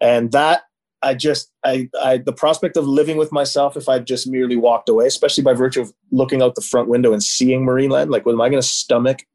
And 0.00 0.32
that 0.32 0.62
I 1.02 1.12
just 1.12 1.52
I, 1.62 1.90
I 2.00 2.16
the 2.16 2.32
prospect 2.32 2.78
of 2.78 2.86
living 2.86 3.18
with 3.18 3.32
myself 3.32 3.76
if 3.76 3.86
I 3.86 3.98
just 3.98 4.26
merely 4.26 4.56
walked 4.56 4.88
away, 4.88 5.06
especially 5.06 5.44
by 5.44 5.52
virtue 5.52 5.82
of 5.82 5.92
looking 6.10 6.40
out 6.40 6.54
the 6.54 6.62
front 6.62 6.88
window 6.88 7.12
and 7.12 7.22
seeing 7.22 7.66
Marineland, 7.66 8.10
like 8.10 8.24
what 8.24 8.32
am 8.32 8.40
I 8.40 8.48
going 8.48 8.62
to 8.62 8.66
stomach 8.66 9.26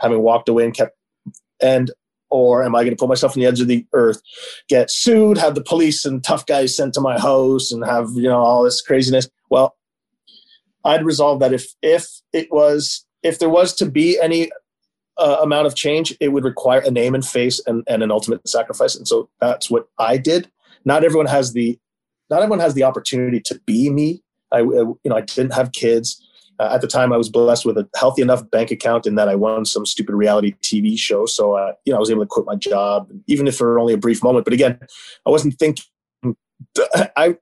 having 0.00 0.22
walked 0.22 0.48
away 0.48 0.64
and 0.64 0.74
kept 0.74 0.96
and 1.62 1.90
or 2.30 2.62
am 2.62 2.74
I 2.74 2.80
going 2.80 2.90
to 2.90 2.96
put 2.96 3.08
myself 3.08 3.36
on 3.36 3.40
the 3.40 3.46
edge 3.46 3.60
of 3.60 3.68
the 3.68 3.86
earth, 3.92 4.22
get 4.68 4.90
sued, 4.90 5.38
have 5.38 5.54
the 5.54 5.62
police 5.62 6.04
and 6.04 6.22
tough 6.22 6.46
guys 6.46 6.76
sent 6.76 6.94
to 6.94 7.00
my 7.00 7.18
house, 7.18 7.72
and 7.72 7.84
have 7.84 8.10
you 8.14 8.28
know 8.28 8.40
all 8.40 8.64
this 8.64 8.80
craziness? 8.80 9.28
Well, 9.50 9.76
I'd 10.84 11.04
resolve 11.04 11.40
that 11.40 11.52
if 11.52 11.74
if 11.82 12.20
it 12.32 12.50
was 12.50 13.04
if 13.22 13.38
there 13.38 13.50
was 13.50 13.74
to 13.76 13.86
be 13.86 14.18
any 14.20 14.50
uh, 15.18 15.38
amount 15.42 15.66
of 15.66 15.74
change, 15.74 16.16
it 16.20 16.28
would 16.28 16.44
require 16.44 16.80
a 16.80 16.90
name 16.90 17.14
and 17.14 17.26
face 17.26 17.60
and, 17.66 17.84
and 17.86 18.02
an 18.02 18.10
ultimate 18.10 18.48
sacrifice, 18.48 18.96
and 18.96 19.06
so 19.06 19.28
that's 19.40 19.70
what 19.70 19.88
I 19.98 20.16
did 20.16 20.50
not 20.84 21.04
everyone 21.04 21.26
has 21.26 21.52
the 21.52 21.78
not 22.30 22.42
everyone 22.42 22.60
has 22.60 22.74
the 22.74 22.84
opportunity 22.84 23.40
to 23.40 23.60
be 23.66 23.90
me. 23.90 24.22
I 24.52 24.60
you 24.60 24.98
know 25.04 25.16
I 25.16 25.22
didn't 25.22 25.54
have 25.54 25.72
kids. 25.72 26.24
Uh, 26.60 26.74
at 26.74 26.82
the 26.82 26.86
time, 26.86 27.10
I 27.10 27.16
was 27.16 27.30
blessed 27.30 27.64
with 27.64 27.78
a 27.78 27.88
healthy 27.96 28.20
enough 28.20 28.48
bank 28.50 28.70
account 28.70 29.06
in 29.06 29.14
that 29.14 29.28
I 29.28 29.34
won 29.34 29.64
some 29.64 29.86
stupid 29.86 30.14
reality 30.14 30.54
TV 30.62 30.98
show. 30.98 31.24
So, 31.24 31.54
uh, 31.54 31.72
you 31.86 31.92
know, 31.92 31.96
I 31.96 32.00
was 32.00 32.10
able 32.10 32.22
to 32.22 32.26
quit 32.26 32.44
my 32.44 32.54
job, 32.54 33.10
even 33.26 33.48
if 33.48 33.56
for 33.56 33.78
only 33.78 33.94
a 33.94 33.98
brief 33.98 34.22
moment. 34.22 34.44
But 34.44 34.52
again, 34.52 34.78
I 35.26 35.30
wasn't 35.30 35.58
thinking. 35.58 35.84
I 37.16 37.36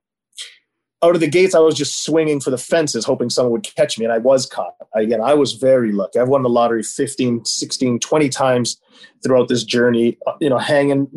out 1.01 1.15
of 1.15 1.21
the 1.21 1.27
gates, 1.27 1.55
I 1.55 1.59
was 1.59 1.75
just 1.75 2.03
swinging 2.03 2.41
for 2.41 2.49
the 2.49 2.57
fences, 2.57 3.05
hoping 3.05 3.29
someone 3.29 3.53
would 3.53 3.63
catch 3.63 3.97
me. 3.97 4.05
And 4.05 4.13
I 4.13 4.17
was 4.17 4.45
caught. 4.45 4.73
Again, 4.95 5.21
I 5.21 5.33
was 5.33 5.53
very 5.53 5.91
lucky. 5.93 6.19
I've 6.19 6.27
won 6.27 6.43
the 6.43 6.49
lottery 6.49 6.83
15, 6.83 7.45
16, 7.45 7.99
20 7.99 8.29
times 8.29 8.79
throughout 9.23 9.47
this 9.47 9.63
journey, 9.63 10.17
uh, 10.27 10.33
you 10.41 10.49
know, 10.49 10.57
hanging 10.57 11.07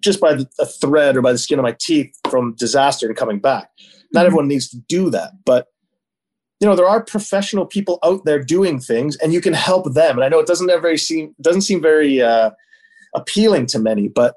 just 0.00 0.20
by 0.20 0.34
the, 0.34 0.48
a 0.58 0.64
thread 0.64 1.16
or 1.16 1.22
by 1.22 1.32
the 1.32 1.38
skin 1.38 1.58
of 1.58 1.64
my 1.64 1.76
teeth 1.78 2.18
from 2.30 2.54
disaster 2.54 3.06
and 3.06 3.16
coming 3.16 3.38
back. 3.38 3.70
Not 4.12 4.20
mm-hmm. 4.20 4.26
everyone 4.26 4.48
needs 4.48 4.68
to 4.70 4.78
do 4.88 5.10
that. 5.10 5.32
But, 5.44 5.66
you 6.60 6.66
know, 6.66 6.74
there 6.74 6.88
are 6.88 7.02
professional 7.02 7.66
people 7.66 7.98
out 8.02 8.24
there 8.24 8.42
doing 8.42 8.80
things 8.80 9.16
and 9.16 9.32
you 9.32 9.40
can 9.40 9.52
help 9.52 9.92
them. 9.92 10.16
And 10.16 10.24
I 10.24 10.28
know 10.28 10.38
it 10.38 10.46
doesn't 10.46 10.70
ever 10.70 10.96
seem, 10.96 11.34
doesn't 11.40 11.62
seem 11.62 11.82
very 11.82 12.22
uh, 12.22 12.50
appealing 13.14 13.66
to 13.66 13.78
many, 13.78 14.08
but 14.08 14.36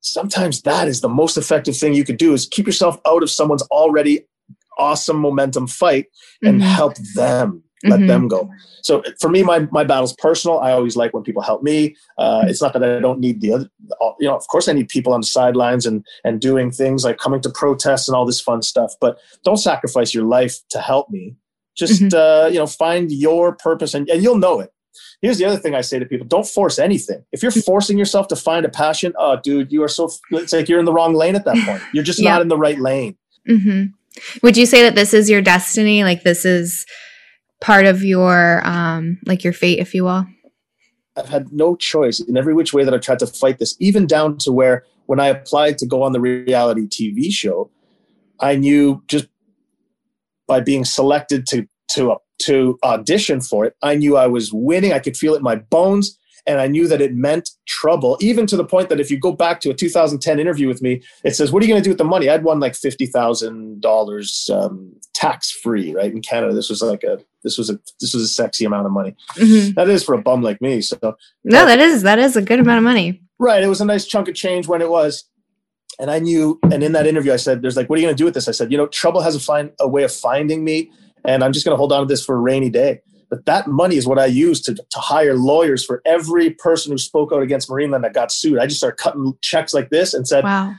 sometimes 0.00 0.62
that 0.62 0.88
is 0.88 1.00
the 1.00 1.08
most 1.08 1.36
effective 1.36 1.76
thing 1.76 1.92
you 1.94 2.04
could 2.04 2.16
do 2.16 2.32
is 2.32 2.46
keep 2.46 2.66
yourself 2.66 2.98
out 3.06 3.22
of 3.22 3.30
someone's 3.30 3.62
already 3.64 4.26
awesome 4.78 5.18
momentum 5.18 5.66
fight 5.66 6.06
and 6.42 6.60
mm-hmm. 6.60 6.70
help 6.70 6.94
them 7.14 7.62
let 7.88 7.98
mm-hmm. 7.98 8.08
them 8.08 8.28
go 8.28 8.50
so 8.82 9.02
for 9.20 9.28
me 9.28 9.42
my, 9.42 9.60
my 9.70 9.84
battle's 9.84 10.14
personal 10.14 10.58
i 10.60 10.72
always 10.72 10.96
like 10.96 11.12
when 11.12 11.22
people 11.22 11.42
help 11.42 11.62
me 11.62 11.96
uh, 12.18 12.44
it's 12.46 12.62
not 12.62 12.72
that 12.72 12.82
i 12.82 12.98
don't 13.00 13.20
need 13.20 13.40
the 13.40 13.52
other 13.52 13.70
you 14.20 14.28
know 14.28 14.36
of 14.36 14.46
course 14.48 14.68
i 14.68 14.72
need 14.72 14.88
people 14.88 15.12
on 15.12 15.20
the 15.20 15.26
sidelines 15.26 15.86
and 15.86 16.04
and 16.24 16.40
doing 16.40 16.70
things 16.70 17.04
like 17.04 17.18
coming 17.18 17.40
to 17.40 17.50
protests 17.50 18.08
and 18.08 18.16
all 18.16 18.26
this 18.26 18.40
fun 18.40 18.62
stuff 18.62 18.94
but 19.00 19.18
don't 19.44 19.58
sacrifice 19.58 20.14
your 20.14 20.24
life 20.24 20.58
to 20.68 20.80
help 20.80 21.10
me 21.10 21.34
just 21.76 22.02
mm-hmm. 22.02 22.16
uh, 22.16 22.48
you 22.48 22.58
know 22.58 22.66
find 22.66 23.12
your 23.12 23.54
purpose 23.54 23.94
and, 23.94 24.08
and 24.08 24.22
you'll 24.22 24.38
know 24.38 24.60
it 24.60 24.72
Here's 25.22 25.38
the 25.38 25.44
other 25.44 25.56
thing 25.56 25.74
I 25.74 25.80
say 25.80 25.98
to 25.98 26.06
people 26.06 26.26
don't 26.26 26.46
force 26.46 26.78
anything. 26.78 27.24
If 27.32 27.42
you're 27.42 27.52
forcing 27.52 27.98
yourself 27.98 28.28
to 28.28 28.36
find 28.36 28.64
a 28.66 28.68
passion, 28.68 29.12
oh, 29.18 29.38
dude, 29.42 29.72
you 29.72 29.82
are 29.82 29.88
so, 29.88 30.10
it's 30.30 30.52
like 30.52 30.68
you're 30.68 30.78
in 30.78 30.84
the 30.84 30.92
wrong 30.92 31.14
lane 31.14 31.34
at 31.34 31.44
that 31.44 31.56
point. 31.66 31.82
You're 31.92 32.04
just 32.04 32.18
yeah. 32.18 32.32
not 32.32 32.42
in 32.42 32.48
the 32.48 32.56
right 32.56 32.78
lane. 32.78 33.16
Mm-hmm. 33.48 33.86
Would 34.42 34.56
you 34.56 34.66
say 34.66 34.82
that 34.82 34.94
this 34.94 35.14
is 35.14 35.30
your 35.30 35.42
destiny? 35.42 36.04
Like 36.04 36.22
this 36.22 36.44
is 36.44 36.86
part 37.60 37.86
of 37.86 38.02
your, 38.04 38.66
um, 38.66 39.18
like 39.26 39.44
your 39.44 39.52
fate, 39.52 39.78
if 39.78 39.94
you 39.94 40.04
will? 40.04 40.26
I've 41.16 41.28
had 41.28 41.52
no 41.52 41.76
choice 41.76 42.20
in 42.20 42.36
every 42.36 42.54
which 42.54 42.72
way 42.72 42.84
that 42.84 42.92
I've 42.92 43.00
tried 43.00 43.20
to 43.20 43.26
fight 43.26 43.58
this, 43.58 43.74
even 43.80 44.06
down 44.06 44.36
to 44.38 44.52
where 44.52 44.84
when 45.06 45.18
I 45.20 45.28
applied 45.28 45.78
to 45.78 45.86
go 45.86 46.02
on 46.02 46.12
the 46.12 46.20
reality 46.20 46.86
TV 46.86 47.32
show, 47.32 47.70
I 48.40 48.56
knew 48.56 49.02
just 49.08 49.28
by 50.46 50.60
being 50.60 50.84
selected 50.84 51.46
to 51.48 51.66
to 51.92 52.16
to 52.42 52.78
audition 52.82 53.40
for 53.40 53.64
it. 53.64 53.74
I 53.82 53.94
knew 53.94 54.16
I 54.16 54.26
was 54.26 54.52
winning. 54.52 54.92
I 54.92 54.98
could 54.98 55.16
feel 55.16 55.34
it 55.34 55.38
in 55.38 55.42
my 55.42 55.56
bones. 55.56 56.18
and 56.48 56.60
I 56.60 56.68
knew 56.68 56.86
that 56.86 57.00
it 57.00 57.12
meant 57.12 57.50
trouble, 57.66 58.16
even 58.20 58.46
to 58.46 58.56
the 58.56 58.64
point 58.64 58.88
that 58.88 59.00
if 59.00 59.10
you 59.10 59.18
go 59.18 59.32
back 59.32 59.58
to 59.62 59.70
a 59.70 59.74
2010 59.74 60.38
interview 60.38 60.68
with 60.68 60.80
me, 60.80 61.02
it 61.24 61.34
says, 61.34 61.50
"What 61.50 61.60
are 61.60 61.66
you 61.66 61.72
going 61.72 61.82
to 61.82 61.84
do 61.84 61.90
with 61.90 61.98
the 61.98 62.04
money?" 62.04 62.28
I'd 62.28 62.44
won 62.44 62.60
like 62.60 62.76
fifty 62.76 63.06
thousand 63.06 63.56
um, 63.56 63.80
dollars 63.80 64.50
tax 65.14 65.50
free, 65.50 65.94
right 65.94 66.12
in 66.12 66.20
Canada. 66.22 66.54
This 66.54 66.68
was 66.68 66.82
like 66.82 67.02
a 67.02 67.18
this 67.46 67.56
was 67.56 67.70
a 67.70 67.78
this 68.00 68.12
was 68.12 68.24
a 68.24 68.28
sexy 68.28 68.64
amount 68.64 68.86
of 68.86 68.92
money. 68.92 69.14
Mm-hmm. 69.36 69.74
That 69.74 69.88
is 69.88 70.02
for 70.02 70.14
a 70.14 70.20
bum 70.20 70.42
like 70.42 70.60
me. 70.60 70.80
So 70.80 70.98
no, 71.44 71.64
that 71.64 71.78
is 71.78 72.02
that 72.02 72.18
is 72.18 72.36
a 72.36 72.42
good 72.42 72.58
amount 72.58 72.78
of 72.78 72.84
money. 72.84 73.22
Right, 73.38 73.62
it 73.62 73.68
was 73.68 73.80
a 73.80 73.84
nice 73.84 74.04
chunk 74.04 74.28
of 74.28 74.34
change 74.34 74.66
when 74.66 74.82
it 74.82 74.90
was. 74.90 75.24
And 75.98 76.10
I 76.10 76.18
knew, 76.18 76.58
and 76.64 76.82
in 76.82 76.92
that 76.92 77.06
interview, 77.06 77.32
I 77.32 77.36
said, 77.36 77.62
"There's 77.62 77.76
like, 77.76 77.88
what 77.88 77.98
are 77.98 78.02
you 78.02 78.06
going 78.06 78.16
to 78.16 78.20
do 78.20 78.24
with 78.24 78.34
this?" 78.34 78.48
I 78.48 78.52
said, 78.52 78.72
"You 78.72 78.76
know, 78.76 78.88
trouble 78.88 79.20
has 79.20 79.36
a 79.36 79.40
find 79.40 79.70
a 79.80 79.88
way 79.88 80.02
of 80.02 80.12
finding 80.12 80.64
me, 80.64 80.90
and 81.24 81.44
I'm 81.44 81.52
just 81.52 81.64
going 81.64 81.72
to 81.72 81.78
hold 81.78 81.92
on 81.92 82.00
to 82.00 82.06
this 82.06 82.24
for 82.24 82.34
a 82.34 82.40
rainy 82.40 82.68
day." 82.68 83.00
But 83.30 83.44
that 83.46 83.66
money 83.66 83.96
is 83.96 84.06
what 84.06 84.18
I 84.18 84.26
use 84.26 84.60
to, 84.62 84.74
to 84.74 84.98
hire 84.98 85.34
lawyers 85.34 85.84
for 85.84 86.02
every 86.04 86.50
person 86.50 86.92
who 86.92 86.98
spoke 86.98 87.32
out 87.32 87.42
against 87.42 87.68
Marineland 87.68 88.02
that 88.02 88.14
got 88.14 88.30
sued. 88.30 88.58
I 88.58 88.66
just 88.66 88.78
started 88.78 88.98
cutting 88.98 89.36
checks 89.40 89.74
like 89.74 89.90
this 89.90 90.14
and 90.14 90.28
said, 90.28 90.44
wow. 90.44 90.74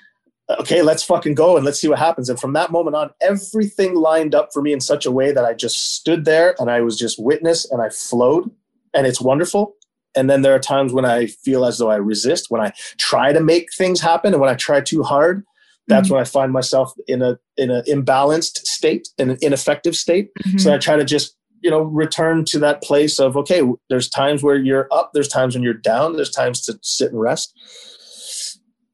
Okay, 0.50 0.82
let's 0.82 1.04
fucking 1.04 1.36
go 1.36 1.58
and 1.58 1.66
let's 1.66 1.80
see 1.80 1.88
what 1.88 2.00
happens. 2.00 2.30
And 2.30 2.40
from 2.40 2.54
that 2.54 2.72
moment 2.72 2.96
on, 2.96 3.10
everything 3.22 3.96
lined 3.96 4.34
up 4.34 4.50
for 4.54 4.62
me 4.62 4.74
in 4.74 4.80
such 4.80 5.06
a 5.06 5.12
way 5.12 5.32
that 5.32 5.46
I 5.46 5.54
just 5.54 5.96
stood 5.96 6.26
there 6.26 6.56
and 6.60 6.70
I 6.70 6.82
was 6.82 6.98
just 6.98 7.22
witness 7.22 7.70
and 7.70 7.82
I 7.82 7.90
flowed 7.90 8.50
and 8.94 9.06
it's 9.06 9.22
wonderful. 9.22 9.76
And 10.16 10.30
then 10.30 10.42
there 10.42 10.56
are 10.56 10.60
times 10.60 10.94
when 10.94 11.06
I 11.06 11.28
feel 11.28 11.66
as 11.66 11.78
though 11.78 11.92
I 11.92 11.98
resist, 11.98 12.50
when 12.50 12.62
I 12.62 12.72
try 12.98 13.34
to 13.34 13.42
make 13.42 13.74
things 13.74 14.02
happen 14.02 14.34
and 14.34 14.42
when 14.42 14.50
I 14.50 14.56
try 14.56 14.82
too 14.82 15.04
hard, 15.04 15.44
that's 15.88 16.08
mm-hmm. 16.08 16.16
when 16.16 16.22
I 16.22 16.26
find 16.26 16.52
myself 16.52 16.94
in 17.08 17.22
a 17.22 17.38
in 17.56 17.72
an 17.72 17.84
imbalanced 17.88 18.60
state, 18.66 19.08
in 19.18 19.30
an 19.30 19.38
ineffective 19.42 19.96
state. 19.96 20.30
Mm-hmm. 20.40 20.58
So 20.58 20.74
I 20.74 20.78
try 20.78 20.98
to 20.98 21.06
just 21.06 21.38
you 21.62 21.70
know 21.70 21.82
return 21.82 22.46
to 22.46 22.60
that 22.60 22.82
place 22.84 23.20
of 23.20 23.36
okay 23.36 23.62
there's 23.90 24.10
times 24.10 24.44
where 24.44 24.56
you're 24.56 24.88
up 24.92 25.12
there's 25.14 25.28
times 25.28 25.56
when 25.56 25.64
you're 25.64 25.74
down 25.74 26.16
there's 26.16 26.30
times 26.30 26.62
to 26.62 26.78
sit 26.82 27.12
and 27.12 27.20
rest 27.20 27.54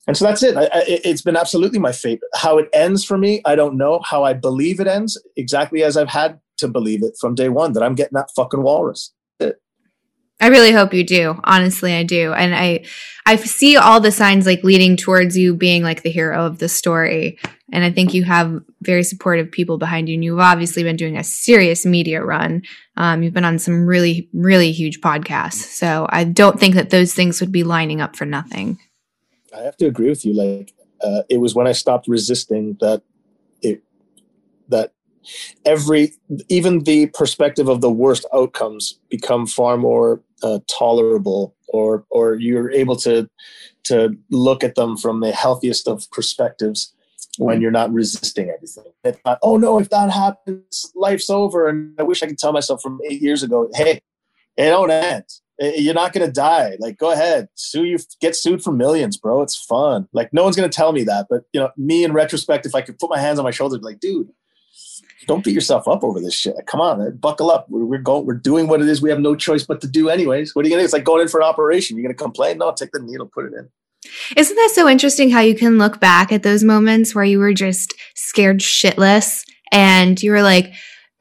and 0.07 0.17
so 0.17 0.25
that's 0.25 0.43
it 0.43 0.55
I, 0.55 0.63
I, 0.65 0.83
it's 0.87 1.21
been 1.21 1.37
absolutely 1.37 1.79
my 1.79 1.91
fate 1.91 2.21
how 2.35 2.57
it 2.57 2.69
ends 2.73 3.03
for 3.03 3.17
me 3.17 3.41
i 3.45 3.55
don't 3.55 3.77
know 3.77 4.01
how 4.03 4.23
i 4.23 4.33
believe 4.33 4.79
it 4.79 4.87
ends 4.87 5.21
exactly 5.35 5.83
as 5.83 5.97
i've 5.97 6.09
had 6.09 6.39
to 6.57 6.67
believe 6.67 7.03
it 7.03 7.15
from 7.19 7.35
day 7.35 7.49
one 7.49 7.73
that 7.73 7.83
i'm 7.83 7.95
getting 7.95 8.15
that 8.15 8.29
fucking 8.35 8.61
walrus 8.61 9.13
I 10.43 10.47
really 10.47 10.71
hope 10.73 10.93
you 10.93 11.05
do. 11.05 11.39
Honestly, 11.45 11.93
I 11.93 12.03
do. 12.03 12.33
And 12.33 12.53
I 12.53 12.83
I 13.25 13.37
see 13.37 13.77
all 13.77 14.01
the 14.01 14.11
signs 14.11 14.45
like 14.45 14.61
leading 14.61 14.97
towards 14.97 15.37
you 15.37 15.55
being 15.55 15.83
like 15.83 16.03
the 16.03 16.11
hero 16.11 16.45
of 16.45 16.59
the 16.59 16.67
story. 16.67 17.39
And 17.71 17.85
I 17.85 17.91
think 17.91 18.13
you 18.13 18.25
have 18.25 18.61
very 18.81 19.03
supportive 19.03 19.51
people 19.51 19.77
behind 19.77 20.09
you. 20.09 20.15
And 20.15 20.23
you've 20.23 20.39
obviously 20.39 20.83
been 20.83 20.97
doing 20.97 21.15
a 21.15 21.23
serious 21.23 21.85
media 21.85 22.21
run. 22.21 22.63
Um, 22.97 23.23
you've 23.23 23.33
been 23.33 23.45
on 23.45 23.57
some 23.57 23.85
really, 23.85 24.29
really 24.33 24.73
huge 24.73 24.99
podcasts. 24.99 25.53
So 25.53 26.07
I 26.09 26.25
don't 26.25 26.59
think 26.59 26.75
that 26.75 26.89
those 26.89 27.13
things 27.13 27.39
would 27.39 27.53
be 27.53 27.63
lining 27.63 28.01
up 28.01 28.17
for 28.17 28.25
nothing. 28.25 28.79
I 29.55 29.61
have 29.61 29.77
to 29.77 29.85
agree 29.85 30.09
with 30.09 30.25
you. 30.25 30.33
Like 30.33 30.73
uh, 31.03 31.23
it 31.29 31.37
was 31.37 31.55
when 31.55 31.67
I 31.67 31.73
stopped 31.73 32.07
resisting 32.07 32.77
that 32.79 33.01
it 33.61 33.83
that 34.69 34.93
every 35.65 36.13
even 36.49 36.83
the 36.83 37.07
perspective 37.07 37.69
of 37.69 37.81
the 37.81 37.91
worst 37.91 38.25
outcomes 38.33 38.99
become 39.09 39.47
far 39.47 39.77
more 39.77 40.21
uh, 40.41 40.59
tolerable 40.69 41.55
or 41.69 42.05
or 42.09 42.35
you're 42.35 42.71
able 42.71 42.95
to 42.97 43.29
to 43.83 44.17
look 44.29 44.63
at 44.63 44.75
them 44.75 44.97
from 44.97 45.19
the 45.19 45.31
healthiest 45.31 45.87
of 45.87 46.09
perspectives 46.11 46.93
when 47.37 47.61
you're 47.61 47.71
not 47.71 47.91
resisting 47.91 48.49
everything. 48.49 48.91
It's 49.03 49.19
not, 49.25 49.39
oh 49.41 49.57
no, 49.57 49.79
if 49.79 49.89
that 49.89 50.11
happens, 50.11 50.91
life's 50.95 51.29
over. 51.29 51.67
And 51.67 51.99
I 51.99 52.03
wish 52.03 52.21
I 52.21 52.27
could 52.27 52.37
tell 52.37 52.53
myself 52.53 52.81
from 52.81 52.99
eight 53.09 53.21
years 53.21 53.43
ago, 53.43 53.69
hey, 53.73 54.01
it 54.55 54.69
don't 54.69 54.91
end. 54.91 55.25
Eh, 55.61 55.73
you're 55.77 55.93
not 55.93 56.13
gonna 56.13 56.31
die. 56.31 56.75
Like, 56.79 56.97
go 56.97 57.11
ahead, 57.11 57.47
sue 57.55 57.83
you, 57.83 57.97
get 58.19 58.35
sued 58.35 58.63
for 58.63 58.71
millions, 58.71 59.17
bro. 59.17 59.41
It's 59.41 59.55
fun. 59.55 60.07
Like, 60.11 60.33
no 60.33 60.43
one's 60.43 60.55
gonna 60.55 60.69
tell 60.69 60.91
me 60.91 61.03
that. 61.03 61.27
But 61.29 61.43
you 61.53 61.59
know, 61.59 61.69
me 61.77 62.03
in 62.03 62.13
retrospect, 62.13 62.65
if 62.65 62.73
I 62.73 62.81
could 62.81 62.97
put 62.97 63.09
my 63.09 63.19
hands 63.19 63.37
on 63.37 63.45
my 63.45 63.51
shoulders, 63.51 63.81
like, 63.81 63.99
dude, 63.99 64.29
don't 65.27 65.43
beat 65.43 65.53
yourself 65.53 65.87
up 65.87 66.03
over 66.03 66.19
this 66.19 66.33
shit. 66.33 66.55
Come 66.65 66.81
on, 66.81 66.99
man, 66.99 67.17
buckle 67.17 67.51
up. 67.51 67.67
We're, 67.69 67.85
we're, 67.85 67.97
going. 67.99 68.25
We're 68.25 68.33
doing 68.33 68.67
what 68.67 68.81
it 68.81 68.87
is. 68.87 69.01
We 69.01 69.09
have 69.09 69.19
no 69.19 69.35
choice 69.35 69.63
but 69.63 69.79
to 69.81 69.87
do, 69.87 70.09
anyways. 70.09 70.55
What 70.55 70.65
are 70.65 70.67
you 70.67 70.73
gonna? 70.73 70.81
do? 70.81 70.85
It's 70.85 70.93
like 70.93 71.03
going 71.03 71.21
in 71.21 71.27
for 71.27 71.39
an 71.39 71.45
operation. 71.45 71.97
You're 71.97 72.03
gonna 72.03 72.15
complain? 72.15 72.57
No, 72.57 72.73
take 72.73 72.91
the 72.91 72.99
needle, 72.99 73.29
put 73.33 73.45
it 73.45 73.53
in. 73.53 73.69
Isn't 74.35 74.55
that 74.55 74.71
so 74.73 74.89
interesting? 74.89 75.29
How 75.29 75.39
you 75.39 75.55
can 75.55 75.77
look 75.77 75.99
back 75.99 76.31
at 76.31 76.43
those 76.43 76.63
moments 76.63 77.13
where 77.13 77.23
you 77.23 77.39
were 77.39 77.53
just 77.53 77.93
scared 78.15 78.59
shitless, 78.59 79.43
and 79.71 80.21
you 80.21 80.31
were 80.31 80.41
like, 80.41 80.73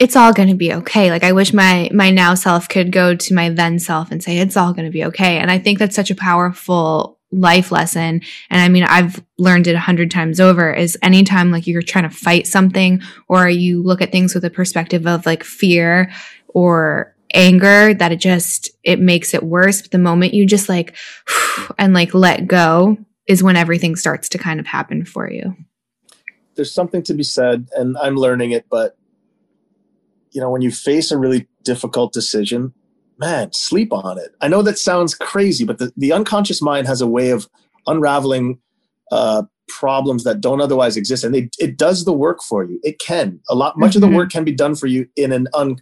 "It's 0.03 0.17
all 0.17 0.33
gonna 0.33 0.55
be 0.57 0.75
okay." 0.75 1.11
Like 1.11 1.25
I 1.25 1.33
wish 1.33 1.53
my 1.53 1.89
my 1.93 2.11
now 2.11 2.35
self 2.35 2.69
could 2.69 2.91
go 2.91 3.15
to 3.15 3.35
my 3.35 3.49
then 3.49 3.79
self 3.79 4.11
and 4.11 4.23
say, 4.23 4.39
"It's 4.39 4.57
all 4.57 4.73
gonna 4.73 4.91
be 4.91 5.05
okay." 5.07 5.39
And 5.39 5.51
I 5.51 5.59
think 5.59 5.79
that's 5.79 5.97
such 5.97 6.11
a 6.11 6.17
powerful 6.17 7.19
life 7.33 7.73
lesson 7.73 8.21
and 8.51 8.61
i 8.61 8.69
mean 8.69 8.85
i've 8.85 9.23
learned 9.39 9.67
it 9.67 9.75
a 9.75 9.81
hundred 9.81 10.11
times 10.11 10.39
over 10.39 10.73
is 10.73 10.99
anytime 11.03 11.51
like 11.51 11.67
you're 11.67 11.81
trying 11.81 12.09
to 12.09 12.15
fight 12.15 12.47
something 12.47 13.01
or 13.27 13.49
you 13.49 13.83
look 13.83 14.03
at 14.03 14.13
things 14.13 14.35
with 14.35 14.45
a 14.45 14.51
perspective 14.51 15.07
of 15.07 15.25
like 15.25 15.43
fear 15.43 16.13
or 16.49 17.17
anger 17.33 17.95
that 17.95 18.13
it 18.13 18.21
just 18.21 18.71
it 18.85 19.01
makes 19.01 19.33
it 19.33 19.43
worse 19.43 19.81
but 19.81 19.91
the 19.91 19.99
moment 19.99 20.35
you 20.35 20.45
just 20.45 20.69
like 20.69 20.95
and 21.79 21.95
like 21.95 22.13
let 22.13 22.47
go 22.47 22.99
is 23.27 23.43
when 23.43 23.57
everything 23.57 23.97
starts 23.97 24.29
to 24.29 24.37
kind 24.37 24.61
of 24.61 24.67
happen 24.67 25.03
for 25.03 25.31
you 25.31 25.57
there's 26.55 26.75
something 26.75 27.03
to 27.03 27.15
be 27.15 27.23
said 27.23 27.67
and 27.75 27.97
i'm 27.97 28.17
learning 28.17 28.51
it 28.51 28.67
but 28.69 28.99
you 30.33 30.41
know 30.41 30.51
when 30.51 30.62
you 30.62 30.70
face 30.70 31.11
a 31.11 31.18
really 31.18 31.47
difficult 31.64 32.12
decision 32.12 32.72
man, 33.22 33.53
sleep 33.53 33.93
on 33.93 34.18
it. 34.18 34.35
I 34.41 34.49
know 34.49 34.62
that 34.62 34.78
sounds 34.78 35.14
crazy, 35.14 35.64
but 35.64 35.78
the, 35.78 35.93
the 35.97 36.12
unconscious 36.12 36.61
mind 36.61 36.89
has 36.89 37.01
a 37.01 37.07
way 37.07 37.30
of 37.30 37.49
unraveling 37.87 38.59
uh, 39.12 39.45
problems 39.68 40.24
that 40.24 40.41
don't 40.41 40.61
otherwise 40.61 40.97
exist, 40.97 41.22
and 41.22 41.35
they, 41.35 41.49
it 41.59 41.76
does 41.76 42.05
the 42.05 42.12
work 42.12 42.43
for 42.43 42.64
you. 42.64 42.80
It 42.83 42.99
can 42.99 43.41
a 43.49 43.55
lot. 43.55 43.78
Much 43.78 43.91
mm-hmm. 43.91 43.99
of 43.99 44.01
the 44.01 44.07
mm-hmm. 44.09 44.16
work 44.16 44.30
can 44.30 44.45
be 44.45 44.53
done 44.53 44.74
for 44.74 44.89
you 44.89 45.07
in 45.16 45.33
an 45.33 45.47
un. 45.55 45.76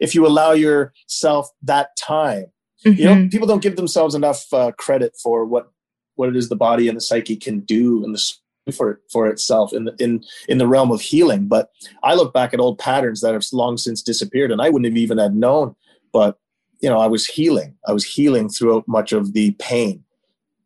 If 0.00 0.14
you 0.14 0.26
allow 0.26 0.52
yourself 0.52 1.48
that 1.62 1.96
time, 1.96 2.46
mm-hmm. 2.84 2.98
you 2.98 3.04
know, 3.04 3.14
mm-hmm. 3.14 3.28
people 3.28 3.46
don't 3.46 3.62
give 3.62 3.76
themselves 3.76 4.14
enough 4.14 4.52
uh, 4.52 4.72
credit 4.72 5.16
for 5.22 5.44
what 5.44 5.70
what 6.16 6.28
it 6.28 6.36
is 6.36 6.48
the 6.48 6.56
body 6.56 6.88
and 6.88 6.96
the 6.96 7.00
psyche 7.00 7.36
can 7.36 7.60
do 7.60 8.04
and 8.04 8.14
the 8.14 8.32
for 8.70 9.00
for 9.10 9.26
itself 9.26 9.72
in 9.72 9.84
the 9.84 9.94
in 9.98 10.24
in 10.48 10.58
the 10.58 10.66
realm 10.66 10.90
of 10.90 11.00
healing. 11.00 11.48
But 11.48 11.70
I 12.02 12.14
look 12.14 12.32
back 12.32 12.54
at 12.54 12.60
old 12.60 12.78
patterns 12.78 13.20
that 13.20 13.32
have 13.32 13.44
long 13.52 13.76
since 13.76 14.02
disappeared, 14.02 14.50
and 14.50 14.60
I 14.60 14.70
wouldn't 14.70 14.92
have 14.92 14.96
even 14.96 15.18
had 15.18 15.34
known 15.34 15.74
but 16.12 16.38
you 16.80 16.88
know 16.88 16.98
i 16.98 17.06
was 17.06 17.26
healing 17.26 17.74
i 17.86 17.92
was 17.92 18.04
healing 18.04 18.48
throughout 18.48 18.86
much 18.86 19.12
of 19.12 19.32
the 19.32 19.52
pain 19.52 20.02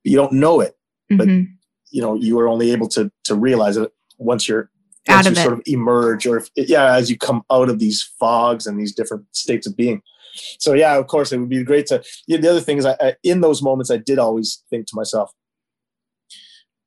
you 0.05 0.16
don't 0.16 0.32
know 0.32 0.61
it 0.61 0.76
but 1.11 1.28
mm-hmm. 1.28 1.50
you 1.90 2.02
know 2.02 2.14
you 2.14 2.38
are 2.38 2.48
only 2.48 2.70
able 2.70 2.88
to 2.88 3.11
to 3.24 3.34
realize 3.34 3.76
it 3.76 3.90
once 4.18 4.48
you're 4.48 4.70
once 5.09 5.26
you 5.26 5.32
it. 5.32 5.36
sort 5.36 5.52
of 5.52 5.62
emerge 5.66 6.26
or 6.26 6.38
if, 6.38 6.48
yeah 6.57 6.94
as 6.94 7.11
you 7.11 7.18
come 7.18 7.42
out 7.50 7.68
of 7.68 7.78
these 7.78 8.02
fogs 8.18 8.66
and 8.66 8.78
these 8.78 8.94
different 8.94 9.24
states 9.32 9.66
of 9.66 9.76
being 9.76 10.00
so 10.59 10.72
yeah 10.72 10.96
of 10.96 11.07
course 11.07 11.32
it 11.32 11.38
would 11.38 11.48
be 11.48 11.62
great 11.62 11.86
to 11.86 12.02
yeah, 12.26 12.38
the 12.38 12.50
other 12.50 12.61
thing 12.61 12.78
is 12.78 12.86
I, 12.86 12.96
I 13.00 13.14
in 13.22 13.40
those 13.40 13.62
moments 13.62 13.90
i 13.90 13.96
did 13.96 14.18
always 14.18 14.62
think 14.70 14.86
to 14.86 14.96
myself 14.96 15.32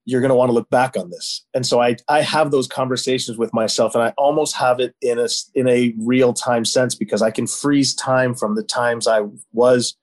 you're 0.08 0.22
going 0.22 0.30
to 0.30 0.36
want 0.36 0.48
to 0.48 0.54
look 0.54 0.70
back 0.70 0.96
on 0.96 1.10
this. 1.10 1.46
And 1.54 1.66
so 1.66 1.82
i 1.82 1.96
i 2.08 2.22
have 2.22 2.52
those 2.52 2.68
conversations 2.68 3.38
with 3.38 3.54
myself 3.54 3.94
and 3.94 4.04
i 4.04 4.14
almost 4.18 4.56
have 4.56 4.80
it 4.80 4.96
in 5.02 5.20
a 5.20 5.28
in 5.54 5.68
a 5.68 5.94
real 6.00 6.34
time 6.34 6.66
sense 6.66 6.96
because 6.96 7.22
i 7.22 7.30
can 7.30 7.46
freeze 7.46 7.94
time 7.94 8.34
from 8.34 8.56
the 8.56 8.64
times 8.64 9.08
i 9.08 9.22
was 9.54 9.98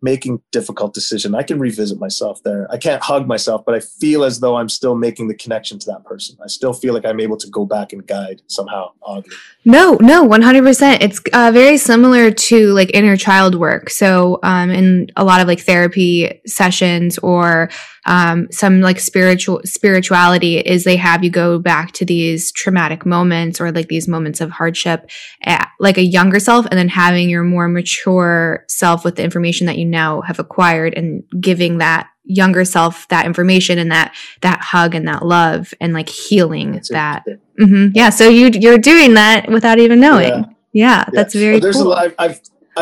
making 0.00 0.40
difficult 0.50 0.94
decision. 0.94 1.34
I 1.34 1.42
can 1.42 1.58
revisit 1.58 1.98
myself 1.98 2.42
there. 2.42 2.66
I 2.70 2.78
can't 2.78 3.02
hug 3.02 3.26
myself 3.26 3.64
but 3.66 3.74
i 3.74 3.80
feel 3.80 4.24
as 4.24 4.40
though 4.40 4.56
i'm 4.56 4.68
still 4.68 4.94
making 4.94 5.28
the 5.28 5.34
connection 5.34 5.78
to 5.80 5.86
that 5.90 6.04
person. 6.04 6.36
I 6.42 6.48
still 6.48 6.72
feel 6.72 6.94
like 6.94 7.04
i'm 7.04 7.20
able 7.20 7.36
to 7.38 7.48
go 7.48 7.64
back 7.64 7.92
and 7.92 8.06
guide 8.06 8.42
somehow 8.46 8.92
oddly 9.02 9.34
no 9.64 9.96
no 10.00 10.26
100% 10.26 10.98
it's 11.00 11.20
uh, 11.32 11.50
very 11.52 11.76
similar 11.76 12.30
to 12.30 12.72
like 12.72 12.90
inner 12.94 13.16
child 13.16 13.54
work. 13.56 13.90
So 13.90 14.38
um, 14.42 14.70
in 14.70 15.08
a 15.16 15.24
lot 15.24 15.40
of 15.40 15.48
like 15.48 15.60
therapy 15.60 16.40
sessions 16.46 17.18
or 17.18 17.70
um, 18.08 18.50
some 18.50 18.80
like 18.80 18.98
spiritual 18.98 19.60
spirituality 19.64 20.58
is 20.58 20.82
they 20.82 20.96
have 20.96 21.22
you 21.22 21.30
go 21.30 21.58
back 21.58 21.92
to 21.92 22.06
these 22.06 22.50
traumatic 22.50 23.04
moments 23.04 23.60
or 23.60 23.70
like 23.70 23.88
these 23.88 24.08
moments 24.08 24.40
of 24.40 24.50
hardship 24.50 25.10
at, 25.42 25.68
like 25.78 25.98
a 25.98 26.02
younger 26.02 26.40
self 26.40 26.64
and 26.66 26.78
then 26.78 26.88
having 26.88 27.28
your 27.28 27.44
more 27.44 27.68
mature 27.68 28.64
self 28.66 29.04
with 29.04 29.16
the 29.16 29.22
information 29.22 29.66
that 29.66 29.76
you 29.76 29.84
now 29.84 30.22
have 30.22 30.38
acquired 30.38 30.94
and 30.94 31.22
giving 31.38 31.78
that 31.78 32.08
younger 32.24 32.64
self 32.64 33.06
that 33.08 33.26
information 33.26 33.78
and 33.78 33.90
that 33.92 34.14
that 34.40 34.60
hug 34.62 34.94
and 34.94 35.06
that 35.06 35.24
love 35.24 35.74
and 35.78 35.92
like 35.92 36.08
healing 36.08 36.72
that's 36.72 36.88
that 36.88 37.24
mm-hmm. 37.60 37.88
yeah 37.94 38.10
so 38.10 38.28
you 38.28 38.50
you're 38.54 38.78
doing 38.78 39.14
that 39.14 39.50
without 39.50 39.78
even 39.78 40.00
knowing 40.00 40.24
yeah, 40.24 40.44
yeah, 40.72 41.04
yeah. 41.04 41.04
that's 41.12 41.34
very 41.34 41.52
well, 41.54 41.60
there's 41.60 41.76
cool. 41.76 41.86
a 41.86 41.88
lot 41.88 42.04
I've 42.04 42.14
I've 42.18 42.40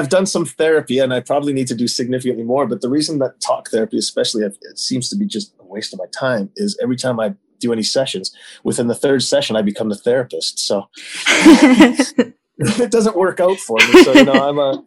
done 0.08 0.26
some 0.26 0.44
therapy 0.44 0.98
and 0.98 1.12
I 1.12 1.20
probably 1.20 1.52
need 1.52 1.68
to 1.68 1.74
do 1.74 1.88
significantly 1.88 2.44
more. 2.44 2.66
But 2.66 2.80
the 2.80 2.88
reason 2.88 3.18
that 3.18 3.40
talk 3.40 3.70
therapy, 3.70 3.98
especially, 3.98 4.42
it 4.42 4.78
seems 4.78 5.08
to 5.10 5.16
be 5.16 5.26
just 5.26 5.54
a 5.58 5.64
waste 5.64 5.92
of 5.92 5.98
my 5.98 6.06
time 6.18 6.50
is 6.56 6.78
every 6.82 6.96
time 6.96 7.18
I 7.18 7.34
do 7.58 7.72
any 7.72 7.82
sessions, 7.82 8.34
within 8.64 8.86
the 8.86 8.94
third 8.94 9.22
session, 9.22 9.56
I 9.56 9.62
become 9.62 9.88
the 9.88 9.96
therapist. 9.96 10.58
So 10.58 10.88
it 12.58 12.90
doesn't 12.90 13.16
work 13.16 13.40
out 13.40 13.58
for 13.58 13.78
me. 13.78 14.04
So 14.04 14.12
you 14.12 14.24
know, 14.24 14.48
I'm 14.48 14.58
a 14.58 14.82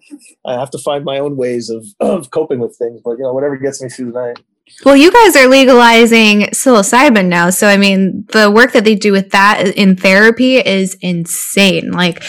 I 0.46 0.60
have 0.60 0.72
to 0.72 0.78
find 0.78 1.04
my 1.06 1.20
own 1.20 1.38
ways 1.38 1.70
of 1.70 1.86
of 2.00 2.32
coping 2.32 2.60
with 2.60 2.76
things. 2.78 3.02
But 3.04 3.12
you 3.12 3.24
know, 3.24 3.34
whatever 3.34 3.58
gets 3.58 3.82
me 3.82 3.90
through 3.90 4.12
the 4.12 4.20
night. 4.20 4.40
Well, 4.86 4.96
you 4.96 5.12
guys 5.12 5.36
are 5.36 5.48
legalizing 5.48 6.42
psilocybin 6.52 7.26
now, 7.26 7.50
so 7.50 7.68
I 7.68 7.78
mean, 7.78 8.26
the 8.32 8.52
work 8.52 8.72
that 8.74 8.84
they 8.84 8.94
do 8.94 9.12
with 9.12 9.32
that 9.32 9.76
in 9.76 9.96
therapy 9.96 10.58
is 10.58 10.96
insane. 11.02 11.92
Like. 11.92 12.24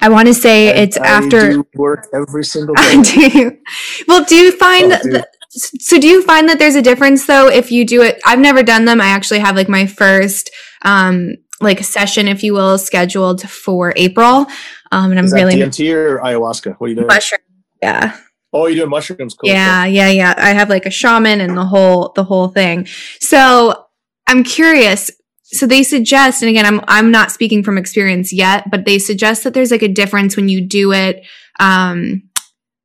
I 0.00 0.08
want 0.08 0.28
to 0.28 0.34
say 0.34 0.68
I, 0.68 0.82
it's 0.82 0.96
I 0.98 1.06
after 1.06 1.62
work 1.74 2.06
every 2.14 2.44
single 2.44 2.74
day. 2.76 3.02
do 3.02 3.26
you? 3.38 3.58
Well, 4.08 4.24
do 4.24 4.36
you 4.36 4.52
find 4.52 4.86
oh, 4.86 4.88
that? 4.88 5.28
So, 5.50 5.98
do 5.98 6.06
you 6.06 6.22
find 6.22 6.48
that 6.48 6.58
there's 6.58 6.74
a 6.74 6.82
difference 6.82 7.26
though 7.26 7.48
if 7.48 7.72
you 7.72 7.86
do 7.86 8.02
it? 8.02 8.20
I've 8.26 8.40
never 8.40 8.62
done 8.62 8.84
them. 8.84 9.00
I 9.00 9.06
actually 9.06 9.40
have 9.40 9.56
like 9.56 9.68
my 9.68 9.86
first 9.86 10.50
um, 10.84 11.36
like 11.60 11.82
session, 11.82 12.28
if 12.28 12.42
you 12.42 12.52
will, 12.52 12.78
scheduled 12.78 13.42
for 13.42 13.92
April. 13.96 14.46
Um, 14.92 15.10
and 15.10 15.18
I'm 15.18 15.24
Is 15.24 15.32
really 15.32 15.54
DMT 15.54 15.94
or 15.94 16.18
ayahuasca. 16.18 16.76
What 16.78 16.86
are 16.86 16.88
you 16.88 16.94
doing? 16.96 17.06
Mushroom. 17.06 17.40
Yeah. 17.82 18.18
Oh, 18.52 18.66
you're 18.66 18.76
doing 18.76 18.90
mushrooms. 18.90 19.34
Cool. 19.34 19.50
Yeah, 19.50 19.84
yeah, 19.84 20.08
yeah. 20.08 20.34
I 20.36 20.50
have 20.50 20.70
like 20.70 20.86
a 20.86 20.90
shaman 20.90 21.40
and 21.40 21.56
the 21.56 21.64
whole 21.64 22.12
the 22.14 22.24
whole 22.24 22.48
thing. 22.48 22.86
So 23.20 23.86
I'm 24.26 24.44
curious. 24.44 25.10
So 25.52 25.66
they 25.66 25.82
suggest, 25.82 26.42
and 26.42 26.50
again, 26.50 26.66
I'm 26.66 26.80
I'm 26.88 27.10
not 27.10 27.30
speaking 27.30 27.62
from 27.62 27.78
experience 27.78 28.32
yet, 28.32 28.70
but 28.70 28.84
they 28.84 28.98
suggest 28.98 29.44
that 29.44 29.54
there's 29.54 29.70
like 29.70 29.82
a 29.82 29.88
difference 29.88 30.36
when 30.36 30.48
you 30.48 30.60
do 30.60 30.92
it 30.92 31.24
um 31.60 32.22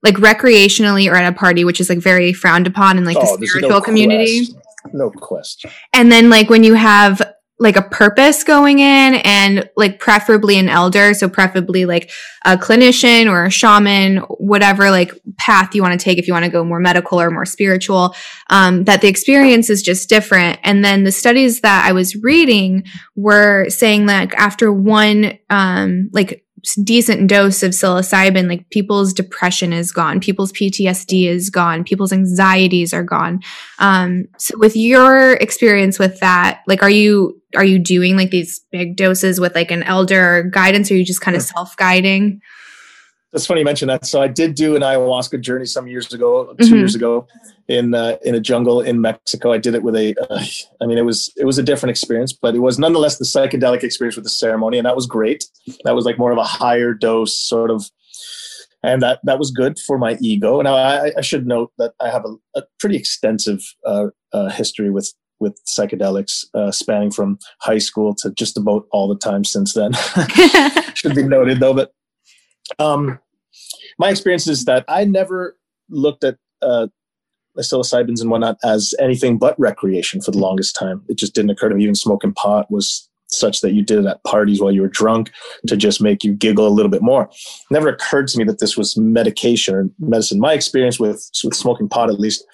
like 0.04 0.16
recreationally 0.16 1.12
or 1.12 1.16
at 1.16 1.32
a 1.32 1.36
party, 1.36 1.64
which 1.64 1.80
is 1.80 1.90
like 1.90 2.00
very 2.00 2.34
frowned 2.34 2.68
upon 2.68 2.98
in 2.98 3.06
like 3.06 3.18
oh, 3.20 3.38
the 3.38 3.48
spiritual 3.48 3.70
no 3.70 3.82
community. 3.82 4.48
No 4.94 5.12
question. 5.12 5.72
And 5.94 6.12
then 6.12 6.30
like 6.30 6.50
when 6.50 6.64
you 6.64 6.74
have 6.74 7.22
like 7.62 7.76
a 7.76 7.82
purpose 7.84 8.44
going 8.44 8.80
in 8.80 9.14
and 9.24 9.70
like 9.78 10.00
preferably 10.00 10.58
an 10.58 10.68
elder 10.68 11.14
so 11.14 11.30
preferably 11.30 11.86
like 11.86 12.10
a 12.44 12.58
clinician 12.58 13.30
or 13.30 13.46
a 13.46 13.52
shaman 13.52 14.18
whatever 14.40 14.90
like 14.90 15.14
path 15.38 15.76
you 15.76 15.82
want 15.84 15.98
to 15.98 16.04
take 16.04 16.18
if 16.18 16.26
you 16.26 16.34
want 16.34 16.44
to 16.44 16.50
go 16.50 16.64
more 16.64 16.80
medical 16.80 17.22
or 17.22 17.30
more 17.30 17.46
spiritual 17.46 18.16
um, 18.50 18.84
that 18.86 19.02
the 19.02 19.08
experience 19.08 19.70
is 19.70 19.84
just 19.84 20.10
different. 20.10 20.60
And 20.64 20.84
then 20.84 21.04
the 21.04 21.12
studies 21.12 21.62
that 21.62 21.86
i 21.86 21.92
was 21.92 22.16
reading 22.16 22.84
were 23.16 23.70
saying 23.70 24.08
that 24.08 24.34
after 24.34 24.74
one 24.74 25.38
um, 25.52 26.10
like 26.12 26.44
decent 26.84 27.28
dose 27.28 27.64
of 27.64 27.72
psilocybin, 27.72 28.48
like 28.48 28.70
people's 28.70 29.14
depression 29.14 29.74
is 29.74 29.92
gone, 29.92 30.20
people's 30.20 30.52
PTSD 30.52 31.28
is 31.28 31.50
gone, 31.50 31.84
people's 31.84 32.14
anxieties 32.14 32.94
are 32.94 33.04
gone. 33.04 33.42
Um, 33.80 34.26
so 34.38 34.58
with 34.58 34.76
your 34.76 35.34
experience 35.34 36.00
with 36.00 36.20
that, 36.20 36.62
like, 36.68 36.84
are 36.84 36.90
you, 36.90 37.42
are 37.56 37.66
you 37.66 37.80
doing 37.80 38.16
like 38.16 38.32
these 38.32 38.60
big 38.72 38.96
doses 38.96 39.40
with 39.40 39.56
like 39.56 39.72
an 39.72 39.84
elder 39.84 40.44
guidance 40.44 40.90
or 40.90 40.94
are 40.94 40.98
you 40.98 41.06
just 41.06 41.22
kind 41.22 41.36
of 41.36 41.44
self 41.44 41.76
guiding? 41.78 42.42
That's 43.32 43.46
funny 43.46 43.62
you 43.62 43.66
mention 43.66 43.88
that. 43.88 44.06
So 44.06 44.22
I 44.22 44.28
did 44.28 44.56
do 44.56 44.76
an 44.76 44.82
ayahuasca 44.82 45.40
journey 45.40 45.66
some 45.66 45.88
years 45.88 46.14
ago, 46.14 46.54
2 46.60 46.66
mm-hmm. 46.66 46.76
years 46.76 46.96
ago, 46.96 47.28
in 47.70 47.94
uh, 47.94 48.18
in 48.24 48.36
a 48.36 48.42
jungle 48.42 48.82
in 48.82 49.00
Mexico. 49.00 49.54
I 49.54 49.58
did 49.58 49.74
it 49.74 49.84
with 49.84 49.96
a, 49.96 50.16
uh, 50.30 50.44
I 50.82 50.86
mean, 50.86 50.98
it 50.98 51.06
was 51.06 51.32
it 51.38 51.46
was 51.46 51.58
a 51.58 51.64
different 51.64 51.92
experience, 51.92 52.34
but 52.34 52.56
it 52.56 52.60
was 52.60 52.78
nonetheless 52.78 53.18
the 53.18 53.26
psychedelic 53.26 53.84
experience 53.84 54.18
with 54.18 54.26
the 54.26 54.30
ceremony, 54.30 54.78
and 54.78 54.86
that 54.86 54.98
was 54.98 55.08
great. 55.08 55.46
That 55.86 55.96
was 55.96 56.06
like 56.06 56.18
more 56.18 56.34
of 56.34 56.38
a 56.38 56.44
higher 56.44 56.94
dose 56.94 57.40
sort 57.40 57.72
of, 57.72 57.90
and 58.84 59.02
that 59.02 59.22
that 59.24 59.40
was 59.40 59.50
good 59.52 59.80
for 59.80 59.98
my 59.98 60.18
ego. 60.22 60.62
Now 60.62 60.76
I, 60.76 61.14
I 61.18 61.22
should 61.22 61.48
note 61.48 61.72
that 61.78 61.94
I 62.02 62.10
have 62.10 62.26
a, 62.26 62.60
a 62.60 62.64
pretty 62.80 62.98
extensive 62.98 63.62
uh, 63.86 64.08
uh 64.34 64.50
history 64.50 64.92
with 64.92 65.14
with 65.40 65.58
psychedelics, 65.66 66.46
uh, 66.54 66.72
spanning 66.72 67.12
from 67.12 67.40
high 67.62 67.80
school 67.80 68.14
to 68.16 68.32
just 68.32 68.58
about 68.58 68.86
all 68.92 69.08
the 69.08 69.18
time 69.18 69.44
since 69.46 69.74
then. 69.74 69.94
should 70.94 71.16
be 71.16 71.24
noted 71.24 71.60
though, 71.60 71.74
but 71.74 71.92
um, 72.80 73.20
my 73.98 74.10
experience 74.10 74.48
is 74.48 74.66
that 74.66 74.86
I 74.88 75.06
never 75.06 75.58
looked 75.90 76.24
at 76.24 76.38
uh, 76.62 76.88
psilocybins 77.58 78.22
and 78.22 78.30
whatnot 78.30 78.58
as 78.64 78.94
anything 79.00 79.38
but 79.38 79.60
recreation 79.60 80.22
for 80.22 80.32
the 80.32 80.38
longest 80.38 80.76
time. 80.76 81.04
It 81.10 81.18
just 81.18 81.36
didn't 81.36 81.52
occur 81.52 81.70
to 81.70 81.76
me. 81.76 81.84
Even 81.84 81.96
smoking 81.96 82.34
pot 82.34 82.72
was 82.72 83.10
such 83.28 83.62
that 83.62 83.74
you 83.74 83.82
did 83.82 84.00
it 84.00 84.06
at 84.06 84.24
parties 84.24 84.62
while 84.62 84.72
you 84.72 84.82
were 84.82 84.90
drunk 84.90 85.32
to 85.68 85.78
just 85.78 86.02
make 86.02 86.24
you 86.24 86.34
giggle 86.34 86.68
a 86.68 86.70
little 86.70 86.92
bit 86.92 87.02
more. 87.02 87.24
It 87.24 87.72
never 87.72 87.90
occurred 87.90 88.28
to 88.30 88.38
me 88.38 88.44
that 88.46 88.60
this 88.60 88.78
was 88.78 88.98
medication 88.98 89.76
or 89.76 89.90
medicine. 90.00 90.40
My 90.40 90.54
experience 90.54 91.00
with 91.00 91.30
with 91.44 91.56
smoking 91.56 91.90
pot, 91.90 92.10
at 92.10 92.20
least, 92.20 92.46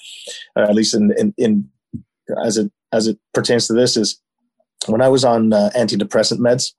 or 0.56 0.64
at 0.64 0.76
least 0.76 0.94
in, 0.94 1.14
in, 1.18 1.34
in 1.38 1.69
as 2.44 2.57
it 2.57 2.72
as 2.91 3.07
it 3.07 3.18
pertains 3.34 3.68
to 3.68 3.73
this, 3.73 3.98
is 3.98 4.22
when 4.88 5.02
I 5.02 5.10
was 5.10 5.26
on 5.26 5.52
uh, 5.52 5.72
antidepressant 5.76 6.39
meds, 6.39 6.73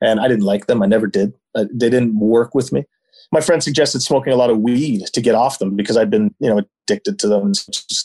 and 0.00 0.20
I 0.20 0.28
didn't 0.28 0.44
like 0.44 0.66
them. 0.66 0.82
I 0.82 0.86
never 0.86 1.06
did. 1.06 1.32
Uh, 1.54 1.64
they 1.72 1.90
didn't 1.90 2.18
work 2.18 2.54
with 2.54 2.72
me. 2.72 2.84
My 3.32 3.40
friend 3.40 3.62
suggested 3.62 4.02
smoking 4.02 4.32
a 4.32 4.36
lot 4.36 4.50
of 4.50 4.58
weed 4.58 5.06
to 5.12 5.20
get 5.20 5.34
off 5.34 5.58
them 5.58 5.76
because 5.76 5.96
I'd 5.96 6.10
been, 6.10 6.34
you 6.40 6.48
know, 6.48 6.62
addicted 6.88 7.18
to 7.20 7.28
them. 7.28 7.52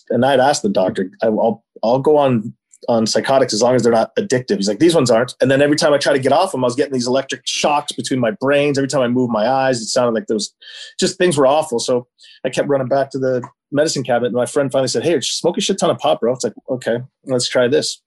And 0.10 0.26
I'd 0.26 0.40
asked 0.40 0.62
the 0.62 0.70
doctor, 0.70 1.10
I'll, 1.24 1.64
I'll 1.84 2.00
go 2.00 2.18
on 2.18 2.54
on 2.88 3.08
psychotics 3.08 3.54
as 3.54 3.62
long 3.62 3.76
as 3.76 3.84
they're 3.84 3.92
not 3.92 4.16
addictive. 4.16 4.58
He's 4.58 4.68
like, 4.68 4.80
these 4.80 4.96
ones 4.96 5.10
aren't. 5.10 5.36
And 5.42 5.50
then 5.50 5.62
every 5.62 5.76
time 5.76 5.94
I 5.94 5.98
try 5.98 6.14
to 6.14 6.20
get 6.20 6.32
off 6.32 6.52
them, 6.52 6.64
I 6.64 6.68
was 6.68 6.76
getting 6.76 6.94
these 6.94 7.08
electric 7.08 7.42
shocks 7.46 7.92
between 7.92 8.20
my 8.20 8.32
brains. 8.32 8.78
Every 8.78 8.88
time 8.88 9.02
I 9.02 9.08
moved 9.08 9.32
my 9.32 9.48
eyes, 9.48 9.82
it 9.82 9.88
sounded 9.88 10.14
like 10.14 10.28
those 10.28 10.54
just 11.00 11.18
things 11.18 11.38
were 11.38 11.48
awful. 11.48 11.80
So 11.80 12.08
I 12.44 12.50
kept 12.50 12.68
running 12.68 12.88
back 12.88 13.10
to 13.12 13.20
the 13.20 13.48
medicine 13.72 14.04
cabinet. 14.04 14.28
And 14.28 14.36
my 14.36 14.46
friend 14.46 14.72
finally 14.72 14.88
said, 14.88 15.04
Hey, 15.04 15.20
smoke 15.22 15.58
a 15.58 15.62
shit 15.62 15.80
ton 15.80 15.90
of 15.90 15.98
pot, 15.98 16.20
bro. 16.20 16.34
It's 16.34 16.44
like, 16.44 16.54
okay, 16.70 16.98
let's 17.26 17.48
try 17.48 17.68
this. 17.68 18.02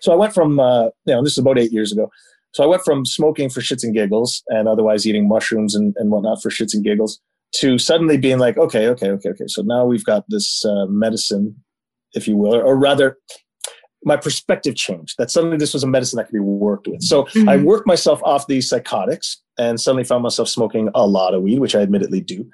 So 0.00 0.12
I 0.12 0.16
went 0.16 0.34
from, 0.34 0.60
uh, 0.60 0.84
you 1.06 1.14
know, 1.14 1.22
this 1.22 1.32
is 1.32 1.38
about 1.38 1.58
eight 1.58 1.72
years 1.72 1.92
ago. 1.92 2.10
So 2.52 2.62
I 2.62 2.66
went 2.66 2.82
from 2.82 3.04
smoking 3.04 3.48
for 3.48 3.60
shits 3.60 3.82
and 3.82 3.94
giggles 3.94 4.42
and 4.48 4.68
otherwise 4.68 5.06
eating 5.06 5.28
mushrooms 5.28 5.74
and, 5.74 5.94
and 5.98 6.10
whatnot 6.10 6.42
for 6.42 6.50
shits 6.50 6.74
and 6.74 6.84
giggles 6.84 7.20
to 7.56 7.78
suddenly 7.78 8.16
being 8.16 8.38
like, 8.38 8.56
okay, 8.56 8.88
okay, 8.88 9.10
okay, 9.10 9.30
okay. 9.30 9.44
So 9.46 9.62
now 9.62 9.84
we've 9.84 10.04
got 10.04 10.24
this 10.28 10.64
uh, 10.64 10.86
medicine, 10.86 11.56
if 12.14 12.28
you 12.28 12.36
will, 12.36 12.54
or, 12.54 12.62
or, 12.62 12.76
rather, 12.76 13.18
my 14.04 14.16
perspective 14.16 14.74
changed. 14.74 15.14
That 15.18 15.30
suddenly 15.30 15.56
this 15.56 15.74
was 15.74 15.82
a 15.82 15.86
medicine 15.86 16.16
that 16.16 16.24
could 16.24 16.34
be 16.34 16.40
worked 16.40 16.88
with. 16.88 17.02
So 17.02 17.24
mm-hmm. 17.24 17.48
I 17.48 17.56
worked 17.58 17.86
myself 17.86 18.20
off 18.24 18.46
these 18.46 18.68
psychotics 18.68 19.40
and 19.58 19.80
suddenly 19.80 20.04
found 20.04 20.22
myself 20.22 20.48
smoking 20.48 20.88
a 20.94 21.06
lot 21.06 21.34
of 21.34 21.42
weed, 21.42 21.58
which 21.58 21.74
I 21.74 21.80
admittedly 21.80 22.20
do 22.20 22.48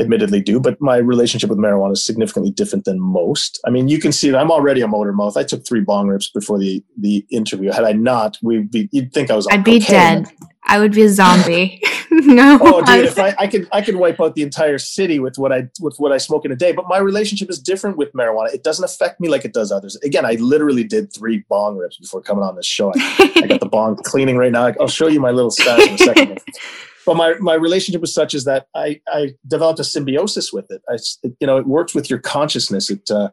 admittedly 0.00 0.40
do, 0.40 0.58
but 0.58 0.80
my 0.80 0.96
relationship 0.96 1.50
with 1.50 1.58
marijuana 1.58 1.92
is 1.92 2.04
significantly 2.04 2.50
different 2.50 2.84
than 2.84 3.00
most. 3.00 3.60
I 3.66 3.70
mean, 3.70 3.88
you 3.88 4.00
can 4.00 4.12
see 4.12 4.30
that 4.30 4.38
I'm 4.38 4.50
already 4.50 4.80
a 4.80 4.88
motor 4.88 5.12
mouth. 5.12 5.36
I 5.36 5.44
took 5.44 5.66
three 5.66 5.80
bong 5.80 6.08
rips 6.08 6.30
before 6.30 6.58
the 6.58 6.82
the 6.98 7.24
interview. 7.30 7.70
Had 7.70 7.84
I 7.84 7.92
not, 7.92 8.38
we'd 8.42 8.70
be, 8.70 8.88
you'd 8.92 9.12
think 9.12 9.30
I 9.30 9.36
was. 9.36 9.46
I'd 9.50 9.64
be 9.64 9.78
dead. 9.78 10.26
I 10.64 10.78
would 10.78 10.92
be 10.92 11.02
a 11.02 11.08
zombie. 11.08 11.82
no. 12.10 12.58
Oh, 12.60 12.82
dude, 12.84 13.06
if 13.06 13.18
I, 13.18 13.34
I 13.38 13.46
could, 13.46 13.68
I 13.72 13.82
could 13.82 13.96
wipe 13.96 14.20
out 14.20 14.34
the 14.34 14.42
entire 14.42 14.78
city 14.78 15.18
with 15.18 15.36
what 15.36 15.52
I 15.52 15.68
with 15.80 15.96
what 15.98 16.12
I 16.12 16.18
smoke 16.18 16.44
in 16.44 16.52
a 16.52 16.56
day. 16.56 16.72
But 16.72 16.86
my 16.88 16.98
relationship 16.98 17.50
is 17.50 17.58
different 17.58 17.96
with 17.96 18.12
marijuana. 18.12 18.52
It 18.52 18.62
doesn't 18.62 18.84
affect 18.84 19.20
me 19.20 19.28
like 19.28 19.44
it 19.44 19.52
does 19.52 19.72
others. 19.72 19.96
Again, 20.04 20.24
I 20.24 20.34
literally 20.34 20.84
did 20.84 21.12
three 21.12 21.44
bong 21.48 21.76
rips 21.76 21.96
before 21.96 22.20
coming 22.20 22.44
on 22.44 22.56
this 22.56 22.66
show. 22.66 22.92
I, 22.94 23.32
I 23.36 23.46
got 23.46 23.60
the 23.60 23.68
bong 23.70 23.96
cleaning 23.96 24.36
right 24.36 24.52
now. 24.52 24.72
I'll 24.80 24.88
show 24.88 25.08
you 25.08 25.20
my 25.20 25.30
little 25.30 25.50
stash 25.50 25.86
in 25.86 25.94
a 25.94 25.98
second 25.98 26.38
but 27.06 27.16
my, 27.16 27.34
my 27.40 27.54
relationship 27.54 28.00
was 28.00 28.14
such 28.14 28.34
as 28.34 28.44
that 28.44 28.66
I, 28.74 29.00
I 29.08 29.34
developed 29.46 29.80
a 29.80 29.84
symbiosis 29.84 30.52
with 30.52 30.70
it. 30.70 30.82
I, 30.88 30.94
it, 31.22 31.34
you 31.40 31.46
know, 31.46 31.56
it 31.56 31.66
works 31.66 31.94
with 31.94 32.10
your 32.10 32.18
consciousness. 32.18 32.90
It, 32.90 33.10
uh, 33.10 33.30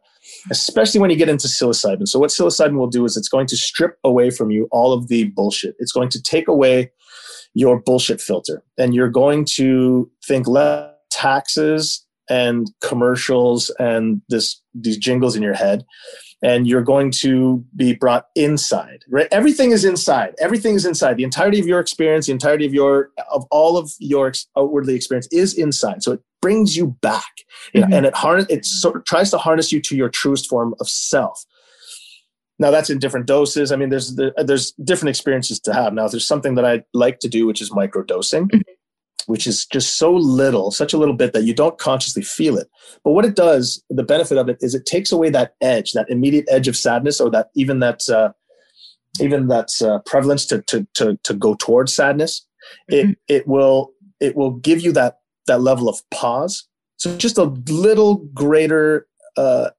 especially 0.50 1.00
when 1.00 1.10
you 1.10 1.16
get 1.16 1.28
into 1.28 1.48
psilocybin. 1.48 2.06
So 2.06 2.18
what 2.18 2.30
psilocybin 2.30 2.76
will 2.78 2.88
do 2.88 3.04
is 3.04 3.16
it's 3.16 3.28
going 3.28 3.46
to 3.48 3.56
strip 3.56 3.98
away 4.04 4.30
from 4.30 4.50
you 4.50 4.68
all 4.70 4.92
of 4.92 5.08
the 5.08 5.24
bullshit. 5.24 5.74
It's 5.78 5.92
going 5.92 6.10
to 6.10 6.22
take 6.22 6.48
away 6.48 6.90
your 7.54 7.80
bullshit 7.80 8.20
filter, 8.20 8.62
and 8.76 8.94
you're 8.94 9.08
going 9.08 9.44
to 9.56 10.10
think 10.26 10.46
less 10.46 10.92
taxes 11.10 12.04
and 12.28 12.70
commercials 12.82 13.70
and 13.78 14.20
this 14.28 14.60
these 14.74 14.98
jingles 14.98 15.34
in 15.34 15.42
your 15.42 15.54
head 15.54 15.84
and 16.42 16.66
you're 16.66 16.82
going 16.82 17.10
to 17.10 17.64
be 17.74 17.94
brought 17.94 18.26
inside 18.34 19.04
right? 19.08 19.28
Everything 19.32 19.72
is 19.72 19.84
inside. 19.84 20.34
Everything 20.38 20.74
is 20.74 20.84
inside. 20.86 21.16
The 21.16 21.24
entirety 21.24 21.58
of 21.58 21.66
your 21.66 21.80
experience 21.80 22.26
the 22.26 22.32
entirety 22.32 22.66
of 22.66 22.74
your 22.74 23.10
of 23.30 23.44
all 23.50 23.76
of 23.76 23.92
your 23.98 24.32
outwardly 24.56 24.94
experience 24.94 25.28
is 25.32 25.54
inside. 25.54 26.02
So 26.02 26.12
it 26.12 26.20
brings 26.40 26.76
you 26.76 26.96
back. 27.02 27.24
Mm-hmm. 27.74 27.92
and 27.92 28.06
it 28.06 28.14
harness 28.14 28.46
it 28.48 28.64
sort 28.64 28.96
of 28.96 29.04
tries 29.04 29.30
to 29.30 29.38
harness 29.38 29.72
you 29.72 29.80
to 29.82 29.96
your 29.96 30.08
truest 30.08 30.48
form 30.48 30.74
of 30.80 30.88
self. 30.88 31.44
Now 32.58 32.70
that's 32.70 32.90
in 32.90 32.98
different 32.98 33.26
doses. 33.26 33.72
I 33.72 33.76
mean 33.76 33.88
there's 33.88 34.16
there's 34.36 34.72
different 34.72 35.10
experiences 35.10 35.60
to 35.60 35.74
have. 35.74 35.92
Now 35.92 36.08
there's 36.08 36.26
something 36.26 36.54
that 36.54 36.64
i 36.64 36.82
like 36.94 37.18
to 37.20 37.28
do 37.28 37.46
which 37.46 37.60
is 37.60 37.72
micro 37.72 38.02
dosing 38.02 38.48
mm-hmm 38.48 38.72
which 39.26 39.46
is 39.46 39.66
just 39.66 39.96
so 39.96 40.12
little, 40.12 40.70
such 40.70 40.92
a 40.92 40.98
little 40.98 41.14
bit 41.14 41.32
that 41.32 41.44
you 41.44 41.54
don't 41.54 41.78
consciously 41.78 42.22
feel 42.22 42.56
it. 42.56 42.68
But 43.04 43.12
what 43.12 43.24
it 43.24 43.36
does, 43.36 43.82
the 43.90 44.02
benefit 44.02 44.38
of 44.38 44.48
it 44.48 44.58
is 44.60 44.74
it 44.74 44.86
takes 44.86 45.12
away 45.12 45.30
that 45.30 45.54
edge, 45.60 45.92
that 45.92 46.08
immediate 46.08 46.46
edge 46.48 46.68
of 46.68 46.76
sadness, 46.76 47.20
or 47.20 47.30
that 47.30 47.50
even 47.54 47.80
that 47.80 48.08
uh, 48.08 48.32
even 49.20 49.48
that 49.48 49.70
uh, 49.82 49.98
prevalence 50.06 50.46
to, 50.46 50.62
to 50.62 50.86
to 50.94 51.18
to 51.24 51.34
go 51.34 51.54
towards 51.54 51.94
sadness. 51.94 52.46
Mm-hmm. 52.90 53.10
It 53.10 53.18
it 53.28 53.48
will 53.48 53.92
it 54.20 54.36
will 54.36 54.52
give 54.52 54.80
you 54.80 54.92
that 54.92 55.18
that 55.46 55.60
level 55.60 55.88
of 55.88 56.00
pause. 56.10 56.66
So 56.96 57.16
just 57.16 57.38
a 57.38 57.44
little 57.44 58.16
greater 58.34 59.06
uh, 59.36 59.70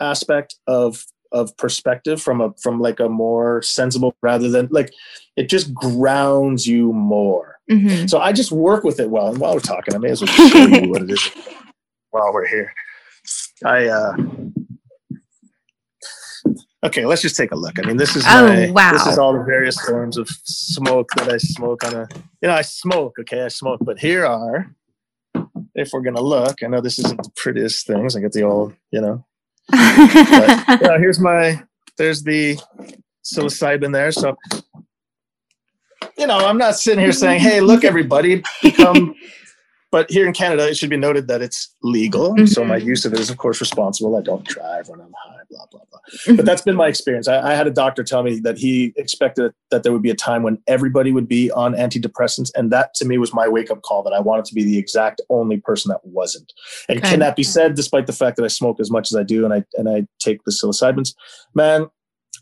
aspect 0.00 0.56
of 0.66 1.04
of 1.32 1.56
perspective 1.56 2.22
from 2.22 2.40
a 2.40 2.52
from 2.62 2.80
like 2.80 3.00
a 3.00 3.08
more 3.08 3.60
sensible 3.62 4.14
rather 4.22 4.48
than 4.48 4.68
like 4.70 4.92
it 5.36 5.48
just 5.48 5.74
grounds 5.74 6.66
you 6.66 6.92
more 6.92 7.53
Mm-hmm. 7.70 8.06
So 8.06 8.18
I 8.18 8.32
just 8.32 8.52
work 8.52 8.84
with 8.84 9.00
it 9.00 9.08
well. 9.08 9.28
And 9.28 9.38
while 9.38 9.54
we're 9.54 9.60
talking, 9.60 9.94
I 9.94 9.98
may 9.98 10.10
as 10.10 10.20
well 10.20 10.28
show 10.28 10.66
you 10.66 10.90
what 10.90 11.02
it 11.02 11.10
is 11.10 11.30
while 12.10 12.32
we're 12.32 12.46
here. 12.46 12.72
I 13.64 13.86
uh 13.86 14.16
okay, 16.84 17.06
let's 17.06 17.22
just 17.22 17.36
take 17.36 17.52
a 17.52 17.56
look. 17.56 17.78
I 17.82 17.86
mean, 17.86 17.96
this 17.96 18.16
is 18.16 18.24
oh, 18.28 18.48
my, 18.48 18.70
wow. 18.70 18.92
this 18.92 19.06
is 19.06 19.18
all 19.18 19.32
the 19.32 19.44
various 19.44 19.80
forms 19.80 20.18
of 20.18 20.28
smoke 20.28 21.08
that 21.16 21.32
I 21.32 21.38
smoke 21.38 21.84
on 21.84 21.94
a 21.94 22.08
you 22.42 22.48
know, 22.48 22.54
I 22.54 22.62
smoke, 22.62 23.14
okay, 23.20 23.42
I 23.42 23.48
smoke, 23.48 23.80
but 23.82 23.98
here 23.98 24.26
are 24.26 24.74
if 25.74 25.90
we're 25.92 26.02
gonna 26.02 26.20
look, 26.20 26.62
I 26.62 26.66
know 26.66 26.80
this 26.80 26.98
isn't 26.98 27.22
the 27.22 27.30
prettiest 27.34 27.86
things. 27.86 28.14
I 28.14 28.20
get 28.20 28.32
the 28.32 28.42
old, 28.42 28.74
you 28.90 29.00
know. 29.00 29.24
but, 29.70 30.80
you 30.80 30.88
know, 30.88 30.98
here's 30.98 31.18
my 31.18 31.62
there's 31.96 32.22
the 32.22 32.58
psilocybin 33.24 33.92
there. 33.92 34.12
So 34.12 34.36
you 36.18 36.26
know, 36.26 36.38
I'm 36.38 36.58
not 36.58 36.76
sitting 36.76 37.00
here 37.00 37.12
saying, 37.12 37.40
"Hey, 37.40 37.60
look, 37.60 37.84
everybody, 37.84 38.42
become." 38.62 39.14
but 39.94 40.10
here 40.10 40.26
in 40.26 40.32
Canada, 40.32 40.68
it 40.68 40.76
should 40.76 40.90
be 40.90 40.96
noted 40.96 41.28
that 41.28 41.40
it's 41.40 41.72
legal. 41.84 42.34
Mm-hmm. 42.34 42.46
So 42.46 42.64
my 42.64 42.76
use 42.76 43.04
of 43.04 43.12
it 43.12 43.20
is, 43.20 43.30
of 43.30 43.36
course, 43.36 43.60
responsible. 43.60 44.16
I 44.16 44.22
don't 44.22 44.44
drive 44.44 44.88
when 44.88 45.00
I'm 45.00 45.12
high, 45.24 45.42
blah 45.48 45.66
blah 45.70 45.82
blah. 45.88 46.00
Mm-hmm. 46.10 46.34
But 46.34 46.44
that's 46.44 46.62
been 46.62 46.74
my 46.74 46.88
experience. 46.88 47.28
I, 47.28 47.52
I, 47.52 47.54
had 47.54 47.68
a 47.68 47.70
doctor 47.70 48.02
tell 48.02 48.24
me 48.24 48.40
that 48.40 48.58
he 48.58 48.92
expected 48.96 49.52
that 49.70 49.84
there 49.84 49.92
would 49.92 50.02
be 50.02 50.10
a 50.10 50.16
time 50.16 50.42
when 50.42 50.58
everybody 50.66 51.12
would 51.12 51.28
be 51.28 51.50
on 51.52 51.74
antidepressants, 51.74 52.50
and 52.56 52.72
that 52.72 52.94
to 52.94 53.04
me 53.04 53.18
was 53.18 53.32
my 53.32 53.46
wake 53.46 53.70
up 53.70 53.82
call 53.82 54.02
that 54.02 54.12
I 54.12 54.18
wanted 54.18 54.46
to 54.46 54.54
be 54.54 54.64
the 54.64 54.78
exact 54.78 55.20
only 55.30 55.58
person 55.58 55.90
that 55.90 56.00
wasn't. 56.04 56.52
And 56.88 56.98
okay. 56.98 57.10
can 57.10 57.20
that 57.20 57.36
be 57.36 57.44
said, 57.44 57.76
despite 57.76 58.08
the 58.08 58.12
fact 58.12 58.36
that 58.36 58.44
I 58.44 58.48
smoke 58.48 58.80
as 58.80 58.90
much 58.90 59.12
as 59.12 59.16
I 59.16 59.22
do, 59.22 59.44
and 59.44 59.54
I 59.54 59.64
and 59.74 59.88
I 59.88 60.08
take 60.18 60.42
the 60.44 60.50
psilocybins, 60.50 61.14
man, 61.54 61.86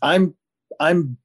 I'm 0.01 0.33
I'm 0.79 1.17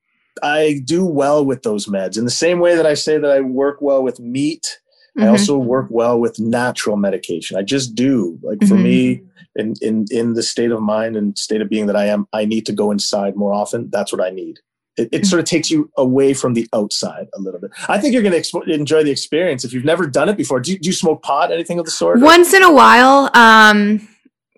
I 0.42 0.80
do 0.84 1.04
well 1.04 1.44
with 1.44 1.62
those 1.62 1.86
meds 1.86 2.18
in 2.18 2.24
the 2.24 2.30
same 2.30 2.58
way 2.58 2.76
that 2.76 2.86
I 2.86 2.94
say 2.94 3.18
that 3.18 3.30
I 3.30 3.40
work 3.40 3.78
well 3.80 4.02
with 4.02 4.20
meat. 4.20 4.80
Mm-hmm. 5.16 5.26
I 5.26 5.30
also 5.30 5.58
work 5.58 5.88
well 5.90 6.20
with 6.20 6.38
natural 6.38 6.96
medication. 6.96 7.56
I 7.56 7.62
just 7.62 7.94
do. 7.94 8.38
Like 8.42 8.60
for 8.60 8.74
mm-hmm. 8.74 8.82
me, 8.82 9.22
in, 9.56 9.74
in 9.82 10.06
in 10.10 10.34
the 10.34 10.42
state 10.42 10.70
of 10.70 10.80
mind 10.80 11.16
and 11.16 11.36
state 11.36 11.60
of 11.60 11.68
being 11.68 11.86
that 11.86 11.96
I 11.96 12.06
am, 12.06 12.28
I 12.32 12.44
need 12.44 12.66
to 12.66 12.72
go 12.72 12.90
inside 12.90 13.34
more 13.36 13.52
often. 13.52 13.90
That's 13.90 14.12
what 14.12 14.22
I 14.22 14.30
need. 14.30 14.60
It, 14.96 15.02
it 15.02 15.10
mm-hmm. 15.10 15.24
sort 15.24 15.40
of 15.40 15.46
takes 15.46 15.70
you 15.70 15.90
away 15.96 16.34
from 16.34 16.54
the 16.54 16.68
outside 16.72 17.28
a 17.34 17.40
little 17.40 17.60
bit. 17.60 17.70
I 17.88 17.98
think 17.98 18.12
you're 18.12 18.22
going 18.22 18.32
to 18.32 18.40
expo- 18.40 18.66
enjoy 18.68 19.04
the 19.04 19.12
experience 19.12 19.64
if 19.64 19.72
you've 19.72 19.84
never 19.84 20.06
done 20.06 20.28
it 20.28 20.36
before. 20.36 20.60
Do 20.60 20.72
you, 20.72 20.78
do 20.78 20.88
you 20.88 20.92
smoke 20.92 21.22
pot, 21.22 21.52
anything 21.52 21.78
of 21.78 21.84
the 21.84 21.90
sort? 21.90 22.20
Once 22.20 22.52
in 22.52 22.62
a 22.64 22.72
while. 22.72 23.30
Um, 23.34 24.08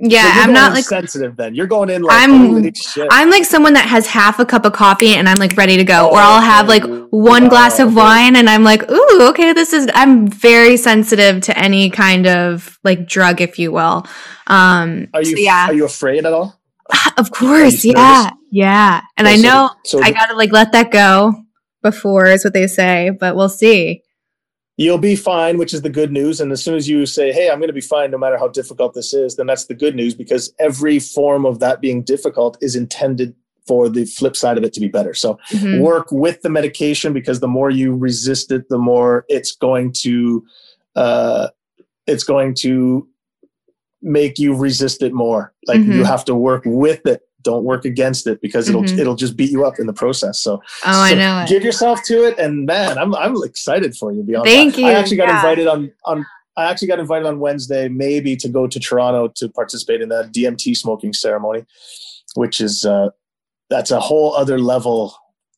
yeah, 0.02 0.34
so 0.34 0.40
I'm 0.40 0.52
not 0.52 0.72
like 0.72 0.84
sensitive. 0.84 1.36
Then 1.36 1.54
you're 1.54 1.66
going 1.66 1.90
in 1.90 2.02
like 2.02 2.16
I'm. 2.22 2.72
I'm 3.10 3.30
like 3.30 3.44
someone 3.44 3.74
that 3.74 3.86
has 3.86 4.06
half 4.06 4.38
a 4.38 4.46
cup 4.46 4.64
of 4.64 4.72
coffee 4.72 5.14
and 5.14 5.28
I'm 5.28 5.38
like 5.38 5.56
ready 5.56 5.76
to 5.76 5.84
go, 5.84 6.08
oh, 6.08 6.14
or 6.14 6.18
I'll 6.18 6.40
have 6.40 6.68
like 6.68 6.84
one 7.10 7.44
wow. 7.44 7.48
glass 7.48 7.78
of 7.78 7.94
wine 7.94 8.36
and 8.36 8.48
I'm 8.48 8.64
like, 8.64 8.90
ooh, 8.90 9.28
okay, 9.28 9.52
this 9.52 9.72
is. 9.72 9.88
I'm 9.94 10.26
very 10.26 10.76
sensitive 10.76 11.42
to 11.42 11.58
any 11.58 11.90
kind 11.90 12.26
of 12.26 12.78
like 12.82 13.06
drug, 13.06 13.40
if 13.40 13.58
you 13.58 13.72
will. 13.72 14.06
Um, 14.46 15.08
are 15.12 15.22
you? 15.22 15.36
So, 15.36 15.42
yeah. 15.42 15.66
Are 15.68 15.74
you 15.74 15.84
afraid 15.84 16.24
at 16.24 16.32
all? 16.32 16.58
Of 17.16 17.30
course, 17.30 17.84
yeah, 17.84 18.30
yeah. 18.50 19.02
And 19.16 19.28
I 19.28 19.36
know 19.36 19.70
so, 19.84 20.02
I 20.02 20.10
gotta 20.12 20.34
like 20.34 20.50
let 20.50 20.72
that 20.72 20.90
go 20.90 21.34
before 21.82 22.26
is 22.26 22.42
what 22.42 22.54
they 22.54 22.66
say, 22.66 23.10
but 23.10 23.36
we'll 23.36 23.48
see 23.48 24.02
you'll 24.80 24.96
be 24.96 25.14
fine, 25.14 25.58
which 25.58 25.74
is 25.74 25.82
the 25.82 25.90
good 25.90 26.10
news. 26.10 26.40
And 26.40 26.50
as 26.52 26.64
soon 26.64 26.74
as 26.74 26.88
you 26.88 27.04
say, 27.04 27.32
Hey, 27.32 27.50
I'm 27.50 27.58
going 27.58 27.68
to 27.68 27.74
be 27.74 27.82
fine 27.82 28.10
no 28.10 28.16
matter 28.16 28.38
how 28.38 28.48
difficult 28.48 28.94
this 28.94 29.12
is, 29.12 29.36
then 29.36 29.46
that's 29.46 29.66
the 29.66 29.74
good 29.74 29.94
news 29.94 30.14
because 30.14 30.54
every 30.58 30.98
form 30.98 31.44
of 31.44 31.60
that 31.60 31.82
being 31.82 32.02
difficult 32.02 32.56
is 32.62 32.74
intended 32.74 33.34
for 33.66 33.90
the 33.90 34.06
flip 34.06 34.34
side 34.34 34.56
of 34.56 34.64
it 34.64 34.72
to 34.72 34.80
be 34.80 34.88
better. 34.88 35.12
So 35.12 35.38
mm-hmm. 35.50 35.80
work 35.80 36.10
with 36.10 36.40
the 36.40 36.48
medication 36.48 37.12
because 37.12 37.40
the 37.40 37.46
more 37.46 37.68
you 37.68 37.94
resist 37.94 38.50
it, 38.52 38.70
the 38.70 38.78
more 38.78 39.26
it's 39.28 39.54
going 39.54 39.92
to, 39.98 40.46
uh, 40.96 41.48
it's 42.06 42.24
going 42.24 42.54
to 42.60 43.06
make 44.00 44.38
you 44.38 44.56
resist 44.56 45.02
it 45.02 45.12
more. 45.12 45.52
Like 45.66 45.80
mm-hmm. 45.80 45.92
you 45.92 46.04
have 46.04 46.24
to 46.24 46.34
work 46.34 46.62
with 46.64 47.04
it 47.04 47.20
don't 47.42 47.64
work 47.64 47.84
against 47.84 48.26
it 48.26 48.40
because 48.40 48.68
it'll 48.68 48.82
mm-hmm. 48.82 48.98
it'll 48.98 49.16
just 49.16 49.36
beat 49.36 49.50
you 49.50 49.64
up 49.64 49.78
in 49.78 49.86
the 49.86 49.92
process. 49.92 50.40
So, 50.40 50.54
oh, 50.54 50.92
so 50.92 50.98
I 50.98 51.14
know. 51.14 51.44
Give 51.48 51.62
yourself 51.62 52.02
to 52.04 52.26
it, 52.26 52.38
and 52.38 52.66
man, 52.66 52.98
I'm 52.98 53.14
I'm 53.14 53.36
excited 53.44 53.96
for 53.96 54.12
you. 54.12 54.22
Beyond 54.22 54.46
Thank 54.46 54.74
that. 54.74 54.80
you. 54.80 54.86
I 54.86 54.92
actually 54.92 55.16
got 55.16 55.28
yeah. 55.28 55.36
invited 55.36 55.66
on 55.66 55.92
on. 56.04 56.26
I 56.56 56.70
actually 56.70 56.88
got 56.88 56.98
invited 56.98 57.26
on 57.26 57.40
Wednesday, 57.40 57.88
maybe 57.88 58.36
to 58.36 58.48
go 58.48 58.66
to 58.66 58.78
Toronto 58.78 59.28
to 59.36 59.48
participate 59.48 60.02
in 60.02 60.10
the 60.10 60.24
DMT 60.34 60.76
smoking 60.76 61.12
ceremony, 61.12 61.64
which 62.34 62.60
is 62.60 62.84
uh, 62.84 63.10
that's 63.70 63.90
a 63.90 64.00
whole 64.00 64.34
other 64.34 64.58
level 64.58 65.14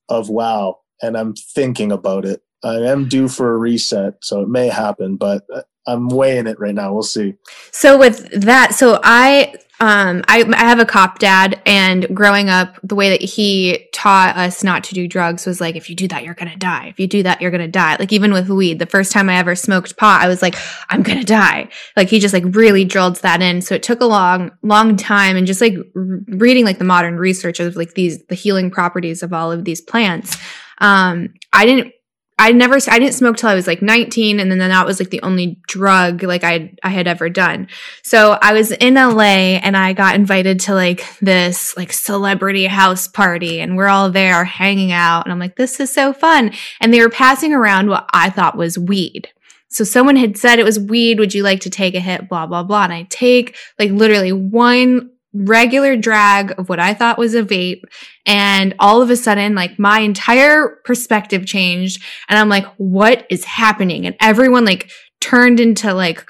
of 0.08 0.28
wow. 0.28 0.78
And 1.02 1.16
I'm 1.16 1.34
thinking 1.34 1.90
about 1.90 2.24
it. 2.24 2.42
I 2.62 2.76
am 2.76 3.08
due 3.08 3.26
for 3.26 3.54
a 3.54 3.56
reset, 3.56 4.14
so 4.20 4.42
it 4.42 4.48
may 4.48 4.68
happen, 4.68 5.16
but 5.16 5.44
uh, 5.52 5.62
I'm 5.86 6.08
weighing 6.08 6.46
it 6.46 6.60
right 6.60 6.74
now. 6.74 6.92
We'll 6.92 7.02
see. 7.02 7.34
So 7.72 7.98
with 7.98 8.30
that, 8.40 8.74
so 8.74 9.00
I 9.02 9.54
um, 9.82 10.22
I, 10.28 10.44
I 10.44 10.60
have 10.60 10.78
a 10.78 10.84
cop 10.84 11.18
dad, 11.18 11.60
and 11.66 12.06
growing 12.14 12.48
up, 12.48 12.78
the 12.84 12.94
way 12.94 13.10
that 13.10 13.20
he 13.20 13.88
taught 13.92 14.36
us 14.36 14.62
not 14.62 14.84
to 14.84 14.94
do 14.94 15.08
drugs 15.08 15.44
was 15.44 15.60
like, 15.60 15.74
if 15.74 15.90
you 15.90 15.96
do 15.96 16.06
that, 16.06 16.22
you're 16.22 16.34
gonna 16.34 16.56
die. 16.56 16.86
If 16.86 17.00
you 17.00 17.08
do 17.08 17.24
that, 17.24 17.42
you're 17.42 17.50
gonna 17.50 17.66
die. 17.66 17.96
Like 17.98 18.12
even 18.12 18.32
with 18.32 18.48
weed, 18.48 18.78
the 18.78 18.86
first 18.86 19.10
time 19.10 19.28
I 19.28 19.38
ever 19.38 19.56
smoked 19.56 19.96
pot, 19.96 20.22
I 20.22 20.28
was 20.28 20.40
like, 20.40 20.54
I'm 20.88 21.02
gonna 21.02 21.24
die. 21.24 21.68
Like 21.96 22.08
he 22.08 22.20
just 22.20 22.32
like 22.32 22.44
really 22.54 22.84
drilled 22.84 23.16
that 23.16 23.42
in. 23.42 23.60
So 23.60 23.74
it 23.74 23.82
took 23.82 24.00
a 24.00 24.04
long, 24.04 24.52
long 24.62 24.96
time, 24.96 25.36
and 25.36 25.48
just 25.48 25.60
like 25.60 25.74
reading 25.94 26.64
like 26.64 26.78
the 26.78 26.84
modern 26.84 27.16
research 27.16 27.58
of 27.58 27.74
like 27.74 27.94
these 27.94 28.24
the 28.26 28.36
healing 28.36 28.70
properties 28.70 29.24
of 29.24 29.32
all 29.32 29.50
of 29.50 29.64
these 29.64 29.80
plants. 29.80 30.36
Um, 30.78 31.34
I 31.52 31.66
didn't 31.66 31.92
I 32.38 32.52
never, 32.52 32.76
I 32.88 32.98
didn't 32.98 33.14
smoke 33.14 33.36
till 33.36 33.50
I 33.50 33.54
was 33.54 33.66
like 33.66 33.82
19. 33.82 34.40
And 34.40 34.50
then 34.50 34.58
that 34.58 34.86
was 34.86 34.98
like 34.98 35.10
the 35.10 35.22
only 35.22 35.60
drug 35.68 36.22
like 36.22 36.44
I, 36.44 36.74
I 36.82 36.88
had 36.88 37.06
ever 37.06 37.28
done. 37.28 37.68
So 38.02 38.38
I 38.40 38.52
was 38.52 38.72
in 38.72 38.94
LA 38.94 39.58
and 39.62 39.76
I 39.76 39.92
got 39.92 40.14
invited 40.14 40.58
to 40.60 40.74
like 40.74 41.04
this 41.20 41.76
like 41.76 41.92
celebrity 41.92 42.66
house 42.66 43.06
party 43.06 43.60
and 43.60 43.76
we're 43.76 43.86
all 43.86 44.10
there 44.10 44.44
hanging 44.44 44.92
out. 44.92 45.24
And 45.24 45.32
I'm 45.32 45.38
like, 45.38 45.56
this 45.56 45.78
is 45.78 45.92
so 45.92 46.12
fun. 46.12 46.52
And 46.80 46.92
they 46.92 47.00
were 47.00 47.10
passing 47.10 47.52
around 47.52 47.88
what 47.88 48.08
I 48.12 48.30
thought 48.30 48.56
was 48.56 48.78
weed. 48.78 49.28
So 49.68 49.84
someone 49.84 50.16
had 50.16 50.36
said 50.36 50.58
it 50.58 50.64
was 50.64 50.78
weed. 50.78 51.18
Would 51.18 51.34
you 51.34 51.42
like 51.42 51.60
to 51.60 51.70
take 51.70 51.94
a 51.94 52.00
hit? 52.00 52.28
Blah, 52.28 52.46
blah, 52.46 52.62
blah. 52.62 52.84
And 52.84 52.92
I 52.92 53.04
take 53.04 53.56
like 53.78 53.90
literally 53.90 54.32
one 54.32 55.10
regular 55.34 55.96
drag 55.96 56.58
of 56.58 56.68
what 56.68 56.80
I 56.80 56.94
thought 56.94 57.18
was 57.18 57.34
a 57.34 57.42
vape. 57.42 57.82
And 58.26 58.74
all 58.78 59.02
of 59.02 59.10
a 59.10 59.16
sudden, 59.16 59.54
like 59.54 59.78
my 59.78 60.00
entire 60.00 60.80
perspective 60.84 61.46
changed. 61.46 62.02
And 62.28 62.38
I'm 62.38 62.48
like, 62.48 62.66
what 62.76 63.26
is 63.30 63.44
happening? 63.44 64.06
And 64.06 64.16
everyone 64.20 64.64
like 64.64 64.90
turned 65.20 65.60
into 65.60 65.94
like, 65.94 66.24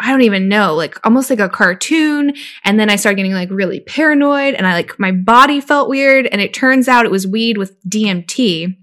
I 0.00 0.12
don't 0.12 0.22
even 0.22 0.48
know, 0.48 0.74
like 0.74 1.04
almost 1.04 1.28
like 1.28 1.40
a 1.40 1.48
cartoon. 1.48 2.34
And 2.64 2.78
then 2.78 2.88
I 2.88 2.96
started 2.96 3.16
getting 3.16 3.32
like 3.32 3.50
really 3.50 3.80
paranoid 3.80 4.54
and 4.54 4.66
I 4.66 4.74
like 4.74 4.98
my 4.98 5.10
body 5.10 5.60
felt 5.60 5.88
weird. 5.88 6.26
And 6.26 6.40
it 6.40 6.54
turns 6.54 6.86
out 6.86 7.04
it 7.04 7.10
was 7.10 7.26
weed 7.26 7.58
with 7.58 7.76
DMT. 7.88 8.76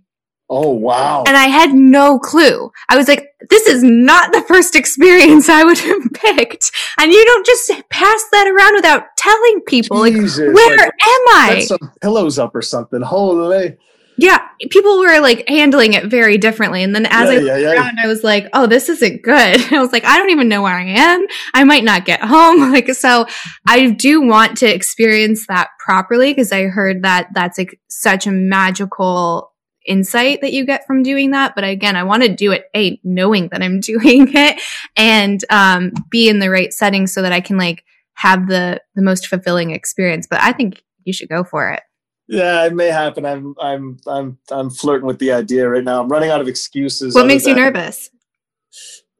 Oh, 0.47 0.71
wow. 0.71 1.23
And 1.25 1.35
I 1.35 1.45
had 1.45 1.73
no 1.73 2.19
clue. 2.19 2.71
I 2.87 2.95
was 2.95 3.07
like, 3.07 3.29
this 3.49 3.65
is 3.65 3.81
not 3.83 4.31
the 4.31 4.41
first 4.41 4.75
experience 4.75 5.49
I 5.49 5.63
would 5.63 5.77
have 5.79 6.13
picked. 6.13 6.71
And 6.99 7.11
you 7.11 7.25
don't 7.25 7.45
just 7.45 7.71
pass 7.89 8.23
that 8.31 8.47
around 8.47 8.75
without 8.75 9.05
telling 9.17 9.61
people, 9.61 10.05
Jesus, 10.05 10.39
like, 10.39 10.55
where 10.55 10.77
like, 10.77 10.87
am 10.87 11.21
I? 11.29 11.65
some 11.67 11.91
pillows 12.01 12.37
up 12.37 12.55
or 12.55 12.61
something. 12.61 13.01
Holy. 13.01 13.77
Yeah, 14.17 14.39
people 14.69 14.99
were 14.99 15.19
like 15.19 15.47
handling 15.49 15.93
it 15.93 16.05
very 16.05 16.37
differently. 16.37 16.83
And 16.83 16.95
then 16.95 17.05
as 17.07 17.29
yeah, 17.29 17.37
I 17.37 17.41
yeah, 17.41 17.57
yeah. 17.57 17.73
around, 17.73 17.97
I 18.01 18.07
was 18.07 18.23
like, 18.23 18.47
oh, 18.53 18.65
this 18.65 18.87
isn't 18.87 19.23
good. 19.23 19.35
I 19.73 19.79
was 19.79 19.91
like, 19.91 20.05
I 20.05 20.17
don't 20.17 20.29
even 20.29 20.47
know 20.47 20.61
where 20.61 20.75
I 20.75 20.85
am. 20.85 21.25
I 21.53 21.63
might 21.63 21.83
not 21.83 22.05
get 22.05 22.21
home. 22.21 22.55
Like, 22.75 22.89
so 22.93 23.25
I 23.67 23.91
do 23.91 24.21
want 24.21 24.57
to 24.57 24.73
experience 24.73 25.47
that 25.47 25.69
properly 25.79 26.31
because 26.31 26.51
I 26.51 26.63
heard 26.63 27.03
that 27.03 27.27
that's 27.33 27.57
like 27.57 27.79
such 27.87 28.27
a 28.27 28.31
magical 28.31 29.53
insight 29.85 30.41
that 30.41 30.53
you 30.53 30.65
get 30.65 30.85
from 30.85 31.03
doing 31.03 31.31
that. 31.31 31.55
But 31.55 31.63
again, 31.63 31.95
I 31.95 32.03
want 32.03 32.23
to 32.23 32.29
do 32.29 32.51
it, 32.51 32.65
A, 32.75 32.99
knowing 33.03 33.49
that 33.49 33.61
I'm 33.61 33.79
doing 33.81 34.31
it 34.33 34.61
and, 34.95 35.43
um, 35.49 35.91
be 36.09 36.29
in 36.29 36.39
the 36.39 36.49
right 36.49 36.73
setting 36.73 37.07
so 37.07 37.21
that 37.21 37.31
I 37.31 37.41
can 37.41 37.57
like 37.57 37.83
have 38.15 38.47
the, 38.47 38.81
the 38.95 39.01
most 39.01 39.27
fulfilling 39.27 39.71
experience. 39.71 40.27
But 40.29 40.41
I 40.41 40.51
think 40.53 40.83
you 41.03 41.13
should 41.13 41.29
go 41.29 41.43
for 41.43 41.71
it. 41.71 41.81
Yeah, 42.27 42.65
it 42.65 42.73
may 42.73 42.87
happen. 42.87 43.25
I'm, 43.25 43.53
I'm, 43.61 43.97
I'm, 44.07 44.37
I'm 44.49 44.69
flirting 44.71 45.05
with 45.05 45.19
the 45.19 45.31
idea 45.31 45.69
right 45.69 45.83
now. 45.83 46.01
I'm 46.01 46.09
running 46.09 46.31
out 46.31 46.41
of 46.41 46.47
excuses. 46.47 47.13
What 47.13 47.27
makes 47.27 47.45
you 47.45 47.53
nervous? 47.53 48.09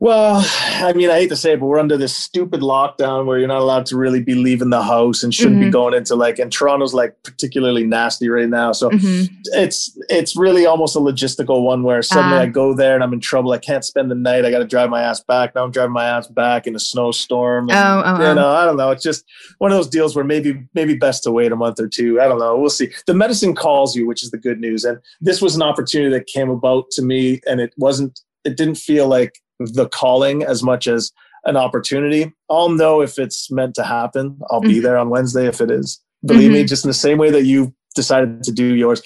Well, 0.06 0.46
I 0.56 0.94
mean, 0.94 1.10
I 1.10 1.16
hate 1.16 1.30
to 1.30 1.36
say 1.36 1.54
it, 1.54 1.60
but 1.60 1.66
we're 1.66 1.80
under 1.80 1.98
this 1.98 2.16
stupid 2.16 2.62
lockdown 2.62 3.26
where 3.26 3.40
you're 3.40 3.48
not 3.48 3.62
allowed 3.62 3.88
to 3.88 3.98
really 3.98 4.22
be 4.22 4.36
leaving 4.36 4.70
the 4.70 4.84
house 4.84 5.24
and 5.24 5.34
shouldn't 5.34 5.56
mm-hmm. 5.56 5.66
be 5.66 5.72
going 5.72 5.96
into 5.96 6.14
like, 6.14 6.38
and 6.38 6.52
Toronto's 6.52 6.94
like 6.94 7.16
particularly 7.24 7.88
nasty 7.88 8.30
right 8.30 8.48
now. 8.48 8.72
So 8.72 8.92
mm-hmm. 8.92 9.34
it's 9.54 9.98
it's 10.10 10.36
really 10.36 10.68
almost 10.68 10.96
a 10.96 11.00
logistical 11.00 11.64
one 11.64 11.82
where 11.82 12.04
suddenly 12.04 12.38
uh, 12.38 12.42
I 12.42 12.46
go 12.46 12.76
there 12.76 12.94
and 12.94 13.04
I'm 13.04 13.14
in 13.14 13.20
trouble. 13.20 13.52
I 13.52 13.58
can't 13.58 13.84
spend 13.84 14.12
the 14.12 14.16
night. 14.16 14.46
I 14.46 14.52
got 14.52 14.60
to 14.60 14.66
drive 14.66 14.92
my 14.92 15.02
ass 15.02 15.22
back. 15.22 15.56
Now 15.56 15.64
I'm 15.64 15.72
driving 15.72 15.94
my 15.94 16.06
ass 16.06 16.28
back 16.28 16.68
in 16.68 16.76
a 16.76 16.80
snowstorm. 16.80 17.72
And, 17.72 17.80
oh, 17.80 17.82
uh-huh. 17.82 18.28
you 18.28 18.36
know, 18.36 18.50
I 18.50 18.64
don't 18.64 18.78
know. 18.78 18.92
It's 18.92 19.02
just 19.02 19.26
one 19.58 19.72
of 19.72 19.78
those 19.80 19.90
deals 19.90 20.16
where 20.16 20.24
maybe 20.24 20.68
maybe 20.76 20.94
best 20.94 21.24
to 21.24 21.32
wait 21.32 21.52
a 21.52 21.56
month 21.56 21.80
or 21.80 21.88
two. 21.88 22.22
I 22.22 22.28
don't 22.28 22.38
know. 22.38 22.56
We'll 22.56 22.70
see. 22.70 22.92
The 23.08 23.16
medicine 23.16 23.56
calls 23.56 23.96
you, 23.96 24.06
which 24.06 24.22
is 24.22 24.30
the 24.30 24.38
good 24.38 24.60
news. 24.60 24.84
And 24.84 25.00
this 25.20 25.42
was 25.42 25.56
an 25.56 25.64
opportunity 25.64 26.16
that 26.16 26.28
came 26.28 26.52
about 26.52 26.92
to 26.92 27.02
me, 27.02 27.42
and 27.48 27.60
it 27.60 27.74
wasn't 27.78 28.20
it 28.44 28.56
didn't 28.56 28.76
feel 28.76 29.08
like 29.08 29.42
the 29.60 29.88
calling 29.88 30.44
as 30.44 30.64
much 30.64 30.88
as 30.88 31.12
an 31.46 31.58
opportunity. 31.58 32.34
I'll 32.50 32.70
know 32.70 33.02
if 33.02 33.20
it's 33.20 33.52
meant 33.52 33.76
to 33.76 33.84
happen. 33.84 34.40
I'll 34.50 34.62
mm-hmm. 34.62 34.70
be 34.70 34.80
there 34.80 34.98
on 34.98 35.10
Wednesday 35.10 35.48
if 35.48 35.62
it 35.62 35.72
is. 35.72 36.02
Believe 36.26 36.50
mm-hmm. 36.50 36.54
me, 36.54 36.64
just 36.64 36.84
in 36.84 36.90
the 36.90 36.94
same 36.94 37.18
way 37.18 37.30
that 37.32 37.44
you 37.44 37.74
decided 37.96 38.44
to 38.44 38.52
do 38.52 38.76
yours, 38.76 39.02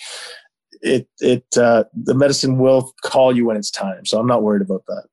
it 0.82 1.08
it 1.20 1.46
uh, 1.58 1.84
the 1.94 2.16
medicine 2.16 2.58
will 2.58 2.94
call 3.04 3.36
you 3.36 3.46
when 3.46 3.58
it's 3.58 3.72
time. 3.72 4.06
So 4.06 4.20
I'm 4.20 4.28
not 4.28 4.42
worried 4.42 4.62
about 4.62 4.86
that. 4.88 5.04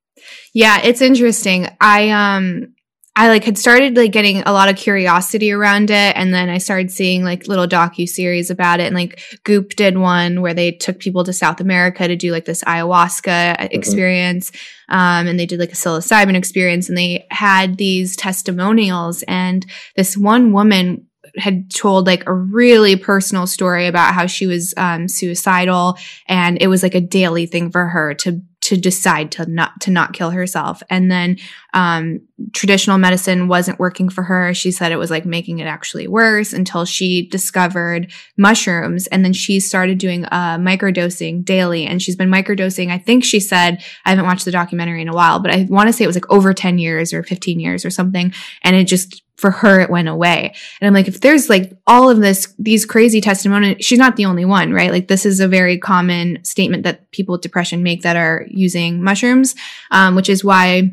Yeah, 0.55 0.81
it's 0.83 1.01
interesting. 1.01 1.69
I 1.81 2.11
um 2.11 2.75
I 3.19 3.29
like 3.29 3.45
had 3.45 3.57
started 3.57 3.97
like 3.97 4.13
getting 4.13 4.43
a 4.43 4.53
lot 4.53 4.69
of 4.69 4.77
curiosity 4.77 5.51
around 5.51 5.91
it, 5.91 6.15
and 6.17 6.35
then 6.35 6.51
I 6.51 6.59
started 6.59 6.91
seeing 6.91 7.25
like 7.25 7.49
little 7.49 7.67
docu 7.67 8.07
series 8.07 8.51
about 8.51 8.79
it. 8.79 8.85
And 8.85 8.95
like 8.95 9.19
Goop 9.43 9.71
did 9.71 9.97
one 9.97 10.43
where 10.43 10.53
they 10.53 10.71
took 10.71 11.01
people 11.01 11.25
to 11.25 11.33
South 11.33 11.59
America 11.59 12.07
to 12.07 12.15
do 12.15 12.31
like 12.31 12.45
this 12.45 12.63
ayahuasca 12.65 13.57
mm-hmm. 13.57 13.67
experience, 13.71 14.53
um, 14.91 15.27
and 15.27 15.41
they 15.41 15.47
did 15.47 15.59
like 15.59 15.73
a 15.73 15.77
psilocybin 15.77 16.37
experience, 16.37 16.91
and 16.91 16.99
they 16.99 17.27
had 17.31 17.79
these 17.79 18.17
testimonials. 18.17 19.23
And 19.23 19.65
this 19.97 20.15
one 20.15 20.53
woman 20.53 21.07
had 21.39 21.71
told 21.71 22.07
like 22.07 22.27
a 22.27 22.35
really 22.35 22.97
personal 22.97 23.47
story 23.47 23.87
about 23.87 24.15
how 24.15 24.27
she 24.27 24.47
was 24.47 24.75
um, 24.77 25.09
suicidal, 25.09 25.97
and 26.29 26.59
it 26.61 26.67
was 26.67 26.83
like 26.83 26.95
a 26.95 27.01
daily 27.01 27.47
thing 27.47 27.71
for 27.71 27.87
her 27.87 28.13
to 28.13 28.43
to 28.67 28.77
decide 28.77 29.31
to 29.31 29.47
not 29.47 29.81
to 29.81 29.93
not 29.93 30.13
kill 30.13 30.31
herself 30.31 30.83
and 30.91 31.09
then 31.09 31.37
um, 31.77 32.23
traditional 32.55 32.97
medicine 32.97 33.49
wasn't 33.49 33.79
working 33.79 34.09
for 34.09 34.23
her. 34.23 34.55
She 34.55 34.71
said 34.71 34.93
it 34.93 34.97
was 34.97 35.11
like 35.11 35.27
making 35.27 35.59
it 35.59 35.67
actually 35.67 36.09
worse 36.09 36.55
until 36.55 36.87
she 36.87 37.29
discovered 37.29 38.11
mushrooms. 38.39 39.07
And 39.09 39.23
then 39.23 39.35
she 39.35 39.61
started 39.61 39.99
doing 39.99 40.25
uh, 40.25 40.57
microdosing 40.57 41.45
daily. 41.45 41.85
And 41.85 42.01
she's 42.01 42.17
been 42.17 42.31
microdosing. 42.31 42.91
I 42.91 42.97
think 42.97 43.25
she 43.25 43.41
said 43.41 43.85
i 44.07 44.11
haven't 44.11 44.25
watched 44.25 44.47
the 44.47 44.51
documentary 44.51 45.03
in 45.03 45.09
a 45.09 45.15
while 45.15 45.39
but 45.39 45.53
i 45.53 45.67
want 45.69 45.89
to 45.89 45.93
say 45.93 46.03
it 46.03 46.07
was 46.07 46.17
like 46.17 46.31
over 46.31 46.55
10 46.55 46.79
years 46.79 47.13
or 47.13 47.23
15 47.23 47.61
years 47.61 47.85
or 47.85 47.91
something. 47.91 48.33
And 48.63 48.75
it 48.75 48.85
just 48.85 49.23
for 49.37 49.51
her 49.51 49.81
it 49.81 49.91
went 49.91 50.09
away. 50.09 50.55
And 50.81 50.89
i'm 50.89 50.95
like 50.95 51.09
if 51.09 51.21
there's 51.21 51.51
like 51.51 51.73
all 51.87 52.09
of 52.09 52.21
this 52.21 52.55
these 52.59 52.87
crazy 52.87 53.21
testimonies 53.21 53.85
she's 53.85 53.99
not 53.99 54.17
the 54.17 54.25
only 54.25 54.47
one 54.47 54.73
right? 54.73 54.91
Like 54.91 55.09
this 55.09 55.27
is 55.27 55.41
a 55.41 55.49
very 55.49 55.79
common 55.79 56.43
statement 56.43 56.85
that 56.85 57.11
people 57.11 57.33
with 57.33 57.43
depression 57.43 57.83
make 57.83 58.01
that 58.01 58.17
are 58.17 58.47
using 58.49 59.03
mushrooms 59.03 59.55
um, 59.91 60.15
which 60.15 60.31
is 60.31 60.43
why 60.43 60.91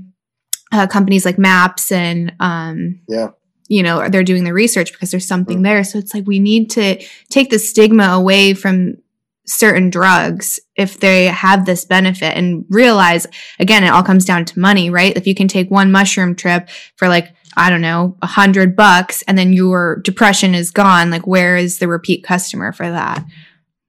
uh, 0.73 0.87
companies 0.87 1.23
like 1.23 1.37
MAPS 1.37 1.91
and 1.91 2.33
um, 2.39 2.99
yeah 3.07 3.29
you 3.69 3.81
know 3.81 4.09
they're 4.09 4.23
doing 4.23 4.43
the 4.43 4.53
research 4.53 4.91
because 4.91 5.11
there's 5.11 5.27
something 5.27 5.59
mm. 5.59 5.63
there 5.63 5.83
so 5.83 5.97
it's 5.97 6.13
like 6.13 6.27
we 6.27 6.39
need 6.39 6.69
to 6.69 7.01
take 7.29 7.49
the 7.49 7.59
stigma 7.59 8.03
away 8.03 8.53
from 8.53 8.95
certain 9.45 9.89
drugs 9.89 10.59
if 10.75 10.99
they 10.99 11.25
have 11.25 11.65
this 11.65 11.85
benefit 11.85 12.35
and 12.37 12.65
realize 12.69 13.25
again 13.59 13.83
it 13.83 13.89
all 13.89 14.03
comes 14.03 14.25
down 14.25 14.43
to 14.43 14.59
money 14.59 14.89
right 14.89 15.15
if 15.15 15.25
you 15.27 15.35
can 15.35 15.47
take 15.47 15.71
one 15.71 15.91
mushroom 15.91 16.35
trip 16.35 16.69
for 16.97 17.07
like 17.07 17.33
I 17.55 17.69
don't 17.69 17.81
know, 17.81 18.17
a 18.23 18.25
hundred 18.25 18.75
bucks 18.75 19.21
and 19.27 19.37
then 19.37 19.53
your 19.53 19.97
depression 19.97 20.55
is 20.55 20.71
gone. 20.71 21.11
Like, 21.11 21.27
where 21.27 21.55
is 21.55 21.77
the 21.77 21.87
repeat 21.87 22.23
customer 22.23 22.71
for 22.71 22.89
that? 22.89 23.23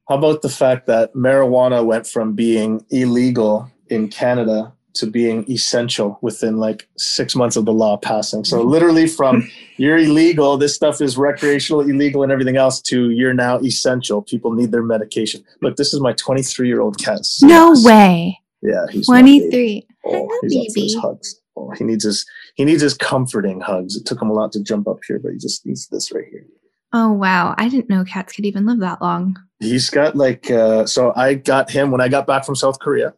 How 0.07 0.17
about 0.17 0.43
the 0.43 0.51
fact 0.51 0.87
that 0.89 1.15
marijuana 1.15 1.83
went 1.85 2.07
from 2.07 2.35
being 2.35 2.85
illegal 2.91 3.71
in 3.89 4.09
Canada 4.09 4.74
to 4.95 5.07
being 5.07 5.51
essential 5.51 6.19
within 6.23 6.59
like 6.59 6.89
six 6.97 7.35
months 7.37 7.57
of 7.57 7.65
the 7.65 7.73
law 7.73 7.97
passing? 7.97 8.45
So, 8.45 8.63
literally, 8.63 9.07
from 9.07 9.51
you're 9.77 9.99
illegal, 9.99 10.57
this 10.57 10.75
stuff 10.75 11.01
is 11.01 11.17
recreational, 11.17 11.81
illegal, 11.81 12.23
and 12.23 12.33
everything 12.33 12.57
else, 12.57 12.81
to 12.83 13.11
you're 13.11 13.35
now 13.35 13.59
essential. 13.61 14.23
People 14.23 14.53
need 14.53 14.73
their 14.73 14.83
medication. 14.83 15.45
Look, 15.61 15.77
this 15.77 15.93
is 15.93 16.01
my 16.01 16.13
23 16.13 16.69
year 16.69 16.81
old 16.81 16.99
cat. 16.99 17.21
No 17.43 17.75
way. 17.85 18.41
Yeah, 18.63 18.87
he's 18.91 19.07
23. 19.07 19.87
Oh, 20.07 20.41
he's 20.43 20.75
baby. 20.75 20.95
hugs. 21.01 21.41
Oh, 21.57 21.71
he 21.71 21.85
needs 21.85 22.05
his 22.05 22.27
he 22.55 22.65
needs 22.65 22.83
his 22.83 22.95
comforting 22.95 23.61
hugs. 23.61 23.97
It 23.97 24.07
took 24.07 24.21
him 24.21 24.31
a 24.31 24.33
lot 24.33 24.53
to 24.53 24.63
jump 24.63 24.89
up 24.89 24.99
here, 25.07 25.19
but 25.19 25.33
he 25.33 25.39
just 25.39 25.65
needs 25.67 25.87
this 25.89 26.13
right 26.13 26.25
here. 26.31 26.47
Oh 26.93 27.13
wow! 27.13 27.55
I 27.59 27.69
didn't 27.69 27.89
know 27.89 28.05
cats 28.05 28.33
could 28.33 28.47
even 28.47 28.67
live 28.67 28.81
that 28.81 29.03
long. 29.03 29.37
He's 29.61 29.91
got 29.91 30.17
like 30.17 30.51
uh, 30.51 30.87
so. 30.87 31.13
I 31.15 31.35
got 31.35 31.71
him 31.71 31.91
when 31.91 32.01
I 32.01 32.09
got 32.09 32.27
back 32.27 32.45
from 32.45 32.57
South 32.57 32.79
Korea. 32.79 33.15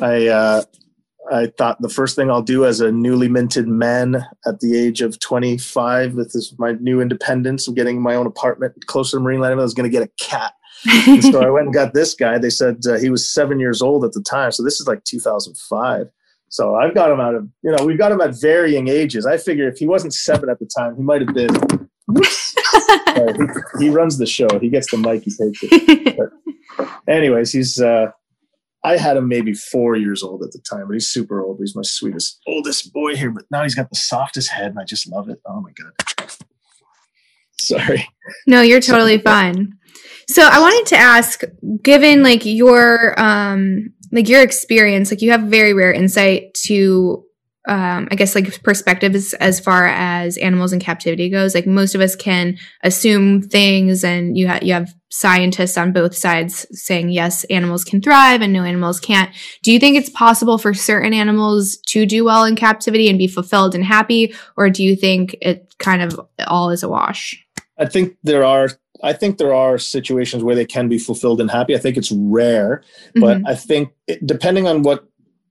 I 0.00 0.28
uh, 0.28 0.62
I 1.32 1.46
thought 1.58 1.80
the 1.80 1.88
first 1.88 2.16
thing 2.16 2.30
I'll 2.30 2.42
do 2.42 2.64
as 2.64 2.80
a 2.80 2.90
newly 2.90 3.28
minted 3.28 3.68
man 3.68 4.24
at 4.46 4.60
the 4.60 4.76
age 4.76 5.02
of 5.02 5.18
25 5.20 6.14
with 6.14 6.32
this, 6.32 6.54
my 6.58 6.72
new 6.72 7.00
independence 7.00 7.68
of 7.68 7.74
getting 7.74 8.00
my 8.00 8.14
own 8.14 8.26
apartment 8.26 8.86
closer 8.86 9.18
to 9.18 9.22
Marineland, 9.22 9.52
I 9.52 9.62
was 9.62 9.74
going 9.74 9.90
to 9.90 9.94
get 9.94 10.02
a 10.02 10.10
cat. 10.24 10.54
so 11.22 11.42
I 11.42 11.50
went 11.50 11.66
and 11.66 11.74
got 11.74 11.94
this 11.94 12.14
guy. 12.14 12.38
They 12.38 12.50
said 12.50 12.78
uh, 12.88 12.98
he 12.98 13.10
was 13.10 13.28
seven 13.28 13.60
years 13.60 13.82
old 13.82 14.04
at 14.04 14.12
the 14.12 14.22
time. 14.22 14.52
So 14.52 14.62
this 14.62 14.80
is 14.80 14.86
like 14.86 15.04
2005. 15.04 16.08
So 16.50 16.76
I've 16.76 16.94
got 16.94 17.10
him 17.10 17.20
out 17.20 17.34
of, 17.34 17.46
you 17.62 17.74
know, 17.76 17.84
we've 17.84 17.98
got 17.98 18.12
him 18.12 18.20
at 18.20 18.40
varying 18.40 18.88
ages. 18.88 19.26
I 19.26 19.36
figure 19.36 19.68
if 19.68 19.78
he 19.78 19.86
wasn't 19.86 20.14
seven 20.14 20.48
at 20.48 20.58
the 20.58 20.66
time, 20.66 20.96
he 20.96 21.02
might 21.02 21.20
have 21.20 21.34
been. 21.34 21.88
he, 23.78 23.84
he, 23.84 23.90
runs 23.90 24.16
the 24.16 24.26
show. 24.26 24.48
He 24.58 24.70
gets 24.70 24.90
the 24.90 24.96
mic. 24.96 25.24
He 25.24 25.30
takes 25.30 25.60
it. 25.62 26.16
But 26.76 26.88
anyways, 27.06 27.52
he's. 27.52 27.80
uh 27.80 28.12
I 28.84 28.96
had 28.96 29.16
him 29.16 29.28
maybe 29.28 29.52
four 29.54 29.96
years 29.96 30.22
old 30.22 30.42
at 30.42 30.52
the 30.52 30.60
time, 30.60 30.86
but 30.86 30.92
he's 30.92 31.08
super 31.08 31.42
old. 31.42 31.58
He's 31.58 31.74
my 31.74 31.82
sweetest, 31.82 32.40
oldest 32.46 32.92
boy 32.92 33.16
here. 33.16 33.30
But 33.30 33.44
now 33.50 33.62
he's 33.62 33.74
got 33.74 33.90
the 33.90 33.96
softest 33.96 34.50
head, 34.50 34.66
and 34.66 34.78
I 34.78 34.84
just 34.84 35.10
love 35.10 35.28
it. 35.28 35.40
Oh 35.46 35.60
my 35.60 35.72
god. 35.72 36.28
Sorry. 37.60 38.08
No, 38.46 38.62
you're 38.62 38.80
totally 38.80 39.18
fine. 39.18 39.72
So 40.28 40.42
I 40.42 40.60
wanted 40.60 40.86
to 40.86 40.96
ask, 40.96 41.42
given 41.82 42.22
like 42.22 42.44
your 42.44 43.18
um 43.20 43.92
like 44.12 44.28
your 44.28 44.42
experience, 44.42 45.10
like 45.10 45.22
you 45.22 45.32
have 45.32 45.42
very 45.42 45.74
rare 45.74 45.92
insight 45.92 46.54
to 46.66 47.24
um, 47.68 48.08
I 48.10 48.14
guess 48.14 48.34
like 48.34 48.62
perspectives 48.62 49.34
as 49.34 49.60
far 49.60 49.86
as 49.86 50.38
animals 50.38 50.72
in 50.72 50.80
captivity 50.80 51.28
goes. 51.28 51.54
Like 51.54 51.66
most 51.66 51.94
of 51.94 52.00
us 52.00 52.16
can 52.16 52.58
assume 52.82 53.42
things, 53.42 54.02
and 54.02 54.36
you 54.36 54.48
have 54.48 54.62
you 54.62 54.72
have 54.72 54.92
scientists 55.10 55.76
on 55.76 55.92
both 55.92 56.14
sides 56.14 56.66
saying 56.72 57.10
yes, 57.10 57.44
animals 57.44 57.84
can 57.84 58.00
thrive, 58.00 58.40
and 58.40 58.52
no 58.52 58.64
animals 58.64 58.98
can't. 58.98 59.30
Do 59.62 59.72
you 59.72 59.78
think 59.78 59.96
it's 59.96 60.10
possible 60.10 60.58
for 60.58 60.72
certain 60.72 61.12
animals 61.12 61.76
to 61.88 62.06
do 62.06 62.24
well 62.24 62.44
in 62.44 62.56
captivity 62.56 63.08
and 63.08 63.18
be 63.18 63.28
fulfilled 63.28 63.74
and 63.74 63.84
happy, 63.84 64.34
or 64.56 64.70
do 64.70 64.82
you 64.82 64.96
think 64.96 65.36
it 65.42 65.74
kind 65.78 66.02
of 66.02 66.18
all 66.46 66.70
is 66.70 66.82
a 66.82 66.88
wash? 66.88 67.44
I 67.78 67.86
think 67.86 68.16
there 68.24 68.44
are 68.44 68.70
I 69.02 69.12
think 69.12 69.38
there 69.38 69.54
are 69.54 69.78
situations 69.78 70.42
where 70.42 70.56
they 70.56 70.66
can 70.66 70.88
be 70.88 70.98
fulfilled 70.98 71.40
and 71.40 71.50
happy. 71.50 71.74
I 71.74 71.78
think 71.78 71.96
it's 71.96 72.12
rare, 72.12 72.82
but 73.14 73.38
mm-hmm. 73.38 73.46
I 73.46 73.54
think 73.54 73.90
it, 74.06 74.26
depending 74.26 74.66
on 74.66 74.82
what 74.82 75.07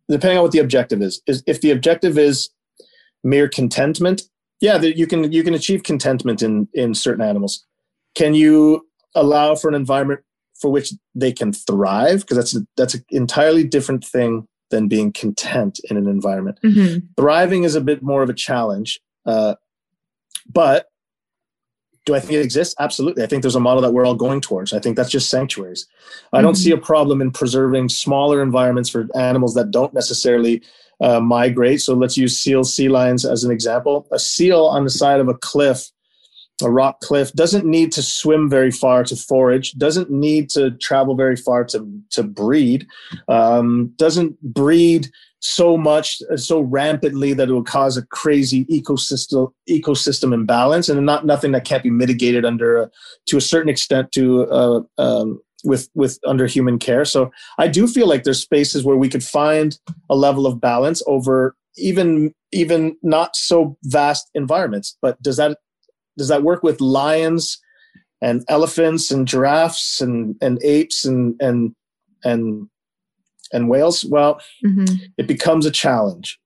depending 0.09 0.38
on 0.38 0.43
what 0.43 0.51
the 0.51 0.59
objective 0.59 1.01
is, 1.01 1.21
is 1.27 1.43
if 1.47 1.61
the 1.61 1.71
objective 1.71 2.17
is 2.17 2.49
mere 3.23 3.47
contentment, 3.47 4.23
yeah, 4.59 4.77
that 4.77 4.97
you 4.97 5.07
can 5.07 5.31
you 5.31 5.43
can 5.43 5.53
achieve 5.53 5.84
contentment 5.84 6.41
in 6.41 6.67
in 6.73 6.93
certain 6.93 7.23
animals. 7.23 7.65
Can 8.15 8.34
you 8.34 8.88
allow 9.15 9.55
for 9.55 9.67
an 9.67 9.75
environment 9.75 10.21
for 10.59 10.71
which 10.71 10.93
they 11.13 11.31
can 11.31 11.53
thrive? 11.53 12.21
Because 12.21 12.38
that's 12.38 12.55
a, 12.55 12.67
that's 12.75 12.95
an 12.95 13.05
entirely 13.09 13.63
different 13.63 14.03
thing 14.03 14.47
than 14.69 14.88
being 14.88 15.13
content 15.13 15.79
in 15.89 15.97
an 15.97 16.07
environment. 16.07 16.59
Mm-hmm. 16.63 17.05
Thriving 17.15 17.63
is 17.63 17.75
a 17.75 17.81
bit 17.81 18.01
more 18.03 18.23
of 18.23 18.29
a 18.29 18.34
challenge, 18.34 18.99
uh, 19.25 19.55
but 20.51 20.88
do 22.07 22.15
I 22.15 22.21
think 22.21 22.34
it 22.34 22.41
exists? 22.41 22.73
Absolutely. 22.79 23.21
I 23.21 23.27
think 23.27 23.43
there's 23.43 23.55
a 23.55 23.59
model 23.59 23.81
that 23.81 23.91
we're 23.91 24.05
all 24.05 24.15
going 24.15 24.39
towards. 24.39 24.73
I 24.73 24.79
think 24.79 24.95
that's 24.95 25.11
just 25.11 25.29
sanctuaries. 25.29 25.85
I 26.31 26.41
don't 26.41 26.53
mm-hmm. 26.53 26.63
see 26.63 26.71
a 26.71 26.77
problem 26.77 27.21
in 27.21 27.31
preserving 27.31 27.89
smaller 27.89 28.41
environments 28.41 28.89
for 28.89 29.07
animals 29.13 29.53
that 29.55 29.71
don't 29.71 29.93
necessarily 29.93 30.63
uh, 31.01 31.19
migrate. 31.19 31.81
So 31.81 31.93
let's 31.93 32.17
use 32.17 32.39
seals, 32.39 32.73
sea 32.73 32.88
lions 32.88 33.25
as 33.25 33.43
an 33.43 33.51
example. 33.51 34.07
A 34.13 34.19
seal 34.19 34.65
on 34.65 34.85
the 34.85 34.89
side 34.89 35.19
of 35.19 35.27
a 35.27 35.34
cliff, 35.34 35.91
a 36.63 36.71
rock 36.71 37.01
cliff, 37.01 37.34
doesn't 37.34 37.65
need 37.65 37.91
to 37.91 38.01
swim 38.01 38.49
very 38.49 38.71
far 38.71 39.03
to 39.03 39.15
forage, 39.17 39.73
doesn't 39.73 40.09
need 40.09 40.49
to 40.51 40.71
travel 40.71 41.13
very 41.13 41.35
far 41.35 41.65
to, 41.65 42.01
to 42.11 42.23
breed, 42.23 42.88
um, 43.27 43.93
doesn't 43.97 44.41
breed 44.41 45.09
so 45.39 45.77
much 45.77 46.22
uh, 46.31 46.38
so 46.38 46.61
rampantly 46.61 47.34
that 47.34 47.49
it 47.49 47.51
will 47.51 47.64
cause 47.64 47.97
a 47.97 48.05
crazy 48.07 48.65
ecosystem 48.65 49.51
ecosystem 49.69 50.34
imbalance 50.34 50.89
and 50.89 51.05
not 51.05 51.26
nothing 51.26 51.51
that 51.51 51.65
can't 51.65 51.84
be 51.84 51.91
mitigated 51.91 52.43
under 52.45 52.84
uh, 52.84 52.88
to 53.27 53.38
a 53.38 53.41
certain 53.41 53.69
extent 53.69 54.11
to 54.11 54.43
uh, 54.49 54.81
um, 54.97 55.39
with 55.64 55.89
with 55.93 56.19
under 56.26 56.47
human 56.47 56.80
care. 56.80 57.05
So 57.05 57.31
i 57.57 57.68
do 57.68 57.88
feel 57.88 58.07
like 58.07 58.23
there's 58.23 58.41
spaces 58.41 58.84
where 58.84 58.97
we 58.97 59.09
could 59.09 59.23
find 59.23 59.77
a 60.09 60.15
level 60.15 60.47
of 60.47 60.59
balance 60.59 61.01
over 61.07 61.55
even 61.77 62.34
even 62.51 62.97
not 63.03 63.35
so 63.35 63.77
vast 63.84 64.30
environments 64.34 64.97
but 65.01 65.22
does 65.22 65.38
that 65.38 65.57
does 66.18 66.27
that 66.27 66.43
work 66.43 66.64
with 66.64 66.81
lions 66.81 67.59
and 68.22 68.43
elephants 68.47 69.11
and 69.11 69.27
giraffes 69.27 70.01
and 70.01 70.35
and 70.41 70.59
apes 70.64 71.05
and 71.05 71.35
and 71.39 71.76
and 72.23 72.68
and 73.51 73.69
whales, 73.69 74.05
well, 74.05 74.41
mm-hmm. 74.65 74.95
it 75.17 75.27
becomes 75.27 75.65
a 75.65 75.71
challenge. 75.71 76.39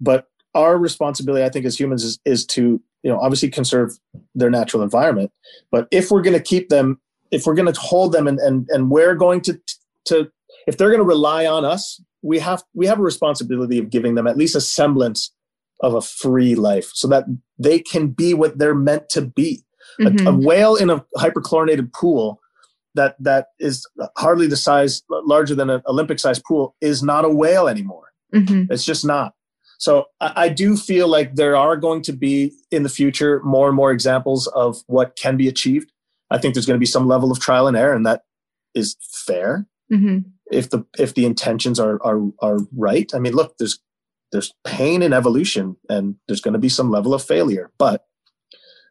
But 0.00 0.26
our 0.54 0.78
responsibility, 0.78 1.44
I 1.44 1.48
think, 1.48 1.66
as 1.66 1.78
humans 1.78 2.04
is, 2.04 2.18
is 2.24 2.46
to, 2.46 2.80
you 3.02 3.10
know, 3.10 3.20
obviously 3.20 3.50
conserve 3.50 3.98
their 4.34 4.50
natural 4.50 4.82
environment. 4.82 5.32
But 5.70 5.88
if 5.90 6.10
we're 6.10 6.22
going 6.22 6.36
to 6.36 6.42
keep 6.42 6.68
them, 6.68 7.00
if 7.30 7.46
we're 7.46 7.54
going 7.54 7.72
to 7.72 7.80
hold 7.80 8.12
them 8.12 8.26
and, 8.26 8.38
and, 8.38 8.68
and 8.70 8.90
we're 8.90 9.14
going 9.14 9.40
to, 9.42 9.60
to, 10.06 10.30
if 10.66 10.76
they're 10.76 10.90
going 10.90 11.00
to 11.00 11.04
rely 11.04 11.46
on 11.46 11.64
us 11.64 12.00
we 12.22 12.38
have 12.38 12.62
we 12.74 12.86
have 12.86 12.98
a 12.98 13.02
responsibility 13.02 13.78
of 13.78 13.90
giving 13.90 14.14
them 14.14 14.26
at 14.26 14.36
least 14.36 14.56
a 14.56 14.60
semblance 14.60 15.32
of 15.80 15.94
a 15.94 16.00
free 16.00 16.54
life 16.54 16.90
so 16.94 17.08
that 17.08 17.24
they 17.58 17.78
can 17.78 18.08
be 18.08 18.34
what 18.34 18.58
they're 18.58 18.74
meant 18.74 19.08
to 19.10 19.22
be. 19.22 19.62
Mm-hmm. 20.00 20.26
A, 20.26 20.30
a, 20.30 20.36
whale 20.36 20.76
in 20.76 20.90
a 20.90 21.04
hyperchlorinated 21.16 21.92
pool 21.92 22.39
that 22.94 23.16
that 23.20 23.48
is 23.58 23.86
hardly 24.16 24.46
the 24.46 24.56
size 24.56 25.02
larger 25.08 25.54
than 25.54 25.70
an 25.70 25.82
Olympic 25.86 26.18
sized 26.18 26.44
pool 26.44 26.74
is 26.80 27.02
not 27.02 27.24
a 27.24 27.28
whale 27.28 27.68
anymore. 27.68 28.12
Mm-hmm. 28.34 28.72
It's 28.72 28.84
just 28.84 29.04
not. 29.04 29.34
So 29.78 30.06
I, 30.20 30.32
I, 30.36 30.48
do 30.50 30.76
feel 30.76 31.08
like 31.08 31.36
there 31.36 31.56
are 31.56 31.76
going 31.76 32.02
to 32.02 32.12
be 32.12 32.52
in 32.70 32.82
the 32.82 32.88
future 32.88 33.40
more 33.42 33.66
and 33.68 33.76
more 33.76 33.90
examples 33.90 34.46
of 34.48 34.82
what 34.86 35.16
can 35.16 35.36
be 35.36 35.48
achieved. 35.48 35.90
I 36.30 36.38
think 36.38 36.54
there's 36.54 36.66
going 36.66 36.76
to 36.76 36.80
be 36.80 36.86
some 36.86 37.08
level 37.08 37.32
of 37.32 37.40
trial 37.40 37.66
and 37.66 37.76
error, 37.76 37.94
and 37.94 38.06
that 38.06 38.22
is 38.74 38.96
fair. 39.00 39.66
Mm-hmm. 39.90 40.18
If 40.52 40.70
the 40.70 40.84
if 40.98 41.14
the 41.14 41.24
intentions 41.24 41.80
are 41.80 41.98
are 42.04 42.20
are 42.40 42.58
right. 42.76 43.10
I 43.14 43.18
mean, 43.18 43.32
look, 43.32 43.56
there's 43.58 43.80
there's 44.32 44.52
pain 44.64 45.02
in 45.02 45.12
evolution, 45.12 45.76
and 45.88 46.16
there's 46.28 46.40
going 46.40 46.52
to 46.52 46.60
be 46.60 46.68
some 46.68 46.90
level 46.90 47.14
of 47.14 47.24
failure. 47.24 47.70
But 47.78 48.04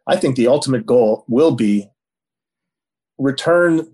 I 0.08 0.18
think 0.18 0.36
the 0.36 0.48
ultimate 0.48 0.86
goal 0.86 1.24
will 1.28 1.52
be 1.52 1.90
return 3.20 3.88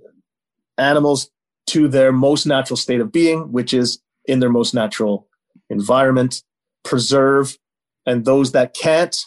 animals 0.78 1.30
to 1.68 1.88
their 1.88 2.12
most 2.12 2.46
natural 2.46 2.78
state 2.78 3.02
of 3.02 3.12
being, 3.12 3.52
which 3.52 3.74
is 3.74 4.00
in 4.26 4.40
their 4.40 4.50
most 4.50 4.74
natural 4.74 5.28
environment, 5.70 6.44
preserve, 6.84 7.58
and 8.06 8.26
those 8.26 8.52
that 8.52 8.76
can't, 8.76 9.18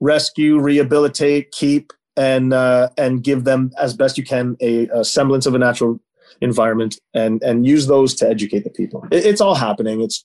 rescue, 0.00 0.58
rehabilitate, 0.58 1.50
keep, 1.52 1.92
and 2.16 2.52
uh, 2.52 2.88
and 2.96 3.22
give 3.22 3.44
them 3.44 3.72
as 3.78 3.94
best 3.94 4.18
you 4.18 4.24
can 4.24 4.56
a, 4.60 4.86
a, 4.88 5.04
semblance 5.04 5.46
of 5.46 5.54
a 5.54 5.58
natural 5.58 6.00
environment, 6.40 6.98
and 7.14 7.42
and 7.42 7.66
use 7.66 7.86
those 7.86 8.14
to 8.14 8.28
educate 8.28 8.64
the 8.64 8.70
people. 8.70 9.06
It, 9.10 9.24
it's 9.24 9.40
all 9.40 9.54
happening. 9.54 10.00
It's 10.00 10.24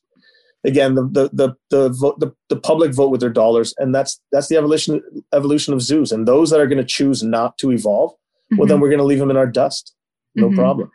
again 0.63 0.95
the 0.95 1.03
the 1.03 1.29
the 1.33 1.55
the, 1.69 1.89
vote, 1.89 2.19
the 2.19 2.31
the 2.49 2.55
public 2.55 2.93
vote 2.93 3.09
with 3.09 3.21
their 3.21 3.29
dollars, 3.29 3.73
and 3.77 3.93
that's 3.93 4.19
that's 4.31 4.47
the 4.49 4.57
evolution 4.57 5.01
evolution 5.33 5.73
of 5.73 5.81
zoos. 5.81 6.11
And 6.11 6.27
those 6.27 6.49
that 6.49 6.59
are 6.59 6.67
going 6.67 6.79
to 6.79 6.83
choose 6.83 7.23
not 7.23 7.57
to 7.59 7.71
evolve, 7.71 8.13
mm-hmm. 8.51 8.57
well, 8.57 8.67
then 8.67 8.75
mm-hmm. 8.75 8.81
we're 8.81 8.89
going 8.89 8.99
to 8.99 9.05
leave 9.05 9.19
them 9.19 9.31
in 9.31 9.37
our 9.37 9.47
dust. 9.47 9.93
No 10.35 10.47
mm-hmm. 10.47 10.57
problem. 10.57 10.91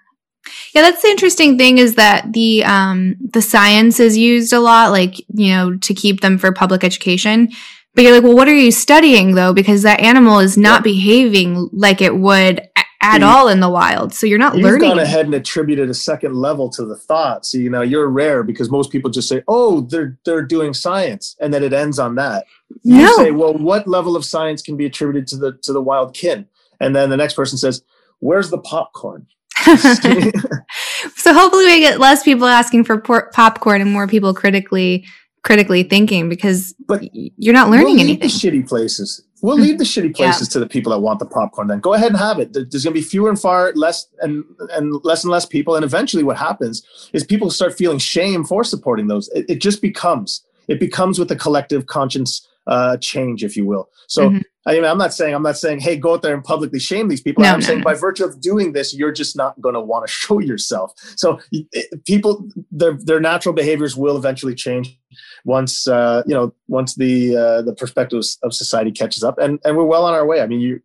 Yeah, 0.74 0.82
that's 0.82 1.02
the 1.02 1.08
interesting 1.08 1.58
thing 1.58 1.78
is 1.78 1.96
that 1.96 2.32
the 2.32 2.64
um 2.64 3.16
the 3.20 3.42
science 3.42 4.00
is 4.00 4.16
used 4.16 4.52
a 4.52 4.60
lot, 4.60 4.90
like 4.90 5.18
you 5.34 5.54
know, 5.54 5.76
to 5.76 5.94
keep 5.94 6.20
them 6.20 6.38
for 6.38 6.52
public 6.52 6.82
education. 6.82 7.50
But 7.94 8.04
you're 8.04 8.14
like, 8.14 8.22
well, 8.22 8.36
what 8.36 8.48
are 8.48 8.54
you 8.54 8.70
studying 8.70 9.34
though? 9.34 9.52
Because 9.52 9.82
that 9.82 10.00
animal 10.00 10.38
is 10.38 10.56
not 10.56 10.80
yeah. 10.80 10.92
behaving 10.92 11.68
like 11.72 12.00
it 12.00 12.16
would 12.16 12.66
at 13.02 13.22
all 13.22 13.48
in 13.48 13.60
the 13.60 13.68
wild. 13.68 14.12
So 14.12 14.26
you're 14.26 14.38
not 14.38 14.54
You've 14.54 14.64
learning. 14.64 14.82
You've 14.82 14.96
gone 14.96 14.98
ahead 14.98 15.24
and 15.24 15.34
attributed 15.34 15.88
a 15.88 15.94
second 15.94 16.34
level 16.34 16.68
to 16.70 16.84
the 16.84 16.96
thought. 16.96 17.46
So 17.46 17.58
you 17.58 17.70
know 17.70 17.82
you're 17.82 18.08
rare 18.08 18.42
because 18.42 18.70
most 18.70 18.90
people 18.90 19.10
just 19.10 19.28
say, 19.28 19.42
"Oh, 19.48 19.82
they're 19.82 20.18
they're 20.24 20.42
doing 20.42 20.74
science," 20.74 21.36
and 21.40 21.52
then 21.52 21.62
it 21.62 21.72
ends 21.72 21.98
on 21.98 22.14
that. 22.16 22.46
You 22.82 23.12
say, 23.16 23.30
"Well, 23.30 23.54
what 23.54 23.88
level 23.88 24.16
of 24.16 24.24
science 24.24 24.62
can 24.62 24.76
be 24.76 24.86
attributed 24.86 25.26
to 25.28 25.36
the 25.36 25.52
to 25.62 25.72
the 25.72 25.82
wild 25.82 26.14
kin?" 26.14 26.46
And 26.80 26.96
then 26.96 27.10
the 27.10 27.16
next 27.16 27.34
person 27.34 27.58
says, 27.58 27.82
"Where's 28.18 28.50
the 28.50 28.58
popcorn?" 28.58 29.26
so 29.66 31.34
hopefully 31.34 31.66
we 31.66 31.80
get 31.80 32.00
less 32.00 32.22
people 32.22 32.46
asking 32.46 32.84
for 32.84 32.98
por- 32.98 33.30
popcorn 33.34 33.82
and 33.82 33.92
more 33.92 34.06
people 34.06 34.32
critically 34.32 35.04
critically 35.42 35.82
thinking 35.82 36.28
because 36.28 36.74
but 36.86 37.02
you're 37.12 37.54
not 37.54 37.70
learning 37.70 37.96
we'll 37.96 38.00
anything. 38.00 38.28
shitty 38.28 38.68
places. 38.68 39.22
We'll 39.42 39.56
leave 39.56 39.78
the 39.78 39.84
shitty 39.84 40.14
places 40.16 40.48
yeah. 40.48 40.52
to 40.54 40.60
the 40.60 40.66
people 40.66 40.92
that 40.92 41.00
want 41.00 41.18
the 41.18 41.26
popcorn. 41.26 41.68
Then 41.68 41.80
go 41.80 41.94
ahead 41.94 42.10
and 42.10 42.18
have 42.18 42.38
it. 42.38 42.52
There's 42.52 42.84
going 42.84 42.94
to 42.94 43.00
be 43.00 43.02
fewer 43.02 43.28
and 43.28 43.40
far 43.40 43.72
less 43.74 44.06
and 44.20 44.44
and 44.72 45.02
less 45.04 45.24
and 45.24 45.30
less 45.30 45.46
people. 45.46 45.76
And 45.76 45.84
eventually, 45.84 46.22
what 46.22 46.36
happens 46.36 46.82
is 47.12 47.24
people 47.24 47.50
start 47.50 47.76
feeling 47.76 47.98
shame 47.98 48.44
for 48.44 48.64
supporting 48.64 49.08
those. 49.08 49.28
It, 49.30 49.46
it 49.48 49.60
just 49.60 49.82
becomes 49.82 50.42
it 50.68 50.78
becomes 50.78 51.18
with 51.18 51.28
the 51.28 51.36
collective 51.36 51.86
conscience 51.86 52.46
uh, 52.70 52.96
change, 52.98 53.44
if 53.44 53.56
you 53.56 53.66
will. 53.66 53.90
So 54.06 54.30
mm-hmm. 54.30 54.38
I 54.66 54.74
mean, 54.74 54.84
I'm 54.84 54.98
not 54.98 55.12
saying 55.12 55.34
I'm 55.34 55.42
not 55.42 55.56
saying, 55.56 55.80
hey, 55.80 55.96
go 55.96 56.14
out 56.14 56.22
there 56.22 56.34
and 56.34 56.44
publicly 56.44 56.78
shame 56.78 57.08
these 57.08 57.20
people. 57.20 57.42
No, 57.42 57.50
I'm 57.50 57.60
no, 57.60 57.66
saying 57.66 57.78
no. 57.80 57.84
by 57.84 57.94
virtue 57.94 58.24
of 58.24 58.40
doing 58.40 58.72
this, 58.72 58.94
you're 58.94 59.12
just 59.12 59.36
not 59.36 59.60
going 59.60 59.74
to 59.74 59.80
want 59.80 60.06
to 60.06 60.12
show 60.12 60.38
yourself. 60.38 60.92
So 61.16 61.40
it, 61.50 62.04
people, 62.06 62.48
their 62.70 62.92
their 62.92 63.20
natural 63.20 63.54
behaviors 63.54 63.96
will 63.96 64.16
eventually 64.16 64.54
change 64.54 64.96
once 65.44 65.88
uh, 65.88 66.22
you 66.26 66.34
know 66.34 66.54
once 66.68 66.94
the 66.94 67.36
uh, 67.36 67.62
the 67.62 67.74
perspective 67.74 68.22
of 68.42 68.54
society 68.54 68.92
catches 68.92 69.24
up, 69.24 69.38
and 69.38 69.58
and 69.64 69.76
we're 69.76 69.84
well 69.84 70.04
on 70.04 70.14
our 70.14 70.26
way. 70.26 70.40
I 70.40 70.46
mean, 70.46 70.60
you, 70.60 70.80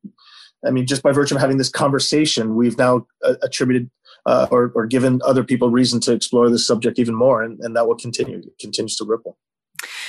I 0.66 0.72
mean, 0.72 0.88
just 0.88 1.04
by 1.04 1.12
virtue 1.12 1.36
of 1.36 1.42
having 1.42 1.58
this 1.58 1.70
conversation, 1.70 2.56
we've 2.56 2.78
now 2.78 3.06
uh, 3.24 3.36
attributed. 3.42 3.90
Uh, 4.28 4.48
or, 4.50 4.72
or 4.74 4.88
given 4.88 5.22
other 5.24 5.44
people 5.44 5.70
reason 5.70 6.00
to 6.00 6.12
explore 6.12 6.50
this 6.50 6.66
subject 6.66 6.98
even 6.98 7.14
more, 7.14 7.44
and, 7.44 7.60
and 7.60 7.76
that 7.76 7.88
will 7.88 7.96
continue. 7.96 8.40
It 8.40 8.58
continues 8.60 8.96
to 8.96 9.06
ripple. 9.06 9.38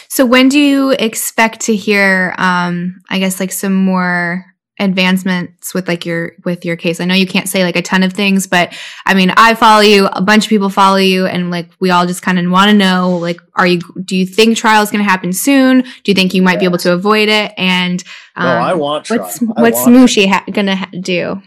So 0.09 0.24
when 0.24 0.49
do 0.49 0.59
you 0.59 0.91
expect 0.91 1.61
to 1.62 1.77
hear 1.77 2.35
um 2.39 3.01
I 3.11 3.19
guess 3.19 3.41
like 3.41 3.53
some 3.53 3.74
more 3.74 4.45
advancements 4.78 5.73
with 5.73 5.89
like 5.89 6.05
your 6.05 6.33
with 6.45 6.65
your 6.65 6.77
case? 6.77 7.01
I 7.01 7.05
know 7.07 7.15
you 7.15 7.27
can't 7.27 7.49
say 7.49 7.65
like 7.65 7.77
a 7.77 7.83
ton 7.83 8.03
of 8.03 8.12
things, 8.12 8.47
but 8.47 8.73
I 9.05 9.15
mean, 9.15 9.33
I 9.37 9.55
follow 9.55 9.81
you, 9.81 10.07
a 10.07 10.20
bunch 10.20 10.45
of 10.45 10.51
people 10.51 10.69
follow 10.69 10.99
you 10.99 11.27
and 11.27 11.51
like 11.51 11.70
we 11.81 11.91
all 11.91 12.07
just 12.07 12.23
kind 12.23 12.39
of 12.39 12.51
want 12.51 12.70
to 12.70 12.77
know 12.77 13.16
like 13.16 13.41
are 13.55 13.66
you 13.66 13.81
do 14.05 14.16
you 14.16 14.27
think 14.27 14.57
trial 14.57 14.83
is 14.83 14.91
going 14.91 15.05
to 15.05 15.11
happen 15.11 15.33
soon? 15.33 15.83
Do 15.83 16.03
you 16.05 16.15
think 16.15 16.35
you 16.35 16.43
might 16.43 16.59
be 16.59 16.66
able 16.66 16.78
to 16.78 16.93
avoid 16.93 17.28
it 17.28 17.53
and 17.57 18.03
um, 18.37 18.45
no, 18.45 18.51
I 18.51 18.74
want 18.74 19.07
trial. 19.07 19.20
what's 19.20 19.41
what's 19.41 19.81
Smooshi 19.81 20.28
ha- 20.28 20.45
going 20.51 20.66
to 20.66 20.77
ha- 20.77 20.91
do? 21.01 21.41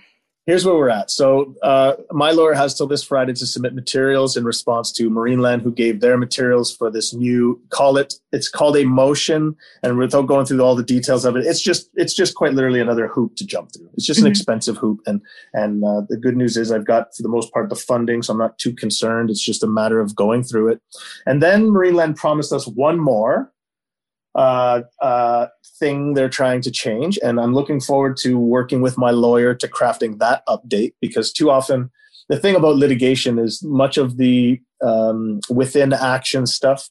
Here's 0.49 0.65
where 0.65 0.73
we're 0.73 0.89
at. 0.89 1.11
So 1.11 1.53
uh, 1.61 1.93
my 2.09 2.31
lawyer 2.31 2.53
has 2.53 2.73
till 2.73 2.87
this 2.87 3.03
Friday 3.03 3.33
to 3.33 3.45
submit 3.45 3.75
materials 3.75 4.35
in 4.35 4.43
response 4.43 4.91
to 4.93 5.07
Marineland, 5.07 5.61
who 5.61 5.71
gave 5.71 6.01
their 6.01 6.17
materials 6.17 6.75
for 6.75 6.89
this 6.89 7.13
new 7.13 7.61
call 7.69 7.97
it. 7.97 8.15
It's 8.31 8.49
called 8.49 8.75
a 8.75 8.83
motion, 8.83 9.55
and 9.83 9.99
without 9.99 10.23
going 10.23 10.47
through 10.47 10.61
all 10.61 10.75
the 10.75 10.81
details 10.81 11.23
of 11.23 11.35
it, 11.35 11.45
it's 11.45 11.61
just 11.61 11.91
it's 11.93 12.15
just 12.15 12.33
quite 12.33 12.55
literally 12.55 12.79
another 12.79 13.07
hoop 13.07 13.35
to 13.35 13.45
jump 13.45 13.73
through. 13.73 13.89
It's 13.93 14.07
just 14.07 14.21
mm-hmm. 14.21 14.25
an 14.25 14.31
expensive 14.31 14.77
hoop, 14.77 15.01
and 15.05 15.21
and 15.53 15.83
uh, 15.85 16.01
the 16.09 16.17
good 16.17 16.35
news 16.35 16.57
is 16.57 16.71
I've 16.71 16.85
got 16.85 17.15
for 17.15 17.21
the 17.21 17.29
most 17.29 17.53
part 17.53 17.69
the 17.69 17.75
funding, 17.75 18.23
so 18.23 18.33
I'm 18.33 18.39
not 18.39 18.57
too 18.57 18.73
concerned. 18.73 19.29
It's 19.29 19.43
just 19.43 19.63
a 19.63 19.67
matter 19.67 19.99
of 19.99 20.15
going 20.15 20.43
through 20.43 20.69
it, 20.69 20.81
and 21.27 21.43
then 21.43 21.67
Marineland 21.67 22.15
promised 22.15 22.51
us 22.51 22.67
one 22.67 22.99
more 22.99 23.51
uh, 24.35 24.81
uh, 25.01 25.47
thing 25.79 26.13
they're 26.13 26.29
trying 26.29 26.61
to 26.61 26.71
change. 26.71 27.17
And 27.23 27.39
I'm 27.39 27.53
looking 27.53 27.79
forward 27.79 28.17
to 28.21 28.37
working 28.37 28.81
with 28.81 28.97
my 28.97 29.11
lawyer 29.11 29.55
to 29.55 29.67
crafting 29.67 30.19
that 30.19 30.43
update 30.47 30.93
because 31.01 31.33
too 31.33 31.49
often 31.49 31.89
the 32.29 32.37
thing 32.37 32.55
about 32.55 32.75
litigation 32.75 33.39
is 33.39 33.63
much 33.63 33.97
of 33.97 34.17
the 34.17 34.61
um, 34.81 35.39
within 35.49 35.93
action 35.93 36.45
stuff, 36.45 36.89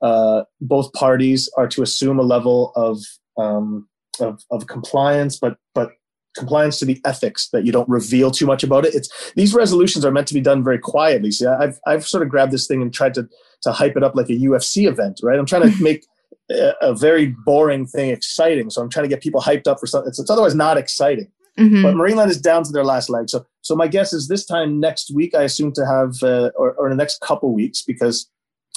uh, 0.00 0.44
both 0.60 0.92
parties 0.92 1.50
are 1.56 1.68
to 1.68 1.82
assume 1.82 2.18
a 2.18 2.22
level 2.22 2.72
of, 2.74 2.98
um, 3.36 3.86
of, 4.18 4.42
of 4.50 4.66
compliance, 4.66 5.38
but, 5.38 5.58
but 5.74 5.90
compliance 6.36 6.78
to 6.78 6.84
the 6.84 7.00
ethics 7.04 7.48
that 7.52 7.66
you 7.66 7.72
don't 7.72 7.88
reveal 7.88 8.30
too 8.30 8.46
much 8.46 8.62
about 8.62 8.86
it. 8.86 8.94
It's 8.94 9.32
these 9.32 9.54
resolutions 9.54 10.04
are 10.04 10.10
meant 10.10 10.28
to 10.28 10.34
be 10.34 10.40
done 10.40 10.62
very 10.62 10.78
quietly. 10.78 11.30
See, 11.32 11.46
I've 11.46 11.80
I've 11.86 12.06
sort 12.06 12.22
of 12.22 12.28
grabbed 12.28 12.52
this 12.52 12.66
thing 12.66 12.80
and 12.80 12.94
tried 12.94 13.14
to 13.14 13.28
to 13.62 13.72
hype 13.72 13.96
it 13.96 14.04
up 14.04 14.14
like 14.14 14.28
a 14.28 14.34
UFC 14.34 14.88
event, 14.88 15.20
right? 15.22 15.38
I'm 15.38 15.46
trying 15.46 15.70
to 15.70 15.74
make 15.82 16.06
a 16.50 16.94
very 16.94 17.26
boring 17.44 17.86
thing 17.86 18.10
exciting. 18.10 18.70
So 18.70 18.80
I'm 18.80 18.88
trying 18.88 19.04
to 19.04 19.08
get 19.08 19.22
people 19.22 19.40
hyped 19.40 19.66
up 19.66 19.78
for 19.78 19.86
something. 19.86 20.08
It's, 20.08 20.18
it's 20.18 20.30
otherwise 20.30 20.54
not 20.54 20.78
exciting. 20.78 21.30
Mm-hmm. 21.58 21.82
But 21.82 21.94
Marineland 21.94 22.28
is 22.28 22.40
down 22.40 22.62
to 22.64 22.72
their 22.72 22.84
last 22.84 23.10
leg. 23.10 23.28
So 23.28 23.44
so 23.62 23.74
my 23.74 23.88
guess 23.88 24.12
is 24.12 24.28
this 24.28 24.46
time 24.46 24.80
next 24.80 25.12
week, 25.12 25.34
I 25.34 25.42
assume 25.42 25.72
to 25.72 25.84
have, 25.84 26.22
uh, 26.22 26.50
or, 26.56 26.72
or 26.74 26.86
in 26.86 26.96
the 26.96 27.02
next 27.02 27.20
couple 27.20 27.52
weeks, 27.52 27.82
because 27.82 28.30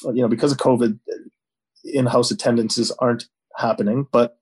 you 0.03 0.21
know 0.21 0.27
because 0.27 0.51
of 0.51 0.57
COVID, 0.57 0.99
in-house 1.85 2.31
attendances 2.31 2.91
aren't 2.99 3.25
happening. 3.55 4.07
But 4.11 4.37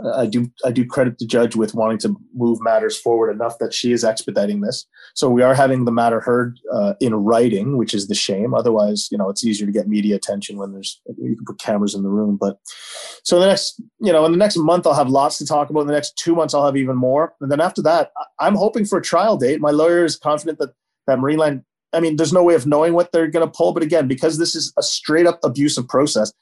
I 0.00 0.26
do 0.26 0.50
I 0.64 0.72
do 0.72 0.86
credit 0.86 1.18
the 1.18 1.26
judge 1.26 1.54
with 1.54 1.74
wanting 1.74 1.98
to 1.98 2.16
move 2.34 2.58
matters 2.60 2.98
forward 2.98 3.30
enough 3.30 3.58
that 3.58 3.74
she 3.74 3.92
is 3.92 4.04
expediting 4.04 4.60
this. 4.60 4.86
So 5.14 5.28
we 5.28 5.42
are 5.42 5.54
having 5.54 5.84
the 5.84 5.92
matter 5.92 6.20
heard 6.20 6.58
uh, 6.72 6.94
in 7.00 7.14
writing, 7.14 7.76
which 7.76 7.94
is 7.94 8.08
the 8.08 8.14
shame. 8.14 8.54
Otherwise, 8.54 9.08
you 9.10 9.18
know, 9.18 9.28
it's 9.28 9.44
easier 9.44 9.66
to 9.66 9.72
get 9.72 9.88
media 9.88 10.16
attention 10.16 10.56
when 10.56 10.72
there's 10.72 11.00
you 11.18 11.36
can 11.36 11.44
put 11.44 11.60
cameras 11.60 11.94
in 11.94 12.02
the 12.02 12.08
room. 12.08 12.36
But 12.36 12.58
so 13.22 13.38
the 13.38 13.46
next, 13.46 13.80
you 14.00 14.12
know, 14.12 14.24
in 14.24 14.32
the 14.32 14.38
next 14.38 14.56
month 14.56 14.86
I'll 14.86 14.94
have 14.94 15.10
lots 15.10 15.38
to 15.38 15.46
talk 15.46 15.70
about. 15.70 15.82
In 15.82 15.86
the 15.86 15.92
next 15.92 16.16
two 16.16 16.34
months 16.34 16.54
I'll 16.54 16.66
have 16.66 16.76
even 16.76 16.96
more, 16.96 17.34
and 17.40 17.50
then 17.50 17.60
after 17.60 17.82
that 17.82 18.10
I'm 18.40 18.54
hoping 18.54 18.84
for 18.84 18.98
a 18.98 19.02
trial 19.02 19.36
date. 19.36 19.60
My 19.60 19.70
lawyer 19.70 20.04
is 20.04 20.16
confident 20.16 20.58
that 20.58 20.70
that 21.06 21.18
Marineland. 21.18 21.64
I 21.94 22.00
mean, 22.00 22.16
there's 22.16 22.32
no 22.32 22.42
way 22.42 22.54
of 22.54 22.66
knowing 22.66 22.94
what 22.94 23.12
they're 23.12 23.28
going 23.28 23.46
to 23.46 23.52
pull, 23.52 23.74
but 23.74 23.82
again, 23.82 24.08
because 24.08 24.38
this 24.38 24.54
is 24.54 24.72
a 24.78 24.82
straight 24.82 25.26
up 25.26 25.38
abusive 25.44 25.86
process, 25.88 26.32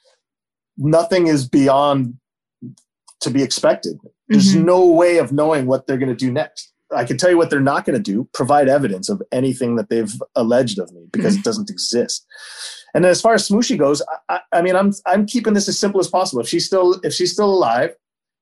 nothing 0.78 1.27
is 1.27 1.48
beyond 1.48 2.14
to 3.20 3.30
be 3.30 3.42
expected. 3.42 3.98
There's 4.28 4.55
mm-hmm. 4.55 4.64
no 4.64 4.86
way 4.86 5.18
of 5.18 5.32
knowing 5.32 5.66
what 5.66 5.86
they're 5.86 5.98
going 5.98 6.09
to 6.09 6.14
do 6.14 6.30
next. 6.30 6.72
I 6.94 7.05
can 7.05 7.16
tell 7.16 7.30
you 7.30 7.36
what 7.36 7.51
they're 7.51 7.60
not 7.60 7.84
going 7.84 7.97
to 7.97 8.02
do 8.02 8.28
provide 8.34 8.68
evidence 8.68 9.09
of 9.09 9.22
anything 9.30 9.76
that 9.76 9.90
they've 9.90 10.12
alleged 10.34 10.78
of 10.78 10.92
me 10.92 11.06
because 11.12 11.34
mm-hmm. 11.34 11.40
it 11.40 11.44
doesn't 11.44 11.70
exist. 11.70 12.26
And 12.94 13.05
then 13.05 13.10
as 13.10 13.20
far 13.20 13.34
as 13.34 13.48
Smooshi 13.48 13.78
goes, 13.78 14.02
I, 14.28 14.40
I, 14.52 14.62
mean, 14.62 14.74
I'm 14.74 14.92
I'm 15.06 15.26
keeping 15.26 15.55
this 15.55 15.68
as 15.68 15.78
simple 15.78 16.01
as 16.01 16.09
possible. 16.09 16.42
If 16.42 16.48
she's 16.48 16.66
still 16.66 17.01
if 17.05 17.12
she's 17.12 17.32
still 17.32 17.52
alive, 17.52 17.94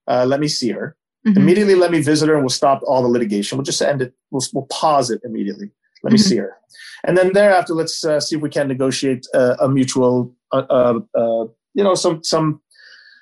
uh, 0.07 0.25
let 0.27 0.41
me 0.41 0.49
see 0.49 0.71
her. 0.71 0.97
Mm-hmm. 1.27 1.41
Immediately, 1.41 1.75
let 1.75 1.91
me 1.91 2.01
visit 2.01 2.29
her, 2.29 2.35
and 2.35 2.43
we'll 2.43 2.49
stop 2.49 2.81
all 2.87 3.03
the 3.03 3.09
litigation. 3.09 3.59
We'll 3.59 3.65
just 3.65 3.83
end 3.83 4.01
it. 4.01 4.15
We'll, 4.31 4.43
we'll 4.55 4.67
pause 4.67 5.11
it 5.11 5.21
immediately. 5.25 5.71
Let 6.03 6.11
mm-hmm. 6.11 6.15
me 6.15 6.19
see 6.19 6.37
her. 6.37 6.57
And 7.05 7.17
then 7.17 7.33
thereafter, 7.33 7.75
let's 7.75 8.05
uh, 8.05 8.21
see 8.21 8.37
if 8.37 8.43
we 8.43 8.49
can 8.49 8.69
negotiate 8.69 9.27
uh, 9.35 9.57
a 9.61 9.69
mutual, 9.69 10.35
uh, 10.53 10.65
uh, 10.71 11.01
uh, 11.15 11.45
you 11.75 11.85
know, 11.85 11.95
some 11.95 12.23
some 12.25 12.61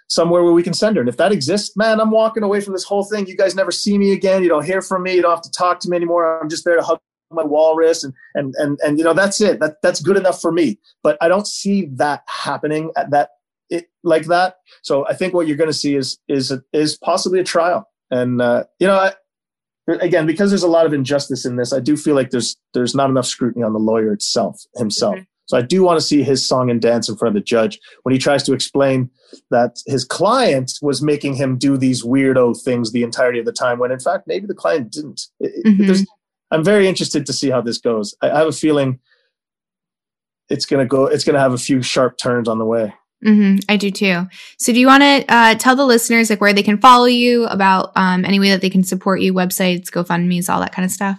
somewhere 0.08 0.42
where 0.42 0.52
we 0.52 0.62
can 0.62 0.74
send 0.74 0.96
her. 0.96 1.00
And 1.02 1.08
if 1.08 1.16
that 1.16 1.32
exists, 1.32 1.76
man, 1.76 2.00
I'm 2.00 2.10
walking 2.10 2.42
away 2.42 2.60
from 2.60 2.72
this 2.72 2.84
whole 2.84 3.04
thing. 3.04 3.26
You 3.26 3.36
guys 3.36 3.54
never 3.54 3.70
see 3.70 3.98
me 3.98 4.12
again. 4.12 4.42
You 4.42 4.48
don't 4.48 4.64
hear 4.64 4.82
from 4.82 5.02
me. 5.02 5.14
You 5.14 5.22
don't 5.22 5.32
have 5.32 5.42
to 5.42 5.50
talk 5.50 5.80
to 5.80 5.90
me 5.90 5.96
anymore. 5.96 6.40
I'm 6.40 6.48
just 6.48 6.64
there 6.64 6.76
to 6.76 6.82
hug 6.82 7.00
my 7.32 7.42
walrus 7.42 8.04
and 8.04 8.14
and 8.34 8.54
and 8.56 8.78
and 8.84 8.98
you 8.98 9.04
know 9.04 9.12
that's 9.12 9.40
it. 9.40 9.58
That 9.60 9.76
that's 9.82 10.00
good 10.00 10.16
enough 10.16 10.40
for 10.40 10.52
me. 10.52 10.78
But 11.02 11.18
I 11.20 11.28
don't 11.28 11.46
see 11.46 11.86
that 11.94 12.22
happening 12.28 12.92
at 12.96 13.10
that 13.10 13.30
it 13.70 13.90
like 14.02 14.26
that. 14.26 14.56
So 14.82 15.06
I 15.08 15.14
think 15.14 15.34
what 15.34 15.46
you're 15.46 15.56
going 15.56 15.70
to 15.70 15.74
see 15.74 15.96
is 15.96 16.18
is 16.28 16.52
is 16.72 16.96
possibly 16.96 17.40
a 17.40 17.44
trial. 17.44 17.90
And 18.10 18.40
uh, 18.40 18.64
you 18.78 18.86
know, 18.86 18.94
I, 18.96 19.12
again, 19.88 20.26
because 20.26 20.50
there's 20.50 20.62
a 20.62 20.68
lot 20.68 20.86
of 20.86 20.92
injustice 20.92 21.44
in 21.44 21.56
this, 21.56 21.72
I 21.72 21.80
do 21.80 21.96
feel 21.96 22.14
like 22.14 22.30
there's 22.30 22.56
there's 22.74 22.94
not 22.94 23.10
enough 23.10 23.26
scrutiny 23.26 23.64
on 23.64 23.72
the 23.72 23.78
lawyer 23.78 24.12
itself 24.12 24.62
himself. 24.76 25.16
Mm-hmm. 25.16 25.24
So 25.46 25.56
I 25.56 25.62
do 25.62 25.82
want 25.82 25.98
to 25.98 26.04
see 26.04 26.22
his 26.22 26.44
song 26.44 26.70
and 26.70 26.80
dance 26.80 27.08
in 27.08 27.16
front 27.16 27.36
of 27.36 27.40
the 27.40 27.44
judge 27.44 27.80
when 28.02 28.12
he 28.12 28.18
tries 28.18 28.42
to 28.44 28.52
explain 28.52 29.10
that 29.50 29.78
his 29.86 30.04
client 30.04 30.72
was 30.82 31.02
making 31.02 31.34
him 31.34 31.56
do 31.56 31.76
these 31.76 32.04
weirdo 32.04 32.60
things 32.62 32.92
the 32.92 33.02
entirety 33.02 33.38
of 33.38 33.46
the 33.46 33.52
time, 33.52 33.78
when 33.78 33.92
in 33.92 34.00
fact 34.00 34.26
maybe 34.26 34.46
the 34.46 34.54
client 34.54 34.92
didn't. 34.92 35.22
Mm-hmm. 35.42 36.02
I'm 36.50 36.64
very 36.64 36.86
interested 36.86 37.26
to 37.26 37.32
see 37.32 37.50
how 37.50 37.60
this 37.60 37.78
goes. 37.78 38.14
I, 38.22 38.28
have 38.28 38.46
a 38.46 38.52
feeling 38.52 39.00
it's 40.48 40.66
gonna 40.66 40.86
go. 40.86 41.06
It's 41.06 41.24
gonna 41.24 41.40
have 41.40 41.52
a 41.52 41.58
few 41.58 41.82
sharp 41.82 42.18
turns 42.18 42.48
on 42.48 42.58
the 42.58 42.64
way. 42.64 42.94
Mm-hmm, 43.24 43.58
I 43.68 43.76
do 43.76 43.90
too. 43.90 44.26
So, 44.58 44.72
do 44.72 44.78
you 44.78 44.86
want 44.86 45.02
to 45.02 45.24
uh, 45.28 45.54
tell 45.56 45.74
the 45.74 45.86
listeners 45.86 46.30
like 46.30 46.40
where 46.40 46.52
they 46.52 46.62
can 46.62 46.78
follow 46.78 47.06
you, 47.06 47.46
about 47.46 47.92
um, 47.96 48.24
any 48.24 48.38
way 48.38 48.50
that 48.50 48.60
they 48.60 48.70
can 48.70 48.84
support 48.84 49.20
you, 49.20 49.32
websites, 49.32 49.90
GoFundmes, 49.90 50.48
all 50.48 50.60
that 50.60 50.72
kind 50.72 50.84
of 50.84 50.92
stuff? 50.92 51.18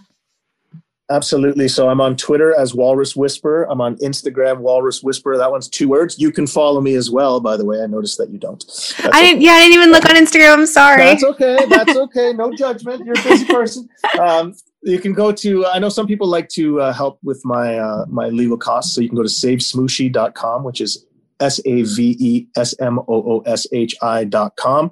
Absolutely. 1.10 1.70
So 1.70 1.88
I'm 1.88 2.02
on 2.02 2.18
Twitter 2.18 2.54
as 2.60 2.74
Walrus 2.74 3.16
Whisper. 3.16 3.64
I'm 3.64 3.80
on 3.80 3.96
Instagram, 3.98 4.58
Walrus 4.60 5.02
Whisper. 5.02 5.38
That 5.38 5.50
one's 5.50 5.70
two 5.70 5.88
words. 5.88 6.20
You 6.20 6.32
can 6.32 6.46
follow 6.46 6.82
me 6.82 6.96
as 6.96 7.10
well, 7.10 7.40
by 7.40 7.56
the 7.56 7.64
way. 7.64 7.82
I 7.82 7.88
noticed 7.88 8.18
that 8.18 8.30
you 8.30 8.38
don't. 8.38 8.60
That's 8.66 9.00
I 9.00 9.22
didn't, 9.22 9.38
okay. 9.38 9.46
yeah, 9.46 9.52
I 9.54 9.60
didn't 9.60 9.74
even 9.76 9.92
look 9.92 10.06
on 10.06 10.16
Instagram. 10.16 10.54
I'm 10.54 10.66
sorry. 10.66 11.06
That's 11.06 11.24
okay. 11.24 11.58
That's 11.70 11.96
okay. 11.96 12.34
No 12.34 12.54
judgment. 12.54 13.06
You're 13.06 13.18
a 13.18 13.24
busy 13.24 13.46
person. 13.46 13.88
Um, 14.20 14.54
you 14.84 15.00
can 15.00 15.14
go 15.14 15.32
to, 15.32 15.66
I 15.66 15.80
know 15.80 15.90
some 15.90 16.08
people 16.08 16.28
like 16.28 16.50
to 16.50 16.82
uh, 16.82 16.94
help 16.94 17.20
with 17.24 17.42
my, 17.46 17.78
uh, 17.78 18.06
my 18.10 18.28
legal 18.28 18.58
costs. 18.58 18.94
So 18.94 19.00
you 19.00 19.08
can 19.08 19.16
go 19.16 19.24
to 19.24 19.30
savesmooshi.com, 19.30 20.66
which 20.66 20.82
is 20.82 21.06
S 21.40 21.62
A 21.66 21.84
V 21.84 22.18
E 22.20 22.48
S 22.58 22.76
M 22.80 23.00
O 23.00 23.06
O 23.08 23.44
S 23.46 23.66
H 23.72 23.96
I 24.02 24.26
dot 24.26 24.56
com. 24.58 24.92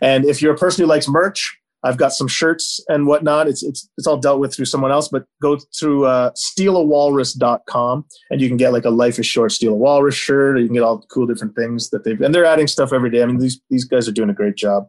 And 0.00 0.24
if 0.24 0.40
you're 0.40 0.54
a 0.54 0.56
person 0.56 0.84
who 0.84 0.88
likes 0.88 1.08
merch, 1.08 1.58
I've 1.86 1.96
got 1.96 2.12
some 2.12 2.28
shirts 2.28 2.80
and 2.88 3.06
whatnot. 3.06 3.48
It's 3.48 3.62
it's 3.62 3.88
it's 3.96 4.06
all 4.06 4.16
dealt 4.16 4.40
with 4.40 4.54
through 4.54 4.64
someone 4.64 4.90
else, 4.90 5.08
but 5.08 5.24
go 5.40 5.58
through 5.78 6.06
uh, 6.06 6.32
stealawalrus.com 6.32 8.04
and 8.30 8.40
you 8.40 8.48
can 8.48 8.56
get 8.56 8.72
like 8.72 8.84
a 8.84 8.90
life 8.90 9.18
is 9.18 9.26
short 9.26 9.52
steal 9.52 9.72
a 9.72 9.76
walrus 9.76 10.14
shirt. 10.14 10.56
Or 10.56 10.60
you 10.60 10.66
can 10.66 10.74
get 10.74 10.82
all 10.82 11.02
cool 11.10 11.26
different 11.26 11.54
things 11.54 11.90
that 11.90 12.04
they've 12.04 12.20
and 12.20 12.34
they're 12.34 12.44
adding 12.44 12.66
stuff 12.66 12.92
every 12.92 13.10
day. 13.10 13.22
I 13.22 13.26
mean 13.26 13.38
these 13.38 13.60
these 13.70 13.84
guys 13.84 14.08
are 14.08 14.12
doing 14.12 14.30
a 14.30 14.34
great 14.34 14.56
job. 14.56 14.88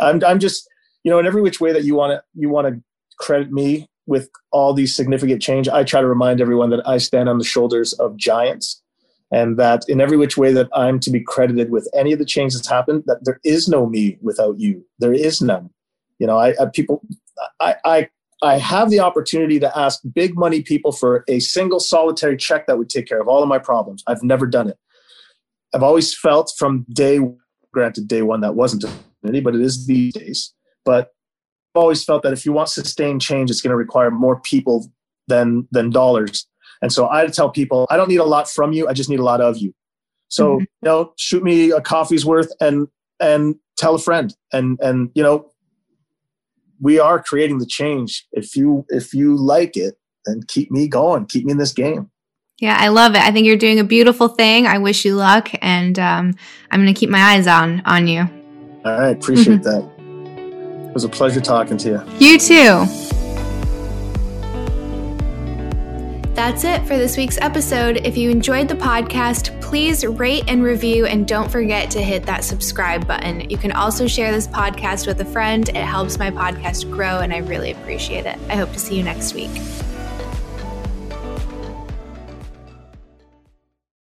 I'm 0.00 0.22
I'm 0.24 0.38
just 0.38 0.68
you 1.04 1.10
know 1.10 1.18
in 1.18 1.26
every 1.26 1.42
which 1.42 1.60
way 1.60 1.72
that 1.72 1.84
you 1.84 1.94
want 1.94 2.12
to 2.12 2.22
you 2.34 2.48
want 2.48 2.68
to 2.68 2.82
credit 3.18 3.52
me 3.52 3.86
with 4.06 4.30
all 4.50 4.72
these 4.72 4.96
significant 4.96 5.42
change. 5.42 5.68
I 5.68 5.84
try 5.84 6.00
to 6.00 6.08
remind 6.08 6.40
everyone 6.40 6.70
that 6.70 6.86
I 6.86 6.98
stand 6.98 7.28
on 7.28 7.38
the 7.38 7.44
shoulders 7.44 7.92
of 7.94 8.16
giants 8.16 8.82
and 9.30 9.56
that 9.58 9.84
in 9.88 10.00
every 10.00 10.16
which 10.16 10.36
way 10.36 10.52
that 10.52 10.68
I'm 10.74 10.98
to 11.00 11.10
be 11.10 11.20
credited 11.20 11.70
with 11.70 11.88
any 11.94 12.12
of 12.12 12.18
the 12.18 12.24
change 12.24 12.54
that's 12.54 12.68
happened, 12.68 13.04
that 13.06 13.24
there 13.24 13.40
is 13.44 13.68
no 13.68 13.86
me 13.86 14.18
without 14.20 14.58
you. 14.58 14.84
There 14.98 15.12
is 15.12 15.40
none. 15.40 15.70
You 16.20 16.28
know, 16.28 16.38
I, 16.38 16.50
I 16.60 16.66
people, 16.72 17.02
I, 17.58 17.74
I, 17.84 18.08
I 18.42 18.58
have 18.58 18.90
the 18.90 19.00
opportunity 19.00 19.58
to 19.58 19.78
ask 19.78 20.00
big 20.14 20.36
money 20.36 20.62
people 20.62 20.92
for 20.92 21.24
a 21.28 21.40
single 21.40 21.80
solitary 21.80 22.36
check 22.36 22.66
that 22.66 22.78
would 22.78 22.88
take 22.88 23.06
care 23.06 23.20
of 23.20 23.26
all 23.26 23.42
of 23.42 23.48
my 23.48 23.58
problems. 23.58 24.04
I've 24.06 24.22
never 24.22 24.46
done 24.46 24.68
it. 24.68 24.78
I've 25.74 25.82
always 25.82 26.16
felt 26.16 26.52
from 26.56 26.86
day, 26.92 27.20
granted, 27.72 28.06
day 28.06 28.22
one 28.22 28.40
that 28.40 28.54
wasn't 28.54 28.84
any, 29.26 29.40
but 29.40 29.54
it 29.54 29.60
is 29.60 29.86
these 29.86 30.14
days. 30.14 30.54
But 30.84 31.12
I've 31.74 31.82
always 31.82 32.04
felt 32.04 32.22
that 32.22 32.32
if 32.32 32.46
you 32.46 32.52
want 32.52 32.68
sustained 32.68 33.20
change, 33.20 33.50
it's 33.50 33.60
going 33.60 33.70
to 33.70 33.76
require 33.76 34.10
more 34.10 34.40
people 34.40 34.90
than 35.28 35.68
than 35.70 35.90
dollars. 35.90 36.46
And 36.82 36.92
so 36.92 37.08
I 37.10 37.26
tell 37.26 37.50
people, 37.50 37.86
I 37.90 37.96
don't 37.96 38.08
need 38.08 38.16
a 38.16 38.24
lot 38.24 38.48
from 38.48 38.72
you. 38.72 38.88
I 38.88 38.92
just 38.92 39.10
need 39.10 39.20
a 39.20 39.24
lot 39.24 39.40
of 39.40 39.58
you. 39.58 39.74
So 40.28 40.54
mm-hmm. 40.54 40.60
you 40.60 40.66
know, 40.82 41.12
shoot 41.16 41.42
me 41.42 41.70
a 41.70 41.80
coffee's 41.80 42.24
worth 42.24 42.52
and 42.60 42.88
and 43.20 43.54
tell 43.76 43.94
a 43.94 43.98
friend 43.98 44.34
and 44.52 44.78
and 44.80 45.10
you 45.14 45.22
know 45.22 45.50
we 46.80 46.98
are 46.98 47.22
creating 47.22 47.58
the 47.58 47.66
change. 47.66 48.26
If 48.32 48.56
you 48.56 48.84
if 48.88 49.14
you 49.14 49.36
like 49.36 49.76
it, 49.76 49.96
then 50.24 50.42
keep 50.48 50.70
me 50.70 50.88
going. 50.88 51.26
Keep 51.26 51.44
me 51.44 51.52
in 51.52 51.58
this 51.58 51.72
game. 51.72 52.10
Yeah, 52.60 52.76
I 52.78 52.88
love 52.88 53.14
it. 53.14 53.22
I 53.22 53.30
think 53.30 53.46
you're 53.46 53.56
doing 53.56 53.80
a 53.80 53.84
beautiful 53.84 54.28
thing. 54.28 54.66
I 54.66 54.78
wish 54.78 55.04
you 55.04 55.16
luck, 55.16 55.50
and 55.62 55.98
um, 55.98 56.34
I'm 56.70 56.80
going 56.80 56.92
to 56.92 56.98
keep 56.98 57.10
my 57.10 57.20
eyes 57.20 57.46
on 57.46 57.82
on 57.86 58.06
you. 58.06 58.20
All 58.84 59.00
right, 59.00 59.16
appreciate 59.16 59.62
that. 59.62 59.90
It 60.88 60.94
was 60.94 61.04
a 61.04 61.08
pleasure 61.08 61.40
talking 61.40 61.76
to 61.78 61.88
you. 61.88 62.02
You 62.18 62.38
too. 62.38 63.19
That's 66.40 66.64
it 66.64 66.80
for 66.86 66.96
this 66.96 67.18
week's 67.18 67.36
episode. 67.36 67.98
If 67.98 68.16
you 68.16 68.30
enjoyed 68.30 68.66
the 68.66 68.74
podcast, 68.74 69.60
please 69.60 70.06
rate 70.06 70.44
and 70.48 70.62
review 70.62 71.04
and 71.04 71.28
don't 71.28 71.50
forget 71.50 71.90
to 71.90 72.00
hit 72.00 72.24
that 72.24 72.44
subscribe 72.44 73.06
button. 73.06 73.50
You 73.50 73.58
can 73.58 73.72
also 73.72 74.06
share 74.06 74.32
this 74.32 74.48
podcast 74.48 75.06
with 75.06 75.20
a 75.20 75.24
friend. 75.26 75.68
It 75.68 75.76
helps 75.76 76.18
my 76.18 76.30
podcast 76.30 76.90
grow 76.90 77.18
and 77.18 77.34
I 77.34 77.40
really 77.40 77.72
appreciate 77.72 78.24
it. 78.24 78.38
I 78.48 78.56
hope 78.56 78.72
to 78.72 78.78
see 78.78 78.96
you 78.96 79.02
next 79.02 79.34
week. 79.34 79.50